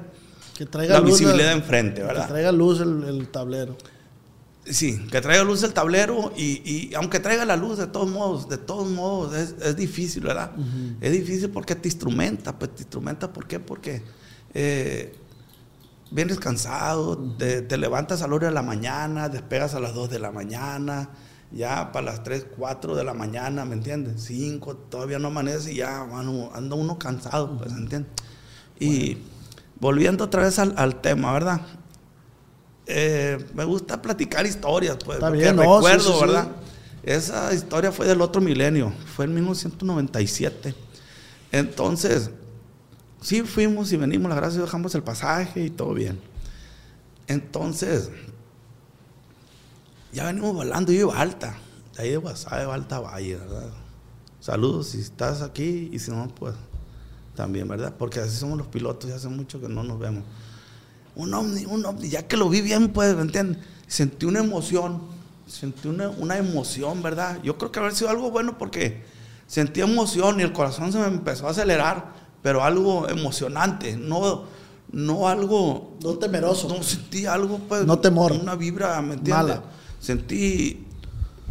Que 0.58 0.66
traiga 0.66 0.96
la 0.96 1.00
luz. 1.00 1.12
visibilidad 1.18 1.54
enfrente, 1.54 2.02
Que 2.02 2.08
¿verdad? 2.08 2.28
traiga 2.28 2.52
luz 2.52 2.82
el, 2.82 3.04
el 3.06 3.28
tablero. 3.30 3.78
Sí, 4.68 4.98
que 5.12 5.22
traiga 5.22 5.44
luz 5.44 5.62
el 5.62 5.74
tablero 5.74 6.34
y, 6.36 6.62
y 6.66 6.96
aunque 6.96 7.20
traiga 7.20 7.46
la 7.46 7.56
luz, 7.56 7.78
de 7.78 7.86
todos 7.86 8.10
modos, 8.10 8.50
de 8.50 8.58
todos 8.58 8.90
modos, 8.90 9.36
es, 9.36 9.56
es 9.62 9.76
difícil, 9.76 10.24
¿verdad? 10.24 10.52
Es 11.02 11.12
difícil 11.12 11.52
porque 11.52 11.76
te 11.76 11.88
instrumenta, 11.88 12.58
pues 12.58 12.74
te 12.74 12.82
instrumenta, 12.82 13.32
¿por 13.32 13.46
qué? 13.48 13.60
Porque 13.60 14.02
eh, 14.56 15.16
vienes 16.10 16.40
cansado, 16.40 17.36
te, 17.38 17.62
te 17.62 17.78
levantas 17.78 18.24
a 18.24 18.28
la 18.28 18.34
hora 18.34 18.48
de 18.48 18.54
la 18.56 18.64
mañana, 18.64 19.30
despegas 19.30 19.76
a 19.76 19.80
las 19.80 19.94
2 19.94 20.10
de 20.10 20.18
la 20.18 20.32
mañana, 20.32 21.10
ya 21.52 21.92
para 21.92 22.08
las 22.08 22.24
3, 22.24 22.48
4 22.58 22.96
de 22.96 23.04
la 23.04 23.14
mañana, 23.14 23.66
¿me 23.66 23.76
entiendes? 23.76 24.24
5, 24.24 24.76
todavía 24.90 25.20
no 25.20 25.28
amanece 25.28 25.74
y 25.74 25.76
ya 25.76 26.06
mano, 26.06 26.50
anda 26.56 26.76
uno 26.76 26.98
cansado, 26.98 27.56
pues, 27.56 27.72
¿entiendes? 27.72 28.12
Y 28.80 29.20
volviendo 29.80 30.24
otra 30.24 30.42
vez 30.42 30.58
al, 30.58 30.74
al 30.76 31.02
tema, 31.02 31.32
¿verdad? 31.34 31.62
Eh, 32.88 33.44
me 33.54 33.64
gusta 33.64 34.02
platicar 34.02 34.46
historias, 34.46 34.98
pues, 35.04 35.18
Está 35.18 35.30
bien, 35.30 35.56
no, 35.56 35.62
recuerdo, 35.64 36.00
sí, 36.00 36.14
sí. 36.14 36.20
¿verdad? 36.22 36.48
Esa 37.04 37.54
historia 37.54 37.92
fue 37.92 38.08
del 38.08 38.22
otro 38.22 38.42
milenio, 38.42 38.94
fue 39.16 39.26
en 39.26 39.34
1997. 39.36 40.76
Entonces, 41.52 42.32
sí 43.22 43.42
fuimos 43.44 43.92
y 43.92 43.98
venimos, 43.98 44.30
la 44.30 44.36
gracia 44.36 44.62
dejamos 44.62 44.94
el 44.96 45.04
pasaje 45.04 45.66
y 45.66 45.70
todo 45.70 45.94
bien. 45.94 46.20
Entonces, 47.28 48.10
ya 50.14 50.26
venimos 50.26 50.54
volando, 50.54 50.92
yo 50.92 51.02
iba 51.02 51.20
alta, 51.20 51.58
de 51.96 52.04
ahí 52.04 52.10
de 52.12 52.18
Guasave, 52.18 52.72
alta 52.72 53.00
Valle, 53.00 53.36
¿verdad? 53.36 53.70
Saludos 54.40 54.90
si 54.90 55.02
estás 55.02 55.42
aquí 55.42 55.90
y 55.92 56.00
si 56.00 56.12
no, 56.12 56.28
pues 56.28 56.54
también, 57.36 57.68
¿verdad? 57.68 57.94
Porque 57.98 58.20
así 58.20 58.36
somos 58.38 58.58
los 58.58 58.68
pilotos 58.68 59.10
y 59.10 59.14
hace 59.14 59.28
mucho 59.28 59.60
que 59.60 59.68
no 59.68 59.84
nos 59.84 60.00
vemos. 60.00 60.24
Un 61.16 61.34
ovni, 61.34 61.66
un 61.66 61.86
ovni, 61.86 62.10
ya 62.10 62.28
que 62.28 62.38
lo 62.38 62.50
vi 62.50 62.62
bien, 62.62 62.90
pues, 62.90 63.16
¿me 63.16 63.22
entiendes? 63.22 63.60
Sentí 63.88 64.26
una 64.26 64.40
emoción, 64.40 65.02
sentí 65.48 65.88
una, 65.88 66.10
una 66.10 66.38
emoción, 66.38 67.02
¿verdad? 67.04 67.40
Yo 67.44 67.58
creo 67.58 67.72
que 67.72 67.80
haber 67.80 67.96
sido 67.96 68.10
algo 68.10 68.32
bueno 68.32 68.58
porque 68.58 69.04
sentí 69.48 69.82
emoción 69.82 70.40
y 70.40 70.44
el 70.44 70.52
corazón 70.54 70.92
se 70.92 70.98
me 71.00 71.06
empezó 71.08 71.48
a 71.48 71.52
acelerar, 71.52 72.14
pero 72.42 72.64
algo 72.64 73.08
emocionante, 73.10 73.96
no, 73.96 74.44
no 74.92 75.28
algo... 75.28 75.98
No 76.04 76.18
temeroso. 76.18 76.68
No 76.68 76.84
sentí 76.84 77.26
algo, 77.26 77.60
pues... 77.60 77.86
No 77.86 77.98
temor. 78.00 78.32
Una 78.34 78.56
vibra, 78.56 79.02
¿me 79.02 79.14
entiendes? 79.16 79.34
Mala. 79.58 79.64
Sentí 80.00 80.86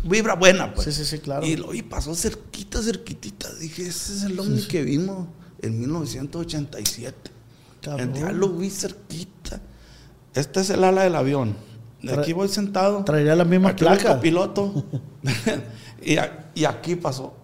vibra 0.05 0.35
buena, 0.35 0.73
pues. 0.75 0.87
Sí, 0.87 0.93
sí, 0.93 1.05
sí, 1.05 1.19
claro. 1.21 1.45
Y, 1.47 1.57
lo- 1.57 1.73
y 1.75 1.83
pasó 1.83 2.15
cerquita, 2.15 2.83
cerquitita. 2.83 3.53
Dije, 3.55 3.83
ese 3.89 4.15
es 4.17 4.23
el 4.25 4.39
ovni 4.39 4.63
que 4.67 4.83
vimos 4.83 5.27
en 5.63 5.81
1987. 5.81 7.31
Cabrón. 7.85 8.15
Ya 8.15 8.33
lo 8.33 8.49
vi 8.49 8.71
cerquita. 8.71 9.61
Este 10.35 10.61
es 10.61 10.71
el 10.71 10.83
ala 10.85 11.03
del 11.03 11.15
avión. 11.15 11.55
De 12.03 12.13
aquí 12.15 12.33
voy 12.33 12.49
sentado. 12.49 13.05
Traería 13.05 13.35
la 13.37 13.45
misma 13.45 13.71
Aquí 13.71 13.85
el 13.85 13.91
placa. 13.93 14.17
copiloto. 14.17 14.85
y, 16.03 16.17
a- 16.17 16.51
y 16.55 16.65
aquí 16.65 16.97
pasó. 16.97 17.35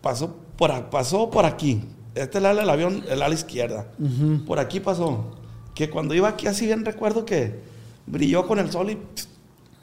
Pasó 0.00 0.36
por, 0.56 0.90
pasó 0.90 1.30
por 1.30 1.44
aquí. 1.44 1.82
Este 2.14 2.38
es 2.38 2.42
el 2.42 2.46
ala 2.46 2.60
del 2.60 2.70
avión, 2.70 3.04
el 3.08 3.22
ala 3.22 3.34
izquierda. 3.34 3.86
Por 4.46 4.58
aquí 4.58 4.80
pasó. 4.80 5.36
Que 5.74 5.88
cuando 5.90 6.14
iba 6.14 6.28
aquí 6.28 6.46
así 6.46 6.66
bien 6.66 6.84
recuerdo 6.84 7.24
que 7.24 7.60
brilló 8.06 8.46
con 8.46 8.58
el 8.58 8.70
sol 8.70 8.90
y... 8.90 8.98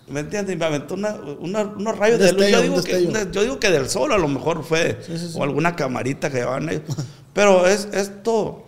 ¿Me 0.10 0.22
entiendes? 0.22 0.56
Y 0.56 0.58
me 0.58 0.64
aventó 0.66 0.94
una- 0.94 1.16
una- 1.40 1.64
unos 1.64 1.98
rayos 1.98 2.20
de 2.20 2.32
luz. 2.32 2.48
Yo 2.50 2.62
digo, 2.62 2.76
que, 2.82 2.92
destello. 2.94 3.10
una- 3.10 3.32
yo 3.32 3.42
digo 3.44 3.60
que 3.60 3.70
del 3.72 3.90
sol 3.90 4.12
a 4.14 4.18
lo 4.18 4.28
mejor 4.30 4.64
fue. 4.64 5.00
Sí, 5.06 5.18
sí, 5.18 5.30
sí. 5.34 5.38
O 5.38 5.44
alguna 5.44 5.76
camarita 5.76 6.30
que 6.30 6.38
llevaban 6.38 6.70
ellos. 6.70 6.84
Pero 7.34 7.68
es 7.68 7.90
esto, 7.92 8.64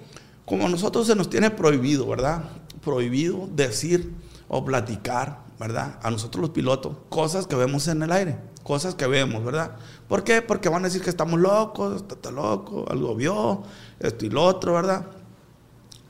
como 0.50 0.66
a 0.66 0.70
nosotros 0.70 1.08
se 1.08 1.16
nos 1.16 1.30
tiene 1.30 1.52
prohibido, 1.52 2.08
¿verdad? 2.08 2.44
Prohibido 2.84 3.48
decir 3.56 4.12
o 4.48 4.66
platicar, 4.66 5.42
¿verdad? 5.60 6.00
A 6.02 6.10
nosotros 6.12 6.42
los 6.42 6.50
pilotos, 6.50 6.96
cosas 7.10 7.46
que 7.48 7.56
vemos 7.56 7.88
en 7.88 8.02
el 8.02 8.12
aire, 8.12 8.38
cosas 8.64 8.96
que 8.96 9.06
vemos, 9.08 9.46
¿verdad? 9.46 9.76
¿Por 10.08 10.24
qué? 10.24 10.42
Porque 10.42 10.68
van 10.70 10.84
a 10.84 10.88
decir 10.88 11.02
que 11.04 11.10
estamos 11.12 11.40
locos, 11.40 11.98
está, 11.98 12.16
está 12.16 12.32
loco, 12.32 12.86
algo 12.90 13.16
vio, 13.16 13.62
esto 14.00 14.26
y 14.26 14.30
lo 14.30 14.44
otro, 14.44 14.74
¿verdad? 14.74 15.06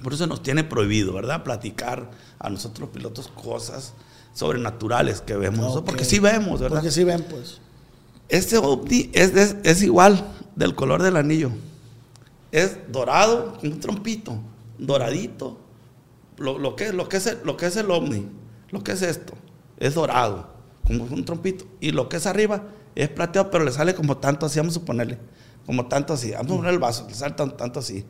Por 0.02 0.14
eso 0.14 0.26
nos 0.26 0.42
tiene 0.42 0.64
prohibido, 0.64 1.12
¿verdad? 1.14 1.44
Platicar 1.44 2.10
a 2.40 2.50
nosotros 2.50 2.80
los 2.88 2.90
pilotos 2.90 3.28
cosas 3.28 3.94
sobrenaturales 4.34 5.20
que 5.20 5.36
vemos, 5.36 5.82
porque 5.84 6.06
sí 6.06 6.20
vemos, 6.20 6.62
¿verdad? 6.62 6.78
Porque 6.78 6.92
sí 6.92 7.04
ven, 7.04 7.26
pues. 7.30 7.60
Este 8.30 8.58
ovni 8.58 9.10
es, 9.14 9.36
es- 9.36 9.56
es 9.64 9.82
igual 9.82 10.24
del 10.56 10.76
color 10.76 11.02
del 11.04 11.18
anillo. 11.18 11.52
Es 12.52 12.92
dorado 12.92 13.58
un 13.64 13.80
trompito, 13.80 14.40
doradito. 14.78 15.60
Lo, 16.38 16.58
lo 16.58 16.76
que, 16.76 16.94
lo, 16.94 17.10
que 17.10 17.18
es 17.18 17.28
el, 17.28 17.40
lo 17.44 17.58
que 17.58 17.66
es 17.68 17.76
el 17.76 17.92
ovni, 17.92 18.28
lo 18.72 18.84
que 18.84 18.94
es 18.94 19.02
esto, 19.02 19.34
es 19.78 19.94
dorado, 19.96 20.50
como 20.86 21.04
un 21.06 21.26
trompito. 21.26 21.66
Y 21.82 21.92
lo 21.92 22.10
que 22.10 22.18
es 22.18 22.26
arriba 22.26 22.64
es 22.96 23.10
plateado, 23.10 23.52
pero 23.52 23.64
le 23.66 23.72
sale 23.72 23.94
como 23.94 24.18
tanto 24.18 24.46
así, 24.46 24.60
vamos 24.60 24.76
a 24.76 24.80
suponerle, 24.80 25.20
como 25.66 25.88
tanto 25.88 26.14
así. 26.14 26.32
Vamos 26.32 26.52
a 26.52 26.56
poner 26.58 26.74
el 26.74 26.80
vaso, 26.80 27.06
le 27.08 27.14
sale 27.14 27.36
tan- 27.36 27.56
tanto 27.58 27.80
así. 27.80 28.06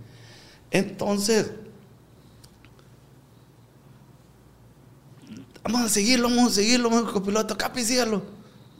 Entonces, 0.72 1.52
vamos 5.64 5.82
a 5.82 5.90
seguirlo, 5.90 6.30
vamos 6.30 6.52
a 6.54 6.56
seguirlo, 6.56 6.90
vamos 6.90 7.12
copiloto, 7.12 7.58
capi, 7.58 7.84
sígalo. 7.84 8.22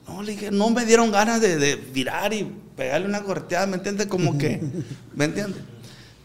No, 0.08 0.22
le 0.22 0.32
dije, 0.32 0.50
no 0.50 0.70
me 0.70 0.84
dieron 0.84 1.10
ganas 1.12 1.40
de, 1.40 1.56
de 1.56 1.76
virar 1.76 2.32
y 2.32 2.52
pegarle 2.80 3.06
una 3.06 3.22
correteada, 3.22 3.66
¿me 3.66 3.76
entiendes? 3.76 4.06
Como 4.06 4.38
que, 4.38 4.58
¿me 5.14 5.26
entiendes? 5.26 5.60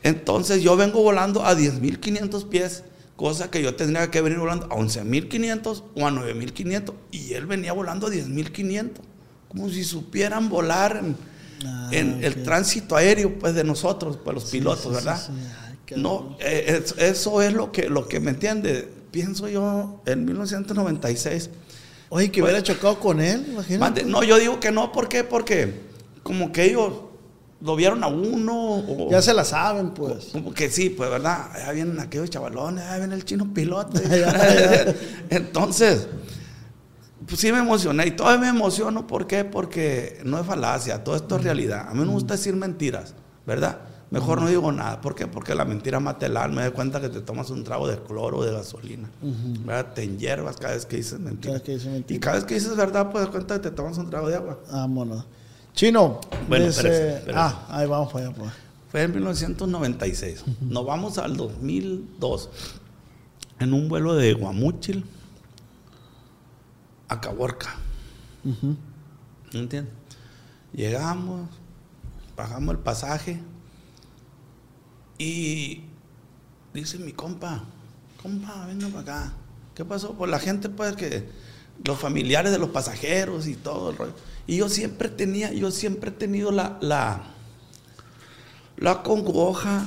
Entonces 0.04 0.62
yo 0.64 0.78
vengo 0.78 1.02
volando 1.02 1.46
a 1.46 1.54
10.500 1.54 2.48
pies, 2.48 2.84
cosa 3.18 3.52
que 3.52 3.62
yo 3.62 3.76
tendría 3.76 4.10
que 4.10 4.22
venir 4.22 4.40
volando 4.40 4.68
a 4.68 4.70
11.500 4.78 5.84
o 5.96 6.08
a 6.08 6.12
9.500, 6.12 6.94
y 7.12 7.34
él 7.34 7.46
venía 7.46 7.74
volando 7.74 8.08
a 8.08 8.10
10.500, 8.10 8.92
como 9.50 9.70
si 9.70 9.84
supieran 9.84 10.48
volar 10.50 11.02
en, 11.04 11.18
Ah, 11.66 11.90
en 11.92 12.22
el 12.24 12.44
tránsito 12.44 12.96
aéreo, 12.98 13.40
pues, 13.40 13.56
de 13.56 13.64
nosotros, 13.64 14.20
pues, 14.24 14.36
los 14.36 14.44
Sí, 14.50 14.58
pilotos, 14.60 14.84
sí, 14.84 14.90
¿verdad? 14.92 15.20
sí. 15.26 15.32
Ay, 15.68 15.76
cabrón. 15.86 16.04
No, 16.04 16.38
eh, 16.42 16.82
es- 16.84 16.96
eso 16.98 17.42
es 17.42 17.54
lo 17.54 17.72
que, 17.72 17.90
lo 17.90 18.08
que 18.08 18.20
me 18.20 18.32
entiende. 18.32 18.88
Pienso 19.10 19.48
yo 19.48 20.02
en 20.06 20.26
1996. 20.26 21.50
Oye, 22.10 22.30
que 22.30 22.42
hubiera 22.44 22.62
chocado 22.62 23.00
con 23.00 23.20
él, 23.22 23.48
imagínate. 23.52 24.04
No, 24.04 24.22
yo 24.24 24.38
digo 24.38 24.60
que 24.60 24.72
no, 24.72 24.92
¿por 24.92 25.08
qué? 25.08 25.24
Porque 25.24 25.74
como 26.26 26.52
que 26.52 26.66
ellos 26.66 26.92
lo 27.62 27.76
vieron 27.76 28.04
a 28.04 28.08
uno. 28.08 28.78
O, 28.80 29.12
Ya 29.12 29.22
se 29.22 29.32
la 29.32 29.46
saben, 29.46 29.92
pues. 29.92 30.30
Como 30.32 30.56
que 30.56 30.72
sí, 30.72 30.90
pues, 30.90 31.08
¿verdad? 31.08 31.52
Allá 31.54 31.72
vienen 31.72 32.00
aquellos 32.00 32.32
chavalones, 32.32 32.84
allá 32.84 32.98
viene 32.98 33.14
el 33.14 33.24
chino 33.26 33.54
piloto. 33.54 34.02
Entonces, 35.30 36.08
pues 37.28 37.40
sí 37.40 37.52
me 37.52 37.60
emocioné. 37.60 38.08
Y 38.08 38.12
todavía 38.12 38.52
me 38.52 38.58
emociono, 38.58 39.06
¿por 39.06 39.28
qué? 39.28 39.46
Porque 39.46 40.20
no 40.26 40.40
es 40.40 40.48
falacia, 40.48 41.04
todo 41.04 41.16
esto 41.16 41.36
es 41.36 41.44
realidad. 41.44 41.86
A 41.88 41.94
mí 41.94 42.00
no 42.00 42.08
me 42.08 42.14
gusta 42.14 42.34
decir 42.34 42.56
mentiras, 42.56 43.14
¿verdad? 43.46 43.82
Mejor 44.10 44.42
no 44.42 44.48
digo 44.48 44.72
nada. 44.72 45.02
¿Por 45.02 45.14
qué? 45.14 45.28
Porque 45.28 45.54
la 45.54 45.66
mentira 45.66 46.00
mata 46.00 46.26
el 46.26 46.38
alma. 46.38 46.56
Me 46.56 46.62
doy 46.64 46.72
cuenta 46.72 47.00
que 47.02 47.10
te 47.10 47.22
tomas 47.22 47.52
un 47.52 47.64
trago 47.64 47.88
de 47.88 48.00
cloro 48.00 48.40
o 48.40 48.44
de 48.44 48.52
gasolina. 48.52 49.12
¿verdad? 49.22 49.94
Te 49.94 50.04
enhierbas 50.04 50.58
cada 50.58 50.74
vez 50.74 50.88
que 50.88 50.96
dices 50.96 51.20
mentira. 51.20 51.54
Cada 51.54 51.54
vez 51.54 51.64
que 51.64 51.72
dices 51.74 51.92
mentira. 51.92 52.18
Y 52.18 52.20
cada 52.20 52.36
vez 52.38 52.46
que 52.46 52.56
dices 52.56 52.76
verdad, 52.76 53.12
pues 53.12 53.26
das 53.26 53.32
cuenta 53.32 53.56
que 53.56 53.70
te 53.70 53.76
tomas 53.76 53.96
un 54.00 54.10
trago 54.10 54.28
de 54.28 54.36
agua. 54.36 54.60
Vámonos. 54.72 55.26
Chino. 55.76 56.22
Bueno, 56.48 56.66
espérese, 56.66 57.18
espérese. 57.18 57.38
Ah, 57.38 57.66
ahí 57.70 57.86
vamos 57.86 58.12
para 58.12 58.28
allá, 58.28 58.36
pues. 58.36 58.52
Fue 58.90 59.04
en 59.04 59.12
1996. 59.12 60.44
Nos 60.62 60.86
vamos 60.86 61.18
al 61.18 61.36
2002 61.36 62.50
en 63.60 63.74
un 63.74 63.90
vuelo 63.90 64.16
de 64.16 64.34
Guamúchil 64.34 65.06
a 67.10 67.20
Caborca. 67.20 67.76
Ujú. 68.46 68.78
¿Me 69.52 69.60
entiendes? 69.60 69.94
Llegamos, 70.74 71.50
pagamos 72.36 72.76
el 72.76 72.82
pasaje 72.82 73.42
y 75.18 75.84
dice 76.74 76.98
mi 77.00 77.12
compa, 77.12 77.64
compa, 78.22 78.66
venga 78.66 78.88
para 78.88 79.00
acá. 79.02 79.34
¿Qué 79.74 79.84
pasó? 79.84 80.14
Pues 80.14 80.32
la 80.32 80.40
gente, 80.40 80.70
pues 80.70 80.96
que 80.96 81.28
los 81.84 82.00
familiares 82.00 82.52
de 82.52 82.60
los 82.60 82.70
pasajeros 82.70 83.48
y 83.48 83.56
todo 83.56 83.92
el 83.92 83.98
rollo. 83.98 84.14
Y 84.48 84.58
yo 84.58 84.70
siempre 84.70 85.10
tenía, 85.10 85.52
yo 85.54 85.72
siempre 85.72 86.12
he 86.12 86.14
tenido 86.14 86.52
la, 86.52 86.78
la, 86.82 87.24
la 88.78 89.02
congoja 89.02 89.86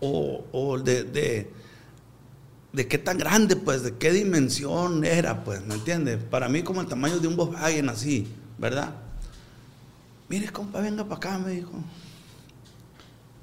o, 0.00 0.44
o 0.52 0.78
de, 0.78 1.04
de, 1.04 1.50
de 2.72 2.88
qué 2.88 2.98
tan 2.98 3.18
grande, 3.18 3.54
pues, 3.54 3.84
de 3.84 3.96
qué 3.96 4.10
dimensión 4.10 5.04
era, 5.04 5.44
pues, 5.44 5.64
¿me 5.64 5.74
entiendes? 5.74 6.22
Para 6.24 6.48
mí 6.48 6.62
como 6.62 6.80
el 6.80 6.88
tamaño 6.88 7.18
de 7.18 7.28
un 7.28 7.36
Volkswagen 7.36 7.88
así, 7.88 8.26
¿verdad? 8.58 8.94
Mire, 10.28 10.50
compa, 10.50 10.80
venga 10.80 11.04
para 11.04 11.16
acá, 11.16 11.38
me 11.38 11.52
dijo. 11.52 11.72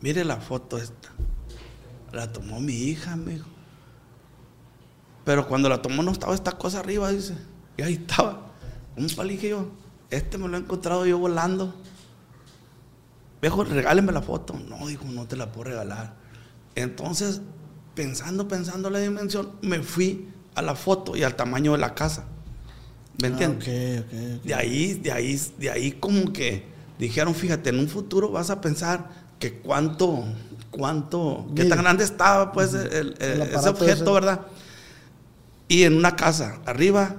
Mire 0.02 0.26
la 0.26 0.38
foto 0.38 0.78
esta. 0.78 1.10
La 2.12 2.32
tomó 2.32 2.60
mi 2.60 2.74
hija, 2.74 3.16
me 3.16 3.34
dijo. 3.34 3.48
Pero 5.24 5.48
cuando 5.48 5.70
la 5.70 5.82
tomó 5.82 6.04
no 6.04 6.12
estaba 6.12 6.36
esta 6.36 6.52
cosa 6.52 6.80
arriba, 6.80 7.10
dice. 7.12 7.36
Y 7.78 7.84
ahí 7.84 7.94
estaba. 7.94 8.52
Compa, 8.96 9.24
le 9.24 9.34
dije 9.34 9.50
yo, 9.50 9.68
este 10.12 10.38
me 10.38 10.48
lo 10.48 10.58
he 10.58 10.60
encontrado 10.60 11.06
yo 11.06 11.18
volando. 11.18 11.74
Viejo, 13.42 13.64
regáleme 13.64 14.12
la 14.12 14.22
foto. 14.22 14.54
No, 14.70 14.86
dijo, 14.88 15.06
no 15.06 15.26
te 15.26 15.36
la 15.36 15.52
puedo 15.52 15.70
regalar. 15.72 16.14
Entonces, 16.76 17.42
pensando, 17.96 18.48
pensando 18.48 18.90
la 18.90 19.00
dimensión, 19.00 19.54
me 19.62 19.82
fui 19.82 20.30
a 20.56 20.62
la 20.62 20.76
foto 20.76 21.16
y 21.18 21.24
al 21.24 21.36
tamaño 21.36 21.72
de 21.72 21.80
la 21.80 21.96
casa. 21.96 22.26
¿Me 23.22 23.30
entiendes? 23.30 23.68
Ah, 23.68 24.02
ok, 24.02 24.06
ok, 24.06 24.38
ok. 24.40 24.44
De 24.46 24.54
ahí, 24.54 24.94
de 24.94 25.12
ahí, 25.12 25.42
de 25.58 25.70
ahí 25.72 25.92
como 25.94 26.32
que 26.32 26.66
dijeron, 27.00 27.34
fíjate, 27.34 27.70
en 27.72 27.80
un 27.80 27.88
futuro 27.88 28.30
vas 28.32 28.50
a 28.52 28.62
pensar 28.62 29.10
que 29.40 29.54
cuánto, 29.60 30.24
cuánto, 30.70 31.46
qué 31.56 31.64
Mire. 31.64 31.70
tan 31.76 31.80
grande 31.84 32.04
estaba 32.04 32.52
pues 32.52 32.74
el- 32.74 32.92
el- 32.94 33.16
El 33.20 33.42
ese 33.42 33.70
objeto, 33.70 34.04
ese. 34.04 34.12
¿verdad? 34.12 34.42
Y 35.68 35.84
en 35.84 35.96
una 35.98 36.16
casa, 36.16 36.60
arriba, 36.66 37.16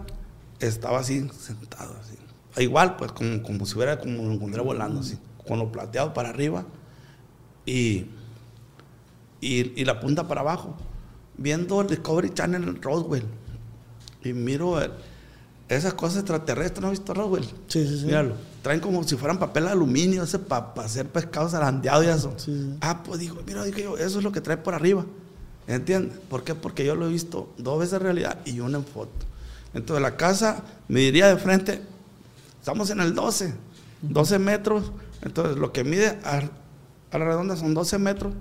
estaba 0.61 1.01
así, 1.01 1.29
sentado 1.39 1.97
así. 2.01 2.12
Igual, 2.59 2.97
pues, 2.97 3.13
como, 3.13 3.43
como 3.43 3.65
si 3.67 3.75
hubiera, 3.77 3.99
como 3.99 4.25
lo 4.25 4.33
encontré 4.33 4.61
volando 4.61 5.01
así, 5.01 5.19
con 5.47 5.59
lo 5.59 5.73
plateado 5.73 6.13
para 6.13 6.29
arriba 6.29 6.65
y, 7.65 8.07
y, 9.41 9.81
y 9.81 9.85
la 9.85 10.01
punta 10.01 10.29
para 10.29 10.41
abajo, 10.43 10.75
viendo 11.37 11.81
el 11.81 11.89
Discovery 11.89 12.31
Channel 12.35 12.63
en 12.63 12.83
Roswell. 12.83 13.25
Y 14.25 14.33
miro 14.33 14.81
el- 14.81 14.93
esas 15.69 15.95
cosas 15.95 16.19
extraterrestres, 16.19 16.81
¿no 16.81 16.89
has 16.89 16.93
visto 16.93 17.15
Roswell? 17.15 17.45
Sí, 17.67 17.87
sí, 17.87 17.99
sí. 18.01 18.07
Míralo, 18.07 18.35
traen 18.63 18.81
como 18.81 19.03
si 19.05 19.17
fueran 19.17 19.39
papel 19.39 19.65
de 19.65 19.71
aluminio 19.71 20.23
ese 20.23 20.39
para 20.39 20.73
hacer 20.77 21.09
pescados 21.09 21.53
zarandeados 21.53 22.05
y 22.05 22.09
eso. 22.09 22.35
Sí, 22.37 22.53
sí. 22.53 22.77
Ah, 22.83 23.03
pues 23.03 23.19
digo, 23.21 23.39
mira, 23.47 23.65
dije 23.65 23.83
yo, 23.85 23.97
eso 23.97 24.19
es 24.19 24.25
lo 24.25 24.31
que 24.33 24.41
trae 24.41 24.59
por 24.59 24.75
arriba. 24.75 25.05
¿Entiendes? 25.67 26.19
¿Por 26.29 26.45
qué? 26.45 26.55
Porque 26.55 26.85
yo 26.85 26.95
lo 26.95 27.07
he 27.07 27.09
visto 27.09 27.49
dos 27.57 27.79
veces 27.79 27.95
en 27.95 28.01
realidad 28.01 28.39
y 28.45 28.61
una 28.61 28.79
en 28.79 28.85
foto. 28.85 29.11
Entonces 29.75 30.03
la 30.03 30.17
casa 30.17 30.63
me 30.89 31.01
diría 31.01 31.29
de 31.29 31.37
frente, 31.37 31.81
estamos 32.63 32.89
en 32.91 33.01
el 33.01 33.15
12, 33.15 33.53
12 34.03 34.39
metros. 34.39 34.93
Entonces 35.23 35.57
lo 35.59 35.73
que 35.73 35.83
mide 35.85 36.19
a, 36.25 36.43
a 37.11 37.19
la 37.19 37.25
redonda 37.25 37.57
son 37.57 37.75
12 37.75 37.99
metros 37.99 38.33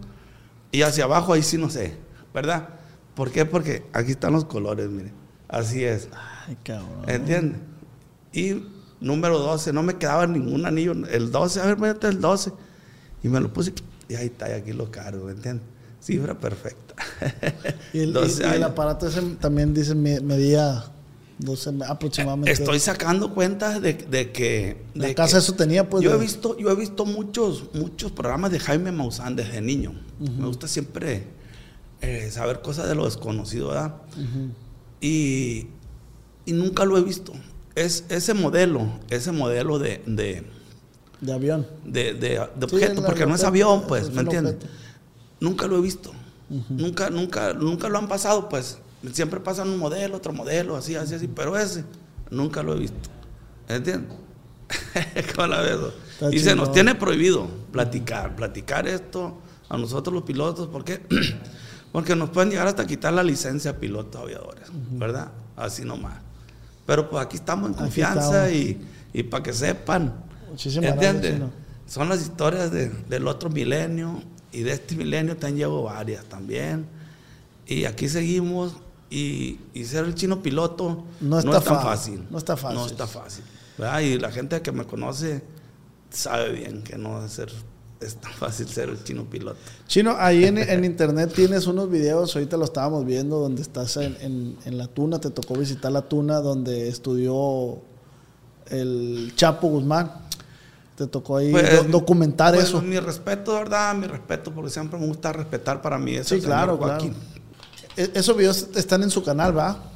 y 0.72 0.84
hacia 0.84 1.03
abajo 1.06 1.34
ahí 1.34 1.41
sí 1.43 1.57
no 1.57 1.69
sé, 1.69 1.98
¿verdad? 2.34 2.69
¿Por 3.15 3.31
qué? 3.31 3.45
Porque 3.45 3.84
aquí 3.93 4.11
están 4.11 4.34
los 4.34 4.45
colores, 4.45 4.89
mire. 4.89 5.11
Así 5.49 5.84
es. 5.84 6.07
Ay, 6.48 6.56
cabrón. 6.64 7.03
¿Entiendes? 7.10 7.60
Y 8.31 8.64
número 9.02 9.38
12, 9.39 9.73
no 9.73 9.84
me 9.84 9.95
quedaba 9.98 10.26
ningún 10.27 10.65
anillo. 10.65 10.93
El 10.93 11.31
12, 11.31 11.60
a 11.60 11.65
ver, 11.65 11.77
métete 11.77 12.07
el 12.07 12.22
12. 12.22 12.53
Y 13.23 13.27
me 13.27 13.39
lo 13.41 13.52
puse. 13.52 13.73
y 14.07 14.15
ahí 14.15 14.27
está, 14.27 14.48
y 14.49 14.53
aquí 14.53 14.72
lo 14.72 14.89
cargo, 14.91 15.26
¿me 15.26 15.31
entiendes? 15.34 15.65
Cifra 16.02 16.34
perfecta. 16.39 16.95
Y 17.93 17.99
el, 17.99 18.10
y- 18.11 18.14
12 18.14 18.43
y 18.48 18.53
el 18.53 18.64
aparato 18.64 19.07
ese 19.07 19.22
también 19.41 19.73
dice 19.73 19.93
me- 19.93 20.22
medía 20.22 20.85
12 21.41 21.72
me- 21.73 21.85
aproximadamente. 21.85 22.51
Estoy 22.51 22.80
sacando 22.80 23.34
cuentas 23.34 23.81
de, 23.81 23.93
de 23.93 24.31
que... 24.31 24.84
La 24.93 25.07
de 25.07 25.15
casa 25.15 25.34
que- 25.34 25.39
eso 25.39 25.53
tenía, 25.53 25.89
pues, 25.89 26.03
Yo 26.03 26.13
he 26.13 26.18
visto, 26.18 26.57
yo 26.57 26.69
he 26.72 26.76
visto 26.76 27.05
muchos, 27.05 27.65
muchos 27.73 28.11
programas 28.11 28.51
de 28.51 28.59
Jaime 28.59 28.91
Maussan 28.91 29.35
desde 29.35 29.59
niño. 29.61 29.93
Me 30.19 30.45
gusta 30.47 30.68
siempre 30.68 31.26
eh, 32.01 32.30
saber 32.31 32.61
cosas 32.61 32.88
de 32.88 32.95
lo 32.95 33.05
desconocido, 33.05 33.69
¿verdad? 33.69 33.95
y, 34.99 35.68
y 36.45 36.53
nunca 36.53 36.85
lo 36.85 36.97
he 36.97 37.01
visto. 37.03 37.34
Es 37.76 38.05
ese 38.09 38.34
modelo, 38.34 38.88
ese 39.09 39.31
modelo 39.31 39.80
de, 39.80 40.01
de, 40.05 40.43
de 41.22 41.34
avión. 41.34 41.65
de, 41.85 42.13
de- 42.13 42.35
Sí, 42.35 42.76
objeto, 42.76 43.03
porque 43.03 43.26
no 43.26 43.35
es 43.35 43.43
avión, 43.43 43.84
pues, 43.88 44.03
es 44.03 44.13
¿me 44.13 44.22
entiendes? 44.22 44.57
Nunca 45.39 45.68
lo 45.68 45.77
he 45.77 45.81
visto. 45.81 46.11
Nunca, 46.69 47.09
nunca, 47.09 47.53
nunca 47.53 47.88
lo 47.88 47.97
han 47.97 48.07
pasado, 48.09 48.49
pues. 48.49 48.77
Siempre 49.14 49.40
pasan 49.40 49.69
un 49.69 49.78
modelo, 49.80 50.18
otro 50.18 50.32
modelo, 50.34 50.76
así, 50.76 50.95
así, 50.95 51.15
así, 51.15 51.28
pero 51.28 51.57
ese 51.57 51.84
nunca 52.30 52.61
lo 52.64 52.76
he 52.76 52.80
visto. 52.80 53.10
¿Entiendes? 53.68 54.11
¿Cómo 55.36 55.48
la 55.48 55.61
ves? 55.61 55.78
Y 56.32 56.40
se 56.40 56.56
nos 56.56 56.72
tiene 56.72 56.95
prohibido 56.95 57.48
platicar, 57.72 58.36
platicar 58.36 58.88
esto 58.88 59.38
a 59.69 59.78
nosotros 59.78 60.14
los 60.14 60.23
pilotos, 60.23 60.68
¿por 60.68 60.84
qué? 60.84 61.02
Porque 61.91 62.15
nos 62.15 62.30
pueden 62.30 62.49
llegar 62.52 62.68
hasta 62.68 62.86
quitar 62.86 63.11
la 63.14 63.23
licencia 63.23 63.72
a 63.72 63.78
pilotos 63.78 64.22
aviadores, 64.22 64.65
¿verdad? 64.91 65.32
Así 65.57 65.84
nomás. 65.84 66.19
Pero 66.86 67.10
pues 67.10 67.26
aquí 67.26 67.36
estamos 67.38 67.69
en 67.69 67.73
confianza 67.76 68.49
estamos. 68.49 68.52
y, 69.14 69.19
y 69.19 69.23
para 69.23 69.44
que 69.44 69.53
sepan, 69.53 70.14
Muchísimas 70.49 70.91
gracias, 70.94 71.14
¿entiendes? 71.15 71.34
Chino. 71.40 71.52
Son 71.88 72.07
las 72.07 72.22
historias 72.22 72.72
de- 72.72 72.90
del 73.10 73.28
otro 73.28 73.49
milenio 73.49 74.22
y 74.53 74.61
de 74.61 74.72
este 74.73 74.95
milenio 74.95 75.36
te 75.36 75.48
han 75.48 75.56
llevado 75.57 75.84
varias 75.84 76.23
también. 76.26 76.86
Y 77.68 77.84
aquí 77.86 78.07
seguimos 78.07 78.76
y, 79.11 79.59
y 79.73 79.83
ser 79.85 80.05
el 80.05 80.15
chino 80.15 80.41
piloto 80.41 81.03
No 81.19 81.38
está 81.38 81.57
es 81.59 81.63
tan 81.65 81.81
fácil. 81.83 82.23
no 82.31 82.38
está 82.39 82.57
fácil. 82.57 82.79
No 82.79 82.85
está 82.88 83.05
fácil. 83.05 83.43
¿verdad? 83.77 83.99
Y 83.99 84.17
la 84.17 84.31
gente 84.31 84.61
que 84.61 84.71
me 84.71 84.85
conoce 84.85 85.43
sabe 86.09 86.51
bien 86.53 86.81
que 86.81 86.97
no 86.97 87.23
es, 87.25 87.31
ser, 87.33 87.51
es 87.99 88.15
tan 88.15 88.31
fácil 88.33 88.67
ser 88.67 88.89
el 88.89 89.03
chino 89.03 89.25
piloto. 89.25 89.57
Chino, 89.88 90.15
ahí 90.17 90.45
en, 90.45 90.57
en 90.57 90.83
internet 90.85 91.31
tienes 91.35 91.67
unos 91.67 91.89
videos, 91.89 92.35
ahorita 92.35 92.57
lo 92.57 92.65
estábamos 92.65 93.05
viendo, 93.05 93.38
donde 93.39 93.61
estás 93.61 93.97
en, 93.97 94.17
en- 94.21 94.57
en 94.65 94.77
la 94.77 94.88
tuna, 94.88 95.19
te 95.19 95.29
tocó 95.29 95.55
visitar 95.55 95.91
la 95.91 96.01
tuna 96.01 96.39
donde 96.39 96.88
estudió 96.89 97.79
el 98.69 99.33
Chapo 99.35 99.67
Guzmán. 99.67 100.11
Te 100.95 101.07
tocó 101.07 101.38
ahí 101.38 101.51
Pues, 101.51 101.83
do- 101.83 101.89
documentar 101.99 102.53
pues, 102.53 102.67
eso. 102.67 102.81
Mi 102.81 102.99
respeto, 102.99 103.53
¿verdad? 103.55 103.95
Mi 103.95 104.05
respeto, 104.07 104.51
porque 104.53 104.69
siempre 104.69 104.99
me 104.99 105.07
gusta 105.07 105.33
respetar 105.33 105.81
para 105.81 105.97
mí. 105.97 106.17
Sí, 106.23 106.39
claro, 106.39 106.77
claro. 106.77 107.09
E- 107.97 108.11
esos 108.13 108.35
videos 108.38 108.69
están 108.76 109.03
en 109.03 109.09
su 109.09 109.23
canal, 109.23 109.57
¿va? 109.57 109.91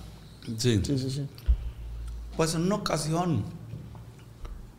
Sí. 0.57 0.81
Sí, 0.83 0.97
sí, 0.97 1.09
sí. 1.09 1.27
Pues 2.35 2.53
en 2.55 2.63
una 2.63 2.75
ocasión, 2.75 3.43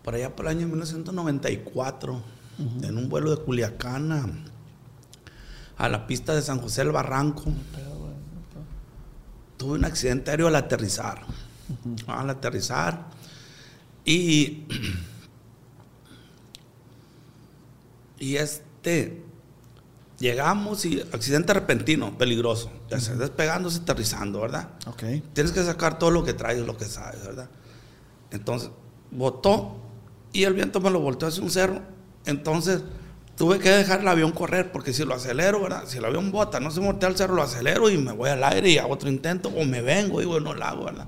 por 0.02 0.14
allá 0.14 0.34
por 0.34 0.46
el 0.46 0.56
año 0.56 0.66
1994, 0.66 2.22
en 2.82 2.96
un 2.96 3.08
vuelo 3.08 3.34
de 3.34 3.42
Culiacán 3.42 4.12
a, 4.12 5.84
a 5.84 5.88
la 5.88 6.06
pista 6.06 6.34
de 6.34 6.42
San 6.42 6.60
José 6.60 6.82
del 6.82 6.92
Barranco, 6.92 7.44
tuve 9.56 9.78
un 9.78 9.84
accidente 9.84 10.30
aéreo 10.30 10.48
al 10.48 10.56
aterrizar. 10.56 11.22
Al 12.06 12.30
aterrizar. 12.30 13.06
Y, 14.04 14.64
y 18.18 18.36
este, 18.36 19.22
llegamos 20.18 20.84
y 20.84 21.00
accidente 21.12 21.52
repentino, 21.52 22.16
peligroso. 22.16 22.70
Ya 22.88 23.00
sea, 23.00 23.14
despegándose, 23.14 23.80
aterrizando, 23.80 24.40
¿verdad? 24.40 24.70
Ok. 24.86 25.04
Tienes 25.32 25.52
que 25.52 25.62
sacar 25.62 25.98
todo 25.98 26.10
lo 26.10 26.24
que 26.24 26.32
traes, 26.32 26.64
lo 26.64 26.76
que 26.76 26.86
sabes, 26.86 27.24
¿verdad? 27.24 27.48
Entonces, 28.30 28.70
botó 29.10 29.76
y 30.32 30.44
el 30.44 30.54
viento 30.54 30.80
me 30.80 30.90
lo 30.90 31.00
volteó 31.00 31.28
hacia 31.28 31.42
un 31.42 31.50
cerro. 31.50 31.80
Entonces, 32.24 32.82
tuve 33.36 33.58
que 33.58 33.70
dejar 33.70 34.00
el 34.00 34.08
avión 34.08 34.32
correr, 34.32 34.72
porque 34.72 34.92
si 34.92 35.04
lo 35.04 35.14
acelero, 35.14 35.62
¿verdad? 35.62 35.84
Si 35.86 35.98
el 35.98 36.04
avión 36.04 36.32
bota, 36.32 36.60
no 36.60 36.70
se 36.70 36.80
voltea 36.80 37.08
al 37.08 37.16
cerro, 37.16 37.34
lo 37.34 37.42
acelero 37.42 37.90
y 37.90 37.98
me 37.98 38.12
voy 38.12 38.30
al 38.30 38.42
aire 38.44 38.70
y 38.70 38.78
hago 38.78 38.94
otro 38.94 39.08
intento, 39.08 39.50
o 39.50 39.64
me 39.64 39.82
vengo 39.82 40.20
y 40.22 40.24
bueno, 40.24 40.54
lo 40.54 40.64
hago, 40.64 40.84
¿verdad? 40.86 41.06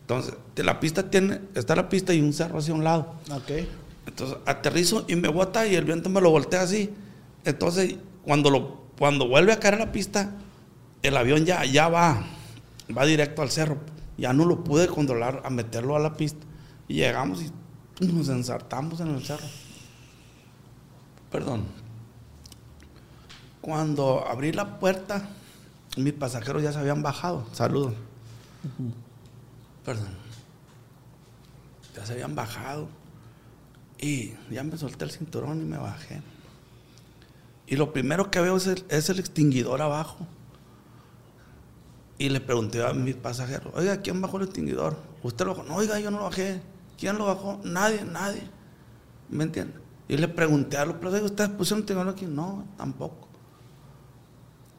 Entonces, 0.00 0.34
la 0.56 0.80
pista 0.80 1.10
tiene, 1.10 1.40
está 1.54 1.74
la 1.74 1.88
pista 1.88 2.14
y 2.14 2.20
un 2.20 2.32
cerro 2.32 2.58
hacia 2.58 2.72
un 2.72 2.84
lado. 2.84 3.14
Ok. 3.30 3.50
Entonces 4.06 4.36
aterrizo 4.46 5.04
y 5.08 5.16
me 5.16 5.26
bota 5.28 5.66
y 5.66 5.74
el 5.74 5.84
viento 5.84 6.08
me 6.08 6.20
lo 6.20 6.30
voltea 6.30 6.62
así. 6.62 6.94
Entonces, 7.44 7.96
cuando, 8.26 8.50
lo, 8.50 8.88
cuando 8.98 9.28
vuelve 9.28 9.52
a 9.52 9.60
caer 9.60 9.74
a 9.74 9.78
la 9.78 9.92
pista, 9.92 10.32
el 11.02 11.16
avión 11.16 11.44
ya, 11.44 11.64
ya 11.64 11.88
va, 11.88 12.24
va 12.96 13.06
directo 13.06 13.40
al 13.40 13.50
cerro. 13.50 13.78
Ya 14.18 14.32
no 14.32 14.44
lo 14.44 14.64
pude 14.64 14.88
controlar 14.88 15.42
a 15.44 15.50
meterlo 15.50 15.94
a 15.94 16.00
la 16.00 16.16
pista. 16.16 16.44
Y 16.88 16.94
llegamos 16.94 17.40
y 18.00 18.06
nos 18.06 18.28
ensartamos 18.28 18.98
en 19.00 19.14
el 19.14 19.24
cerro. 19.24 19.46
Perdón. 21.30 21.66
Cuando 23.60 24.26
abrí 24.26 24.52
la 24.52 24.80
puerta, 24.80 25.28
mis 25.96 26.12
pasajeros 26.12 26.64
ya 26.64 26.72
se 26.72 26.78
habían 26.78 27.04
bajado. 27.04 27.46
Saludos. 27.52 27.94
Perdón. 29.84 30.16
Ya 31.94 32.04
se 32.04 32.14
habían 32.14 32.34
bajado. 32.34 32.88
Y 34.00 34.32
ya 34.50 34.64
me 34.64 34.76
solté 34.76 35.04
el 35.04 35.12
cinturón 35.12 35.62
y 35.62 35.64
me 35.64 35.78
bajé. 35.78 36.22
Y 37.66 37.76
lo 37.76 37.92
primero 37.92 38.30
que 38.30 38.40
veo 38.40 38.56
es 38.56 38.66
el, 38.66 38.84
es 38.88 39.08
el 39.10 39.18
extinguidor 39.18 39.82
abajo. 39.82 40.26
Y 42.18 42.28
le 42.28 42.40
pregunté 42.40 42.84
a 42.84 42.92
mis 42.92 43.14
pasajeros, 43.14 43.72
oiga, 43.74 44.00
¿quién 44.00 44.20
bajó 44.20 44.38
el 44.38 44.44
extinguidor? 44.44 44.96
¿Usted 45.22 45.44
lo 45.44 45.54
bajó? 45.54 45.68
No, 45.68 45.76
oiga, 45.76 45.98
yo 45.98 46.10
no 46.10 46.18
lo 46.18 46.24
bajé. 46.24 46.62
¿Quién 46.98 47.18
lo 47.18 47.26
bajó? 47.26 47.60
Nadie, 47.64 48.04
nadie. 48.04 48.42
¿Me 49.28 49.44
entiende? 49.44 49.74
Y 50.08 50.16
le 50.16 50.28
pregunté 50.28 50.78
a 50.78 50.86
los 50.86 50.96
pero 50.96 51.10
¿ustedes 51.24 51.50
pusieron 51.50 51.80
extinguidor 51.80 52.14
aquí? 52.14 52.26
No, 52.26 52.64
tampoco. 52.76 53.28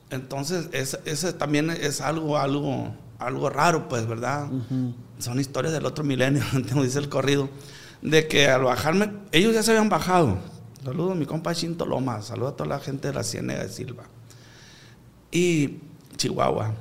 Entonces, 0.09 0.69
ese, 0.71 0.99
ese 1.05 1.33
también 1.33 1.69
es 1.69 1.99
algo, 1.99 2.37
algo, 2.37 2.95
algo 3.19 3.49
raro, 3.49 3.89
pues, 3.89 4.07
¿verdad? 4.07 4.47
Son 5.19 5.39
historias 5.39 5.73
del 5.73 5.85
otro 5.85 6.03
milenio, 6.03 6.43
como 6.69 6.83
dice 6.83 6.99
el 6.99 7.09
corrido. 7.09 7.49
De 8.01 8.27
que 8.27 8.47
al 8.47 8.63
bajarme, 8.63 9.11
ellos 9.31 9.53
ya 9.53 9.63
se 9.63 9.71
habían 9.71 9.89
bajado. 9.89 10.37
Saludos 10.87 11.11
a 11.11 11.15
mi 11.15 11.25
compa 11.25 11.53
Chinto 11.53 11.85
Loma, 11.85 12.21
saludos 12.21 12.53
a 12.53 12.55
toda 12.55 12.69
la 12.69 12.79
gente 12.79 13.09
de 13.09 13.13
la 13.13 13.21
Ciénega 13.21 13.61
de 13.61 13.67
Silva. 13.67 14.05
Y 15.29 15.79
Chihuahua. 16.15 16.75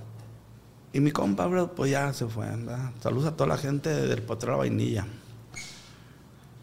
Y 0.93 1.01
mi 1.01 1.11
compa, 1.11 1.45
bro, 1.49 1.75
pues 1.75 1.91
ya 1.91 2.13
se 2.13 2.25
fue, 2.29 2.47
¿verdad? 2.47 2.93
Saludos 3.03 3.33
a 3.33 3.37
toda 3.37 3.49
la 3.49 3.59
gente 3.59 3.89
del 3.89 4.23
Potrero 4.23 4.59
Vainilla. 4.59 5.09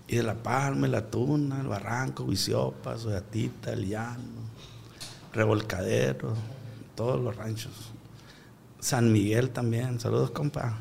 Y 0.07 0.15
de 0.15 0.23
La 0.23 0.35
Palma, 0.35 0.87
La 0.87 1.11
Tuna, 1.11 1.59
El 1.59 1.67
Barranco, 1.67 2.23
Viciopa, 2.23 2.97
Soyatita, 2.97 3.73
El 3.73 3.89
Llano, 3.89 4.47
Revolcadero, 5.33 6.35
todos 6.95 7.21
los 7.21 7.35
ranchos. 7.35 7.73
San 8.79 9.11
Miguel 9.11 9.49
también, 9.49 9.99
saludos, 9.99 10.31
compa. 10.31 10.79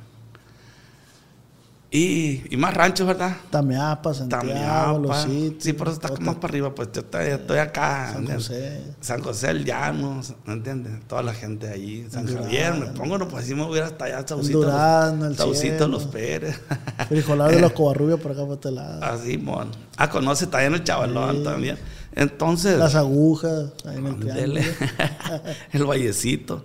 Y, 1.95 2.43
y 2.49 2.57
más 2.57 2.73
ranchos, 2.73 3.07
¿verdad? 3.07 3.37
Tameapa, 3.51 4.15
Santiago, 4.15 4.47
Tamiapa. 4.49 4.99
Los 4.99 5.23
Sitios, 5.25 5.63
Sí, 5.63 5.73
por 5.75 5.89
eso 5.89 5.97
está 5.97 6.09
como 6.09 6.23
más 6.23 6.37
para 6.37 6.49
arriba, 6.49 6.75
pues 6.75 6.89
yo 6.91 7.03
estoy, 7.03 7.27
estoy 7.27 7.59
acá. 7.59 8.13
San. 8.15 8.27
José. 8.27 8.83
San 9.03 9.23
José 9.23 9.51
el 9.51 9.65
Llano, 9.67 10.23
¿me 10.47 10.55
entiendes? 10.55 11.07
Toda 11.07 11.23
la 11.23 11.35
gente 11.35 11.69
allí. 11.69 12.07
San. 12.11 12.27
Javier, 12.27 12.73
me 12.73 12.87
pongo, 12.87 13.19
no, 13.19 13.29
pues 13.29 13.45
así 13.45 13.55
me 13.55 13.69
hubiera 13.69 13.89
hasta 13.89 14.07
allá, 14.07 14.27
Saucito. 14.27 14.61
Durazno, 14.63 15.27
el 15.27 15.37
Saucito. 15.37 15.87
Los 15.87 16.07
Pérez. 16.07 16.59
Frijolar 17.11 17.51
de 17.51 17.61
los 17.61 17.73
Covarrubias 17.75 18.19
por 18.21 18.33
acá 18.33 18.47
por 18.47 18.55
este 18.55 18.71
lado. 18.71 19.05
Así, 19.05 19.37
mon. 19.37 19.71
Ah, 19.99 20.09
conoce 20.09 20.47
también 20.47 20.73
el 20.73 20.85
chavalón 20.85 21.37
Sí. 21.37 21.45
también. 21.45 21.79
Entonces. 22.15 22.79
Las 22.79 22.95
agujas, 22.95 23.71
ahí 23.85 23.99
en 23.99 24.07
el 24.07 24.59
el 25.73 25.85
vallecito. 25.85 26.65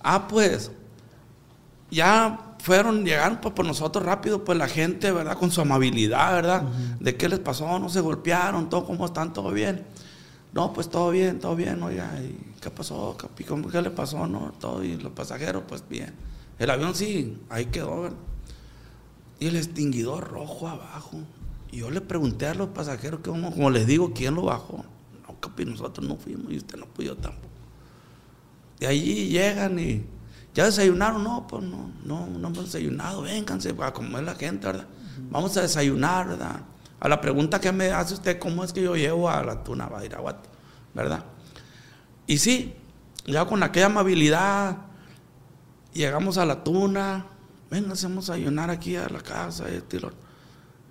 Ah, 0.00 0.28
pues, 0.28 0.70
ya 1.90 2.44
fueron, 2.58 3.04
llegaron 3.04 3.40
pues 3.40 3.54
por 3.54 3.66
nosotros 3.66 4.04
rápido, 4.04 4.44
pues 4.44 4.58
la 4.58 4.68
gente, 4.68 5.10
¿verdad? 5.12 5.36
Con 5.38 5.50
su 5.50 5.60
amabilidad, 5.60 6.32
¿verdad? 6.34 6.62
¿De 7.00 7.16
qué 7.16 7.28
les 7.28 7.38
pasó? 7.38 7.78
¿No 7.78 7.88
se 7.88 8.00
golpearon? 8.00 8.68
¿Todo 8.68 8.84
cómo 8.84 9.06
están? 9.06 9.32
¿Todo 9.32 9.50
bien? 9.52 9.84
No, 10.52 10.72
pues 10.72 10.88
todo 10.88 11.10
bien, 11.10 11.38
todo 11.38 11.54
bien, 11.56 11.82
oiga. 11.82 12.10
¿y 12.20 12.36
¿Qué 12.60 12.70
pasó, 12.70 13.16
capi? 13.16 13.44
¿Cómo, 13.44 13.68
¿Qué 13.68 13.80
le 13.80 13.90
pasó? 13.90 14.26
No, 14.26 14.52
todo, 14.58 14.82
y 14.82 14.96
los 14.96 15.12
pasajeros, 15.12 15.62
pues 15.68 15.84
bien. 15.88 16.14
El 16.58 16.70
avión 16.70 16.94
sí, 16.94 17.38
ahí 17.50 17.66
quedó, 17.66 18.02
¿verdad? 18.02 18.18
Y 19.38 19.46
el 19.46 19.56
extinguidor 19.56 20.28
rojo 20.28 20.68
abajo. 20.68 21.18
Y 21.70 21.78
yo 21.78 21.90
le 21.90 22.00
pregunté 22.00 22.46
a 22.46 22.54
los 22.54 22.68
pasajeros, 22.70 23.20
que 23.20 23.30
como, 23.30 23.52
como 23.52 23.70
les 23.70 23.86
digo, 23.86 24.12
¿quién 24.12 24.34
lo 24.34 24.42
bajó? 24.42 24.84
No, 25.26 25.38
capi, 25.38 25.64
nosotros 25.64 26.06
no 26.06 26.16
fuimos 26.16 26.52
y 26.52 26.56
usted 26.56 26.78
no 26.78 26.86
pudo 26.86 27.16
tampoco. 27.16 27.46
De 28.80 28.86
allí 28.86 29.28
llegan 29.28 29.78
y 29.78 30.04
ya 30.54 30.64
desayunaron, 30.64 31.22
no, 31.22 31.46
pues 31.46 31.62
no, 31.62 31.90
no, 32.04 32.26
no 32.26 32.48
hemos 32.48 32.64
desayunado, 32.64 33.22
vénganse 33.22 33.74
a 33.80 33.92
comer 33.92 34.24
la 34.24 34.34
gente, 34.34 34.66
¿verdad? 34.66 34.86
Vamos 35.30 35.56
a 35.56 35.62
desayunar, 35.62 36.28
¿verdad? 36.28 36.60
A 37.00 37.08
la 37.08 37.20
pregunta 37.20 37.60
que 37.60 37.70
me 37.70 37.90
hace 37.90 38.14
usted, 38.14 38.38
¿cómo 38.38 38.64
es 38.64 38.72
que 38.72 38.82
yo 38.82 38.96
llevo 38.96 39.30
a 39.30 39.42
la 39.44 39.62
tuna 39.62 39.86
Badiraguato? 39.86 40.48
¿Verdad? 40.94 41.24
Y 42.26 42.38
sí, 42.38 42.74
ya 43.26 43.44
con 43.44 43.62
aquella 43.62 43.86
amabilidad, 43.86 44.78
llegamos 45.92 46.38
a 46.38 46.46
la 46.46 46.64
tuna, 46.64 47.26
venga, 47.70 47.94
vamos 48.02 48.30
a 48.30 48.34
ayunar 48.34 48.70
aquí 48.70 48.96
a 48.96 49.08
la 49.08 49.20
casa, 49.20 49.68
este 49.68 50.00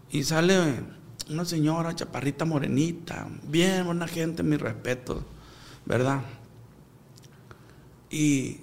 y 0.09 0.23
sale 0.23 0.83
una 1.29 1.43
señora 1.43 1.93
chaparrita 1.93 2.45
morenita, 2.45 3.27
bien 3.43 3.85
buena 3.85 4.07
gente, 4.07 4.43
mi 4.43 4.55
respeto, 4.55 5.25
¿verdad? 5.85 6.21
Y, 8.09 8.61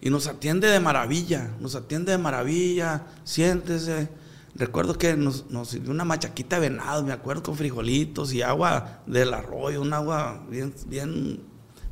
y 0.00 0.10
nos 0.10 0.26
atiende 0.26 0.68
de 0.68 0.80
maravilla, 0.80 1.50
nos 1.60 1.74
atiende 1.74 2.12
de 2.12 2.18
maravilla, 2.18 3.06
siéntese. 3.24 4.08
Recuerdo 4.54 4.96
que 4.96 5.16
nos, 5.16 5.50
nos 5.50 5.68
sirvió 5.68 5.90
una 5.90 6.04
machaquita 6.04 6.58
de 6.58 6.70
venado, 6.70 7.02
me 7.02 7.12
acuerdo, 7.12 7.42
con 7.42 7.56
frijolitos 7.56 8.32
y 8.32 8.42
agua 8.42 9.00
del 9.06 9.34
arroyo, 9.34 9.82
un 9.82 9.92
agua 9.92 10.42
bien, 10.48 10.74
bien. 10.86 11.40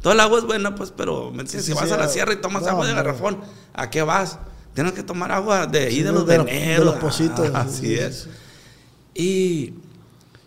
Todo 0.01 0.13
el 0.13 0.21
agua 0.21 0.39
es 0.39 0.45
buena, 0.45 0.75
pues, 0.75 0.91
pero 0.91 1.33
si 1.47 1.73
vas 1.73 1.91
a 1.93 1.97
la 1.97 2.09
sierra 2.09 2.33
y 2.33 2.37
tomas 2.37 2.67
agua 2.67 2.87
de 2.87 2.95
garrafón, 2.95 3.41
¿a 3.73 3.91
qué 3.91 4.03
vas? 4.03 4.39
Tienes 4.75 4.93
que 4.93 5.03
tomar 5.03 5.33
agua 5.33 5.67
de 5.67 5.87
ahí, 5.87 6.03
de 6.03 6.13
los 6.13 6.27
de, 6.27 6.39
de 6.39 6.85
los 6.85 6.97
pocitos. 6.97 7.51
así 7.55 7.95
es. 7.95 8.29
Y 9.15 9.75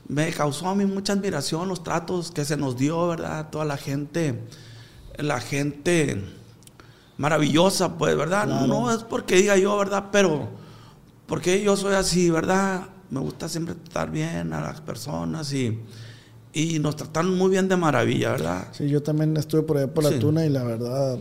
me 0.08 0.32
causó 0.32 0.68
a 0.68 0.76
mí 0.76 0.86
mucha 0.86 1.14
admiración 1.14 1.68
los 1.68 1.84
tratos 1.84 2.32
que 2.32 2.46
se 2.46 2.58
nos 2.58 2.78
dio, 2.78 3.08
¿verdad? 3.08 3.50
Toda 3.50 3.66
la 3.66 3.78
gente, 3.78 4.44
la 5.18 5.40
gente 5.40 6.37
maravillosa, 7.18 7.98
pues, 7.98 8.16
¿verdad? 8.16 8.48
No 8.68 8.92
es 8.92 9.04
porque 9.04 9.36
diga 9.38 9.58
yo, 9.58 9.78
¿verdad? 9.78 10.06
Pero 10.12 10.50
porque 11.28 11.62
yo 11.62 11.76
soy 11.76 11.94
así, 11.94 12.30
¿verdad? 12.30 12.88
Me 13.10 13.20
gusta 13.20 13.50
siempre 13.50 13.76
tratar 13.76 14.12
bien 14.12 14.54
a 14.54 14.62
las 14.62 14.82
personas 14.82 15.52
y, 15.54 15.80
y 16.54 16.80
nos 16.80 16.96
trataron 16.96 17.38
muy 17.38 17.52
bien 17.52 17.68
de 17.68 17.78
maravilla, 17.78 18.32
¿verdad? 18.32 18.68
Sí, 18.72 18.88
yo 18.88 19.04
también 19.04 19.36
estuve 19.38 19.64
por 19.64 19.78
allá 19.78 19.94
por 19.94 20.04
la 20.04 20.18
tuna 20.20 20.46
y 20.46 20.50
la 20.50 20.64
verdad... 20.64 21.18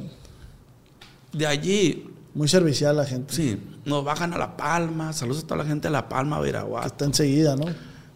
De 1.33 1.47
allí... 1.47 2.13
Muy 2.35 2.49
servicial 2.49 2.95
la 2.99 3.07
gente. 3.07 3.33
Sí, 3.33 3.59
nos 3.87 4.05
bajan 4.05 4.35
a 4.35 4.37
La 4.37 4.59
Palma, 4.59 5.15
saludos 5.15 5.45
a 5.45 5.47
toda 5.47 5.63
la 5.63 5.65
gente 5.65 5.89
de 5.89 5.93
La 5.93 6.07
Palma, 6.07 6.39
Viraguato. 6.39 6.87
está 6.87 7.07
enseguida, 7.07 7.57
¿no? 7.57 7.65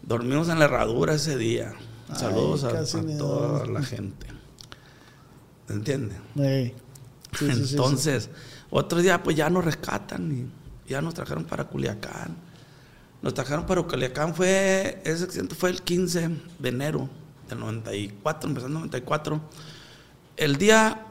Dormimos 0.03 0.47
en 0.49 0.59
la 0.59 0.65
herradura 0.65 1.15
ese 1.15 1.39
día. 1.39 1.73
Saludos 2.13 2.63
a, 2.65 2.83
toda 3.17 3.65
la 3.65 3.81
gente. 3.81 4.27
¿Me 6.35 6.75
Entonces, 7.39 8.29
otro 8.69 9.01
día 9.01 9.23
pues 9.23 9.35
ya 9.35 9.49
nos 9.49 9.63
rescatan 9.63 10.31
y 10.87 10.89
ya 10.91 11.01
nos 11.01 11.13
trajeron 11.13 11.45
para 11.45 11.65
Culiacán. 11.65 12.35
Nos 13.21 13.33
trajeron 13.33 13.65
para 13.65 13.83
Culiacán, 13.83 14.33
fue, 14.33 15.01
ese 15.05 15.23
accidente 15.23 15.55
fue 15.55 15.69
el 15.69 15.81
15 15.81 16.29
de 16.59 16.69
enero 16.69 17.09
del 17.47 17.59
94, 17.59 18.49
empezando 18.49 18.79
el 18.79 18.85
94. 18.85 19.41
El 20.37 20.55
día 20.57 21.05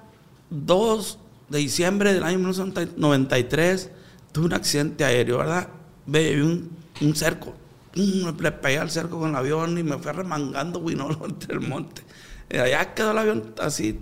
2 0.51 1.19
de 1.49 1.59
diciembre 1.59 2.13
del 2.13 2.25
año 2.25 2.39
1993 2.39 3.91
tuve 4.33 4.47
un 4.47 4.55
accidente 4.55 5.05
aéreo, 5.05 5.39
¿verdad? 5.39 5.69
Ve 6.07 6.43
un, 6.43 7.15
cerco 7.15 7.55
le 7.95 8.53
pegué 8.53 8.79
al 8.79 8.91
cerco 8.91 9.19
con 9.19 9.31
el 9.31 9.37
avión 9.37 9.77
y 9.77 9.83
me 9.83 9.99
fui 9.99 10.13
remangando 10.13 10.81
güey, 10.81 10.97
no, 10.97 11.11
entre 11.25 11.55
el 11.55 11.61
monte. 11.61 12.03
Y 12.49 12.59
allá 12.59 12.95
quedó 12.95 13.13
el 13.13 13.19
avión 13.19 13.55
así, 13.61 13.99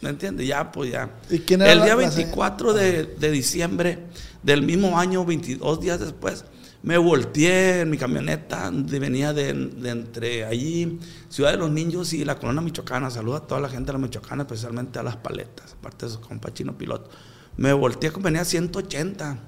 ¿me 0.00 0.10
entiendes? 0.10 0.46
Ya, 0.46 0.70
pues 0.72 0.92
ya. 0.92 1.10
¿Y 1.30 1.40
quién 1.40 1.62
el 1.62 1.82
día 1.82 1.94
24 1.94 2.72
de, 2.74 3.04
de, 3.04 3.30
diciembre 3.30 3.98
del 4.42 4.62
mismo 4.62 4.98
año, 4.98 5.24
22 5.24 5.80
días 5.80 6.00
después, 6.00 6.44
me 6.82 6.98
volteé 6.98 7.80
en 7.80 7.90
mi 7.90 7.98
camioneta, 7.98 8.70
venía 8.72 9.32
de, 9.32 9.52
de, 9.52 9.90
entre 9.90 10.44
allí, 10.44 10.98
Ciudad 11.28 11.50
de 11.50 11.58
los 11.58 11.70
Niños 11.70 12.12
y 12.12 12.24
la 12.24 12.38
Colonia 12.38 12.60
Michoacana. 12.60 13.10
Saluda 13.10 13.38
a 13.38 13.40
toda 13.40 13.60
la 13.60 13.68
gente 13.68 13.86
de 13.86 13.94
la 13.94 13.98
Michoacana, 13.98 14.42
especialmente 14.42 14.98
a 14.98 15.02
las 15.02 15.16
paletas, 15.16 15.72
aparte 15.72 16.06
de 16.06 16.12
su 16.12 16.20
compa 16.20 16.52
chino 16.54 16.78
piloto. 16.78 17.10
Me 17.56 17.72
volteé, 17.72 18.10
venía 18.10 18.42
a 18.42 18.44
180 18.44 19.38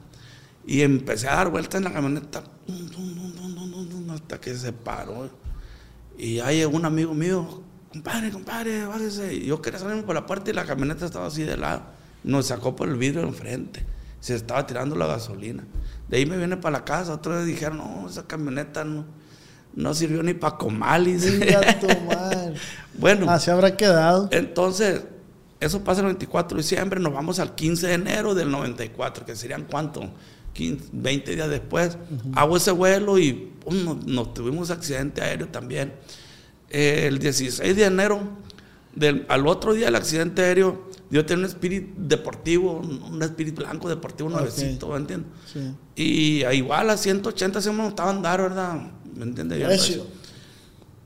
y 0.67 0.83
empecé 0.83 1.29
a 1.29 1.37
dar 1.37 1.51
vueltas 1.51 1.79
en 1.79 1.85
la 1.85 1.93
camioneta 1.93 2.43
hasta 4.13 4.41
que 4.41 4.55
se 4.55 4.73
paró. 4.73 5.31
Y 6.17 6.41
ahí 6.41 6.65
un 6.65 6.85
amigo 6.85 7.15
mío, 7.15 7.63
compadre, 8.03 8.31
compadre, 8.31 8.87
bájese. 8.87 9.35
Y 9.35 9.47
yo 9.47 9.61
quería 9.61 9.79
salirme 9.79 10.03
por 10.03 10.15
la 10.15 10.27
puerta 10.27 10.51
y 10.51 10.55
la 10.55 10.65
camioneta 10.65 11.05
estaba 11.05 11.27
así 11.27 11.43
de 11.43 11.57
lado. 11.57 11.83
Nos 12.25 12.47
sacó 12.47 12.77
por 12.77 12.89
el 12.89 12.97
vidrio 12.97 13.23
enfrente. 13.23 13.85
Se 14.21 14.35
estaba 14.35 14.67
tirando 14.67 14.97
la 14.97 15.07
gasolina. 15.07 15.65
De 16.09 16.17
ahí 16.17 16.27
me 16.27 16.37
viene 16.37 16.57
para 16.57 16.79
la 16.79 16.85
casa. 16.85 17.13
Otra 17.13 17.37
vez 17.37 17.47
dijeron, 17.47 17.79
no, 17.79 18.09
esa 18.09 18.27
camioneta 18.27 18.85
no, 18.85 19.05
no 19.75 19.95
sirvió 19.95 20.23
ni 20.23 20.35
para 20.35 20.57
comalis. 20.57 21.27
bueno. 22.99 23.31
Así 23.31 23.51
habrá 23.51 23.77
quedado. 23.77 24.29
Entonces, 24.33 25.05
eso 25.61 25.83
pasa 25.83 26.01
el 26.01 26.07
24 26.07 26.57
de 26.57 26.63
diciembre. 26.63 27.01
Nos 27.01 27.13
vamos 27.13 27.39
al 27.39 27.55
15 27.55 27.87
de 27.87 27.95
enero 27.95 28.35
del 28.35 28.51
94, 28.51 29.25
que 29.25 29.37
serían 29.37 29.65
cuánto? 29.65 30.11
20 30.93 31.37
días 31.37 31.49
después, 31.49 31.97
hago 32.35 32.57
ese 32.57 32.73
vuelo 32.73 33.19
y 33.19 33.53
nos, 34.07 34.35
tuvimos 34.35 34.71
accidente 34.71 35.23
aéreo 35.23 35.49
también. 35.49 35.95
El 36.71 37.19
16 37.19 37.77
de 37.77 37.85
enero, 37.85 38.21
del, 38.95 39.27
al 39.29 39.47
otro 39.47 39.75
día 39.75 39.87
del 39.87 39.97
accidente 39.97 40.43
aéreo, 40.43 40.89
yo 41.11 41.25
tenía 41.25 41.45
un 41.45 41.51
espíritu 41.51 41.95
deportivo, 41.97 42.81
un 42.81 43.23
espíritu 43.23 43.63
blanco 43.63 43.89
deportivo 43.89 44.29
nuevecito, 44.29 44.89
¿me 44.89 44.97
entiendes? 44.97 45.31
Y 45.97 46.45
igual 46.45 46.91
a 46.91 46.97
180 46.97 47.61
se 47.63 47.71
me 47.71 47.79
notaba 47.79 48.11
andar, 48.11 48.43
¿verdad? 48.43 48.91
¿Me 49.15 49.25
entiendes? 49.25 49.99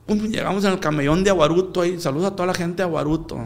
llegamos 0.08 0.64
en 0.64 0.72
el 0.72 0.80
camellón 0.80 1.22
de 1.22 1.30
Aguaruto 1.30 1.80
ahí, 1.80 2.00
saludos 2.00 2.32
a 2.32 2.36
toda 2.36 2.46
la 2.48 2.54
gente 2.54 2.78
de 2.78 2.82
Aguaruto, 2.82 3.36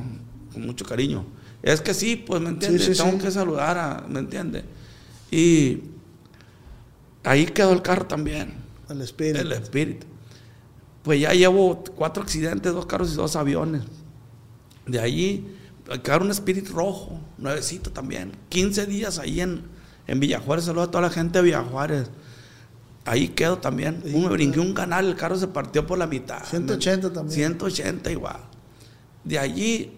con 0.52 0.66
mucho 0.66 0.84
cariño. 0.84 1.26
Es 1.62 1.80
que 1.80 1.93
sí, 1.93 2.16
pues, 2.16 2.40
¿me 2.40 2.48
entiendes? 2.51 2.97
Tengo 2.97 3.18
que 3.18 3.30
saludar, 3.30 3.76
a, 3.76 4.06
¿me 4.09 4.20
entiendes? 4.20 4.64
Y 5.30 5.82
ahí 7.24 7.47
quedó 7.47 7.72
el 7.72 7.82
carro 7.82 8.06
también. 8.06 8.55
El 8.88 9.02
espíritu. 9.02 9.40
El 9.40 9.52
espíritu. 9.52 10.06
Pues 11.07 11.20
ya 11.20 11.33
llevo 11.33 11.83
cuatro 11.95 12.24
accidentes, 12.24 12.73
dos 12.73 12.85
carros 12.85 13.12
y 13.12 13.15
dos 13.15 13.37
aviones. 13.37 13.85
De 14.87 14.99
allí 14.99 15.47
quedó 16.03 16.19
un 16.19 16.33
espíritu 16.33 16.73
rojo, 16.73 17.20
nuevecito 17.39 17.93
también. 17.93 18.33
15 18.49 18.87
días 18.87 19.20
ahí 19.20 19.41
en, 19.41 19.62
en 20.09 20.19
Villajuárez. 20.19 20.65
Saludos 20.65 20.89
a 20.89 20.91
toda 20.91 21.03
la 21.03 21.11
gente 21.11 21.39
de 21.39 21.45
Villajuárez. 21.45 22.11
Ahí 23.05 23.28
quedó 23.28 23.59
también. 23.59 24.03
me 24.05 24.28
brinqué 24.31 24.59
un 24.59 24.74
canal, 24.74 25.07
el 25.07 25.15
carro 25.15 25.37
se 25.37 25.47
partió 25.47 25.87
por 25.87 25.97
la 25.97 26.09
mitad. 26.09 26.45
180 26.45 27.12
también. 27.12 27.33
180 27.33 28.11
igual. 28.11 28.41
De 29.23 29.39
allí 29.39 29.93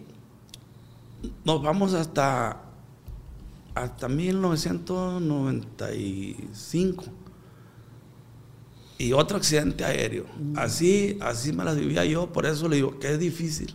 nos 1.42 1.62
vamos 1.62 1.94
hasta 1.94 2.64
hasta 3.74 4.08
1995. 4.08 7.04
Y 8.98 9.12
otro 9.12 9.36
accidente 9.36 9.84
aéreo. 9.84 10.26
Así, 10.56 11.16
así 11.20 11.52
me 11.52 11.64
las 11.64 11.76
vivía 11.76 12.04
yo, 12.04 12.32
por 12.32 12.46
eso 12.46 12.68
le 12.68 12.76
digo 12.76 12.98
que 12.98 13.12
es 13.12 13.18
difícil 13.18 13.74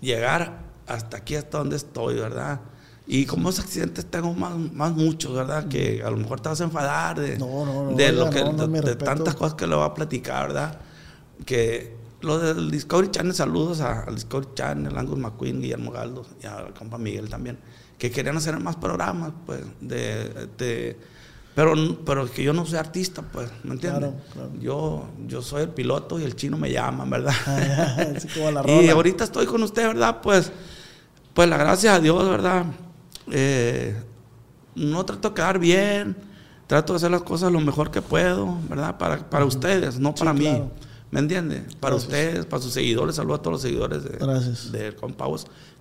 llegar 0.00 0.64
hasta 0.86 1.18
aquí, 1.18 1.34
hasta 1.34 1.58
donde 1.58 1.76
estoy, 1.76 2.14
¿verdad? 2.14 2.60
Y 3.06 3.26
como 3.26 3.50
esos 3.50 3.64
accidentes 3.64 4.06
tengo 4.06 4.32
más, 4.32 4.56
más 4.72 4.92
muchos, 4.92 5.34
¿verdad? 5.34 5.68
Que 5.68 6.02
a 6.02 6.10
lo 6.10 6.16
mejor 6.16 6.40
te 6.40 6.48
vas 6.48 6.60
a 6.60 6.64
enfadar 6.64 7.20
de, 7.20 7.32
de, 7.32 8.12
lo 8.12 8.30
que, 8.30 8.42
de, 8.42 8.96
tantas 8.96 9.34
cosas 9.34 9.54
que 9.54 9.66
le 9.66 9.74
voy 9.74 9.84
a 9.84 9.94
platicar, 9.94 10.48
¿verdad? 10.48 10.80
Que 11.44 11.94
lo 12.22 12.38
del 12.38 12.70
Discovery 12.70 13.10
Channel, 13.10 13.34
saludos 13.34 13.80
al 13.80 14.14
Discovery 14.14 14.48
Channel, 14.54 14.96
Angus 14.96 15.18
McQueen, 15.18 15.60
Guillermo 15.60 15.90
Galdo 15.90 16.26
y 16.42 16.46
al 16.46 16.72
compa 16.74 16.98
Miguel 16.98 17.28
también 17.28 17.58
que 17.98 18.10
querían 18.10 18.36
hacer 18.36 18.58
más 18.60 18.76
programas, 18.76 19.32
pues, 19.44 19.60
de, 19.80 20.96
pero, 21.58 21.74
pero 22.04 22.30
que 22.30 22.44
yo 22.44 22.52
no 22.52 22.64
soy 22.64 22.78
artista, 22.78 23.20
pues, 23.20 23.50
¿me 23.64 23.72
entiendes? 23.72 24.12
Yo, 24.60 25.08
yo 25.26 25.42
soy 25.42 25.62
el 25.62 25.70
piloto 25.70 26.20
y 26.20 26.22
el 26.22 26.36
chino 26.36 26.56
me 26.56 26.70
llama, 26.70 27.04
¿verdad? 27.04 27.34
y 28.68 28.88
ahorita 28.88 29.24
estoy 29.24 29.44
con 29.44 29.64
usted, 29.64 29.88
¿verdad? 29.88 30.20
Pues, 30.22 30.52
pues 31.34 31.48
la 31.48 31.56
gracias 31.56 31.96
a 31.96 31.98
Dios, 31.98 32.28
¿verdad? 32.28 32.64
Eh, 33.32 34.00
no 34.76 35.04
trato 35.04 35.30
de 35.30 35.34
quedar 35.34 35.58
bien, 35.58 36.16
trato 36.68 36.92
de 36.92 36.98
hacer 36.98 37.10
las 37.10 37.22
cosas 37.22 37.50
lo 37.50 37.58
mejor 37.58 37.90
que 37.90 38.02
puedo, 38.02 38.56
¿verdad? 38.68 38.96
Para, 38.96 39.28
para 39.28 39.44
ustedes, 39.44 39.98
no 39.98 40.14
para 40.14 40.32
mí. 40.32 40.62
¿Me 41.10 41.18
entiende? 41.18 41.64
Para 41.80 41.96
ustedes, 41.96 42.46
para 42.46 42.62
sus 42.62 42.72
seguidores, 42.72 43.16
saludo 43.16 43.34
a 43.34 43.42
todos 43.42 43.54
los 43.54 43.62
seguidores 43.62 44.04
de, 44.04 44.78
de 44.78 44.94
Compa 44.94 45.26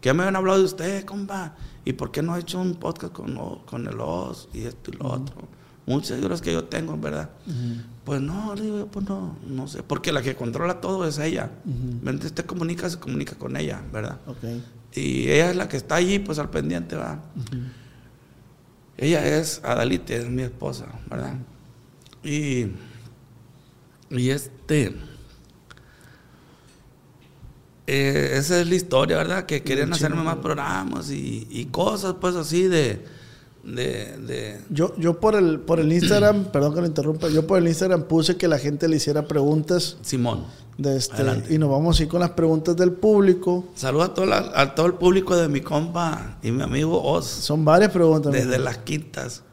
que 0.01 0.09
ya 0.09 0.15
me 0.15 0.23
habían 0.23 0.37
hablado 0.37 0.57
de 0.57 0.65
usted, 0.65 1.05
compa. 1.05 1.53
¿Y 1.85 1.93
por 1.93 2.09
qué 2.09 2.23
no 2.23 2.33
ha 2.33 2.39
hecho 2.39 2.59
un 2.59 2.73
podcast 2.73 3.13
con, 3.13 3.35
con 3.65 3.87
el 3.87 3.99
OS 3.99 4.49
y 4.53 4.63
esto 4.63 4.89
y 4.89 4.97
lo 4.97 5.11
otro? 5.11 5.56
Muchos 5.87 6.09
seguidores 6.09 6.41
que 6.41 6.51
yo 6.51 6.65
tengo, 6.65 6.97
¿verdad? 6.97 7.29
Pues 8.03 8.21
no, 8.21 8.53
digo 8.55 8.87
pues 8.87 9.07
no, 9.07 9.37
no 9.47 9.67
sé. 9.67 9.81
Porque 9.83 10.11
la 10.11 10.21
que 10.21 10.35
controla 10.35 10.81
todo 10.81 11.07
es 11.07 11.17
ella. 11.17 11.49
Uh 11.65 12.09
Usted 12.09 12.45
comunica, 12.45 12.89
se 12.89 12.99
comunica 12.99 13.35
con 13.35 13.55
ella, 13.55 13.81
¿verdad? 13.91 14.19
Okay. 14.27 14.63
Y 14.93 15.29
ella 15.29 15.49
es 15.49 15.55
la 15.55 15.67
que 15.69 15.77
está 15.77 15.95
allí, 15.95 16.19
pues 16.19 16.39
al 16.39 16.49
pendiente, 16.49 16.95
¿verdad? 16.95 17.19
Ella 18.97 19.25
es 19.39 19.61
Adalite, 19.63 20.17
es 20.17 20.29
mi 20.29 20.43
esposa, 20.43 20.87
¿verdad? 21.09 21.35
Y, 22.23 22.67
y 24.09 24.29
este 24.29 24.93
eh, 27.87 28.31
esa 28.33 28.59
es 28.59 28.67
la 28.67 28.75
historia, 28.75 29.15
¿verdad? 29.15 29.45
Que 29.45 29.63
querían 29.63 29.93
hacerme 29.93 30.21
más 30.21 30.35
programas 30.37 31.09
y, 31.09 31.47
y 31.49 31.65
cosas, 31.67 32.15
pues 32.19 32.35
así 32.35 32.63
de. 32.63 33.05
De, 33.67 34.17
de 34.17 34.61
Yo, 34.69 34.95
yo 34.97 35.19
por 35.19 35.35
el, 35.35 35.59
por 35.59 35.79
el 35.79 35.91
Instagram, 35.93 36.45
perdón 36.51 36.73
que 36.73 36.81
lo 36.81 36.87
interrumpa, 36.87 37.27
yo 37.29 37.45
por 37.45 37.59
el 37.59 37.67
Instagram 37.67 38.03
puse 38.03 38.35
que 38.37 38.47
la 38.47 38.57
gente 38.57 38.87
le 38.87 38.95
hiciera 38.95 39.27
preguntas 39.27 39.97
Simón. 40.01 40.45
de 40.77 40.95
este, 40.97 41.15
Adelante. 41.15 41.53
y 41.53 41.57
nos 41.57 41.69
vamos 41.69 41.99
a 41.99 42.03
ir 42.03 42.09
con 42.09 42.21
las 42.21 42.29
preguntas 42.31 42.75
del 42.77 42.93
público. 42.93 43.65
Saludos 43.75 44.09
a 44.09 44.13
todo, 44.13 44.25
la- 44.25 44.51
a 44.55 44.73
todo 44.73 44.85
el 44.85 44.93
público 44.93 45.35
de 45.35 45.47
mi 45.49 45.61
compa 45.61 46.37
y 46.41 46.51
mi 46.51 46.63
amigo 46.63 47.03
Oz, 47.03 47.27
Son 47.27 47.63
varias 47.65 47.91
preguntas. 47.91 48.31
desde 48.31 48.47
amigo. 48.55 48.63
las 48.63 48.77
quintas. 48.79 49.43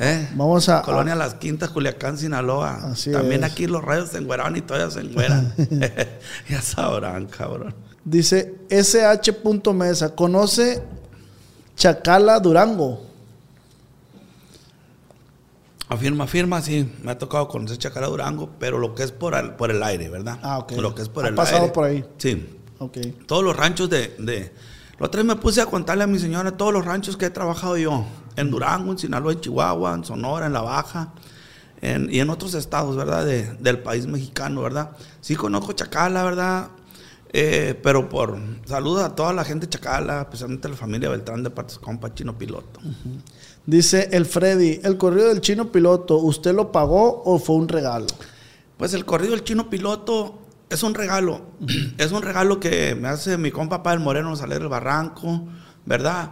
¿Eh? 0.00 0.28
Vamos 0.36 0.68
a, 0.68 0.82
Colonia 0.82 1.16
Las 1.16 1.34
Quintas, 1.34 1.70
Culiacán, 1.70 2.16
Sinaloa. 2.18 2.92
Así 2.92 3.10
También 3.10 3.42
es. 3.42 3.50
aquí 3.50 3.66
los 3.66 3.82
rayos 3.84 4.10
se 4.10 4.18
engueraban 4.18 4.54
y 4.56 4.60
todavía 4.60 4.90
se 4.92 5.00
engueran. 5.00 5.52
ya 6.48 6.62
sabrán, 6.62 7.26
cabrón. 7.26 7.74
Dice 8.04 8.54
SH. 8.70 9.72
Mesa, 9.74 10.14
¿conoce 10.14 10.80
Chacala 11.76 12.38
Durango? 12.38 13.07
Afirma, 15.90 16.24
afirma, 16.24 16.60
sí. 16.60 16.92
Me 17.02 17.12
ha 17.12 17.18
tocado 17.18 17.48
conocer 17.48 17.78
Chacala 17.78 18.08
Durango, 18.08 18.50
pero 18.58 18.78
lo 18.78 18.94
que 18.94 19.02
es 19.04 19.12
por 19.12 19.34
el, 19.34 19.52
por 19.54 19.70
el 19.70 19.82
aire, 19.82 20.08
¿verdad? 20.10 20.38
Ah, 20.42 20.58
ok. 20.58 20.72
Lo 20.72 20.94
que 20.94 21.02
es 21.02 21.08
por 21.08 21.24
Ha 21.24 21.28
el 21.28 21.34
pasado 21.34 21.62
aire. 21.62 21.72
por 21.72 21.84
ahí. 21.84 22.04
Sí. 22.18 22.56
Ok. 22.78 22.98
Todos 23.26 23.42
los 23.42 23.56
ranchos 23.56 23.88
de, 23.88 24.14
de... 24.18 24.52
La 24.98 25.06
otra 25.06 25.22
vez 25.22 25.26
me 25.26 25.36
puse 25.36 25.60
a 25.60 25.66
contarle 25.66 26.04
a 26.04 26.06
mi 26.06 26.18
señora 26.18 26.56
todos 26.56 26.72
los 26.72 26.84
ranchos 26.84 27.16
que 27.16 27.26
he 27.26 27.30
trabajado 27.30 27.76
yo. 27.78 28.04
En 28.36 28.50
Durango, 28.50 28.92
en 28.92 28.98
Sinaloa, 28.98 29.32
en 29.32 29.40
Chihuahua, 29.40 29.94
en 29.94 30.04
Sonora, 30.04 30.46
en 30.46 30.52
La 30.52 30.60
Baja. 30.62 31.12
en- 31.80 32.12
y 32.12 32.18
en 32.18 32.28
otros 32.28 32.54
estados, 32.54 32.96
¿verdad? 32.96 33.24
De- 33.24 33.52
del 33.60 33.78
país 33.78 34.06
mexicano, 34.06 34.62
¿verdad? 34.62 34.90
Sí 35.20 35.36
conozco 35.36 35.72
Chacala, 35.72 36.24
¿verdad? 36.24 36.68
Eh, 37.32 37.78
pero 37.82 38.08
por 38.08 38.36
saludos 38.66 39.04
a 39.04 39.14
toda 39.14 39.32
la 39.32 39.44
gente 39.44 39.66
de 39.66 39.70
Chacala, 39.70 40.22
especialmente 40.22 40.66
a 40.66 40.70
la 40.72 40.76
familia 40.76 41.08
Beltrán 41.08 41.42
de 41.44 41.50
Partes 41.50 41.78
Compa, 41.78 42.12
Chino 42.14 42.36
Piloto. 42.36 42.80
Dice 43.68 44.08
el 44.12 44.24
Freddy, 44.24 44.80
el 44.82 44.96
corrido 44.96 45.28
del 45.28 45.42
chino 45.42 45.70
piloto, 45.70 46.16
¿usted 46.16 46.54
lo 46.54 46.72
pagó 46.72 47.22
o 47.26 47.38
fue 47.38 47.56
un 47.56 47.68
regalo? 47.68 48.06
Pues 48.78 48.94
el 48.94 49.04
corrido 49.04 49.32
del 49.32 49.44
chino 49.44 49.68
piloto 49.68 50.38
es 50.70 50.82
un 50.82 50.94
regalo. 50.94 51.42
Es 51.98 52.10
un 52.12 52.22
regalo 52.22 52.60
que 52.60 52.94
me 52.94 53.08
hace 53.08 53.36
mi 53.36 53.50
compa 53.50 53.82
Pablo 53.82 54.02
Moreno 54.02 54.34
salir 54.36 54.60
del 54.60 54.68
barranco, 54.68 55.46
¿verdad? 55.84 56.30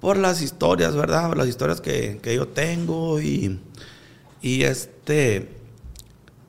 Por 0.00 0.16
las 0.16 0.40
historias, 0.40 0.94
¿verdad? 0.94 1.34
Las 1.34 1.48
historias 1.48 1.80
que, 1.80 2.20
que 2.22 2.36
yo 2.36 2.46
tengo 2.46 3.20
y, 3.20 3.58
y 4.40 4.62
este, 4.62 5.56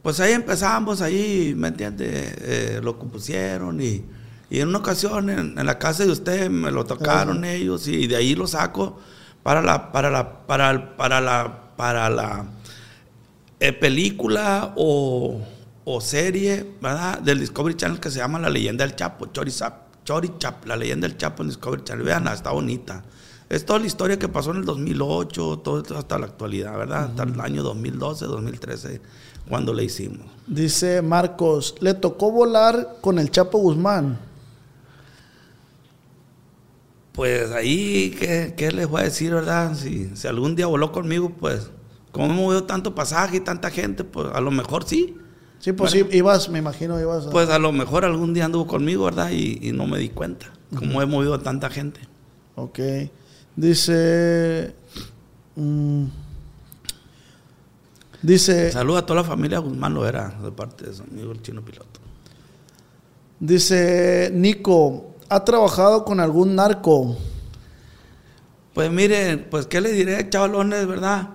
pues 0.03 0.19
ahí 0.19 0.33
empezamos, 0.33 1.01
ahí, 1.01 1.55
¿me 1.57 1.69
entiende? 1.69 2.35
Eh, 2.41 2.79
lo 2.83 2.99
compusieron 2.99 3.81
y, 3.81 4.05
y 4.51 4.59
en 4.59 4.67
una 4.67 4.77
ocasión 4.77 5.31
en, 5.31 5.57
en 5.57 5.65
la 5.65 5.79
casa 5.79 6.05
de 6.05 6.11
usted 6.11 6.47
me 6.51 6.69
lo 6.69 6.85
tocaron 6.85 7.43
ellos 7.43 7.87
y 7.87 8.05
de 8.05 8.17
ahí 8.17 8.35
lo 8.35 8.45
saco 8.45 8.99
para 9.47 9.61
la, 9.61 9.93
para 9.93 10.09
la, 10.09 10.45
para, 10.45 10.97
para 10.97 11.21
la, 11.21 11.57
para 11.77 12.09
la 12.09 12.45
eh, 13.61 13.71
película 13.71 14.73
o, 14.75 15.39
o 15.85 16.01
serie, 16.01 16.73
¿verdad? 16.81 17.19
Del 17.19 17.39
Discovery 17.39 17.75
Channel 17.77 18.01
que 18.01 18.11
se 18.11 18.17
llama 18.19 18.39
La 18.39 18.49
leyenda 18.49 18.85
del 18.85 18.97
Chapo, 18.97 19.27
Chori 19.27 19.51
Zap- 19.51 20.03
Chori 20.03 20.33
Chap, 20.37 20.65
La 20.65 20.75
leyenda 20.75 21.07
del 21.07 21.15
Chapo 21.15 21.43
en 21.43 21.47
Discovery 21.47 21.81
Channel. 21.85 22.03
Vean, 22.05 22.27
está 22.27 22.51
bonita. 22.51 23.05
Es 23.47 23.65
toda 23.65 23.79
la 23.79 23.85
historia 23.85 24.19
que 24.19 24.27
pasó 24.27 24.51
en 24.51 24.57
el 24.57 24.65
2008, 24.65 25.59
todo 25.63 25.77
esto 25.79 25.97
hasta 25.97 26.19
la 26.19 26.25
actualidad, 26.25 26.77
¿verdad? 26.77 27.05
Hasta 27.05 27.23
el 27.23 27.39
año 27.39 27.63
2012, 27.63 28.25
2013, 28.25 28.99
cuando 29.47 29.73
le 29.73 29.85
hicimos. 29.85 30.27
Dice 30.45 31.01
Marcos, 31.01 31.75
le 31.79 31.93
tocó 31.93 32.31
volar 32.33 32.97
con 32.99 33.17
el 33.17 33.31
Chapo 33.31 33.59
Guzmán. 33.59 34.19
Pues 37.17 37.51
ahí, 37.51 38.15
¿qué, 38.17 38.53
qué 38.55 38.71
les 38.71 38.87
voy 38.87 39.01
a 39.01 39.05
decir, 39.05 39.33
verdad? 39.33 39.75
Si, 39.75 40.15
si 40.15 40.27
algún 40.27 40.55
día 40.55 40.67
voló 40.67 40.91
conmigo, 40.93 41.31
pues, 41.31 41.69
como 42.11 42.27
hemos 42.27 42.37
movido 42.37 42.63
tanto 42.65 42.93
pasaje 42.95 43.37
y 43.37 43.39
tanta 43.41 43.69
gente, 43.71 44.03
pues 44.05 44.27
a 44.33 44.39
lo 44.39 44.51
mejor 44.51 44.87
sí. 44.87 45.17
Sí, 45.59 45.73
pues 45.73 45.91
sí, 45.91 46.05
ibas, 46.11 46.47
me 46.49 46.59
imagino, 46.59 46.99
ibas. 47.01 47.25
a- 47.27 47.29
Pues 47.31 47.49
a 47.49 47.57
lo 47.57 47.71
mejor 47.71 48.05
algún 48.05 48.33
día 48.35 48.45
anduvo 48.45 48.67
conmigo, 48.67 49.05
¿verdad? 49.05 49.31
Y, 49.31 49.57
y 49.67 49.71
no 49.71 49.87
me 49.87 49.97
di 49.97 50.09
cuenta, 50.09 50.53
como 50.77 51.01
he 51.01 51.05
movido 51.07 51.33
a 51.33 51.41
tanta 51.41 51.69
gente. 51.71 51.99
Ok. 52.55 52.79
Dice. 53.55 54.75
mm, 55.55 56.03
dice. 58.21 58.71
Saludos 58.71 59.01
a 59.01 59.05
toda 59.07 59.21
la 59.21 59.27
familia 59.27 59.57
Guzmán 59.59 59.93
Loera, 59.95 60.37
de 60.43 60.51
parte 60.51 60.85
de 60.85 60.93
su 60.93 61.01
amigo 61.03 61.31
el 61.31 61.41
chino 61.41 61.63
piloto. 61.65 61.99
Dice 63.39 64.29
Nico, 64.33 65.06
¿ha 65.29 65.43
trabajado 65.43 66.05
con 66.05 66.19
algún 66.19 66.55
narco? 66.55 67.17
Pues 68.73 68.91
miren, 68.91 69.47
pues 69.49 69.65
qué 69.65 69.81
les 69.81 69.93
diré, 69.93 70.29
chavalones, 70.29 70.87
¿verdad? 70.87 71.29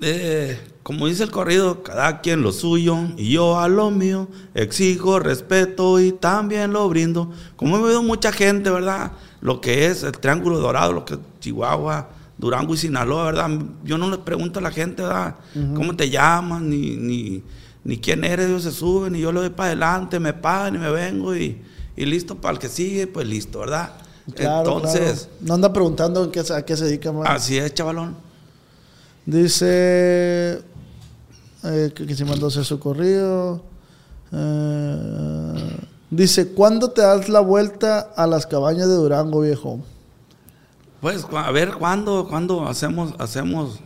Eh, 0.00 0.58
como 0.82 1.06
dice 1.06 1.22
el 1.22 1.30
corrido, 1.30 1.82
cada 1.82 2.20
quien 2.20 2.42
lo 2.42 2.50
suyo 2.50 2.98
y 3.16 3.30
yo 3.30 3.60
a 3.60 3.68
lo 3.68 3.90
mío, 3.90 4.28
exijo 4.54 5.18
respeto 5.18 6.00
y 6.00 6.12
también 6.12 6.72
lo 6.72 6.88
brindo. 6.88 7.30
Como 7.56 7.76
he 7.76 7.80
oído 7.82 8.02
mucha 8.02 8.32
gente, 8.32 8.70
¿verdad? 8.70 9.12
Lo 9.40 9.60
que 9.60 9.86
es 9.86 10.02
el 10.02 10.12
Triángulo 10.12 10.58
Dorado, 10.58 10.92
lo 10.92 11.04
que 11.04 11.14
es 11.14 11.20
Chihuahua, 11.40 12.08
Durango 12.38 12.74
y 12.74 12.78
Sinaloa, 12.78 13.24
¿verdad? 13.26 13.50
Yo 13.84 13.98
no 13.98 14.10
les 14.10 14.18
pregunto 14.20 14.58
a 14.58 14.62
la 14.62 14.70
gente, 14.72 15.02
¿verdad? 15.02 15.36
¿Cómo 15.74 15.94
te 15.94 16.10
llaman? 16.10 16.68
Ni, 16.68 16.96
ni, 16.96 17.42
ni 17.84 17.98
quién 17.98 18.24
eres, 18.24 18.48
ellos 18.48 18.62
se 18.62 18.72
suben 18.72 19.14
y 19.14 19.20
yo 19.20 19.30
le 19.30 19.40
doy 19.40 19.50
para 19.50 19.68
adelante, 19.68 20.18
me 20.18 20.32
pagan 20.32 20.76
y 20.76 20.78
me 20.78 20.90
vengo 20.90 21.36
y, 21.36 21.60
y 21.96 22.04
listo 22.06 22.36
para 22.36 22.54
el 22.54 22.58
que 22.58 22.68
sigue, 22.68 23.06
pues 23.06 23.26
listo, 23.26 23.60
¿verdad? 23.60 23.92
Claro, 24.34 24.58
Entonces, 24.58 25.22
claro. 25.22 25.36
No 25.40 25.54
anda 25.54 25.72
preguntando 25.72 26.24
en 26.24 26.30
qué, 26.30 26.40
a 26.40 26.64
qué 26.64 26.76
se 26.76 26.84
dedica 26.84 27.12
más. 27.12 27.28
así 27.28 27.58
es, 27.58 27.74
chavalón. 27.74 28.16
Dice 29.26 30.62
eh, 31.64 31.92
que, 31.94 32.06
que 32.06 32.14
se 32.14 32.24
mandó 32.24 32.46
a 32.46 32.48
hacer 32.48 32.64
su 32.64 32.78
corrido. 32.78 33.62
Eh, 34.32 35.76
dice, 36.10 36.52
¿cuándo 36.52 36.90
te 36.90 37.02
das 37.02 37.28
la 37.28 37.40
vuelta 37.40 38.12
a 38.16 38.26
las 38.26 38.46
cabañas 38.46 38.88
de 38.88 38.94
Durango, 38.94 39.40
viejo? 39.40 39.80
Pues 41.00 41.26
a 41.32 41.50
ver 41.50 41.74
cuándo, 41.74 42.26
cuándo 42.28 42.66
hacemos, 42.68 43.14
hacemos, 43.18 43.80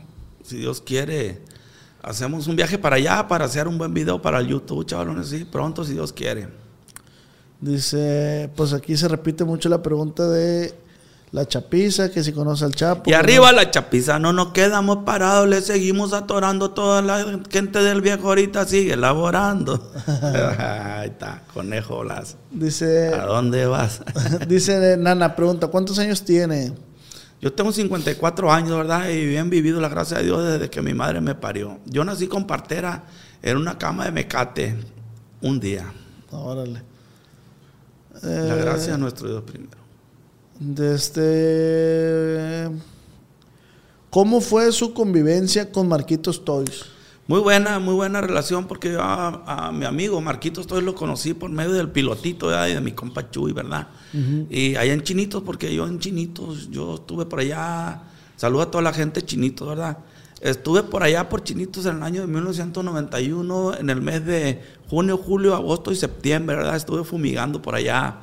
si 0.44 0.58
Dios 0.58 0.82
quiere, 0.82 1.42
hacemos 2.02 2.46
un 2.46 2.56
viaje 2.56 2.78
para 2.78 2.96
allá 2.96 3.26
para 3.26 3.46
hacer 3.46 3.66
un 3.66 3.78
buen 3.78 3.94
video 3.94 4.20
para 4.20 4.38
el 4.38 4.48
YouTube, 4.48 4.84
chavalones, 4.84 5.28
sí, 5.28 5.44
pronto 5.44 5.82
si 5.82 5.94
Dios 5.94 6.12
quiere. 6.12 6.48
Dice, 7.60 8.50
pues 8.54 8.72
aquí 8.72 8.96
se 8.96 9.08
repite 9.08 9.44
mucho 9.44 9.68
la 9.68 9.82
pregunta 9.82 10.28
de 10.28 10.74
la 11.32 11.46
chapiza, 11.46 12.10
que 12.10 12.22
si 12.22 12.32
conoce 12.32 12.64
al 12.64 12.74
Chapo. 12.74 13.10
Y 13.10 13.14
arriba 13.14 13.50
la 13.52 13.70
chapiza, 13.70 14.18
no 14.18 14.32
nos 14.32 14.52
quedamos 14.52 15.04
parados, 15.04 15.48
le 15.48 15.60
seguimos 15.60 16.12
atorando, 16.12 16.70
toda 16.70 17.02
la 17.02 17.40
gente 17.50 17.80
del 17.82 18.00
viejo 18.00 18.28
ahorita 18.28 18.64
sigue 18.66 18.92
elaborando. 18.92 19.92
Ahí 20.22 21.08
está, 21.08 21.42
conejo 21.52 22.04
las. 22.04 22.36
Dice, 22.50 23.12
¿A 23.14 23.26
dónde 23.26 23.66
vas? 23.66 24.02
dice 24.48 24.96
Nana, 24.96 25.34
pregunta, 25.34 25.68
¿cuántos 25.68 25.98
años 25.98 26.24
tiene? 26.24 26.72
Yo 27.40 27.52
tengo 27.52 27.70
54 27.70 28.50
años, 28.50 28.76
¿verdad? 28.76 29.08
Y 29.10 29.26
bien 29.26 29.50
vivido, 29.50 29.80
la 29.80 29.88
gracia 29.88 30.18
de 30.18 30.24
Dios, 30.24 30.42
desde 30.42 30.70
que 30.70 30.80
mi 30.80 30.94
madre 30.94 31.20
me 31.20 31.34
parió. 31.34 31.78
Yo 31.84 32.02
nací 32.02 32.28
con 32.28 32.46
partera 32.46 33.04
en 33.42 33.58
una 33.58 33.76
cama 33.76 34.06
de 34.06 34.12
mecate 34.12 34.74
un 35.42 35.60
día. 35.60 35.92
Órale. 36.30 36.95
La 38.22 38.56
Eh, 38.56 38.60
gracia 38.60 38.94
a 38.94 38.98
nuestro 38.98 39.28
Dios 39.28 39.42
primero. 39.42 39.78
De 40.58 40.94
este... 40.94 42.70
¿Cómo 44.10 44.40
fue 44.40 44.72
su 44.72 44.94
convivencia 44.94 45.70
con 45.70 45.88
Marquitos 45.88 46.44
Toys? 46.44 46.86
Muy 47.28 47.40
buena, 47.40 47.78
muy 47.80 47.94
buena 47.94 48.20
relación 48.20 48.66
porque 48.66 48.92
yo 48.92 49.02
a, 49.02 49.66
a 49.68 49.72
mi 49.72 49.84
amigo 49.84 50.20
Marquitos 50.20 50.66
Toys 50.66 50.84
lo 50.84 50.94
conocí 50.94 51.34
por 51.34 51.50
medio 51.50 51.72
del 51.72 51.90
pilotito 51.90 52.46
¿verdad? 52.46 52.68
y 52.68 52.74
de 52.74 52.80
mi 52.80 52.92
compa 52.92 53.30
Chuy, 53.30 53.52
¿verdad? 53.52 53.88
Y 54.48 54.76
allá 54.76 54.92
en 54.94 55.02
Chinitos, 55.02 55.42
porque 55.42 55.74
yo 55.74 55.86
en 55.86 55.98
Chinitos, 55.98 56.70
yo 56.70 56.94
estuve 56.94 57.26
por 57.26 57.40
allá, 57.40 58.04
saludo 58.36 58.62
a 58.62 58.70
toda 58.70 58.82
la 58.82 58.92
gente 58.92 59.20
de 59.20 59.26
Chinitos, 59.26 59.68
¿verdad? 59.68 59.98
Estuve 60.40 60.82
por 60.82 61.02
allá 61.02 61.30
por 61.30 61.42
Chinitos 61.42 61.86
en 61.86 61.96
el 61.96 62.02
año 62.02 62.20
de 62.20 62.26
1991, 62.26 63.78
en 63.78 63.88
el 63.88 64.02
mes 64.02 64.24
de 64.26 64.62
junio, 64.90 65.16
julio, 65.16 65.54
agosto 65.54 65.92
y 65.92 65.96
septiembre, 65.96 66.56
¿verdad? 66.56 66.76
Estuve 66.76 67.04
fumigando 67.04 67.62
por 67.62 67.74
allá 67.74 68.20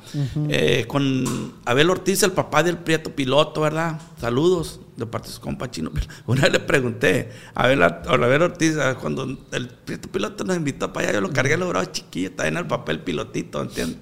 eh, 0.48 0.84
con 0.86 1.52
Abel 1.64 1.90
Ortiz, 1.90 2.22
el 2.22 2.30
papá 2.30 2.62
del 2.62 2.78
Prieto 2.78 3.10
Piloto, 3.10 3.62
¿verdad? 3.62 4.00
Saludos 4.20 4.78
de 4.96 5.06
parte 5.06 5.26
de 5.26 5.34
su 5.34 5.40
compa 5.40 5.68
chino. 5.72 5.90
Una 6.26 6.42
vez 6.42 6.52
le 6.52 6.60
pregunté 6.60 7.30
a 7.52 7.64
Abel, 7.64 7.82
a 7.82 8.02
Abel 8.06 8.42
Ortiz, 8.42 8.76
cuando 9.00 9.24
el 9.50 9.68
Prieto 9.68 10.08
Piloto 10.08 10.44
nos 10.44 10.56
invitó 10.56 10.92
para 10.92 11.08
allá, 11.08 11.14
yo 11.16 11.20
lo 11.20 11.32
cargué, 11.32 11.56
lo 11.56 11.68
bravo 11.68 11.86
chiquillo, 11.90 12.28
está 12.28 12.46
en 12.46 12.58
el 12.58 12.66
papel 12.68 13.00
pilotito, 13.00 13.60
¿entiendes? 13.60 13.98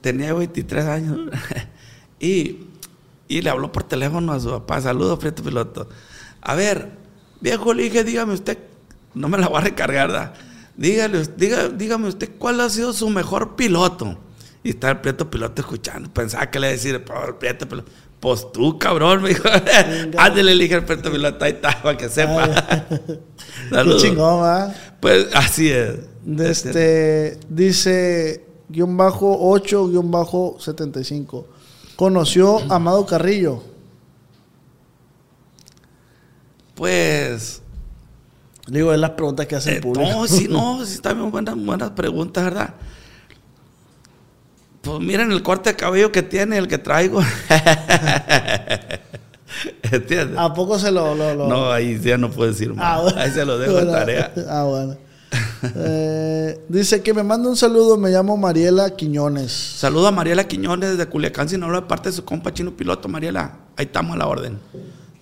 Tenía 0.00 0.34
23 0.34 0.84
años. 0.86 1.20
y, 2.18 2.66
y 3.28 3.42
le 3.42 3.48
habló 3.48 3.70
por 3.70 3.84
teléfono 3.84 4.32
a 4.32 4.40
su 4.40 4.50
papá. 4.50 4.80
Saludos, 4.80 5.20
Prieto 5.20 5.44
Piloto. 5.44 5.88
A 6.40 6.56
ver, 6.56 7.07
viejo, 7.40 7.74
le 7.74 7.84
dije, 7.84 8.04
dígame 8.04 8.34
usted, 8.34 8.58
no 9.14 9.28
me 9.28 9.38
la 9.38 9.48
voy 9.48 9.58
a 9.58 9.62
recargar, 9.62 10.08
¿verdad? 10.08 10.34
Dígale, 10.76 11.22
diga, 11.36 11.68
dígame 11.68 12.08
usted 12.08 12.30
cuál 12.38 12.60
ha 12.60 12.70
sido 12.70 12.92
su 12.92 13.08
mejor 13.10 13.56
piloto. 13.56 14.16
Y 14.62 14.70
está 14.70 14.90
el 14.90 15.00
Prieto 15.00 15.30
Piloto 15.30 15.62
escuchando. 15.62 16.08
Pensaba 16.12 16.50
que 16.50 16.58
le 16.60 16.66
iba 16.66 16.72
a 16.72 16.76
decir, 16.76 17.04
por 17.04 17.38
Prieto 17.38 17.68
Piloto. 17.68 17.90
Pues 18.20 18.50
tú, 18.52 18.78
cabrón, 18.78 19.22
me 19.24 19.30
dijo. 19.30 19.48
Ándale, 20.16 20.54
le 20.54 20.62
dije 20.62 20.76
al 20.76 20.84
Prieto 20.84 21.10
Piloto, 21.10 21.44
ahí 21.44 21.52
está, 21.52 21.82
para 21.82 21.96
que 21.96 22.08
sepa. 22.08 22.48
Qué 23.70 23.96
chingón, 23.96 24.42
¿va? 24.42 24.72
Pues 25.00 25.26
así 25.34 25.70
es. 25.70 25.96
Este, 26.38 27.38
dice 27.48 28.44
guion 28.68 28.96
bajo 28.96 29.36
8 29.50 29.88
guion 29.88 30.10
bajo 30.10 30.56
75. 30.60 31.46
Conoció 31.96 32.58
a 32.70 32.76
Amado 32.76 33.06
Carrillo. 33.06 33.62
Pues. 36.78 37.60
Digo, 38.68 38.94
es 38.94 39.00
las 39.00 39.10
preguntas 39.10 39.46
que 39.46 39.56
hace 39.56 39.70
el 39.72 39.76
eh, 39.78 39.80
público. 39.80 40.08
no, 40.08 40.26
sí, 40.28 40.46
no, 40.48 40.86
sí, 40.86 41.00
bien 41.02 41.30
buenas, 41.32 41.56
buenas 41.56 41.90
preguntas, 41.90 42.44
¿verdad? 42.44 42.74
Pues 44.82 45.00
miren 45.00 45.32
el 45.32 45.42
corte 45.42 45.70
de 45.70 45.76
cabello 45.76 46.12
que 46.12 46.22
tiene, 46.22 46.56
el 46.56 46.68
que 46.68 46.78
traigo. 46.78 47.20
¿Entiendes? 49.90 50.38
¿A 50.38 50.54
poco 50.54 50.78
se 50.78 50.92
lo.? 50.92 51.14
lo- 51.16 51.34
lo- 51.34 51.48
No, 51.48 51.72
ahí 51.72 51.98
ya 52.00 52.16
no 52.16 52.30
puedo 52.30 52.50
decir 52.50 52.72
más. 52.74 52.84
Ah, 52.86 53.00
bueno. 53.02 53.18
Ahí 53.20 53.30
se 53.32 53.44
lo 53.44 53.58
dejo 53.58 53.74
de 53.74 53.84
Bueno. 53.84 53.98
tarea. 53.98 54.32
Ah, 54.48 54.62
bueno. 54.64 54.96
Eh, 55.74 56.60
dice 56.68 57.02
que 57.02 57.12
me 57.12 57.24
manda 57.24 57.48
un 57.48 57.56
saludo, 57.56 57.96
me 57.96 58.10
llamo 58.10 58.36
Mariela 58.36 58.94
Quiñones. 58.94 59.50
Saludo 59.50 60.06
a 60.06 60.12
Mariela 60.12 60.44
Quiñones 60.46 60.96
de 60.96 61.06
Culiacán, 61.06 61.48
Sinaloa, 61.48 61.80
de 61.80 61.86
parte 61.88 62.10
de 62.10 62.14
su 62.14 62.24
compa 62.24 62.54
chino 62.54 62.70
piloto, 62.76 63.08
Mariela. 63.08 63.56
Ahí 63.76 63.86
estamos 63.86 64.14
a 64.14 64.18
la 64.18 64.26
orden. 64.28 64.58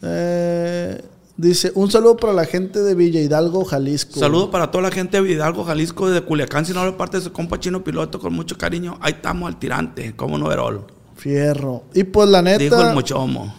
Eh, 0.02 1.02
dice, 1.36 1.72
un 1.74 1.90
saludo 1.90 2.16
para 2.16 2.32
la 2.32 2.44
gente 2.44 2.82
de 2.82 2.94
Villa 2.94 3.20
Hidalgo, 3.20 3.64
Jalisco. 3.64 4.18
Saludo 4.18 4.50
para 4.50 4.70
toda 4.70 4.82
la 4.82 4.90
gente 4.90 5.20
de 5.20 5.32
Hidalgo, 5.32 5.64
Jalisco, 5.64 6.10
de 6.10 6.20
Culiacán, 6.20 6.64
Sinaloa, 6.64 6.92
de 6.92 6.96
parte 6.96 7.18
de 7.18 7.24
su 7.24 7.32
compa 7.32 7.58
chino 7.58 7.82
piloto, 7.84 8.18
con 8.18 8.32
mucho 8.32 8.56
cariño. 8.56 8.98
Ahí 9.00 9.12
estamos 9.14 9.48
al 9.48 9.58
tirante, 9.58 10.14
como 10.16 10.38
no 10.38 10.48
verol. 10.48 10.86
Fierro. 11.16 11.84
Y 11.94 12.04
pues 12.04 12.28
la 12.28 12.42
neta... 12.42 12.58
Dijo 12.58 12.80
el 12.80 12.94
mochomo. 12.94 13.54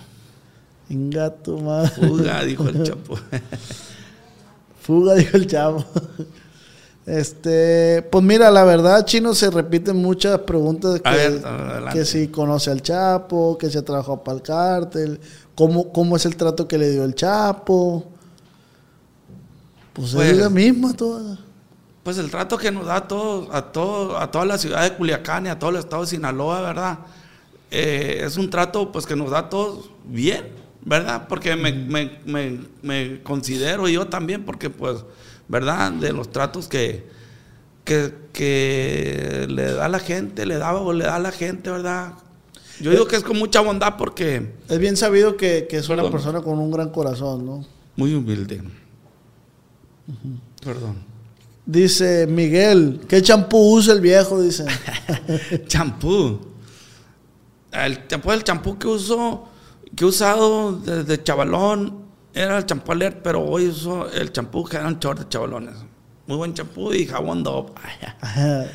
Inga 0.90 1.30
tu 1.32 1.60
madre. 1.60 1.90
Fuga, 1.90 2.44
dijo 2.44 2.68
el 2.68 2.84
chapo. 2.86 3.18
Fuga, 4.82 5.16
dijo 5.16 5.38
el 5.38 5.48
chavo. 5.48 5.84
Este, 7.08 8.02
pues 8.12 8.22
mira, 8.22 8.52
la 8.52 8.66
verdad, 8.66 9.06
Chino, 9.06 9.34
se 9.34 9.50
repiten 9.50 9.96
muchas 9.96 10.40
preguntas 10.40 11.00
que, 11.00 11.10
ver, 11.10 11.42
que 11.94 12.04
si 12.04 12.28
conoce 12.28 12.70
al 12.70 12.82
Chapo, 12.82 13.58
que 13.58 13.70
si 13.70 13.78
ha 13.78 13.86
trabajado 13.86 14.22
para 14.26 14.36
el 14.36 14.44
cártel, 14.44 15.20
cómo, 15.58 15.92
cómo 15.92 16.16
es 16.16 16.26
el 16.26 16.38
trato 16.38 16.68
que 16.70 16.78
le 16.78 16.90
dio 16.92 17.04
el 17.04 17.16
Chapo. 17.16 18.06
Pues, 19.94 20.14
Pues- 20.14 20.30
es 20.32 20.38
la 20.38 20.50
misma 20.50 20.94
toda. 20.94 21.40
Pues 22.04 22.18
el 22.20 22.32
trato 22.32 22.58
que 22.58 22.72
nos 22.72 22.86
da 22.86 22.96
a 22.98 23.08
todos, 23.08 23.50
a 23.52 23.62
todo, 23.64 24.18
a 24.18 24.32
toda 24.32 24.46
la 24.46 24.58
ciudad 24.58 24.84
de 24.84 24.96
Culiacán 24.96 25.46
y 25.46 25.50
a 25.50 25.60
todo 25.60 25.72
el 25.72 25.76
estado 25.76 26.04
de 26.04 26.08
Sinaloa, 26.08 26.62
¿verdad? 26.62 27.00
Eh, 27.70 28.22
es 28.24 28.38
un 28.38 28.50
trato 28.50 28.94
pues 28.94 29.06
que 29.06 29.18
nos 29.18 29.30
da 29.32 29.40
a 29.40 29.50
todos 29.50 29.90
bien, 30.06 30.48
¿verdad? 30.86 31.28
Porque 31.28 31.58
me, 31.58 31.74
me- 31.74 32.20
me- 32.26 32.60
me 32.82 33.22
considero 33.24 33.90
yo 33.90 34.08
también, 34.08 34.46
porque 34.46 34.70
pues, 34.70 35.04
¿verdad? 35.50 35.92
De 35.92 36.14
los 36.14 36.32
tratos 36.32 36.70
que, 36.70 37.06
que, 37.84 38.14
que 38.32 39.48
le 39.50 39.74
da 39.74 39.90
la 39.90 40.00
gente, 40.00 40.46
le 40.46 40.58
daba 40.60 40.80
o 40.80 40.94
le 40.94 41.04
da 41.04 41.16
a 41.18 41.20
la 41.20 41.32
gente, 41.34 41.70
¿verdad? 41.72 42.14
Yo 42.80 42.92
digo 42.92 43.08
que 43.08 43.16
es 43.16 43.24
con 43.24 43.38
mucha 43.38 43.62
bondad 43.62 43.96
porque 43.98 44.54
Es 44.70 44.78
bien 44.80 44.96
sabido 44.98 45.36
que, 45.38 45.68
que 45.70 45.78
es 45.78 45.88
una 45.90 45.98
Perdón. 45.98 46.12
persona 46.12 46.42
con 46.42 46.60
un 46.60 46.72
gran 46.72 46.90
corazón, 46.90 47.46
¿no? 47.46 47.66
muy 47.96 48.14
humilde. 48.14 48.62
Perdón. 50.64 50.98
Dice 51.66 52.28
Miguel, 52.28 53.02
¿qué 53.10 53.22
champú 53.22 53.76
usa 53.76 53.94
el 53.94 54.02
viejo? 54.02 54.42
Dice. 54.42 54.66
champú. 55.68 56.40
El 57.72 58.08
champú, 58.08 58.32
el 58.32 58.44
champú 58.44 58.78
que 58.78 58.88
uso, 58.88 59.50
que 59.96 60.06
he 60.06 60.08
usado 60.08 60.74
desde 60.74 61.22
chavalón, 61.24 62.06
era 62.34 62.58
el 62.60 62.66
champú 62.66 62.92
alert, 62.94 63.20
pero 63.22 63.44
hoy 63.44 63.68
uso 63.68 64.10
el 64.12 64.32
champú 64.32 64.64
que 64.64 64.78
era 64.78 64.88
un 64.88 65.00
short 65.00 65.20
de 65.20 65.28
chavalones. 65.28 65.76
Muy 66.28 66.38
buen 66.38 66.54
champú 66.54 66.94
y 66.94 67.06
jabón. 67.06 67.44
Ajá. 68.22 68.66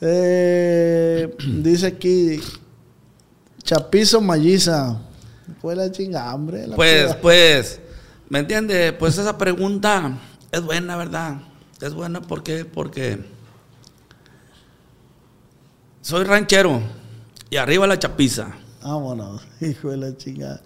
Eh, 0.00 1.34
dice 1.62 1.86
aquí, 1.86 2.40
Chapizo 3.62 4.20
Malliza. 4.20 4.98
Fue 5.60 5.76
la 5.76 5.90
chinga 5.90 6.30
hambre. 6.30 6.66
la 6.66 6.76
Pues, 6.76 7.14
pues, 7.16 7.80
¿me 8.28 8.40
entiende? 8.40 8.92
Pues 8.92 9.18
esa 9.18 9.38
pregunta 9.38 10.18
es 10.50 10.62
buena, 10.62 10.96
¿verdad? 10.96 11.40
Es 11.80 11.94
buena 11.94 12.20
porque, 12.20 12.64
porque 12.64 13.18
soy 16.00 16.24
ranchero 16.24 16.80
y 17.50 17.56
arriba 17.56 17.86
la 17.86 17.98
chapiza. 17.98 18.54
Vámonos, 18.82 19.42
hijo 19.60 19.90
de 19.90 19.96
la 19.96 20.16
chingada. 20.16 20.60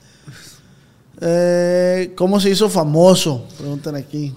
Eh, 1.20 2.12
¿Cómo 2.16 2.40
se 2.40 2.50
hizo 2.50 2.68
famoso? 2.68 3.46
Preguntan 3.58 3.96
aquí. 3.96 4.34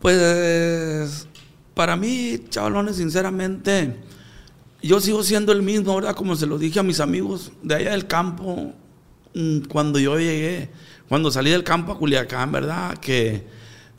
Pues 0.00 1.26
para 1.74 1.96
mí, 1.96 2.44
chavalones, 2.48 2.96
sinceramente, 2.96 3.96
yo 4.82 5.00
sigo 5.00 5.22
siendo 5.22 5.52
el 5.52 5.62
mismo, 5.62 5.94
¿verdad? 5.94 6.14
Como 6.14 6.36
se 6.36 6.46
lo 6.46 6.58
dije 6.58 6.80
a 6.80 6.82
mis 6.82 7.00
amigos 7.00 7.52
de 7.62 7.74
allá 7.76 7.90
del 7.92 8.06
campo, 8.06 8.72
mm, 9.34 9.60
cuando 9.68 9.98
yo 9.98 10.18
llegué, 10.18 10.70
cuando 11.08 11.30
salí 11.30 11.50
del 11.50 11.64
campo 11.64 11.92
a 11.92 11.98
Culiacán, 11.98 12.52
¿verdad? 12.52 12.98
Que, 12.98 13.46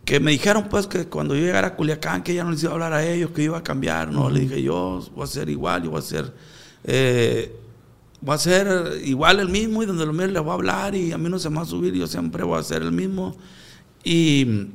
que 0.06 0.20
me 0.20 0.32
dijeron 0.32 0.68
pues 0.70 0.88
que 0.88 1.06
cuando 1.08 1.36
yo 1.36 1.42
llegara 1.42 1.70
a 1.70 1.76
Culiacán, 1.76 2.24
que 2.24 2.34
ya 2.34 2.44
no 2.44 2.52
les 2.52 2.62
iba 2.64 2.72
a 2.72 2.74
hablar 2.76 2.94
a 2.94 3.06
ellos, 3.06 3.32
que 3.32 3.44
iba 3.44 3.58
a 3.58 3.64
cambiar, 3.64 4.12
¿no? 4.12 4.30
Le 4.30 4.42
dije, 4.42 4.62
yo 4.62 5.02
voy 5.16 5.24
a 5.24 5.28
ser 5.28 5.50
igual, 5.50 5.84
yo 5.84 5.92
voy 5.92 6.00
a 6.00 6.02
ser... 6.02 6.34
eh, 6.84 7.56
voy 8.22 8.36
a 8.36 8.38
ser 8.38 9.02
igual 9.04 9.40
el 9.42 9.50
mismo 9.50 9.84
y 9.84 9.86
donde 9.86 10.06
lo 10.06 10.14
mire 10.14 10.32
le 10.32 10.40
voy 10.40 10.52
a 10.52 10.54
hablar 10.54 10.96
y 10.96 11.12
a 11.12 11.18
mí 11.18 11.30
no 11.30 11.40
se 11.40 11.50
me 11.50 11.58
va 11.58 11.64
a 11.64 11.66
subir, 11.66 11.94
yo 11.94 12.08
siempre 12.08 12.44
voy 12.44 12.60
a 12.60 12.64
ser 12.64 12.82
el 12.82 12.92
mismo. 12.92 13.36
Y 14.04 14.68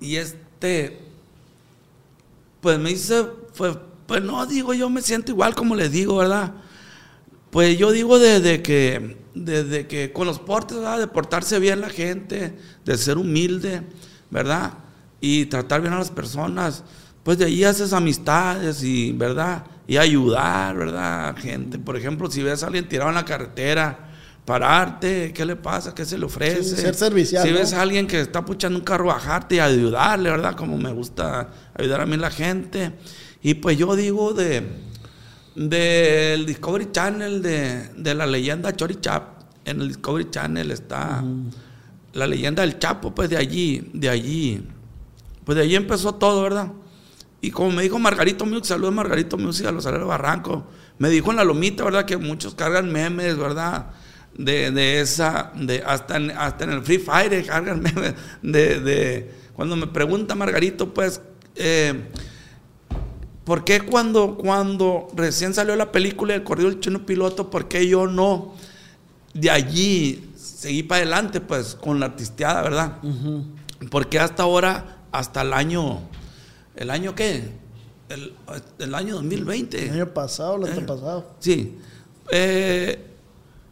y 0.00 0.16
este, 0.16 0.98
pues 2.60 2.78
me 2.78 2.88
dice, 2.90 3.24
pues, 3.56 3.76
pues 4.10 4.24
no, 4.24 4.44
digo, 4.44 4.74
yo 4.74 4.90
me 4.90 5.02
siento 5.02 5.30
igual 5.30 5.54
como 5.54 5.76
les 5.76 5.92
digo, 5.92 6.16
¿verdad? 6.16 6.50
Pues 7.52 7.78
yo 7.78 7.92
digo 7.92 8.18
desde 8.18 8.60
que, 8.60 9.18
desde 9.36 9.86
que 9.86 10.12
con 10.12 10.26
los 10.26 10.40
portes, 10.40 10.78
¿verdad? 10.78 10.98
De 10.98 11.06
portarse 11.06 11.60
bien 11.60 11.80
la 11.80 11.90
gente, 11.90 12.58
de 12.84 12.98
ser 12.98 13.18
humilde, 13.18 13.82
¿verdad? 14.28 14.72
Y 15.20 15.46
tratar 15.46 15.80
bien 15.80 15.92
a 15.92 15.98
las 15.98 16.10
personas, 16.10 16.82
pues 17.22 17.38
de 17.38 17.44
ahí 17.44 17.62
haces 17.62 17.92
amistades 17.92 18.82
y, 18.82 19.12
¿verdad? 19.12 19.64
Y 19.86 19.96
ayudar, 19.96 20.76
¿verdad? 20.76 21.36
Gente, 21.36 21.78
por 21.78 21.96
ejemplo, 21.96 22.28
si 22.28 22.42
ves 22.42 22.64
a 22.64 22.66
alguien 22.66 22.88
tirado 22.88 23.10
en 23.10 23.14
la 23.14 23.24
carretera, 23.24 24.10
pararte, 24.44 25.32
¿qué 25.32 25.44
le 25.44 25.54
pasa? 25.54 25.94
¿Qué 25.94 26.04
se 26.04 26.18
le 26.18 26.24
ofrece? 26.24 26.64
Sí, 26.64 26.82
ser 26.82 26.96
servicial, 26.96 27.46
Si 27.46 27.52
¿no? 27.52 27.60
ves 27.60 27.72
a 27.74 27.80
alguien 27.80 28.08
que 28.08 28.20
está 28.20 28.44
puchando 28.44 28.76
un 28.76 28.84
carro, 28.84 29.04
bajarte 29.04 29.54
y 29.54 29.60
ayudarle, 29.60 30.30
¿verdad? 30.30 30.56
Como 30.56 30.76
me 30.78 30.90
gusta 30.90 31.48
ayudar 31.78 32.00
a 32.00 32.06
mí 32.06 32.16
la 32.16 32.30
gente. 32.32 32.94
Y 33.42 33.54
pues 33.54 33.78
yo 33.78 33.96
digo 33.96 34.34
de 34.34 34.64
del 35.54 36.46
Discovery 36.46 36.90
Channel, 36.92 37.42
de, 37.42 37.88
de 37.96 38.14
la 38.14 38.26
leyenda 38.26 38.74
Chori 38.74 39.00
Chap. 39.00 39.40
En 39.64 39.80
el 39.80 39.88
Discovery 39.88 40.30
Channel 40.30 40.70
está 40.70 41.22
la 42.12 42.26
leyenda 42.26 42.62
del 42.62 42.78
Chapo, 42.78 43.14
pues 43.14 43.28
de 43.30 43.36
allí, 43.36 43.90
de 43.92 44.08
allí. 44.08 44.66
Pues 45.44 45.56
de 45.56 45.62
allí 45.62 45.76
empezó 45.76 46.14
todo, 46.14 46.42
¿verdad? 46.42 46.72
Y 47.40 47.50
como 47.50 47.70
me 47.70 47.82
dijo 47.82 47.98
Margarito 47.98 48.44
Music, 48.46 48.64
saludos 48.64 48.94
Margarito 48.94 49.38
Music 49.38 49.66
a 49.66 49.72
los 49.72 49.86
Aleros 49.86 50.08
Barranco. 50.08 50.66
Me 50.98 51.08
dijo 51.08 51.30
en 51.30 51.36
la 51.36 51.44
lomita, 51.44 51.84
¿verdad? 51.84 52.04
Que 52.04 52.16
muchos 52.16 52.54
cargan 52.54 52.90
memes, 52.90 53.36
¿verdad? 53.36 53.90
De, 54.36 54.70
de 54.70 55.00
esa, 55.00 55.52
de 55.54 55.82
hasta 55.84 56.16
en, 56.16 56.30
hasta 56.30 56.64
en 56.64 56.70
el 56.70 56.82
Free 56.82 56.98
Fire 56.98 57.44
cargan 57.46 57.80
memes. 57.82 58.14
De, 58.42 58.80
de, 58.80 59.34
cuando 59.54 59.76
me 59.76 59.86
pregunta 59.86 60.34
Margarito, 60.34 60.92
pues, 60.92 61.20
eh, 61.54 62.10
¿por 63.44 63.64
qué 63.64 63.80
cuando, 63.80 64.36
cuando 64.36 65.08
recién 65.14 65.54
salió 65.54 65.74
la 65.76 65.92
película 65.92 66.32
del 66.34 66.44
corrido 66.44 66.70
del 66.70 66.80
chino 66.80 67.04
piloto, 67.06 67.50
por 67.50 67.68
qué 67.68 67.86
yo 67.88 68.06
no 68.06 68.54
de 69.34 69.50
allí 69.50 70.30
seguí 70.36 70.82
para 70.82 71.02
adelante, 71.02 71.40
pues, 71.40 71.74
con 71.74 72.00
la 72.00 72.06
artisteada, 72.06 72.62
¿verdad? 72.62 72.98
Porque 73.90 74.18
hasta 74.18 74.42
ahora, 74.42 74.98
hasta 75.12 75.42
el 75.42 75.52
año, 75.52 76.00
¿el 76.76 76.90
año 76.90 77.14
qué? 77.14 77.50
El, 78.08 78.34
el 78.78 78.94
año 78.94 79.14
2020. 79.16 79.84
El 79.86 79.92
año 79.92 80.08
pasado, 80.08 80.56
el 80.56 80.64
año 80.72 80.80
Eh. 80.80 80.84
pasado. 80.84 81.30
Sí. 81.38 81.78
Eh, 82.32 83.06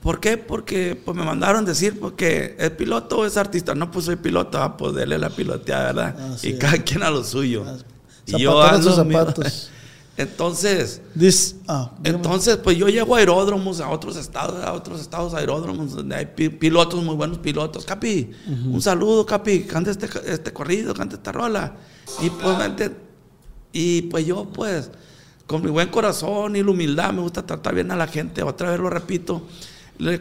¿Por 0.02 0.20
qué? 0.20 0.38
Porque 0.38 0.94
pues, 1.04 1.16
me 1.16 1.24
mandaron 1.24 1.64
decir 1.64 1.98
porque 1.98 2.54
es 2.58 2.70
piloto 2.70 3.18
o 3.18 3.26
es 3.26 3.36
artista. 3.36 3.74
No, 3.74 3.90
pues 3.90 4.04
soy 4.04 4.14
piloto, 4.16 4.62
ah, 4.62 4.76
pues 4.76 4.94
dele 4.94 5.18
la 5.18 5.28
piloteada, 5.30 5.86
¿verdad? 5.92 6.36
Y 6.42 6.54
cada 6.54 6.78
quien 6.78 7.02
a 7.02 7.10
lo 7.10 7.24
suyo. 7.24 7.64
Ah, 7.66 7.76
y 8.36 8.42
yo 8.42 8.50
ando 8.76 8.90
zapatos. 8.96 9.70
Entonces, 10.18 11.00
ah, 11.68 11.92
entonces, 12.02 12.56
pues 12.56 12.76
yo 12.76 12.88
llego 12.88 13.14
a 13.14 13.18
aeródromos, 13.20 13.80
a 13.80 13.88
otros 13.88 14.16
estados, 14.16 14.64
a 14.64 14.72
otros 14.72 15.00
estados 15.00 15.32
aeródromos, 15.32 15.92
donde 15.94 16.16
hay 16.16 16.26
pi- 16.26 16.48
pilotos, 16.48 17.04
muy 17.04 17.14
buenos 17.14 17.38
pilotos. 17.38 17.84
Capi, 17.84 18.32
un 18.66 18.82
saludo, 18.82 19.24
Capi, 19.24 19.60
canta 19.60 19.92
este, 19.92 20.08
este 20.26 20.52
corrido, 20.52 20.92
canta 20.92 21.14
esta 21.14 21.30
rola. 21.30 21.76
Y 22.20 22.30
pues, 22.30 22.58
vente- 22.58 22.96
y 23.72 24.02
pues 24.02 24.26
yo, 24.26 24.46
pues, 24.52 24.90
con 25.46 25.62
mi 25.62 25.70
buen 25.70 25.88
corazón 25.88 26.56
y 26.56 26.64
la 26.64 26.70
humildad, 26.72 27.12
me 27.12 27.20
gusta 27.22 27.46
tratar 27.46 27.76
bien 27.76 27.92
a 27.92 27.96
la 27.96 28.08
gente, 28.08 28.42
otra 28.42 28.72
vez 28.72 28.80
lo 28.80 28.90
repito, 28.90 29.42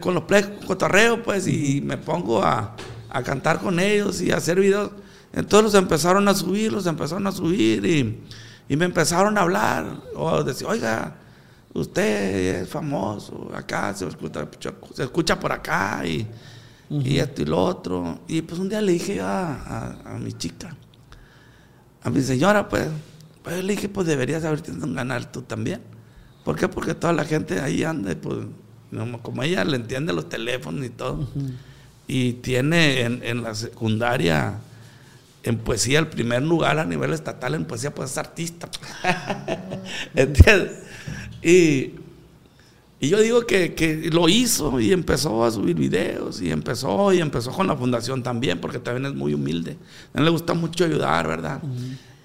con 0.00 0.14
los 0.14 0.22
play, 0.24 0.60
cotorreo, 0.64 1.24
pues, 1.24 1.48
y 1.48 1.80
me 1.80 1.98
pongo 1.98 2.40
a, 2.44 2.76
a 3.10 3.22
cantar 3.24 3.58
con 3.58 3.80
ellos 3.80 4.20
y 4.20 4.30
a 4.30 4.36
hacer 4.36 4.60
videos. 4.60 4.92
Entonces 5.38 5.72
los 5.72 5.74
empezaron 5.82 6.26
a 6.28 6.34
subir, 6.34 6.72
los 6.72 6.86
empezaron 6.86 7.26
a 7.26 7.32
subir 7.32 7.84
y, 7.86 8.20
y 8.68 8.76
me 8.76 8.84
empezaron 8.84 9.38
a 9.38 9.42
hablar, 9.42 9.86
o 10.16 10.42
decir, 10.42 10.66
oiga, 10.66 11.14
usted 11.74 12.62
es 12.62 12.68
famoso, 12.68 13.50
acá 13.54 13.94
se 13.94 14.06
escucha, 14.08 14.46
se 14.94 15.02
escucha 15.04 15.38
por 15.38 15.52
acá 15.52 16.02
y, 16.04 16.26
y 16.90 17.18
esto 17.18 17.42
y 17.42 17.44
lo 17.44 17.58
otro. 17.62 18.18
Y 18.26 18.42
pues 18.42 18.58
un 18.60 18.68
día 18.68 18.80
le 18.80 18.92
dije 18.92 19.20
a, 19.20 19.54
a- 20.04 20.14
a 20.16 20.18
mi 20.18 20.32
chica, 20.32 20.74
a 22.02 22.10
mi 22.10 22.20
señora, 22.22 22.68
pues, 22.68 22.88
pues 23.42 23.62
le 23.64 23.74
dije, 23.74 23.88
pues 23.88 24.06
deberías 24.06 24.44
haber 24.44 24.60
tenido 24.60 24.86
un 24.86 24.94
ganar 24.94 25.30
tú 25.30 25.42
también. 25.42 25.80
¿Por 26.44 26.56
qué? 26.56 26.66
Porque 26.68 26.94
toda 26.94 27.12
la 27.12 27.24
gente 27.24 27.60
ahí 27.60 27.84
anda, 27.84 28.14
pues, 28.20 28.38
como 29.22 29.42
ella 29.42 29.64
le 29.64 29.76
entiende 29.76 30.12
los 30.12 30.28
teléfonos 30.28 30.84
y 30.84 30.90
todo. 30.90 31.28
Y 32.06 32.34
tiene 32.34 33.02
en, 33.02 33.20
en 33.22 33.42
la 33.42 33.54
secundaria, 33.54 34.60
en 35.48 35.58
poesía, 35.58 35.98
el 35.98 36.08
primer 36.08 36.42
lugar 36.42 36.78
a 36.78 36.84
nivel 36.84 37.12
estatal 37.12 37.54
en 37.54 37.64
poesía, 37.64 37.94
pues 37.94 38.10
es 38.12 38.18
artista. 38.18 38.68
¿Entiendes? 40.14 40.72
Y, 41.42 41.94
y 43.00 43.08
yo 43.08 43.20
digo 43.20 43.46
que, 43.46 43.74
que 43.74 44.10
lo 44.12 44.28
hizo 44.28 44.80
y 44.80 44.92
empezó 44.92 45.44
a 45.44 45.50
subir 45.50 45.76
videos 45.76 46.40
y 46.42 46.50
empezó 46.50 47.12
y 47.12 47.20
empezó 47.20 47.52
con 47.52 47.66
la 47.66 47.76
fundación 47.76 48.22
también, 48.22 48.60
porque 48.60 48.78
también 48.78 49.06
es 49.06 49.14
muy 49.14 49.34
humilde. 49.34 49.76
A 50.14 50.18
él 50.18 50.24
le 50.24 50.30
gusta 50.30 50.54
mucho 50.54 50.84
ayudar, 50.84 51.26
¿verdad? 51.28 51.62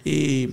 y, 0.03 0.49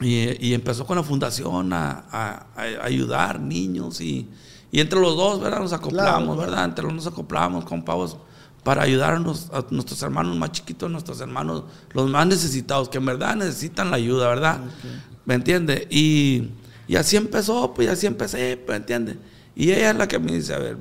y, 0.00 0.46
y 0.48 0.54
empezó 0.54 0.86
con 0.86 0.96
la 0.96 1.02
fundación 1.02 1.72
a, 1.72 2.04
a- 2.10 2.46
a 2.56 2.84
ayudar 2.84 3.40
niños 3.40 4.00
y, 4.00 4.28
y 4.70 4.80
entre 4.80 5.00
los 5.00 5.16
dos, 5.16 5.40
¿verdad? 5.40 5.60
Nos 5.60 5.72
acoplamos, 5.72 6.36
Claro. 6.36 6.50
¿verdad? 6.50 6.64
Entre 6.66 6.84
los 6.84 6.94
dos 6.94 7.04
nos 7.04 7.12
acoplamos 7.12 7.64
con 7.64 7.84
pavos 7.84 8.16
para 8.62 8.82
ayudarnos 8.82 9.50
a 9.52 9.64
nuestros 9.70 10.02
hermanos 10.02 10.36
más 10.36 10.52
chiquitos, 10.52 10.90
nuestros 10.90 11.20
hermanos, 11.20 11.64
los 11.92 12.10
más 12.10 12.26
necesitados, 12.26 12.88
que 12.88 12.98
en 12.98 13.06
verdad 13.06 13.36
necesitan 13.36 13.90
la 13.90 13.96
ayuda, 13.96 14.28
¿verdad? 14.28 14.60
¿Me 15.24 15.34
entiende? 15.34 15.86
Y, 15.90 16.50
y 16.86 16.96
así 16.96 17.16
empezó, 17.16 17.72
pues 17.74 17.88
y 17.88 17.90
así 17.90 18.06
empecé, 18.06 18.62
¿me 18.68 18.76
entiende? 18.76 19.18
Y 19.54 19.72
ella 19.72 19.90
es 19.90 19.96
la 19.96 20.08
que 20.08 20.18
me 20.18 20.32
dice, 20.32 20.54
a 20.54 20.58
ver, 20.58 20.76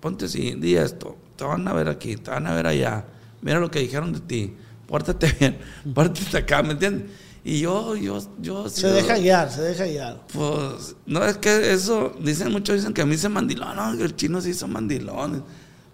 ponte 0.00 0.26
así, 0.26 0.54
di 0.56 0.74
esto, 0.74 1.16
te 1.36 1.44
van 1.44 1.66
a 1.68 1.72
ver 1.72 1.88
aquí, 1.88 2.16
te 2.16 2.30
van 2.30 2.46
a 2.46 2.54
ver 2.54 2.66
allá, 2.66 3.04
mira 3.40 3.60
lo 3.60 3.70
que 3.70 3.80
dijeron 3.80 4.12
de 4.12 4.20
ti, 4.20 4.54
pórtate 4.86 5.32
bien, 5.40 5.58
pórtate 5.94 6.38
acá, 6.38 6.62
¿me 6.62 6.72
entiendes? 6.72 7.10
Y 7.44 7.60
yo, 7.60 7.96
yo, 7.96 8.18
yo... 8.40 8.68
Se 8.68 8.86
deja 8.88 9.18
guiar, 9.18 9.50
se 9.50 9.62
deja 9.62 9.84
guiar. 9.84 10.26
Pues, 10.32 10.94
no, 11.06 11.24
es 11.24 11.38
que 11.38 11.72
eso, 11.72 12.14
dicen, 12.20 12.52
muchos 12.52 12.76
dicen 12.76 12.92
que 12.92 13.02
a 13.02 13.06
mí 13.06 13.16
se 13.16 13.28
mandilón, 13.28 13.74
no, 13.74 13.92
el 13.92 14.14
chino 14.14 14.40
se 14.40 14.50
hizo 14.50 14.68
mandilón. 14.68 15.44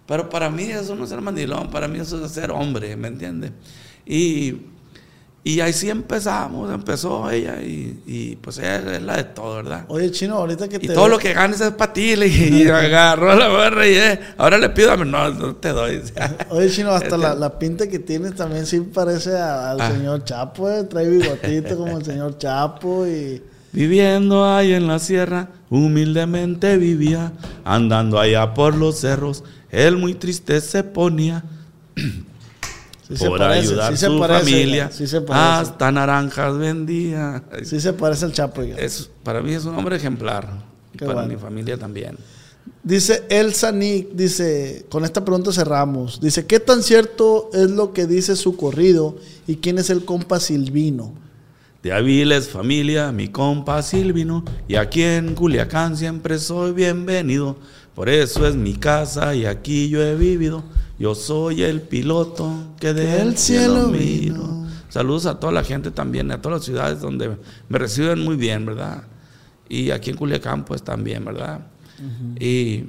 Pero 0.09 0.27
para 0.29 0.49
mí 0.49 0.63
eso 0.63 0.93
no 0.95 1.03
es 1.05 1.09
ser 1.11 1.21
mandilón, 1.21 1.69
para 1.69 1.87
mí 1.87 1.99
eso 1.99 2.25
es 2.25 2.31
ser 2.31 2.49
hombre, 2.51 2.95
¿me 2.97 3.07
entiendes? 3.09 3.51
Y, 4.05 4.55
y 5.43 5.59
ahí 5.61 5.71
sí 5.71 5.87
empezamos, 5.89 6.73
empezó 6.73 7.29
ella 7.29 7.61
y, 7.61 8.01
y 8.07 8.35
pues 8.37 8.57
ella 8.57 8.95
es 8.97 9.01
la 9.03 9.17
de 9.17 9.23
todo, 9.25 9.55
¿verdad? 9.57 9.85
Oye, 9.87 10.09
chino, 10.11 10.35
ahorita 10.35 10.67
que 10.67 10.77
Y 10.77 10.79
te. 10.79 10.87
todo 10.95 11.03
veo- 11.05 11.09
lo 11.11 11.19
que 11.19 11.31
ganes 11.33 11.61
es 11.61 11.71
para 11.73 11.93
ti, 11.93 12.15
dije, 12.15 12.49
y 12.49 12.67
agarró 12.69 13.35
la 13.35 13.47
barra 13.49 13.87
y 13.87 13.93
eh, 13.93 14.19
ahora 14.37 14.57
le 14.57 14.69
pido 14.69 14.91
a 14.91 14.97
mí, 14.97 15.09
no, 15.09 15.29
no 15.29 15.55
te 15.57 15.69
doy. 15.69 16.01
Oye, 16.49 16.69
chino, 16.71 16.89
hasta 16.89 17.15
la, 17.15 17.27
Este- 17.29 17.39
la 17.39 17.59
pinta 17.59 17.87
que 17.87 17.99
tienes 17.99 18.33
también 18.35 18.65
sí 18.65 18.79
parece 18.81 19.37
a- 19.37 19.69
al 19.71 19.79
Ah. 19.81 19.91
señor 19.91 20.23
Chapo, 20.23 20.69
eh. 20.71 20.83
Trae 20.85 21.07
bigotito 21.07 21.77
como 21.77 21.99
el 21.99 22.03
señor 22.03 22.37
Chapo 22.39 23.05
y. 23.07 23.41
Viviendo 23.71 24.43
ahí 24.51 24.73
en 24.73 24.87
la 24.87 24.97
sierra, 24.97 25.49
humildemente 25.69 26.75
vivía, 26.77 27.31
andando 27.63 28.19
allá 28.19 28.55
por 28.55 28.75
los 28.75 28.99
cerros, 28.99 29.43
él 29.71 29.97
muy 29.97 30.13
triste 30.13 30.59
se 30.61 30.83
ponía 30.83 31.43
Sí 33.09 33.17
se 33.17 33.27
por 33.27 33.39
parece, 33.39 33.69
ayudar 33.69 33.87
sí 33.87 33.93
a 33.93 33.97
se 33.97 34.05
su 34.05 34.19
parece, 34.19 34.39
familia, 34.39 34.91
Sí 34.91 35.07
se 35.07 35.23
hasta 35.29 35.91
naranjas 35.91 36.57
vendía. 36.59 37.43
Sí 37.63 37.79
se 37.79 37.91
parece 37.93 38.25
al 38.25 38.33
Chapo. 38.33 38.61
Es, 38.61 39.09
para 39.23 39.41
mí 39.41 39.51
es 39.51 39.65
un 39.65 39.75
hombre 39.75 39.95
ejemplar, 39.95 40.47
y 40.93 40.99
para 40.99 41.13
bueno. 41.13 41.29
mi 41.29 41.35
familia 41.35 41.75
también. 41.75 42.17
Dice 42.83 43.23
Elsa 43.29 43.71
Nick, 43.71 44.11
dice, 44.11 44.85
con 44.89 45.05
esta 45.05 45.25
pregunta 45.25 45.51
cerramos. 45.51 46.21
Dice, 46.21 46.45
¿qué 46.45 46.59
tan 46.59 46.83
cierto 46.83 47.49
es 47.51 47.71
lo 47.71 47.93
que 47.93 48.05
dice 48.05 48.35
su 48.35 48.55
corrido 48.55 49.17
y 49.47 49.55
quién 49.55 49.79
es 49.79 49.89
el 49.89 50.05
compa 50.05 50.39
Silvino? 50.39 51.13
De 51.81 51.91
Aviles, 51.91 52.47
familia, 52.47 53.11
mi 53.11 53.29
compa 53.29 53.81
Silvino, 53.81 54.45
y 54.67 54.75
aquí 54.75 55.01
en 55.01 55.33
Culiacán 55.33 55.97
siempre 55.97 56.37
soy 56.37 56.73
bienvenido. 56.73 57.57
Por 57.99 58.07
eso 58.07 58.47
es 58.47 58.55
mi 58.55 58.75
casa 58.75 59.35
y 59.35 59.45
aquí 59.45 59.89
yo 59.89 60.01
he 60.01 60.15
vivido. 60.15 60.63
Yo 60.97 61.15
soy 61.15 61.63
el 61.63 61.81
piloto 61.81 62.49
que 62.79 62.93
del 62.93 63.37
cielo 63.37 63.87
cielo 63.87 63.91
vino. 63.91 64.69
Saludos 64.87 65.25
a 65.25 65.37
toda 65.37 65.51
la 65.51 65.65
gente 65.65 65.91
también, 65.91 66.31
a 66.31 66.41
todas 66.41 66.59
las 66.59 66.65
ciudades 66.65 67.01
donde 67.01 67.35
me 67.67 67.77
reciben 67.77 68.23
muy 68.23 68.37
bien, 68.37 68.65
¿verdad? 68.65 69.03
Y 69.67 69.91
aquí 69.91 70.11
en 70.11 70.15
Culiacán, 70.15 70.63
pues 70.63 70.81
también, 70.81 71.25
¿verdad? 71.25 71.67
Y, 72.39 72.85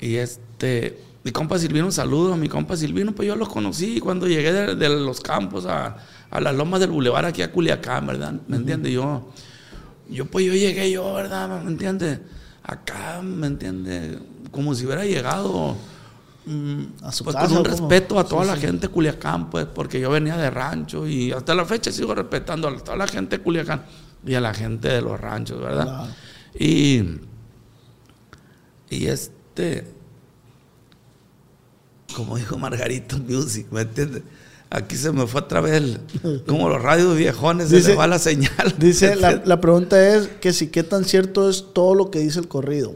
y 0.00 0.16
este, 0.16 0.98
mi 1.22 1.30
compa 1.30 1.56
Silvino, 1.56 1.86
un 1.86 1.92
saludo 1.92 2.32
a 2.32 2.36
mi 2.36 2.48
compa 2.48 2.76
Silvino, 2.76 3.12
pues 3.12 3.28
yo 3.28 3.36
lo 3.36 3.46
conocí 3.46 4.00
cuando 4.00 4.26
llegué 4.26 4.52
de, 4.52 4.74
de 4.74 4.88
los 4.88 5.20
campos 5.20 5.66
a, 5.66 5.98
a 6.30 6.40
las 6.40 6.52
lomas 6.56 6.80
del 6.80 6.90
bulevar 6.90 7.26
aquí 7.26 7.42
a 7.42 7.52
Culiacán, 7.52 8.08
¿verdad? 8.08 8.34
¿Me 8.48 8.56
entiendes? 8.56 8.92
Yo, 8.92 9.30
yo, 10.10 10.26
pues 10.26 10.46
yo 10.46 10.52
llegué 10.52 10.90
yo, 10.90 11.14
¿verdad? 11.14 11.62
¿Me 11.62 11.70
entiendes? 11.70 12.18
Acá, 12.64 13.20
¿me 13.22 13.46
entiendes? 13.48 14.18
Como 14.50 14.74
si 14.74 14.86
hubiera 14.86 15.04
llegado 15.04 15.76
mm, 16.46 16.82
A 17.02 17.10
su 17.12 17.24
pues, 17.24 17.34
casa, 17.34 17.48
con 17.48 17.58
un 17.58 17.64
respeto 17.64 18.18
a 18.18 18.24
toda 18.24 18.42
Sí, 18.44 18.48
la 18.50 18.54
sí. 18.56 18.60
gente 18.62 18.86
de 18.86 18.92
Culiacán, 18.92 19.50
pues, 19.50 19.66
porque 19.66 19.98
yo 20.00 20.10
venía 20.10 20.36
de 20.36 20.50
rancho 20.50 21.06
y 21.06 21.32
hasta 21.32 21.54
la 21.54 21.64
fecha 21.64 21.90
sigo 21.90 22.14
respetando 22.14 22.68
a 22.68 22.76
toda 22.78 22.96
la 22.96 23.06
gente 23.06 23.38
de 23.38 23.42
Culiacán 23.42 23.82
y 24.24 24.34
a 24.34 24.40
la 24.40 24.54
gente 24.54 24.88
de 24.88 25.02
los 25.02 25.18
ranchos, 25.20 25.60
¿verdad? 25.60 25.84
Claro. 25.84 26.08
Y, 26.58 27.02
y 28.90 29.06
este, 29.06 29.88
como 32.14 32.36
dijo 32.36 32.58
Margarito 32.58 33.18
Music, 33.18 33.66
¿me 33.70 33.80
entiendes? 33.80 34.22
Aquí 34.74 34.96
se 34.96 35.12
me 35.12 35.26
fue 35.26 35.42
otra 35.42 35.60
vez, 35.60 35.74
el- 35.74 36.42
como 36.46 36.68
los 36.70 36.80
radios 36.80 37.14
viejones, 37.14 37.68
se 37.68 37.76
Dice- 37.76 37.90
le 37.90 37.96
va 37.96 38.06
la 38.06 38.18
señal. 38.18 38.74
Dice, 38.78 39.16
la, 39.16 39.32
la 39.44 39.60
pregunta 39.60 40.14
es 40.16 40.28
que 40.40 40.54
si 40.54 40.68
qué 40.68 40.82
tan 40.82 41.04
cierto 41.04 41.50
es 41.50 41.66
todo 41.74 41.94
lo 41.94 42.10
que 42.10 42.20
dice 42.20 42.40
el 42.40 42.48
corrido. 42.48 42.94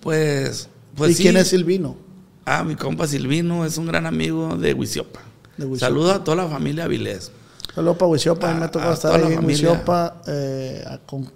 Pues, 0.00 0.68
pues 0.94 1.10
¿Y 1.10 1.14
sí. 1.14 1.22
quién 1.24 1.36
es 1.36 1.48
Silvino? 1.48 1.96
Ah, 2.44 2.62
mi 2.62 2.76
compa 2.76 3.06
Silvino 3.08 3.64
es 3.64 3.76
un 3.78 3.86
gran 3.86 4.06
amigo 4.06 4.56
de 4.56 4.74
Huiziopa. 4.74 5.20
De 5.56 5.64
Huiziopa. 5.66 5.80
Saludo 5.88 6.12
a 6.12 6.22
toda 6.22 6.36
la 6.36 6.46
familia 6.48 6.84
Avilés. 6.84 7.32
Saludos 7.74 7.96
para 7.96 8.08
Huisiopa, 8.10 8.50
a 8.50 8.54
mí 8.54 8.60
me 8.60 8.68
tocó 8.68 8.92
estar 8.92 9.20
ahí 9.22 9.32
en. 9.32 9.44
Huisiopa, 9.44 10.22
eh, 10.28 10.84
con- 11.06 11.28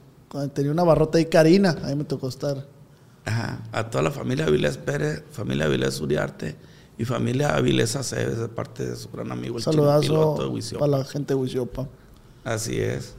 tenía 0.55 0.71
una 0.71 0.85
barrota 0.85 1.19
ahí, 1.19 1.25
Karina, 1.27 1.77
ahí 1.83 1.97
me 1.97 2.05
tocó 2.05 2.29
estar. 2.29 2.65
Ajá, 3.25 3.61
a 3.73 3.91
toda 3.91 4.03
la 4.05 4.11
familia 4.13 4.47
Avilés 4.47 4.77
Pérez, 4.79 5.25
familia 5.33 5.65
Avilés 5.67 6.01
Uriarte 6.01 6.55
y 7.01 7.07
familia 7.07 7.57
Avilés 7.57 7.97
Aceves, 7.97 8.37
de 8.37 8.49
parte 8.49 8.85
de 8.85 8.95
su 8.95 9.09
gran 9.09 9.33
amigo 9.33 9.57
el 9.57 9.65
chino 9.65 9.73
piloto 9.73 10.01
de 10.01 10.07
Saludazo 10.07 10.51
Huiziopa. 10.51 10.87
para 10.87 10.99
la 10.99 11.05
gente 11.07 11.33
de 11.33 11.41
Huisiopa. 11.41 11.89
Así 12.45 12.77
es. 12.79 13.15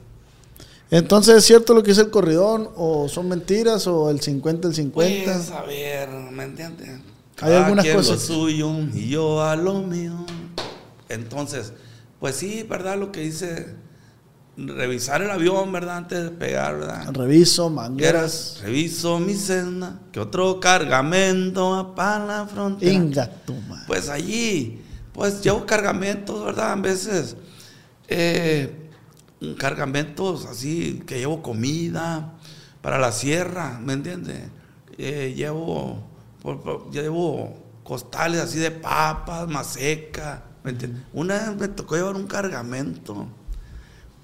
Entonces, 0.88 1.38
¿es 1.38 1.44
cierto 1.44 1.74
lo 1.74 1.82
que 1.82 1.90
dice 1.90 2.02
el 2.02 2.10
corridón? 2.10 2.68
¿O 2.76 3.08
son 3.08 3.28
mentiras? 3.28 3.88
¿O 3.88 4.08
el 4.08 4.20
50, 4.20 4.68
el 4.68 4.74
50? 4.74 5.24
Pues, 5.24 5.50
a 5.50 5.62
ver, 5.62 6.08
¿me 6.30 6.44
entiendes? 6.44 7.00
Hay 7.40 7.54
algunas 7.54 7.84
quien 7.84 7.96
cosas. 7.96 8.28
lo 8.28 8.36
suyo 8.36 8.72
y 8.94 9.08
yo 9.08 9.42
a 9.42 9.56
lo 9.56 9.82
mío. 9.82 10.26
Entonces, 11.08 11.72
pues 12.20 12.36
sí, 12.36 12.62
¿verdad? 12.62 12.96
Lo 12.98 13.10
que 13.10 13.22
dice, 13.22 13.74
revisar 14.56 15.22
el 15.22 15.30
avión, 15.30 15.72
¿verdad? 15.72 15.98
Antes 15.98 16.18
de 16.18 16.24
despegar, 16.30 16.78
¿verdad? 16.78 17.12
Reviso, 17.12 17.70
mangueras. 17.70 18.60
Reviso 18.62 19.18
mi 19.18 19.34
senda, 19.34 20.00
que 20.12 20.20
otro 20.20 20.60
cargamento 20.60 21.92
para 21.96 22.24
la 22.24 22.46
frontera. 22.46 22.92
Inga. 22.92 23.30
Pues 23.86 24.08
allí, 24.08 24.82
pues 25.12 25.42
llevo 25.42 25.64
cargamentos, 25.64 26.44
¿verdad? 26.44 26.72
A 26.72 26.76
veces, 26.76 27.36
eh, 28.08 28.90
cargamentos 29.58 30.46
así, 30.46 31.02
que 31.06 31.18
llevo 31.18 31.42
comida 31.42 32.34
para 32.82 32.98
la 32.98 33.12
sierra, 33.12 33.80
¿me 33.82 33.94
entiendes? 33.94 34.50
Eh, 34.98 35.32
llevo, 35.34 36.08
llevo 36.92 37.62
costales 37.82 38.40
así 38.40 38.58
de 38.58 38.70
papas, 38.70 39.48
maseca, 39.48 40.44
¿me 40.62 40.72
entiendes? 40.72 41.02
Una 41.12 41.38
vez 41.38 41.56
me 41.56 41.68
tocó 41.68 41.96
llevar 41.96 42.16
un 42.16 42.26
cargamento 42.26 43.26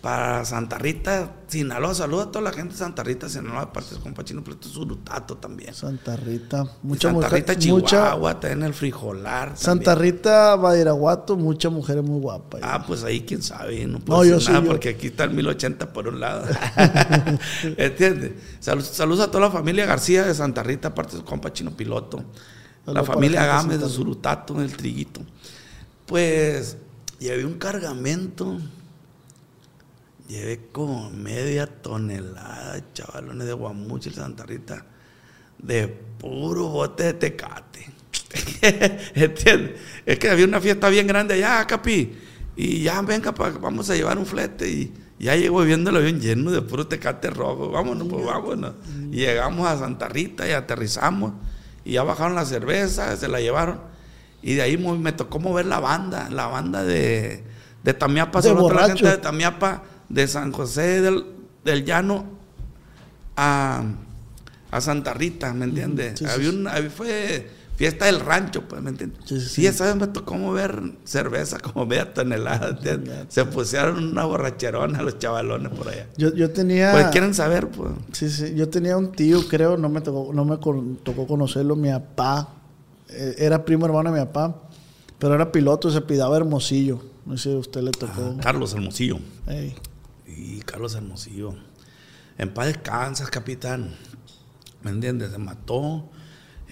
para 0.09 0.43
Santa 0.47 0.78
Rita, 0.78 1.32
Sinaloa. 1.48 1.94
Saludos 1.94 2.28
a 2.28 2.30
toda 2.30 2.43
la 2.47 2.52
gente 2.52 2.72
de 2.72 2.78
Santa 2.78 3.02
Rita, 3.05 3.28
Sinaloa, 3.28 3.60
aparte 3.60 3.94
de 3.94 4.01
compa 4.01 4.24
Chino, 4.24 4.43
pero 4.43 4.55
esto 4.55 4.66
es 4.68 4.76
Urutato 4.76 5.36
también. 5.36 5.74
Santa 5.74 6.16
Rita, 6.16 6.64
mucha 6.82 7.09
Santa 7.09 7.26
mujer, 7.26 7.32
Rita, 7.32 7.52
mucha 7.52 7.89
Chihuahua, 7.98 8.40
también 8.40 8.62
el 8.62 8.72
frijolar. 8.72 9.52
Santa 9.59 9.93
también. 9.93 10.14
Rita, 10.14 10.56
Badiraguato, 10.56 11.36
mucha 11.36 11.68
mujer 11.68 12.02
muy 12.02 12.20
guapa. 12.22 12.59
Ah, 12.62 12.85
pues 12.86 13.05
ahí 13.05 13.20
quién 13.26 13.43
sabe, 13.43 13.86
no 13.86 13.98
puedo 14.01 14.20
No, 14.20 14.24
yo 14.24 14.35
decir 14.36 14.48
nada 14.48 14.60
sí, 14.60 14.64
yo- 14.64 14.70
porque 14.72 14.89
aquí 14.89 15.09
está 15.09 15.24
el 15.24 15.30
1080 15.32 15.93
por 15.93 16.09
un 16.09 16.20
lado. 16.20 16.47
¿Entiendes? 17.76 18.32
Salud- 18.60 18.82
saludos 18.85 19.26
a 19.26 19.30
toda 19.30 19.44
la 19.44 19.51
familia 19.51 19.85
García 19.85 20.24
de 20.24 20.35
Santa 20.35 20.62
Rita, 20.62 20.89
aparte 20.89 21.12
de 21.12 21.18
su 21.18 21.24
compa 21.26 21.52
Chino 21.52 21.72
Piloto. 21.76 22.24
La 22.86 23.05
familia 23.05 23.44
Gámez 23.44 23.78
de 23.80 23.89
Surutato, 23.90 24.55
del 24.55 24.74
Triguito. 24.74 25.20
Pues 26.06 26.78
llevé 27.18 27.44
un 27.44 27.59
cargamento. 27.59 28.56
Llevé 30.28 30.68
como 30.72 31.10
media 31.10 31.66
tonelada, 31.66 32.80
chavalones, 32.92 33.46
de 33.46 33.52
guamuchil 33.55 34.12
Santa 34.14 34.44
Rita, 34.44 34.84
de 35.59 35.88
puro 35.88 36.68
bote 36.68 37.05
de 37.05 37.12
tecate. 37.14 37.86
¿Entiendes? 39.14 39.80
Es 40.05 40.18
que 40.18 40.28
había 40.30 40.44
una 40.44 40.60
fiesta 40.60 40.88
bien 40.90 41.06
grande 41.06 41.34
allá, 41.34 41.66
Capi. 41.66 42.12
Y 42.56 42.82
ya, 42.82 43.00
venga, 43.02 43.32
pa- 43.34 43.50
vamos 43.50 43.88
a 43.90 43.94
llevar 43.94 44.18
un 44.18 44.26
flete. 44.26 44.68
Y 44.68 44.92
ya 45.18 45.34
llegó 45.36 45.62
viendo 45.62 45.90
el 45.90 45.96
avión 45.96 46.20
lleno 46.20 46.50
de 46.50 46.60
puro 46.60 46.86
tecate 46.86 47.30
rojo. 47.30 47.70
Vámonos, 47.70 48.09
pues 48.09 48.24
vámonos. 48.26 48.74
Y 49.10 49.16
llegamos 49.16 49.66
a 49.66 49.78
Santa 49.78 50.09
Rita 50.09 50.46
y 50.46 50.52
aterrizamos. 50.52 51.32
Y 51.84 51.92
ya 51.92 52.02
bajaron 52.02 52.34
la 52.34 52.44
cerveza, 52.44 53.16
se 53.16 53.28
la 53.28 53.40
llevaron. 53.40 53.80
Y 54.42 54.55
de 54.55 54.62
ahí 54.62 54.76
me 54.76 55.12
tocó 55.12 55.38
mover 55.38 55.66
la 55.66 55.80
banda, 55.80 56.28
la 56.30 56.46
banda 56.48 56.82
de, 56.84 57.44
de 57.82 57.94
Tamiapa, 57.94 58.40
De 58.40 58.48
todo 58.48 58.56
la 58.56 58.60
borracho. 58.62 58.88
gente 58.96 59.09
de 59.10 59.18
Tamiapa, 59.18 59.82
de 60.09 60.26
San 60.28 60.52
José 60.52 61.01
del, 61.02 61.24
del 61.64 61.85
Llano 61.85 62.24
a, 63.36 63.82
a 64.70 64.80
Santa 64.80 65.14
Rita, 65.14 65.52
¿me 65.55 65.64
entiendes? 65.64 66.18
sí, 66.18 66.24
sí, 66.24 66.30
había 66.30 66.51
una, 66.51 66.72
había- 66.72 66.90
fue 66.90 67.51
fiesta 67.76 68.06
del 68.06 68.18
rancho, 68.20 68.62
pues, 68.66 68.82
¿me 68.82 68.90
entiendes? 68.90 69.20
Sí, 69.24 69.40
sí, 69.40 69.48
Sí, 69.48 69.66
esa 69.66 69.85
vez 69.86 69.94
me 69.97 70.09
tocó 70.09 70.35
mover 70.35 70.82
cerveza 71.05 71.59
como 71.62 71.86
media 71.86 72.12
tonelada, 72.12 72.70
¿entiendes? 72.70 73.26
Se 73.28 73.44
pusieron 73.44 74.02
una 74.02 74.24
borracherona 74.24 75.01
los 75.02 75.18
chavalones 75.18 75.70
por 75.72 75.89
allá. 75.89 76.06
Yo, 76.16 76.35
yo 76.35 76.51
tenía. 76.51 76.90
Pues 76.93 77.06
quieren 77.09 77.35
saber, 77.35 77.68
pues. 77.68 77.90
Sí, 78.12 78.28
sí. 78.30 78.55
Yo 78.56 78.68
tenía 78.68 78.97
un 78.97 79.12
tío, 79.12 79.47
creo, 79.48 79.76
no 79.76 79.89
me 79.89 80.01
tocó, 80.01 80.32
no 80.35 80.44
me 80.44 80.59
con- 80.59 80.97
tocó 80.97 81.26
conocerlo, 81.28 81.76
mi 81.76 81.90
papá. 81.90 82.48
eh, 83.10 83.36
era 83.39 83.64
primo 83.64 83.86
hermano 83.86 84.12
de 84.12 84.18
mi 84.20 84.26
papá, 84.26 84.56
pero 85.20 85.35
era 85.36 85.52
piloto, 85.52 85.89
se 85.90 86.01
pidaba 86.01 86.36
Hermosillo. 86.36 87.01
No 87.26 87.36
sé 87.36 87.51
si 87.51 87.55
a 87.55 87.59
usted 87.59 87.82
le 87.82 87.90
tocó. 87.93 88.36
Carlos 88.43 88.72
Hermosillo. 88.74 89.18
Ey. 89.47 89.76
Y 90.36 90.60
Carlos 90.60 90.94
Hermosillo. 90.94 91.55
En 92.36 92.52
paz 92.55 92.66
descansas, 92.66 93.30
capitán. 93.30 93.96
¿Me 94.82 94.90
entiendes? 94.90 95.32
Se 95.32 95.38
mató 95.38 96.09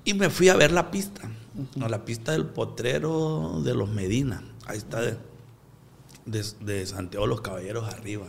y 0.03 0.13
me 0.13 0.29
fui 0.29 0.49
a 0.49 0.57
ver 0.57 0.73
la 0.73 0.91
pista. 0.91 1.21
A 1.81 1.87
la 1.87 2.03
pista 2.03 2.33
del 2.33 2.45
potrero 2.45 3.61
de 3.63 3.73
los 3.73 3.87
Medina. 3.89 4.43
Ahí 4.65 4.77
está 4.77 4.99
de, 4.99 5.15
de, 6.25 6.45
de 6.59 6.85
Santiago 6.85 7.25
de 7.25 7.29
los 7.29 7.39
Caballeros 7.39 7.87
arriba. 7.93 8.25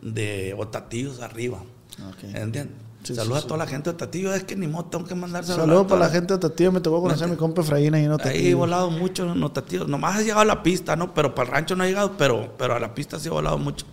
De 0.00 0.56
Otatillos 0.58 1.20
arriba. 1.20 1.62
Ok. 2.08 2.24
¿Entiendes? 2.34 2.78
Sí, 3.04 3.14
Saludos 3.14 3.40
sí, 3.40 3.44
a 3.44 3.48
toda 3.48 3.58
la 3.58 3.66
gente 3.66 3.90
de 3.92 3.96
Tatillo. 3.98 4.32
Es 4.34 4.44
que 4.44 4.56
ni 4.56 4.66
modo, 4.66 4.86
tengo 4.86 5.04
que 5.04 5.14
mandar 5.14 5.44
Saludos 5.44 5.86
para 5.86 6.00
la 6.06 6.08
gente 6.08 6.32
de 6.34 6.40
Tatillo. 6.40 6.72
Me 6.72 6.80
tocó 6.80 7.02
conocer 7.02 7.28
a 7.28 7.30
mi 7.30 7.36
compa 7.36 7.60
Efraín 7.60 7.94
ahí 7.94 8.04
en 8.04 8.10
Ahí 8.12 8.16
he 8.16 8.22
Tatillo. 8.22 8.58
volado 8.58 8.90
mucho 8.90 9.30
en 9.30 9.52
Tatillo. 9.52 9.86
Nomás 9.86 10.18
he 10.20 10.24
llegado 10.24 10.40
a 10.40 10.44
la 10.46 10.62
pista, 10.62 10.96
¿no? 10.96 11.12
Pero 11.12 11.34
para 11.34 11.48
el 11.48 11.54
rancho 11.54 11.76
no 11.76 11.84
he 11.84 11.88
llegado, 11.88 12.16
pero, 12.16 12.54
pero 12.56 12.74
a 12.74 12.80
la 12.80 12.94
pista 12.94 13.20
sí 13.20 13.28
he 13.28 13.30
volado 13.30 13.58
mucho. 13.58 13.84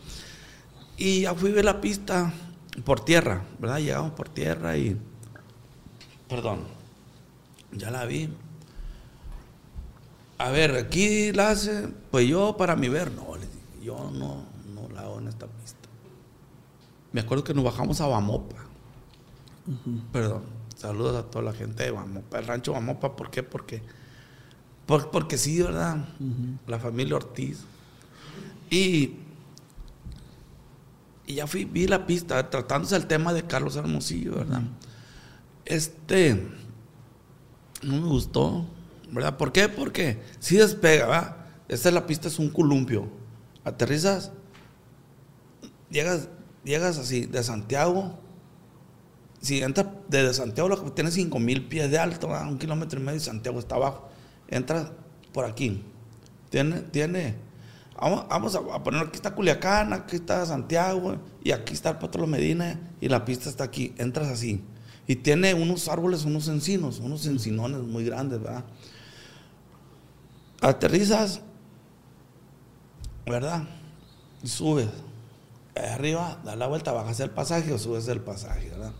Y 0.97 1.21
ya 1.21 1.35
fui 1.35 1.51
a 1.51 1.55
ver 1.55 1.65
la 1.65 1.81
pista 1.81 2.31
por 2.85 3.03
tierra, 3.03 3.41
¿verdad? 3.59 3.79
Llegamos 3.79 4.11
por 4.13 4.29
tierra 4.29 4.77
y. 4.77 4.97
Perdón. 6.29 6.59
Ya 7.73 7.91
la 7.91 8.05
vi. 8.05 8.29
A 10.37 10.49
ver, 10.51 10.75
aquí 10.75 11.33
la 11.33 11.49
hace. 11.49 11.89
Pues 12.11 12.27
yo, 12.27 12.55
para 12.57 12.75
mi 12.77 12.87
ver, 12.87 13.11
no, 13.11 13.27
yo 13.83 14.09
no, 14.11 14.45
no 14.73 14.89
la 14.93 15.01
hago 15.01 15.19
en 15.19 15.27
esta 15.27 15.47
pista. 15.47 15.89
Me 17.11 17.19
acuerdo 17.21 17.43
que 17.43 17.53
nos 17.53 17.65
bajamos 17.65 17.99
a 17.99 18.07
Bamopa. 18.07 18.55
Perdón. 20.11 20.43
Saludos 20.75 21.15
a 21.15 21.23
toda 21.29 21.45
la 21.45 21.53
gente 21.53 21.83
de 21.83 21.91
Bamopa, 21.91 22.39
el 22.39 22.47
rancho 22.47 22.73
Bamopa. 22.73 23.15
¿Por 23.15 23.29
qué? 23.29 23.43
Porque, 23.43 23.83
por- 24.85 25.11
porque 25.11 25.37
sí, 25.37 25.61
¿verdad? 25.61 26.05
La 26.67 26.79
familia 26.79 27.15
Ortiz. 27.17 27.59
Y, 28.69 29.15
y 31.27 31.35
ya 31.35 31.45
fui, 31.47 31.65
vi 31.65 31.87
la 31.87 32.05
pista, 32.07 32.49
tratándose 32.49 32.95
el 32.95 33.05
tema 33.05 33.31
de 33.33 33.43
Carlos 33.43 33.75
Hermosillo, 33.75 34.35
¿verdad? 34.37 34.63
Este, 35.65 36.47
no 37.83 38.01
me 38.01 38.07
gustó, 38.07 38.65
¿verdad? 39.11 39.37
¿Por 39.37 39.51
qué? 39.51 39.69
Porque 39.69 40.21
sí 40.39 40.57
despega, 40.57 41.05
¿verdad? 41.05 41.37
Esta 41.67 41.89
es 41.89 41.93
la 41.95 42.07
pista, 42.07 42.27
es 42.27 42.39
un 42.39 42.49
columpio. 42.49 43.07
Aterrizas, 43.63 44.31
llegas, 45.91 46.27
llegas 46.63 46.97
así, 46.97 47.25
de 47.27 47.43
Santiago, 47.43 48.17
si 49.41 49.61
entras 49.61 49.87
desde 50.07 50.35
Santiago, 50.35 50.69
tiene 50.91 51.09
5 51.09 51.39
mil 51.39 51.67
pies 51.67 51.89
de 51.89 51.97
alto, 51.97 52.27
un 52.27 52.59
kilómetro 52.59 52.99
y 52.99 53.03
medio, 53.03 53.17
y 53.17 53.21
Santiago 53.21 53.59
está 53.59 53.75
abajo. 53.75 54.07
Entras 54.47 54.91
por 55.33 55.45
aquí. 55.45 55.83
Tiene, 56.51 56.81
tiene, 56.81 57.35
vamos, 57.99 58.27
vamos 58.29 58.55
a, 58.55 58.83
poner 58.83 59.07
aquí 59.07 59.15
está 59.15 59.33
Culiacán, 59.33 59.93
aquí 59.93 60.17
está 60.17 60.45
Santiago, 60.45 61.17
y 61.43 61.51
aquí 61.51 61.73
está 61.73 61.89
el 61.89 61.97
Potro 61.97 62.27
Medina, 62.27 62.79
y 63.01 63.09
la 63.09 63.25
pista 63.25 63.49
está 63.49 63.63
aquí. 63.63 63.95
Entras 63.97 64.27
así. 64.27 64.63
Y 65.07 65.15
tiene 65.15 65.55
unos 65.55 65.87
árboles, 65.87 66.23
unos 66.23 66.47
encinos, 66.47 66.99
unos 66.99 67.25
encinones 67.25 67.81
muy 67.81 68.05
grandes, 68.05 68.39
¿verdad? 68.41 68.63
Aterrizas, 70.61 71.41
¿verdad? 73.25 73.63
Y 74.43 74.47
subes. 74.47 74.89
Arriba, 75.75 76.39
das 76.45 76.57
la 76.57 76.67
vuelta, 76.67 76.91
bajas 76.91 77.19
el 77.21 77.31
pasaje 77.31 77.73
o 77.73 77.79
subes 77.79 78.07
el 78.07 78.21
pasaje, 78.21 78.69
¿verdad? 78.69 78.91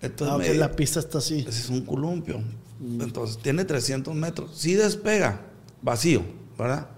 Entonces, 0.00 0.48
Ah, 0.50 0.52
me- 0.52 0.58
la 0.58 0.72
pista 0.72 1.00
está 1.00 1.18
así. 1.18 1.44
ese 1.48 1.60
es 1.60 1.68
un 1.70 1.82
columpio. 1.84 2.40
Entonces 2.80 3.38
tiene 3.38 3.64
300 3.64 4.14
metros. 4.14 4.52
Sí 4.56 4.74
despega, 4.74 5.40
vacío, 5.82 6.22
¿verdad? 6.56 6.88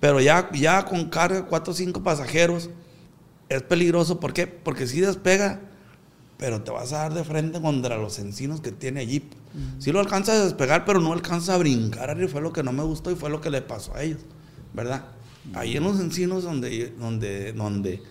Pero 0.00 0.20
ya, 0.20 0.50
ya 0.52 0.84
con 0.86 1.10
carga, 1.10 1.44
4 1.46 1.72
o 1.72 1.76
5 1.76 2.02
pasajeros, 2.02 2.70
es 3.48 3.62
peligroso. 3.62 4.18
¿Por 4.18 4.32
qué? 4.32 4.46
Porque 4.46 4.86
sí 4.86 5.00
despega, 5.00 5.60
pero 6.38 6.62
te 6.62 6.70
vas 6.70 6.92
a 6.94 6.98
dar 6.98 7.14
de 7.14 7.22
frente 7.24 7.60
contra 7.60 7.98
los 7.98 8.18
encinos 8.18 8.60
que 8.62 8.72
tiene 8.72 9.00
allí. 9.00 9.28
Sí 9.78 9.92
lo 9.92 10.00
alcanzas 10.00 10.36
a 10.40 10.44
despegar, 10.44 10.86
pero 10.86 10.98
no 10.98 11.12
alcanza 11.12 11.54
a 11.54 11.58
brincar 11.58 12.08
arriba. 12.08 12.28
Fue 12.30 12.40
lo 12.40 12.52
que 12.54 12.62
no 12.62 12.72
me 12.72 12.82
gustó 12.82 13.10
y 13.10 13.14
fue 13.14 13.28
lo 13.28 13.42
que 13.42 13.50
le 13.50 13.60
pasó 13.60 13.94
a 13.94 14.02
ellos, 14.02 14.20
¿verdad? 14.72 15.04
Ahí 15.54 15.76
en 15.76 15.84
los 15.84 16.00
encinos 16.00 16.42
donde, 16.44 16.94
donde, 16.98 17.52
donde, 17.52 18.02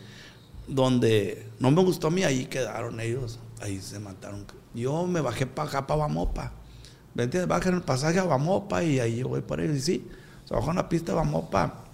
donde 0.68 1.48
no 1.60 1.72
me 1.72 1.84
gustó 1.84 2.08
a 2.08 2.12
mí, 2.12 2.24
ahí 2.24 2.46
quedaron 2.46 3.00
ellos. 3.00 3.40
Ahí 3.62 3.80
se 3.80 4.00
mataron. 4.00 4.46
Yo 4.74 5.06
me 5.06 5.22
bajé 5.22 5.46
para 5.46 5.70
acá, 5.70 5.88
para 5.88 6.02
Bamopa. 6.02 6.52
¿Me 7.14 7.24
entiendes? 7.24 7.48
Bajan 7.48 7.76
el 7.76 7.82
pasaje 7.82 8.20
a 8.20 8.24
Bamopa 8.24 8.84
y 8.84 9.00
ahí 9.00 9.18
yo 9.18 9.28
voy 9.28 9.42
por 9.42 9.60
ellos. 9.60 9.78
Y 9.78 9.82
sí, 9.82 10.08
se 10.46 10.54
bajó 10.54 10.72
en 10.72 10.78
la 10.78 10.90
pista 10.90 11.12
de 11.12 11.18
Bamopa. 11.18 11.86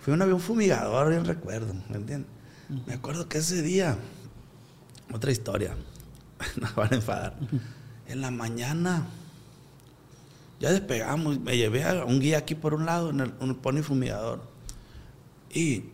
Fue 0.00 0.14
un 0.14 0.22
avión 0.22 0.40
fumigador, 0.40 1.10
bien 1.10 1.24
recuerdo, 1.24 1.74
¿me 1.88 1.96
entiendes? 1.96 2.28
Me 2.86 2.94
acuerdo 2.94 3.28
que 3.28 3.38
ese 3.38 3.62
día, 3.62 3.96
otra 5.12 5.30
historia, 5.30 5.76
nos 6.60 6.74
van 6.74 6.92
a 6.92 6.96
enfadar. 6.96 7.36
En 8.08 8.20
la 8.20 8.30
mañana, 8.30 9.06
ya 10.58 10.72
despegamos, 10.72 11.38
me 11.40 11.56
llevé 11.56 11.84
a 11.84 12.04
un 12.04 12.18
guía 12.18 12.38
aquí 12.38 12.54
por 12.54 12.74
un 12.74 12.86
lado, 12.86 13.10
en 13.10 13.20
el, 13.20 13.34
un 13.38 13.54
pony 13.56 13.82
fumigador. 13.82 14.42
Y, 15.52 15.84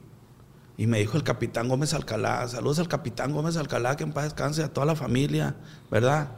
y 0.79 0.87
me 0.87 1.01
dijo 1.01 1.17
el 1.17 1.25
capitán 1.25 1.69
Gómez 1.69 1.93
Alcalá, 1.93 2.47
saludos 2.47 2.79
al 2.79 2.87
capitán 2.87 3.33
Gómez 3.33 3.57
Alcalá, 3.57 3.97
que 3.97 4.05
en 4.05 4.13
paz 4.13 4.25
descanse, 4.25 4.63
a 4.63 4.73
toda 4.73 4.87
la 4.87 4.95
familia, 4.95 5.57
¿verdad? 5.91 6.37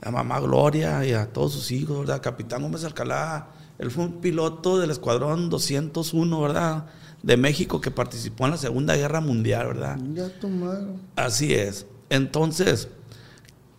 A 0.00 0.12
mamá 0.12 0.38
Gloria 0.38 1.04
y 1.04 1.12
a 1.12 1.26
todos 1.26 1.52
sus 1.52 1.72
hijos, 1.72 1.98
¿verdad? 1.98 2.22
Capitán 2.22 2.62
Gómez 2.62 2.84
Alcalá 2.84 3.48
Él 3.78 3.90
fue 3.90 4.04
un 4.04 4.20
piloto 4.20 4.78
del 4.78 4.92
Escuadrón 4.92 5.50
201, 5.50 6.40
¿verdad? 6.40 6.86
De 7.24 7.36
México 7.36 7.80
que 7.80 7.90
participó 7.90 8.44
en 8.44 8.52
la 8.52 8.58
Segunda 8.58 8.94
Guerra 8.94 9.20
Mundial, 9.20 9.66
¿verdad? 9.66 9.98
Ya 10.14 10.30
madre. 10.46 10.92
Así 11.16 11.52
es. 11.52 11.84
Entonces, 12.10 12.88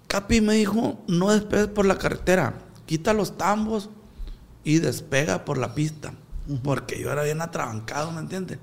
Capi 0.08 0.42
me 0.42 0.56
dijo, 0.56 1.00
no 1.08 1.32
despegues 1.32 1.68
por 1.68 1.86
la 1.86 1.98
carretera, 1.98 2.56
quita 2.86 3.14
los 3.14 3.38
tambos 3.38 3.90
y 4.66 4.80
despega 4.80 5.46
por 5.46 5.58
la 5.58 5.74
pista. 5.74 6.14
Porque 6.64 7.00
yo 7.00 7.12
era 7.12 7.24
bien 7.24 7.42
atrabancado, 7.42 8.12
¿me 8.12 8.20
entiendes? 8.20 8.60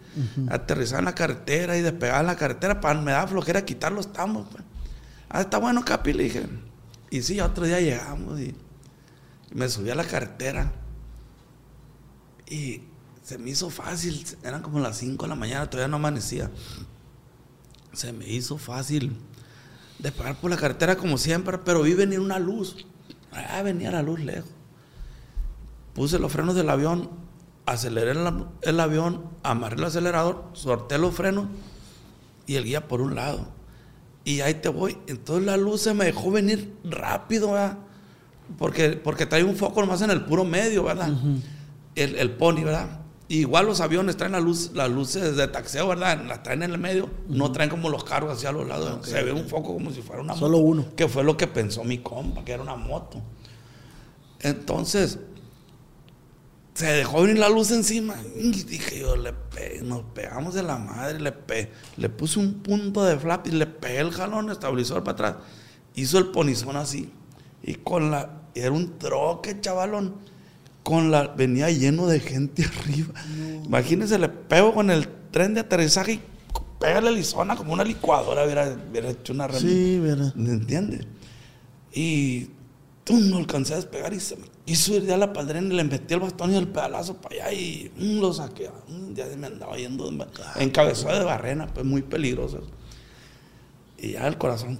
Aterrizar 0.50 1.00
en 1.00 1.06
la 1.06 1.14
carretera 1.14 1.76
y 1.76 1.80
despegar 1.82 2.20
en 2.20 2.26
la 2.26 2.36
carretera, 2.36 2.80
para 2.80 3.00
me 3.00 3.12
da 3.12 3.26
flojera 3.26 3.64
quitar 3.64 3.92
los 3.92 4.12
tambos. 4.12 4.46
Pues. 4.50 4.64
Ah, 5.28 5.42
está 5.42 5.58
bueno, 5.58 5.84
Capi, 5.84 6.12
le 6.12 6.24
dije. 6.24 6.46
Y 7.10 7.22
sí, 7.22 7.40
otro 7.40 7.64
día 7.64 7.80
llegamos 7.80 8.40
y 8.40 8.54
me 9.52 9.68
subí 9.68 9.90
a 9.90 9.94
la 9.94 10.04
carretera. 10.04 10.72
Y 12.48 12.82
se 13.22 13.38
me 13.38 13.50
hizo 13.50 13.70
fácil, 13.70 14.24
eran 14.42 14.62
como 14.62 14.80
las 14.80 14.96
5 14.98 15.24
de 15.24 15.28
la 15.28 15.34
mañana, 15.34 15.68
todavía 15.68 15.88
no 15.88 15.96
amanecía. 15.96 16.50
Se 17.92 18.12
me 18.12 18.26
hizo 18.28 18.58
fácil 18.58 19.16
despegar 19.98 20.40
por 20.40 20.50
la 20.50 20.56
carretera 20.56 20.96
como 20.96 21.18
siempre, 21.18 21.58
pero 21.58 21.82
vi 21.82 21.94
venir 21.94 22.20
una 22.20 22.38
luz. 22.38 22.86
Ah, 23.32 23.62
venía 23.62 23.90
la 23.90 24.02
luz 24.02 24.20
lejos. 24.20 24.50
Puse 25.94 26.18
los 26.18 26.32
frenos 26.32 26.54
del 26.54 26.70
avión, 26.70 27.10
aceleré 27.70 28.12
el, 28.12 28.46
el 28.62 28.80
avión, 28.80 29.24
amarré 29.42 29.76
el 29.76 29.84
acelerador, 29.84 30.44
sorté 30.52 30.98
los 30.98 31.14
frenos 31.14 31.46
y 32.46 32.56
el 32.56 32.64
guía 32.64 32.88
por 32.88 33.00
un 33.00 33.14
lado. 33.14 33.48
Y 34.24 34.40
ahí 34.40 34.54
te 34.54 34.68
voy. 34.68 34.98
Entonces 35.06 35.46
la 35.46 35.56
luz 35.56 35.82
se 35.82 35.94
me 35.94 36.04
dejó 36.04 36.30
venir 36.30 36.74
rápido, 36.84 37.52
¿verdad? 37.52 37.78
Porque, 38.58 38.90
porque 38.90 39.26
trae 39.26 39.44
un 39.44 39.56
foco 39.56 39.80
nomás 39.80 40.02
en 40.02 40.10
el 40.10 40.24
puro 40.24 40.44
medio, 40.44 40.84
¿verdad? 40.84 41.12
el, 41.94 42.16
el 42.16 42.30
pony, 42.32 42.64
¿verdad? 42.64 43.00
Igual 43.30 43.66
los 43.66 43.80
aviones 43.82 44.16
traen 44.16 44.32
la 44.32 44.40
luz, 44.40 44.70
las 44.72 44.90
luces 44.90 45.36
de 45.36 45.48
taxeo, 45.48 45.86
¿verdad? 45.88 46.24
Las 46.24 46.42
traen 46.42 46.62
en 46.62 46.72
el 46.72 46.78
medio, 46.78 47.10
no 47.28 47.52
traen 47.52 47.68
como 47.68 47.90
los 47.90 48.04
carros 48.04 48.32
hacia 48.32 48.52
los 48.52 48.66
lados. 48.66 49.06
Se 49.06 49.22
ve 49.22 49.32
un 49.32 49.46
foco 49.46 49.74
como 49.74 49.90
si 49.90 50.00
fuera 50.00 50.22
una 50.22 50.32
moto. 50.32 50.46
Solo 50.46 50.58
uno. 50.58 50.86
Que 50.96 51.08
fue 51.08 51.22
lo 51.24 51.36
que 51.36 51.46
pensó 51.46 51.84
mi 51.84 51.98
compa, 51.98 52.42
que 52.42 52.52
era 52.52 52.62
una 52.62 52.76
moto. 52.76 53.20
Entonces, 54.40 55.18
se 56.78 56.86
dejó 56.86 57.22
venir 57.22 57.38
la 57.38 57.48
luz 57.48 57.70
encima. 57.72 58.14
Y 58.36 58.52
dije 58.62 59.00
yo, 59.00 59.16
le 59.16 59.32
pe- 59.32 59.80
nos 59.82 60.02
pegamos 60.14 60.54
de 60.54 60.62
la 60.62 60.78
madre, 60.78 61.18
le, 61.18 61.32
pe- 61.32 61.70
le 61.96 62.08
puse 62.08 62.38
un 62.38 62.54
punto 62.62 63.04
de 63.04 63.18
flap 63.18 63.46
y 63.48 63.50
le 63.50 63.66
pegué 63.66 63.98
el 63.98 64.12
jalón 64.12 64.48
estabilizador 64.50 65.02
para 65.02 65.12
atrás. 65.30 65.44
Hizo 65.96 66.18
el 66.18 66.28
ponizón 66.28 66.76
así. 66.76 67.10
Y 67.64 67.74
con 67.74 68.10
la, 68.12 68.42
era 68.54 68.70
un 68.70 68.96
troque, 68.98 69.60
chavalón. 69.60 70.14
Con 70.84 71.10
la, 71.10 71.26
venía 71.26 71.68
lleno 71.70 72.06
de 72.06 72.20
gente 72.20 72.64
arriba. 72.80 73.12
Imagínense, 73.64 74.16
le 74.18 74.28
pego 74.28 74.72
con 74.72 74.90
el 74.90 75.08
tren 75.32 75.54
de 75.54 75.60
aterrizaje 75.60 76.12
y 76.12 76.20
pega 76.78 77.00
la 77.00 77.10
lizona 77.10 77.56
como 77.56 77.72
una 77.72 77.82
licuadora, 77.82 78.44
hubiera, 78.44 78.76
hubiera 78.88 79.10
hecho 79.10 79.32
una 79.32 79.48
rem- 79.48 79.58
Sí, 79.60 79.98
¿verdad? 79.98 80.32
¿Me 80.36 80.50
entiendes? 80.50 81.06
Y 81.92 82.50
tú 83.04 83.16
no 83.18 83.38
alcancé 83.38 83.72
a 83.72 83.76
despegar 83.76 84.12
y 84.14 84.20
se 84.20 84.36
me 84.36 84.46
quiso 84.68 84.94
ir 84.96 85.06
ya 85.06 85.16
la 85.16 85.32
padrena 85.32 85.72
y 85.72 85.76
le 85.76 85.84
metí 85.84 86.12
el 86.12 86.20
bastón 86.20 86.52
y 86.52 86.56
el 86.56 86.68
pedalazo 86.68 87.16
para 87.16 87.46
allá 87.46 87.52
y 87.54 87.90
mm, 87.96 88.20
lo 88.20 88.34
saqué. 88.34 88.70
Mm, 88.88 89.14
ya 89.14 89.26
se 89.26 89.36
me 89.38 89.46
andaba 89.46 89.76
yendo 89.76 90.10
en 90.56 90.70
cabezada 90.70 91.18
de 91.18 91.24
barrena, 91.24 91.66
pues 91.68 91.86
muy 91.86 92.02
peligroso. 92.02 92.60
Y 93.96 94.12
ya 94.12 94.28
el 94.28 94.36
corazón, 94.36 94.78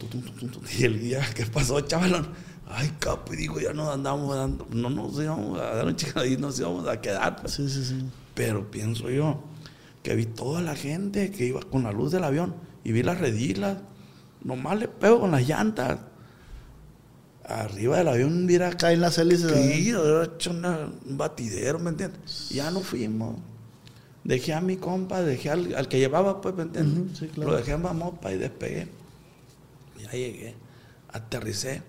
y 0.79 0.85
el 0.85 1.01
guía, 1.01 1.27
¿qué 1.35 1.47
pasó, 1.47 1.81
chavalón? 1.81 2.29
Ay, 2.69 2.93
capo, 2.99 3.33
y 3.33 3.39
digo, 3.39 3.59
ya 3.59 3.73
nos 3.73 3.89
andamos 3.89 4.37
dando, 4.37 4.67
no 4.71 4.91
nos 4.91 5.19
íbamos 5.19 5.59
a 5.59 5.75
dar 5.75 5.87
un 5.87 5.97
y 6.31 6.37
nos 6.37 6.61
íbamos 6.61 6.87
a 6.87 7.01
quedar. 7.01 7.37
pues. 7.37 7.55
Sí, 7.55 7.67
sí, 7.71 7.83
sí. 7.83 8.05
Pero 8.35 8.71
pienso 8.71 9.09
yo 9.09 9.43
que 10.03 10.15
vi 10.15 10.27
toda 10.27 10.61
la 10.61 10.77
gente 10.77 11.31
que 11.31 11.47
iba 11.47 11.61
con 11.63 11.85
la 11.85 11.93
luz 11.93 12.13
del 12.13 12.25
avión 12.25 12.55
y 12.85 12.93
vi 12.93 13.03
las 13.03 13.19
redilas. 13.19 13.79
Nomás 14.45 14.79
le 14.79 14.87
pego 14.87 15.21
con 15.21 15.31
las 15.31 15.49
llantas. 15.49 15.99
Arriba 17.49 17.97
del 17.99 18.09
avión, 18.09 18.45
mira, 18.47 18.71
Caen 18.77 19.01
las 19.01 19.17
hélices. 19.19 19.51
Sí, 19.51 19.95
hubiera 19.95 20.25
hecho 20.25 20.51
una- 20.51 20.91
un 21.07 21.17
batidero, 21.17 21.79
¿me 21.79 21.91
entiendes? 21.91 22.51
Ya 22.51 22.71
no 22.71 22.81
fuimos. 22.81 23.37
Dejé 24.23 24.53
a 24.53 24.61
mi 24.61 24.77
compa, 24.77 25.23
dejé 25.23 25.49
al, 25.51 25.75
al 25.75 25.89
que 25.89 25.99
llevaba, 25.99 26.43
pues, 26.43 26.55
¿me 26.55 26.65
entiendes? 26.65 27.19
Sí, 27.19 27.29
claro. 27.29 27.53
Lo 27.53 27.57
dejé 27.57 27.73
en 27.73 27.83
Mamopa 27.83 28.31
y 28.33 28.37
despegué. 28.37 28.89
Ya 29.99 30.11
llegué, 30.13 30.55
aterricé. 31.11 31.83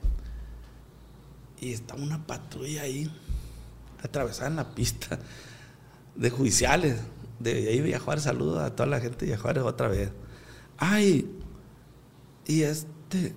Y 1.59 1.73
estaba 1.73 2.01
una 2.01 2.25
patrulla 2.25 2.83
ahí, 2.83 3.11
atravesada 4.01 4.47
en 4.49 4.55
la 4.55 4.73
pista 4.73 5.19
de 6.15 6.29
judiciales. 6.29 6.97
De 7.39 7.51
ahí 7.67 7.81
Villajuárez, 7.81 8.23
saludos 8.23 8.59
a 8.59 8.73
toda 8.75 8.87
la 8.87 9.01
gente 9.01 9.17
de 9.19 9.25
Villajuárez 9.25 9.63
otra 9.63 9.89
vez. 9.89 10.09
Ay, 10.77 11.29
y 12.47 12.61
este, 12.61 13.33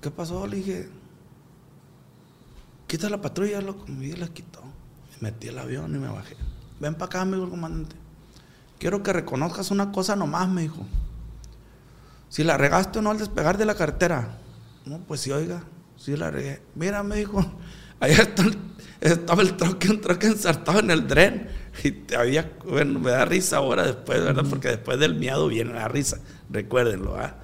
¿qué 0.00 0.10
pasó? 0.12 0.46
Le 0.46 0.58
dije, 0.58 0.88
quita 2.92 3.08
la 3.08 3.22
patrulla, 3.22 3.62
loco. 3.62 3.86
Y 3.88 4.12
la 4.16 4.28
quitó. 4.28 4.60
Me 5.20 5.30
metí 5.30 5.48
el 5.48 5.58
avión 5.58 5.94
y 5.94 5.98
me 5.98 6.08
bajé. 6.08 6.36
Ven 6.78 6.92
para 6.94 7.06
acá, 7.06 7.20
amigo 7.22 7.44
el 7.44 7.48
comandante. 7.50 7.96
Quiero 8.78 9.02
que 9.02 9.14
reconozcas 9.14 9.70
una 9.70 9.90
cosa 9.92 10.14
nomás, 10.14 10.46
me 10.50 10.60
dijo. 10.60 10.84
Si 12.28 12.44
la 12.44 12.58
regaste 12.58 12.98
o 12.98 13.02
no 13.02 13.10
al 13.10 13.16
despegar 13.18 13.56
de 13.56 13.64
la 13.64 13.74
cartera. 13.76 14.36
No, 14.84 14.98
pues 14.98 15.20
sí, 15.22 15.30
oiga, 15.32 15.62
sí 15.96 16.16
la 16.18 16.30
regué. 16.30 16.60
Mira, 16.74 17.02
me 17.02 17.16
dijo, 17.16 17.40
allá 18.00 18.22
está 18.24 18.42
el- 18.42 18.58
estaba 19.00 19.40
el 19.42 19.56
troque, 19.56 19.88
un 19.90 20.00
troque 20.02 20.26
ensartado 20.26 20.80
en 20.80 20.90
el 20.90 21.06
tren. 21.06 21.48
Y 21.84 21.92
te 21.92 22.14
había, 22.16 22.52
bueno, 22.68 23.00
me 23.00 23.10
da 23.10 23.24
risa 23.24 23.56
ahora 23.56 23.84
después, 23.84 24.22
¿verdad? 24.22 24.44
Porque 24.50 24.68
después 24.68 24.98
del 25.00 25.14
miedo 25.14 25.48
viene 25.48 25.72
la 25.72 25.88
risa. 25.88 26.18
Recuérdenlo, 26.50 27.16
¿ah? 27.16 27.36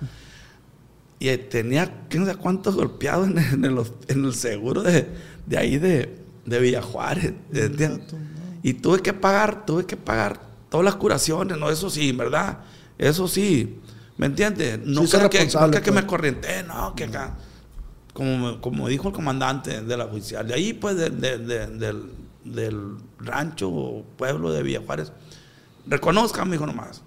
Y 1.20 1.36
tenía, 1.36 2.06
quién 2.08 2.24
sabe 2.26 2.38
cuántos 2.38 2.76
golpeados 2.76 3.28
en 3.28 3.38
el, 3.38 3.54
en 3.54 3.64
el- 3.64 3.82
en 4.08 4.24
el 4.24 4.34
seguro 4.34 4.82
de, 4.82 5.08
de 5.46 5.58
ahí 5.58 5.78
de, 5.78 6.16
de 6.46 6.58
Villajuárez. 6.60 7.32
Y 8.62 8.74
tuve 8.74 9.00
que 9.00 9.12
pagar, 9.12 9.66
tuve 9.66 9.84
que 9.86 9.96
pagar 9.96 10.40
todas 10.68 10.84
las 10.84 10.96
curaciones, 10.96 11.58
¿no? 11.58 11.70
Eso 11.70 11.90
sí, 11.90 12.12
¿verdad? 12.12 12.58
Eso 12.98 13.26
sí, 13.28 13.78
¿me 14.16 14.26
entiendes? 14.26 14.78
No 14.84 15.06
Sí, 15.06 15.12
que, 15.12 15.18
no 15.18 15.28
responsable, 15.28 15.70
creo 15.72 15.82
que 15.84 15.92
pues. 15.92 16.02
me 16.04 16.06
corriente, 16.08 16.62
no, 16.64 16.94
que 16.94 17.04
acá. 17.04 17.36
Como, 18.12 18.38
me- 18.54 18.60
como 18.60 18.88
dijo 18.88 19.08
el 19.08 19.14
comandante 19.14 19.80
de 19.82 19.96
la 19.96 20.04
oficial, 20.06 20.46
de 20.46 20.54
ahí, 20.54 20.72
pues, 20.72 20.96
de- 20.96 21.10
de- 21.10 21.38
de- 21.38 21.66
del, 21.68 22.02
del 22.44 22.96
rancho 23.18 23.68
o 23.70 24.04
pueblo 24.16 24.52
de 24.52 24.62
Villajuárez, 24.62 25.12
reconozcan, 25.86 26.48
me 26.48 26.54
dijo 26.56 26.66
nomás. 26.66 27.02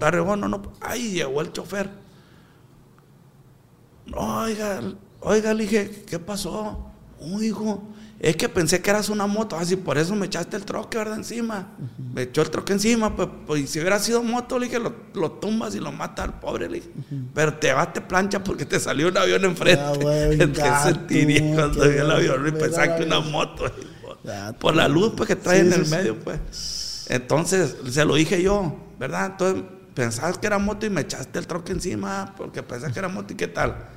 La 0.00 0.10
regó, 0.10 0.36
no, 0.36 0.48
no. 0.48 0.62
Ahí 0.80 1.12
llegó 1.12 1.40
el 1.40 1.52
chofer. 1.52 1.90
Oiga, 4.12 4.80
oiga, 5.20 5.54
le 5.54 5.64
dije, 5.64 6.04
¿qué 6.06 6.18
pasó? 6.18 6.86
Oh, 7.20 7.42
hijo, 7.42 7.82
es 8.20 8.36
que 8.36 8.48
pensé 8.48 8.80
que 8.80 8.90
eras 8.90 9.08
una 9.08 9.26
moto, 9.26 9.56
así 9.56 9.76
por 9.76 9.98
eso 9.98 10.14
me 10.14 10.26
echaste 10.26 10.56
el 10.56 10.64
troque, 10.64 10.96
¿verdad? 10.98 11.16
Encima. 11.16 11.68
Me 12.14 12.22
echó 12.22 12.42
el 12.42 12.50
troque 12.50 12.72
encima, 12.72 13.14
pues, 13.16 13.28
pues, 13.46 13.62
y 13.62 13.66
si 13.66 13.80
hubiera 13.80 13.98
sido 13.98 14.22
moto, 14.22 14.58
le 14.58 14.66
dije, 14.66 14.78
lo, 14.78 14.94
lo 15.14 15.32
tumbas 15.32 15.74
y 15.74 15.80
lo 15.80 15.92
mata 15.92 16.22
al 16.22 16.38
pobre, 16.38 16.68
le 16.68 16.76
dije. 16.76 16.90
Pero 17.34 17.54
te 17.54 17.72
vas, 17.72 17.92
te 17.92 18.00
plancha 18.00 18.42
porque 18.44 18.64
te 18.64 18.78
salió 18.80 19.08
un 19.08 19.16
avión 19.18 19.44
enfrente. 19.44 19.82
Ah, 19.82 19.92
güey, 20.00 20.38
¿Qué 20.38 20.46
gato, 20.46 20.88
sentiría 20.90 21.54
cuando 21.54 21.80
qué 21.82 21.88
vi 21.88 21.96
el 21.98 22.10
avión 22.10 22.46
y 22.48 22.52
pensaba 22.52 22.94
que 22.96 23.04
mira, 23.04 23.18
una 23.18 23.28
moto? 23.30 23.64
Por 24.58 24.76
la 24.76 24.88
luz, 24.88 25.12
pues, 25.16 25.26
que 25.28 25.36
trae 25.36 25.60
Sí, 25.60 25.66
en 25.66 25.72
el 25.72 25.84
sí. 25.86 25.90
medio, 25.90 26.18
pues. 26.18 27.06
Entonces, 27.08 27.76
se 27.90 28.04
lo 28.04 28.14
dije 28.14 28.42
yo, 28.42 28.76
¿verdad? 28.98 29.26
Entonces, 29.32 29.64
pensabas 29.94 30.38
que 30.38 30.46
era 30.46 30.58
moto 30.58 30.84
y 30.86 30.90
me 30.90 31.02
echaste 31.02 31.38
el 31.38 31.46
troque 31.46 31.72
encima 31.72 32.34
porque 32.36 32.62
pensás 32.62 32.92
que 32.92 32.98
era 32.98 33.08
moto 33.08 33.32
y 33.32 33.36
qué 33.36 33.46
tal. 33.48 33.88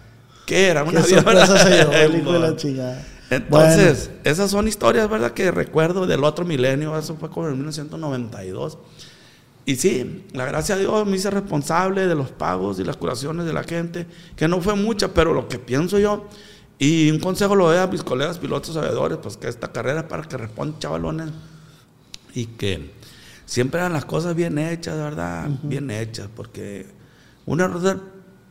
¿Qué 0.49 0.69
era? 0.69 0.83
Qué 0.83 0.89
Una 0.89 1.03
sorpresa 1.03 1.57
se 1.59 1.69
llevó 1.69 1.91
el 1.91 1.97
avión. 1.97 2.21
hijo 2.21 2.33
de 2.33 2.39
la 2.39 2.55
chingada. 2.55 3.05
Entonces, 3.29 4.09
esas 4.23 4.49
son 4.49 4.67
historias, 4.67 5.07
¿verdad? 5.07 5.31
Que 5.31 5.51
recuerdo 5.51 6.07
del 6.07 6.23
otro 6.23 6.43
milenio, 6.43 6.97
eso 6.97 7.15
fue 7.19 7.29
como 7.29 7.47
en 7.47 7.53
1992. 7.53 8.79
Y 9.67 9.75
sí, 9.75 10.25
la 10.33 10.45
gracia 10.45 10.75
de 10.75 10.81
Dios 10.81 11.05
me 11.05 11.17
hice 11.17 11.29
responsable 11.29 12.07
de 12.07 12.15
los 12.15 12.31
pagos 12.31 12.79
y 12.79 12.83
las 12.83 12.97
curaciones 12.97 13.45
de 13.45 13.53
la 13.53 13.63
gente, 13.63 14.07
que 14.35 14.47
no 14.47 14.59
fue 14.59 14.73
mucha, 14.73 15.13
pero 15.13 15.35
lo 15.35 15.47
que 15.47 15.59
pienso 15.59 15.99
yo, 15.99 16.25
y 16.79 17.11
un 17.11 17.19
consejo 17.19 17.55
lo 17.55 17.67
doy 17.67 17.77
a 17.77 17.85
mis 17.85 18.01
colegas 18.01 18.39
pilotos 18.39 18.73
sabedores, 18.73 19.19
pues 19.21 19.37
que 19.37 19.47
esta 19.47 19.71
carrera 19.71 19.99
es 19.99 20.05
para 20.07 20.23
que 20.23 20.35
respondan 20.35 20.79
chavalones 20.79 21.29
y 22.33 22.47
que 22.47 22.89
siempre 23.45 23.79
eran 23.81 23.93
las 23.93 24.05
cosas 24.05 24.33
bien 24.33 24.57
hechas, 24.57 24.97
¿verdad? 24.97 25.47
Bien 25.61 25.91
hechas, 25.91 26.27
porque 26.35 26.87
un 27.45 27.61
error 27.61 27.81
del 27.81 28.01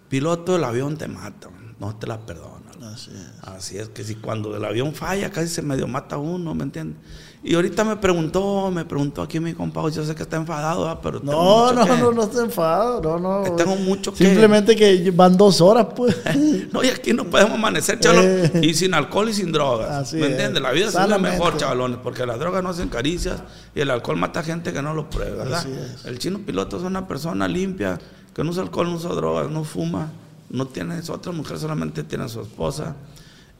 piloto 0.08 0.52
del 0.52 0.62
avión 0.62 0.96
te 0.96 1.08
mata. 1.08 1.48
No 1.80 1.94
te 1.96 2.06
la 2.06 2.18
perdonan. 2.18 2.58
Así 2.94 3.10
es. 3.10 3.48
Así 3.48 3.78
es 3.78 3.88
que 3.88 4.04
si 4.04 4.14
cuando 4.16 4.56
el 4.56 4.64
avión 4.64 4.94
falla 4.94 5.30
casi 5.30 5.48
se 5.48 5.62
medio 5.62 5.86
mata 5.88 6.16
uno, 6.18 6.54
¿me 6.54 6.62
entiendes? 6.64 6.96
Y 7.42 7.54
ahorita 7.54 7.84
me 7.84 7.94
preguntó, 7.96 8.68
me 8.72 8.84
preguntó 8.84 9.22
aquí 9.22 9.38
mi 9.38 9.52
compa, 9.54 9.88
yo 9.90 10.04
sé 10.04 10.12
que 10.14 10.24
está 10.24 10.36
enfadado, 10.36 10.84
¿verdad? 10.84 10.98
pero 11.00 11.20
No, 11.20 11.72
no, 11.72 11.84
que- 11.84 11.96
no, 11.96 12.10
no 12.12 12.22
estoy 12.24 12.44
enfadado, 12.46 13.00
no, 13.00 13.18
no. 13.18 13.44
Que 13.44 13.50
tengo 13.52 13.76
mucho 13.76 14.12
que- 14.12 14.24
Simplemente 14.24 14.74
que 14.74 15.10
van 15.12 15.36
dos 15.36 15.60
horas, 15.60 15.86
pues. 15.94 16.16
No, 16.72 16.82
y 16.82 16.88
aquí 16.88 17.12
no 17.12 17.24
podemos 17.24 17.54
amanecer, 17.54 18.00
chaval, 18.00 18.24
Eh. 18.26 18.60
y 18.64 18.74
sin 18.74 18.92
alcohol 18.92 19.28
y 19.28 19.34
sin 19.34 19.52
drogas. 19.52 19.88
Así 19.90 20.16
¿Me 20.16 20.26
es. 20.26 20.30
entiendes? 20.32 20.60
La 20.62 20.72
vida 20.72 20.88
es 20.88 20.94
la 20.94 21.18
mejor, 21.18 21.56
chavalones, 21.56 21.98
porque 22.02 22.26
las 22.26 22.38
drogas 22.40 22.62
no 22.62 22.70
hacen 22.70 22.88
caricias 22.88 23.40
y 23.74 23.80
el 23.80 23.90
alcohol 23.90 24.16
mata 24.16 24.42
gente 24.42 24.72
que 24.72 24.82
no 24.82 24.92
lo 24.94 25.08
prueba, 25.08 25.36
¿verdad? 25.44 25.60
Así 25.60 25.70
es. 25.72 26.04
El 26.06 26.18
chino 26.18 26.40
piloto 26.40 26.76
es 26.76 26.82
una 26.82 27.06
persona 27.06 27.46
limpia, 27.46 27.98
que 28.34 28.42
no 28.42 28.50
usa 28.50 28.62
alcohol, 28.64 28.88
no 28.90 28.96
usa 28.96 29.10
drogas, 29.10 29.48
no 29.48 29.62
fuma, 29.62 30.10
no 30.50 30.66
tiene 30.66 31.00
otra 31.08 31.32
mujer, 31.32 31.58
solamente 31.58 32.02
tiene 32.04 32.24
a 32.24 32.28
su 32.28 32.40
esposa 32.40 32.96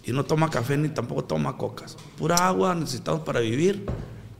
y 0.04 0.12
no 0.12 0.24
toma 0.24 0.48
café 0.50 0.76
ni 0.76 0.88
tampoco 0.88 1.24
toma 1.24 1.56
cocas. 1.56 1.96
Pura 2.16 2.36
agua 2.48 2.74
necesitamos 2.74 3.20
para 3.22 3.40
vivir 3.40 3.84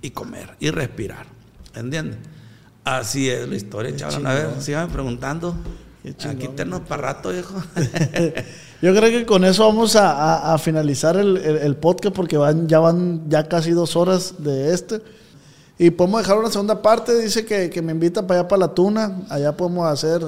y 0.01 0.11
comer 0.11 0.57
y 0.61 0.71
respirar. 0.71 1.27
¿Entiendes? 1.75 2.19
Así 2.85 3.29
es 3.29 3.47
la 3.49 3.57
historia, 3.57 3.95
chaval. 3.95 4.27
A 4.27 4.35
ver, 4.35 4.49
síganme 4.63 4.93
preguntando. 4.93 5.55
Aquí 6.31 6.49
tenemos 6.57 6.81
para 6.89 7.03
rato, 7.03 7.31
viejo. 7.31 7.55
Yo 8.81 8.95
creo 8.95 9.11
que 9.11 9.27
con 9.27 9.45
eso 9.45 9.67
vamos 9.67 9.95
a, 9.97 10.13
a- 10.13 10.55
a 10.55 10.59
finalizar 10.59 11.17
el, 11.17 11.37
el- 11.37 11.57
el 11.59 11.77
podcast 11.77 12.15
porque 12.15 12.37
van, 12.39 12.67
ya 12.69 12.79
van 12.79 13.29
ya 13.29 13.47
casi 13.49 13.73
dos 13.73 13.97
horas 13.97 14.35
de 14.39 14.73
este. 14.73 15.03
Y 15.79 15.91
podemos 15.91 16.23
dejar 16.23 16.39
una 16.39 16.51
segunda 16.51 16.81
parte. 16.81 17.21
Dice 17.21 17.45
que, 17.45 17.69
que 17.71 17.83
me 17.83 17.93
invita 17.93 18.27
para 18.27 18.41
allá, 18.41 18.49
para 18.49 18.61
la 18.61 18.75
tuna. 18.75 19.19
Allá 19.29 19.57
podemos 19.57 19.87
hacer 19.87 20.23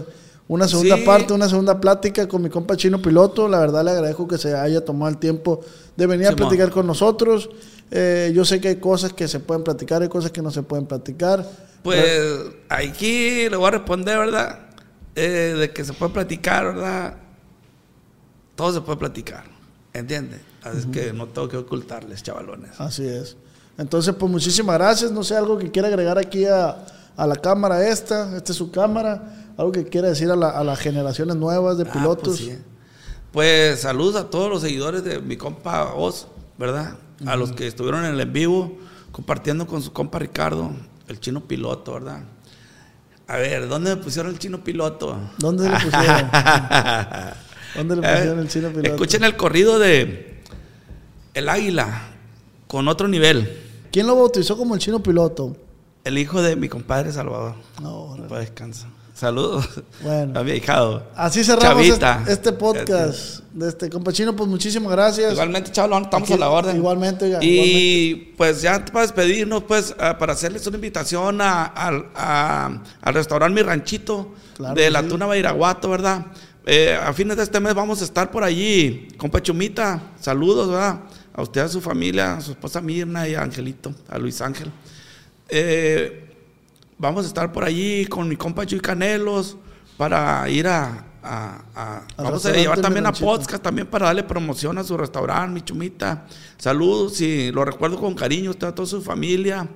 una 0.52 0.66
segunda 0.66 0.96
Sí. 0.96 1.02
parte, 1.04 1.32
una 1.32 1.48
segunda 1.48 1.80
plática 1.80 2.26
con 2.26 2.42
mi 2.42 2.50
compa 2.50 2.76
Chino 2.76 3.00
Piloto. 3.00 3.46
La 3.48 3.60
verdad 3.60 3.84
le 3.84 3.92
agradezco 3.92 4.26
que 4.26 4.36
se 4.36 4.54
haya 4.54 4.84
tomado 4.84 5.08
el 5.08 5.18
tiempo 5.18 5.60
de 5.96 6.06
venir 6.06 6.26
a 6.26 6.32
platicar 6.32 6.70
con 6.70 6.86
nosotros. 6.88 7.48
Eh, 7.92 8.32
yo 8.34 8.44
sé 8.44 8.60
que 8.60 8.68
hay 8.68 8.76
cosas 8.76 9.12
que 9.12 9.28
se 9.28 9.38
pueden 9.38 9.62
platicar, 9.62 10.02
hay 10.02 10.08
cosas 10.08 10.32
que 10.32 10.42
no 10.42 10.50
se 10.50 10.62
pueden 10.64 10.86
platicar. 10.86 11.48
Pues 11.82 12.04
aquí 12.68 13.48
le 13.48 13.56
voy 13.56 13.68
a 13.68 13.70
responder, 13.70 14.18
¿verdad? 14.18 14.58
Eh, 15.14 15.54
de 15.58 15.72
que 15.72 15.84
se 15.84 15.92
puede 15.92 16.12
platicar, 16.12 16.64
¿verdad? 16.66 17.14
Todo 18.56 18.72
se 18.72 18.80
puede 18.80 18.98
platicar, 18.98 19.44
¿entiendes? 19.92 20.40
Así 20.62 20.78
es 20.78 20.86
que 20.86 21.12
no 21.12 21.26
tengo 21.28 21.48
que 21.48 21.56
ocultarles, 21.56 22.22
chavalones. 22.22 22.72
Así 22.78 23.06
es. 23.06 23.36
Entonces, 23.78 24.14
pues 24.18 24.30
muchísimas 24.30 24.76
gracias. 24.76 25.10
No 25.12 25.22
sé, 25.24 25.36
algo 25.36 25.56
que 25.58 25.70
quiera 25.70 25.88
agregar 25.88 26.18
aquí 26.18 26.44
a, 26.44 26.84
a 27.16 27.26
la 27.26 27.36
cámara 27.36 27.86
esta. 27.88 28.36
Esta 28.36 28.52
es 28.52 28.58
su 28.58 28.70
cámara. 28.70 29.36
Algo 29.60 29.72
que 29.72 29.84
quiera 29.84 30.08
decir 30.08 30.30
a, 30.30 30.36
la- 30.36 30.48
a 30.48 30.64
las 30.64 30.78
generaciones 30.78 31.36
nuevas 31.36 31.76
de 31.76 31.84
Ah, 31.84 31.92
pilotos. 31.92 32.40
pues, 32.40 32.50
sí. 32.56 32.58
Pues, 33.30 33.80
saludos 33.80 34.16
a 34.16 34.30
todos 34.30 34.48
los 34.48 34.62
seguidores 34.62 35.04
de 35.04 35.20
mi 35.20 35.36
compa 35.36 35.92
Oz, 35.94 36.26
¿verdad? 36.56 36.94
A 37.26 37.36
los 37.36 37.52
que 37.52 37.66
estuvieron 37.66 38.06
en 38.06 38.14
el 38.14 38.20
en 38.20 38.32
vivo 38.32 38.72
compartiendo 39.12 39.66
con 39.66 39.82
su 39.82 39.92
compa 39.92 40.18
Ricardo, 40.18 40.70
el 41.08 41.20
chino 41.20 41.42
piloto, 41.42 41.92
¿verdad? 41.92 42.22
A 43.28 43.36
ver, 43.36 43.68
¿dónde 43.68 43.94
me 43.94 44.02
pusieron 44.02 44.32
el 44.32 44.38
chino 44.38 44.64
piloto? 44.64 45.18
¿Dónde 45.36 45.68
le 45.68 45.74
pusieron? 45.84 46.30
¿Dónde 47.76 47.96
le 47.96 48.02
pusieron 48.02 48.38
el 48.38 48.48
chino 48.48 48.68
piloto? 48.70 48.88
Escuchen 48.88 49.24
el 49.24 49.36
corrido 49.36 49.78
de 49.78 50.42
El 51.34 51.50
Águila 51.50 52.02
con 52.66 52.88
otro 52.88 53.08
nivel. 53.08 53.58
¿Quién 53.92 54.06
lo 54.06 54.16
bautizó 54.16 54.56
como 54.56 54.74
el 54.74 54.80
chino 54.80 55.02
piloto? 55.02 55.54
El 56.04 56.16
hijo 56.16 56.40
de 56.40 56.56
mi 56.56 56.70
compadre 56.70 57.12
Salvador. 57.12 57.56
No. 57.82 58.16
Pues 58.26 58.40
descansa. 58.40 58.88
Saludos 59.24 59.68
Bueno. 60.02 60.40
a 60.40 60.42
mi 60.42 60.52
ahijado. 60.52 61.06
Así 61.14 61.44
cerramos 61.44 61.86
Chavita. 61.86 62.20
este, 62.20 62.32
este 62.32 62.52
podcast 62.54 63.40
de 63.52 63.68
este 63.68 63.90
compa 63.90 64.14
chino. 64.14 64.34
Pues 64.34 64.48
muchísimas 64.48 64.90
gracias. 64.90 65.34
Igualmente, 65.34 65.70
chavalón, 65.70 66.04
estamos 66.04 66.26
Aquí- 66.26 66.32
a 66.32 66.38
la 66.38 66.48
orden. 66.48 66.76
igualmente, 66.76 67.26
oiga, 67.26 67.38
Y 67.42 68.32
pues 68.38 68.62
ya 68.62 68.82
para 68.86 69.02
despedirnos, 69.02 69.64
pues 69.64 69.94
ah, 69.98 70.16
para 70.16 70.32
hacerles 70.32 70.66
una 70.66 70.78
invitación 70.78 71.38
a- 71.42 71.64
al- 71.66 72.06
a- 72.14 72.82
al 73.02 73.14
restaurante 73.14 73.54
Mi 73.54 73.66
Ranchito 73.68 74.32
Claro 74.56 74.74
de 74.74 74.88
la 74.90 75.02
sí. 75.02 75.08
Tuna 75.08 75.26
Bairaguato, 75.26 75.90
¿verdad? 75.90 76.24
Eh, 76.64 76.98
a 76.98 77.12
fines 77.12 77.36
de 77.36 77.42
este 77.42 77.60
mes 77.60 77.74
vamos 77.74 78.00
a 78.00 78.04
estar 78.04 78.30
por 78.30 78.42
allí. 78.42 79.06
Compa 79.18 79.42
Chumita, 79.42 80.00
saludos, 80.18 80.70
¿verdad? 80.70 81.00
A 81.34 81.42
usted, 81.42 81.60
a 81.60 81.68
su 81.68 81.82
familia, 81.82 82.36
a 82.38 82.40
su 82.40 82.52
esposa 82.52 82.80
Mirna 82.80 83.28
y 83.28 83.34
a 83.34 83.42
Angelito, 83.42 83.92
a 84.08 84.16
Luis 84.16 84.40
Ángel. 84.40 84.70
Eh, 85.50 86.26
vamos 87.00 87.24
a 87.24 87.28
estar 87.28 87.50
por 87.52 87.64
allí 87.64 88.04
con 88.06 88.28
mi 88.28 88.36
compa 88.36 88.66
Chuy 88.66 88.80
Canelos 88.80 89.56
para 89.96 90.48
ir 90.48 90.66
a... 90.68 91.06
a- 91.22 91.62
a- 91.74 91.96
Al 92.16 92.24
vamos 92.24 92.44
a 92.46 92.52
llevar 92.52 92.80
también 92.80 93.06
a 93.06 93.12
podcast 93.12 93.62
también 93.62 93.86
para 93.86 94.06
darle 94.06 94.22
promoción 94.22 94.78
a 94.78 94.84
su 94.84 94.96
restaurante, 94.96 95.52
mi 95.54 95.62
chumita. 95.62 96.26
Saludos 96.58 97.20
y 97.20 97.50
lo 97.52 97.64
recuerdo 97.64 97.98
con 97.98 98.14
cariño, 98.14 98.50
usted 98.50 98.68
a 98.68 98.74
toda 98.74 98.86
su 98.86 99.02
familia, 99.02 99.68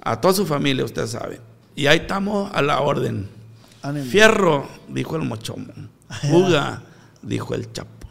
a 0.00 0.20
toda 0.20 0.34
su 0.34 0.44
familia, 0.46 0.84
usted 0.84 1.06
sabe. 1.06 1.40
Y 1.74 1.86
ahí 1.86 1.98
estamos 1.98 2.50
a 2.52 2.60
la 2.62 2.80
orden. 2.80 3.28
Ánimo. 3.82 4.04
Fierro, 4.06 4.68
dijo 4.88 5.16
el 5.16 5.22
mochomo. 5.22 5.72
Fuga, 6.30 6.82
dijo 7.22 7.54
el 7.54 7.72
chapo. 7.72 8.06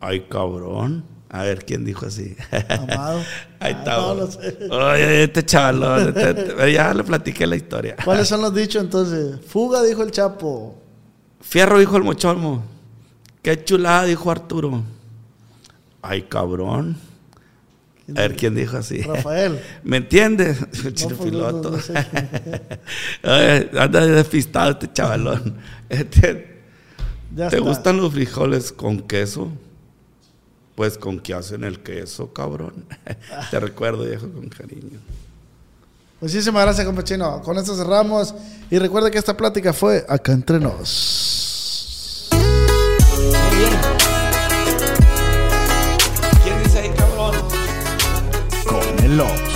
Ay, 0.00 0.26
cabrón. 0.28 1.04
A 1.28 1.42
ver, 1.42 1.64
¿quién 1.64 1.84
dijo 1.84 2.06
así? 2.06 2.36
Amado. 2.68 3.18
Ahí 3.60 3.72
Ah, 3.74 3.78
está. 3.78 3.96
no, 4.14 4.26
sé. 4.30 4.58
Oye, 4.70 5.24
este 5.24 5.44
chavalón. 5.44 6.08
este- 6.16 6.30
este- 6.30 6.72
ya 6.72 6.94
le 6.94 7.02
platiqué 7.04 7.46
la 7.46 7.56
historia. 7.56 7.96
¿Cuáles 8.04 8.28
son 8.28 8.42
los 8.42 8.54
dichos 8.54 8.82
entonces? 8.82 9.40
Fuga, 9.46 9.82
dijo 9.82 10.02
el 10.02 10.10
Chapo. 10.12 10.80
Fierro, 11.40 11.78
dijo 11.78 11.96
el 11.96 12.04
mochomo. 12.04 12.64
Qué 13.42 13.62
chulada, 13.64 14.04
dijo 14.04 14.30
Arturo. 14.30 14.82
Ay, 16.02 16.22
cabrón. 16.22 16.96
A 18.10 18.20
ver, 18.20 18.36
¿quién 18.36 18.54
dijo 18.54 18.76
así? 18.76 19.02
Rafael. 19.02 19.60
¿Me 19.84 19.96
entiendes? 19.96 20.58
El 20.84 20.94
chino 20.94 21.16
pues, 21.16 21.32
no, 21.32 21.38
piloto. 21.48 21.70
no 21.72 21.80
sé. 21.80 21.92
Oye, 23.24 23.70
anda 23.80 24.06
despistado 24.06 24.70
este 24.72 24.92
chavalón. 24.92 25.56
Este, 25.88 26.56
¿Te 27.34 27.44
está. 27.44 27.58
gustan 27.58 27.96
los 27.98 28.12
frijoles 28.12 28.70
con 28.72 29.00
queso? 29.00 29.50
Pues 30.76 30.98
con 30.98 31.18
qué 31.18 31.34
hacen 31.34 31.64
el 31.64 31.82
queso, 31.82 32.32
cabrón. 32.32 32.84
Te 33.50 33.58
recuerdo, 33.58 34.04
viejo, 34.04 34.30
con 34.30 34.48
cariño. 34.48 35.00
Muchísimas 36.20 36.62
gracias, 36.62 36.86
compa 36.86 37.02
chino. 37.02 37.42
Con 37.42 37.56
esto 37.56 37.74
cerramos. 37.74 38.34
Y 38.70 38.78
recuerda 38.78 39.10
que 39.10 39.18
esta 39.18 39.36
plática 39.36 39.72
fue 39.72 40.04
acá 40.08 40.32
entre 40.32 40.60
nos. 40.60 42.28
¿Quién 46.44 46.62
dice 46.62 46.78
ahí, 46.78 46.90
cabrón? 46.90 47.34
Con 48.66 49.04
el 49.04 49.20
Ops. 49.20 49.55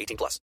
18 0.00 0.16
plus. 0.16 0.40